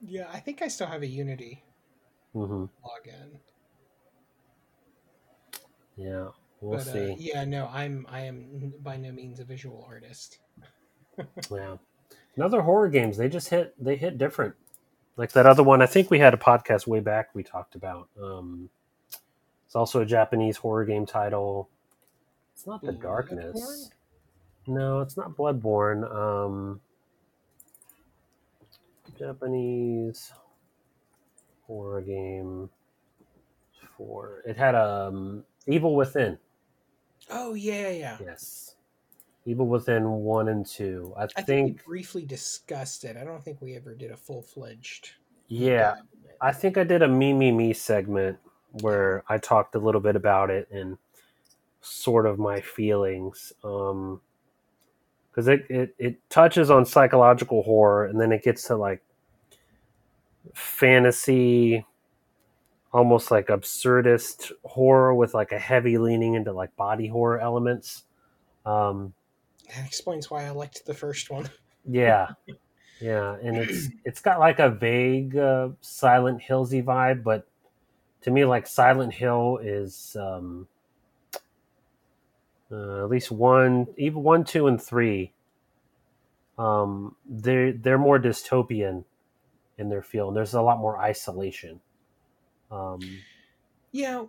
yeah, 0.00 0.26
I 0.32 0.40
think 0.40 0.62
I 0.62 0.68
still 0.68 0.86
have 0.86 1.02
a 1.02 1.06
Unity 1.06 1.62
hmm 2.32 2.64
login. 2.84 3.38
Yeah, 5.96 6.28
we'll 6.60 6.78
but 6.78 6.88
uh, 6.88 6.92
see. 6.92 7.16
yeah, 7.18 7.44
no, 7.44 7.68
I'm 7.72 8.06
I 8.10 8.20
am 8.22 8.72
by 8.82 8.96
no 8.96 9.12
means 9.12 9.38
a 9.40 9.44
visual 9.44 9.84
artist. 9.88 10.38
Yeah. 11.50 11.76
And 12.36 12.44
other 12.44 12.60
horror 12.60 12.88
games, 12.88 13.16
they 13.16 13.28
just 13.28 13.48
hit 13.48 13.74
they 13.82 13.96
hit 13.96 14.18
different. 14.18 14.54
Like 15.16 15.32
that 15.32 15.46
other 15.46 15.62
one, 15.62 15.80
I 15.82 15.86
think 15.86 16.10
we 16.10 16.18
had 16.18 16.34
a 16.34 16.38
podcast 16.38 16.86
way 16.86 17.00
back 17.00 17.30
we 17.34 17.42
talked 17.42 17.74
about. 17.74 18.08
Um 18.22 18.68
it's 19.64 19.74
also 19.74 20.00
a 20.00 20.06
Japanese 20.06 20.58
horror 20.58 20.84
game 20.84 21.06
title. 21.06 21.68
It's 22.54 22.66
not 22.66 22.82
The 22.82 22.92
Darkness. 22.92 23.90
No, 24.66 25.00
it's 25.00 25.16
not 25.16 25.36
Bloodborne. 25.36 26.10
Um 26.14 26.80
Japanese 29.18 30.32
horror 31.66 32.02
game 32.02 32.68
for 33.96 34.42
it 34.46 34.56
had 34.58 34.74
um 34.74 35.42
Evil 35.66 35.96
Within. 35.96 36.38
Oh 37.30 37.54
yeah, 37.54 37.88
yeah. 37.88 38.18
Yes. 38.20 38.75
Evil 39.46 39.66
Within 39.66 40.10
1 40.10 40.48
and 40.48 40.66
2. 40.66 41.14
I, 41.16 41.22
I 41.22 41.26
think, 41.26 41.46
think 41.46 41.66
we 41.66 41.82
briefly 41.86 42.26
discussed 42.26 43.04
it. 43.04 43.16
I 43.16 43.24
don't 43.24 43.42
think 43.42 43.62
we 43.62 43.76
ever 43.76 43.94
did 43.94 44.10
a 44.10 44.16
full 44.16 44.42
fledged. 44.42 45.10
yeah, 45.48 45.94
I 46.40 46.52
think 46.52 46.76
I 46.76 46.84
did 46.84 47.02
a 47.02 47.08
me 47.08 47.32
me 47.32 47.52
me 47.52 47.72
segment 47.72 48.38
where 48.82 49.24
I 49.28 49.38
talked 49.38 49.74
a 49.74 49.78
little 49.78 50.00
bit 50.00 50.16
about 50.16 50.50
it 50.50 50.68
and 50.70 50.98
sort 51.80 52.26
of 52.26 52.38
my 52.38 52.60
feelings. 52.60 53.52
Um, 53.64 54.20
because 55.30 55.48
it, 55.48 55.66
it 55.68 55.94
it 55.98 56.30
touches 56.30 56.70
on 56.70 56.86
psychological 56.86 57.62
horror 57.62 58.06
and 58.06 58.18
then 58.18 58.32
it 58.32 58.42
gets 58.42 58.64
to 58.64 58.76
like 58.76 59.02
fantasy, 60.54 61.84
almost 62.92 63.30
like 63.30 63.48
absurdist 63.48 64.50
horror 64.64 65.14
with 65.14 65.34
like 65.34 65.52
a 65.52 65.58
heavy 65.58 65.98
leaning 65.98 66.34
into 66.34 66.52
like 66.52 66.74
body 66.76 67.06
horror 67.06 67.38
elements. 67.38 68.04
Um, 68.64 69.12
That 69.74 69.86
explains 69.86 70.30
why 70.30 70.44
I 70.46 70.50
liked 70.50 70.84
the 70.86 70.94
first 70.94 71.30
one. 71.30 71.48
yeah, 71.88 72.28
yeah, 73.00 73.36
and 73.42 73.56
it's 73.56 73.88
it's 74.04 74.20
got 74.20 74.38
like 74.38 74.58
a 74.58 74.70
vague 74.70 75.36
uh, 75.36 75.70
Silent 75.80 76.40
Hillsy 76.42 76.84
vibe, 76.84 77.22
but 77.22 77.46
to 78.22 78.30
me, 78.30 78.44
like 78.44 78.66
Silent 78.66 79.12
Hill 79.14 79.58
is 79.62 80.16
um, 80.18 80.66
uh, 82.70 83.04
at 83.04 83.08
least 83.10 83.30
one, 83.30 83.86
even 83.96 84.22
one, 84.22 84.44
two, 84.44 84.66
and 84.66 84.80
three. 84.82 85.32
Um, 86.58 87.14
they're 87.28 87.72
they're 87.72 87.98
more 87.98 88.18
dystopian 88.18 89.04
in 89.78 89.88
their 89.88 90.02
feel, 90.02 90.28
and 90.28 90.36
there's 90.36 90.54
a 90.54 90.62
lot 90.62 90.78
more 90.78 90.98
isolation. 90.98 91.80
Um, 92.70 93.00
Yeah, 93.92 94.24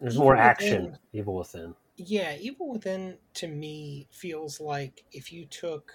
there's 0.00 0.16
more 0.16 0.32
Within- 0.34 0.44
action. 0.46 0.98
Evil 1.12 1.34
Within. 1.36 1.74
Yeah, 1.96 2.36
Evil 2.40 2.70
Within 2.72 3.18
to 3.34 3.46
me 3.46 4.08
feels 4.10 4.60
like 4.60 5.04
if 5.12 5.32
you 5.32 5.46
took 5.46 5.92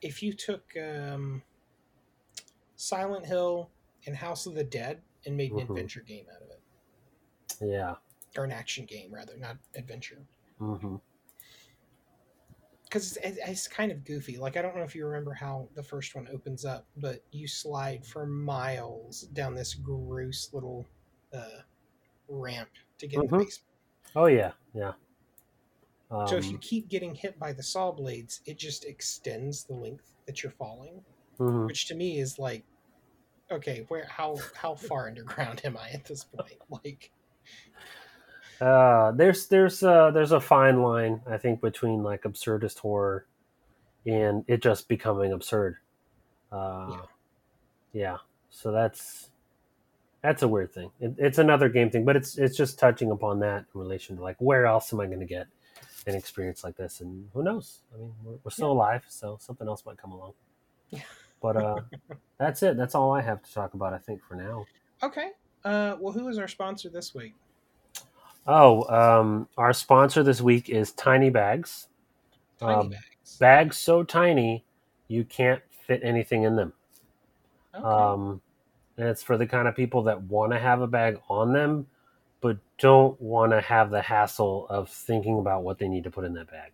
if 0.00 0.22
you 0.22 0.32
took 0.32 0.74
um, 0.78 1.42
Silent 2.76 3.26
Hill 3.26 3.70
and 4.06 4.16
House 4.16 4.46
of 4.46 4.54
the 4.54 4.64
Dead 4.64 5.02
and 5.26 5.36
made 5.36 5.52
an 5.52 5.58
Mhm. 5.58 5.68
adventure 5.68 6.00
game 6.00 6.26
out 6.34 6.40
of 6.42 6.48
it, 6.50 6.62
Yeah. 7.60 7.96
or 8.38 8.44
an 8.44 8.52
action 8.52 8.86
game 8.86 9.12
rather, 9.12 9.36
not 9.36 9.58
adventure, 9.74 10.26
hmm 10.58 10.96
because 12.84 13.16
it's, 13.18 13.38
it's 13.46 13.68
kind 13.68 13.92
of 13.92 14.04
goofy. 14.04 14.36
Like 14.38 14.56
I 14.56 14.62
don't 14.62 14.74
know 14.74 14.82
if 14.82 14.96
you 14.96 15.06
remember 15.06 15.32
how 15.34 15.68
the 15.74 15.82
first 15.82 16.14
one 16.14 16.26
opens 16.28 16.64
up, 16.64 16.86
but 16.96 17.22
you 17.30 17.46
slide 17.46 18.04
for 18.06 18.26
miles 18.26 19.22
down 19.34 19.54
this 19.54 19.74
gross 19.74 20.52
little 20.52 20.86
uh, 21.32 21.60
ramp 22.28 22.70
to 22.98 23.06
get 23.06 23.20
in 23.22 23.26
the 23.28 23.38
basement. 23.38 23.69
Oh 24.16 24.26
yeah, 24.26 24.52
yeah. 24.74 24.92
Um, 26.10 26.26
So 26.26 26.36
if 26.36 26.50
you 26.50 26.58
keep 26.58 26.88
getting 26.88 27.14
hit 27.14 27.38
by 27.38 27.52
the 27.52 27.62
saw 27.62 27.92
blades, 27.92 28.40
it 28.46 28.58
just 28.58 28.84
extends 28.84 29.64
the 29.64 29.74
length 29.74 30.14
that 30.26 30.42
you're 30.42 30.52
falling, 30.52 31.04
mhm. 31.38 31.66
which 31.66 31.86
to 31.86 31.94
me 31.94 32.18
is 32.18 32.38
like, 32.38 32.64
okay, 33.50 33.84
where 33.88 34.06
how 34.06 34.36
how 34.54 34.74
far 34.74 35.08
underground 35.08 35.60
am 35.64 35.76
I 35.76 35.90
at 35.90 36.04
this 36.04 36.24
point? 36.24 36.58
Like, 36.84 37.10
Uh, 38.60 39.12
there's 39.12 39.46
there's 39.46 39.82
uh, 39.82 40.10
there's 40.10 40.32
a 40.32 40.40
fine 40.40 40.82
line 40.82 41.22
I 41.26 41.38
think 41.38 41.60
between 41.62 42.02
like 42.02 42.22
absurdist 42.24 42.78
horror 42.78 43.26
and 44.06 44.44
it 44.48 44.60
just 44.62 44.88
becoming 44.88 45.32
absurd. 45.32 45.76
Uh, 46.52 46.88
Yeah. 46.90 47.02
yeah. 47.92 48.16
So 48.50 48.70
that's 48.72 49.30
that's 50.22 50.42
a 50.42 50.48
weird 50.48 50.72
thing. 50.72 50.90
It, 51.00 51.14
it's 51.18 51.38
another 51.38 51.68
game 51.68 51.90
thing, 51.90 52.04
but 52.04 52.16
it's 52.16 52.38
it's 52.38 52.56
just 52.56 52.78
touching 52.78 53.10
upon 53.10 53.40
that 53.40 53.64
in 53.74 53.80
relation 53.80 54.16
to 54.16 54.22
like 54.22 54.36
where 54.38 54.66
else 54.66 54.92
am 54.92 55.00
I 55.00 55.06
going 55.06 55.20
to 55.20 55.26
get 55.26 55.46
an 56.06 56.14
experience 56.14 56.64
like 56.64 56.76
this. 56.76 57.00
And 57.00 57.28
who 57.32 57.42
knows? 57.42 57.80
I 57.94 57.98
mean, 57.98 58.12
we're, 58.24 58.36
we're 58.44 58.50
still 58.50 58.68
yeah. 58.68 58.74
alive, 58.74 59.04
so 59.08 59.38
something 59.40 59.66
else 59.66 59.84
might 59.86 59.98
come 59.98 60.12
along. 60.12 60.32
Yeah. 60.90 61.00
But 61.40 61.56
uh, 61.56 61.80
that's 62.38 62.62
it. 62.62 62.76
That's 62.76 62.94
all 62.94 63.12
I 63.12 63.22
have 63.22 63.42
to 63.42 63.52
talk 63.52 63.74
about. 63.74 63.92
I 63.92 63.98
think 63.98 64.22
for 64.22 64.34
now. 64.34 64.66
Okay. 65.02 65.30
Uh, 65.64 65.96
well, 65.98 66.12
who 66.12 66.28
is 66.28 66.38
our 66.38 66.48
sponsor 66.48 66.88
this 66.88 67.14
week? 67.14 67.34
Oh, 68.46 68.84
um, 68.88 69.48
our 69.56 69.72
sponsor 69.72 70.22
this 70.22 70.40
week 70.40 70.68
is 70.70 70.92
Tiny 70.92 71.30
Bags. 71.30 71.88
Tiny 72.58 72.74
uh, 72.74 72.82
bags. 72.84 73.36
Bags 73.38 73.76
so 73.76 74.02
tiny 74.02 74.64
you 75.08 75.24
can't 75.24 75.60
fit 75.86 76.00
anything 76.02 76.44
in 76.44 76.56
them. 76.56 76.72
Okay. 77.74 77.84
Um, 77.84 78.40
and 79.00 79.08
it's 79.08 79.22
for 79.22 79.38
the 79.38 79.46
kind 79.46 79.66
of 79.66 79.74
people 79.74 80.02
that 80.02 80.20
want 80.24 80.52
to 80.52 80.58
have 80.58 80.82
a 80.82 80.86
bag 80.86 81.18
on 81.30 81.54
them, 81.54 81.86
but 82.42 82.58
don't 82.78 83.18
want 83.18 83.50
to 83.52 83.60
have 83.62 83.90
the 83.90 84.02
hassle 84.02 84.66
of 84.68 84.90
thinking 84.90 85.38
about 85.38 85.62
what 85.62 85.78
they 85.78 85.88
need 85.88 86.04
to 86.04 86.10
put 86.10 86.26
in 86.26 86.34
that 86.34 86.50
bag. 86.50 86.72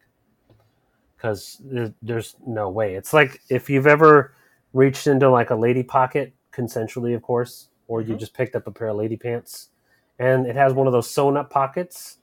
Because 1.17 1.63
there's 2.03 2.35
no 2.45 2.69
way. 2.69 2.97
It's 2.97 3.13
like 3.13 3.41
if 3.49 3.71
you've 3.71 3.87
ever 3.87 4.35
reached 4.73 5.07
into 5.07 5.31
like 5.31 5.51
a 5.51 5.55
lady 5.55 5.85
pocket, 5.85 6.35
consensually, 6.53 7.15
of 7.15 7.23
course, 7.23 7.69
or 7.87 8.03
mm-hmm. 8.03 8.11
you 8.11 8.19
just 8.19 8.35
picked 8.35 8.57
up 8.57 8.67
a 8.67 8.73
pair 8.73 8.89
of 8.89 8.97
lady 8.97 9.17
pants 9.17 9.69
and 10.19 10.47
it 10.47 10.57
has 10.57 10.73
one 10.73 10.89
of 10.89 10.93
those 10.93 11.09
sewn 11.09 11.37
up 11.37 11.49
pockets. 11.49 12.19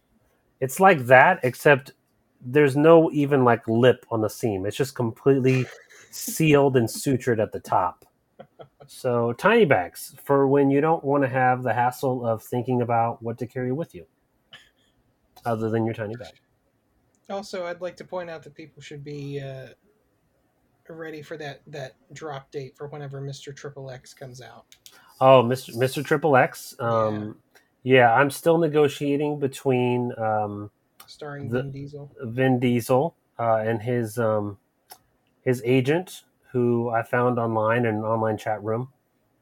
It's 0.59 0.81
like 0.81 1.05
that, 1.05 1.39
except 1.43 1.93
there's 2.41 2.75
no 2.75 3.09
even 3.11 3.45
like 3.45 3.65
lip 3.69 4.05
on 4.11 4.19
the 4.19 4.29
seam. 4.29 4.65
It's 4.65 4.75
just 4.75 4.95
completely 4.95 5.65
sealed 6.11 6.75
and 6.75 6.89
sutured 6.89 7.41
at 7.41 7.53
the 7.53 7.61
top. 7.61 8.05
So 8.87 9.33
tiny 9.33 9.65
bags 9.65 10.15
for 10.23 10.47
when 10.47 10.69
you 10.69 10.81
don't 10.81 11.03
want 11.03 11.23
to 11.23 11.29
have 11.29 11.63
the 11.63 11.73
hassle 11.73 12.25
of 12.25 12.43
thinking 12.43 12.81
about 12.81 13.23
what 13.23 13.37
to 13.37 13.47
carry 13.47 13.71
with 13.71 13.95
you, 13.95 14.05
other 15.45 15.69
than 15.69 15.85
your 15.85 15.93
tiny 15.93 16.15
bag. 16.15 16.33
Also, 17.29 17.65
I'd 17.65 17.79
like 17.79 17.95
to 17.97 18.03
point 18.03 18.29
out 18.29 18.43
that 18.43 18.53
people 18.53 18.81
should 18.81 19.03
be 19.03 19.39
uh, 19.39 19.67
ready 20.89 21.21
for 21.21 21.37
that 21.37 21.61
that 21.67 21.95
drop 22.11 22.51
date 22.51 22.75
for 22.75 22.87
whenever 22.87 23.21
Mister 23.21 23.53
Triple 23.53 23.89
X 23.89 24.13
comes 24.13 24.41
out. 24.41 24.65
Oh, 25.21 25.41
Mister 25.41 25.77
Mister 25.77 26.03
Triple 26.03 26.35
X. 26.35 26.75
Um, 26.79 27.37
yeah. 27.83 27.99
yeah. 27.99 28.13
I'm 28.13 28.29
still 28.29 28.57
negotiating 28.57 29.39
between 29.39 30.11
um, 30.17 30.69
starring 31.07 31.49
the, 31.49 31.61
Vin 31.61 31.71
Diesel. 31.71 32.11
Vin 32.21 32.59
Diesel 32.59 33.15
uh, 33.39 33.63
and 33.65 33.81
his 33.81 34.19
um, 34.19 34.57
his 35.45 35.61
agent 35.63 36.23
who 36.53 36.89
I 36.89 37.01
found 37.01 37.39
online 37.39 37.79
in 37.79 37.95
an 37.95 38.03
online 38.03 38.37
chat 38.37 38.63
room. 38.63 38.89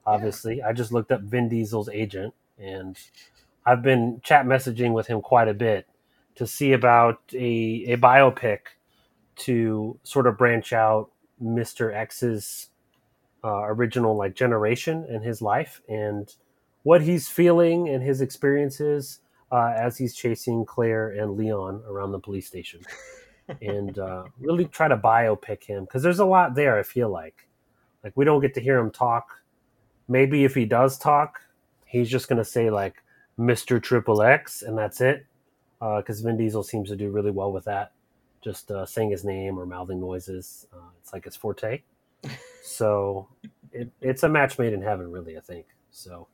Obviously, 0.05 0.57
yeah. 0.57 0.69
I 0.69 0.73
just 0.73 0.91
looked 0.91 1.11
up 1.11 1.21
Vin 1.21 1.49
Diesel's 1.49 1.89
agent, 1.89 2.33
and 2.57 2.97
I've 3.65 3.83
been 3.83 4.21
chat 4.23 4.45
messaging 4.45 4.93
with 4.93 5.07
him 5.07 5.21
quite 5.21 5.47
a 5.49 5.53
bit 5.53 5.87
to 6.35 6.47
see 6.47 6.71
about 6.71 7.19
a, 7.33 7.85
a 7.87 7.97
biopic 7.97 8.59
to 9.35 9.99
sort 10.03 10.25
of 10.25 10.37
branch 10.37 10.71
out 10.71 11.11
Mr. 11.43 11.93
X's 11.93 12.69
uh, 13.43 13.63
original 13.65 14.15
like 14.15 14.33
generation 14.33 15.05
and 15.09 15.23
his 15.23 15.41
life 15.41 15.81
and 15.89 16.35
what 16.83 17.01
he's 17.01 17.27
feeling 17.27 17.89
and 17.89 18.03
his 18.03 18.21
experiences 18.21 19.19
uh, 19.51 19.73
as 19.75 19.97
he's 19.97 20.15
chasing 20.15 20.65
Claire 20.65 21.09
and 21.09 21.35
Leon 21.35 21.83
around 21.87 22.11
the 22.11 22.19
police 22.19 22.47
station. 22.47 22.81
and 23.61 23.97
uh, 23.99 24.23
really 24.39 24.65
try 24.65 24.87
to 24.87 24.97
biopic 24.97 25.63
him 25.63 25.85
because 25.85 26.03
there's 26.03 26.19
a 26.19 26.25
lot 26.25 26.55
there. 26.55 26.79
I 26.79 26.83
feel 26.83 27.09
like, 27.09 27.47
like 28.03 28.13
we 28.15 28.25
don't 28.25 28.41
get 28.41 28.53
to 28.55 28.61
hear 28.61 28.77
him 28.77 28.91
talk. 28.91 29.41
Maybe 30.07 30.43
if 30.43 30.55
he 30.55 30.65
does 30.65 30.97
talk, 30.97 31.39
he's 31.85 32.09
just 32.09 32.27
gonna 32.27 32.45
say 32.45 32.69
like 32.69 32.95
Mister 33.37 33.79
Triple 33.79 34.21
X, 34.21 34.61
and 34.61 34.77
that's 34.77 35.01
it. 35.01 35.25
Because 35.79 36.21
uh, 36.21 36.27
Vin 36.27 36.37
Diesel 36.37 36.63
seems 36.63 36.89
to 36.89 36.95
do 36.95 37.09
really 37.09 37.31
well 37.31 37.51
with 37.51 37.65
that, 37.65 37.93
just 38.43 38.69
uh, 38.69 38.85
saying 38.85 39.09
his 39.09 39.25
name 39.25 39.57
or 39.57 39.65
mouthing 39.65 39.99
noises. 39.99 40.67
Uh, 40.71 40.89
it's 40.99 41.11
like 41.11 41.25
his 41.25 41.35
forte. 41.35 41.81
so 42.63 43.27
it, 43.71 43.89
it's 43.99 44.23
a 44.23 44.29
match 44.29 44.59
made 44.59 44.73
in 44.73 44.81
heaven, 44.81 45.11
really. 45.11 45.37
I 45.37 45.41
think 45.41 45.65
so. 45.89 46.27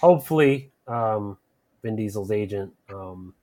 Hopefully, 0.00 0.72
um, 0.86 1.36
Vin 1.82 1.96
Diesel's 1.96 2.30
agent. 2.30 2.72
Um, 2.88 3.34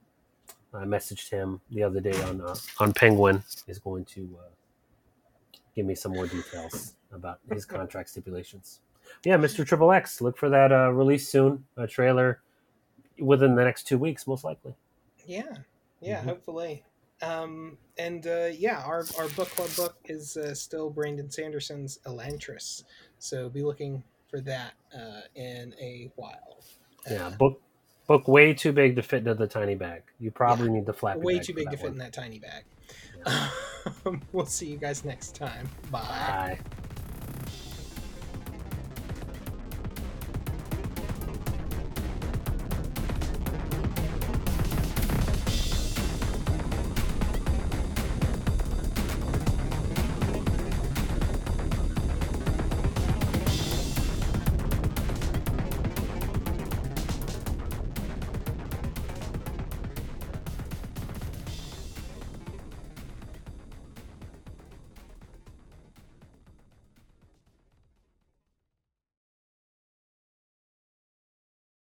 I 0.73 0.85
messaged 0.85 1.30
him 1.30 1.60
the 1.72 1.84
other 1.84 1.99
day 1.99 2.19
on 2.23 2.41
uh, 2.41 2.56
on 2.80 2.93
Penguin. 2.93 3.43
Is 3.68 3.80
going 3.80 4.06
to 4.06 4.38
uh, 4.39 5.57
give 5.76 5.85
me 5.85 5.95
some 5.95 6.14
more 6.14 6.27
details 6.27 6.93
about 7.11 7.39
his 7.52 7.65
contract 7.65 8.10
stipulations. 8.10 8.80
Yeah, 9.26 9.38
Mr. 9.38 9.65
Triple 9.65 9.91
X. 9.91 10.22
Look 10.22 10.38
for 10.38 10.49
that 10.49 10.72
uh, 10.72 10.91
release 10.91 11.27
soon. 11.27 11.65
A 11.77 11.88
trailer 11.88 12.41
within 13.19 13.56
the 13.56 13.64
next 13.64 13.84
two 13.84 13.98
weeks, 13.98 14.26
most 14.27 14.43
likely. 14.43 14.73
Yeah, 15.26 15.43
yeah, 15.99 16.19
mm-hmm. 16.19 16.30
hopefully. 16.30 16.84
Um, 17.22 17.77
and 17.99 18.26
uh, 18.26 18.49
yeah, 18.57 18.81
our, 18.84 19.06
our 19.19 19.27
book 19.30 19.49
club 19.49 19.69
book 19.76 19.95
is 20.06 20.38
uh, 20.38 20.56
still 20.56 20.89
Brandon 20.89 21.30
Sanderson's 21.30 21.99
Elantris, 22.06 22.84
so 23.19 23.48
be 23.48 23.61
looking 23.61 24.03
for 24.27 24.41
that 24.41 24.73
uh, 24.95 25.22
in 25.35 25.76
a 25.80 26.10
while. 26.15 26.57
Yeah, 27.10 27.30
book 27.30 27.61
book 28.11 28.27
way 28.27 28.53
too 28.53 28.73
big 28.73 28.95
to 28.97 29.01
fit 29.01 29.19
into 29.19 29.33
the 29.33 29.47
tiny 29.47 29.75
bag. 29.75 30.03
You 30.19 30.31
probably 30.31 30.67
yeah, 30.67 30.73
need 30.73 30.85
the 30.85 30.93
flat. 30.93 31.19
Way 31.19 31.39
too 31.39 31.53
big 31.53 31.71
to 31.71 31.77
fit 31.77 31.83
one. 31.83 31.93
in 31.93 31.97
that 31.99 32.13
tiny 32.13 32.39
bag. 32.39 32.63
Yeah. 33.25 33.49
we'll 34.33 34.45
see 34.45 34.67
you 34.67 34.77
guys 34.77 35.05
next 35.05 35.35
time. 35.35 35.69
Bye. 35.89 35.99
Bye. 36.01 36.59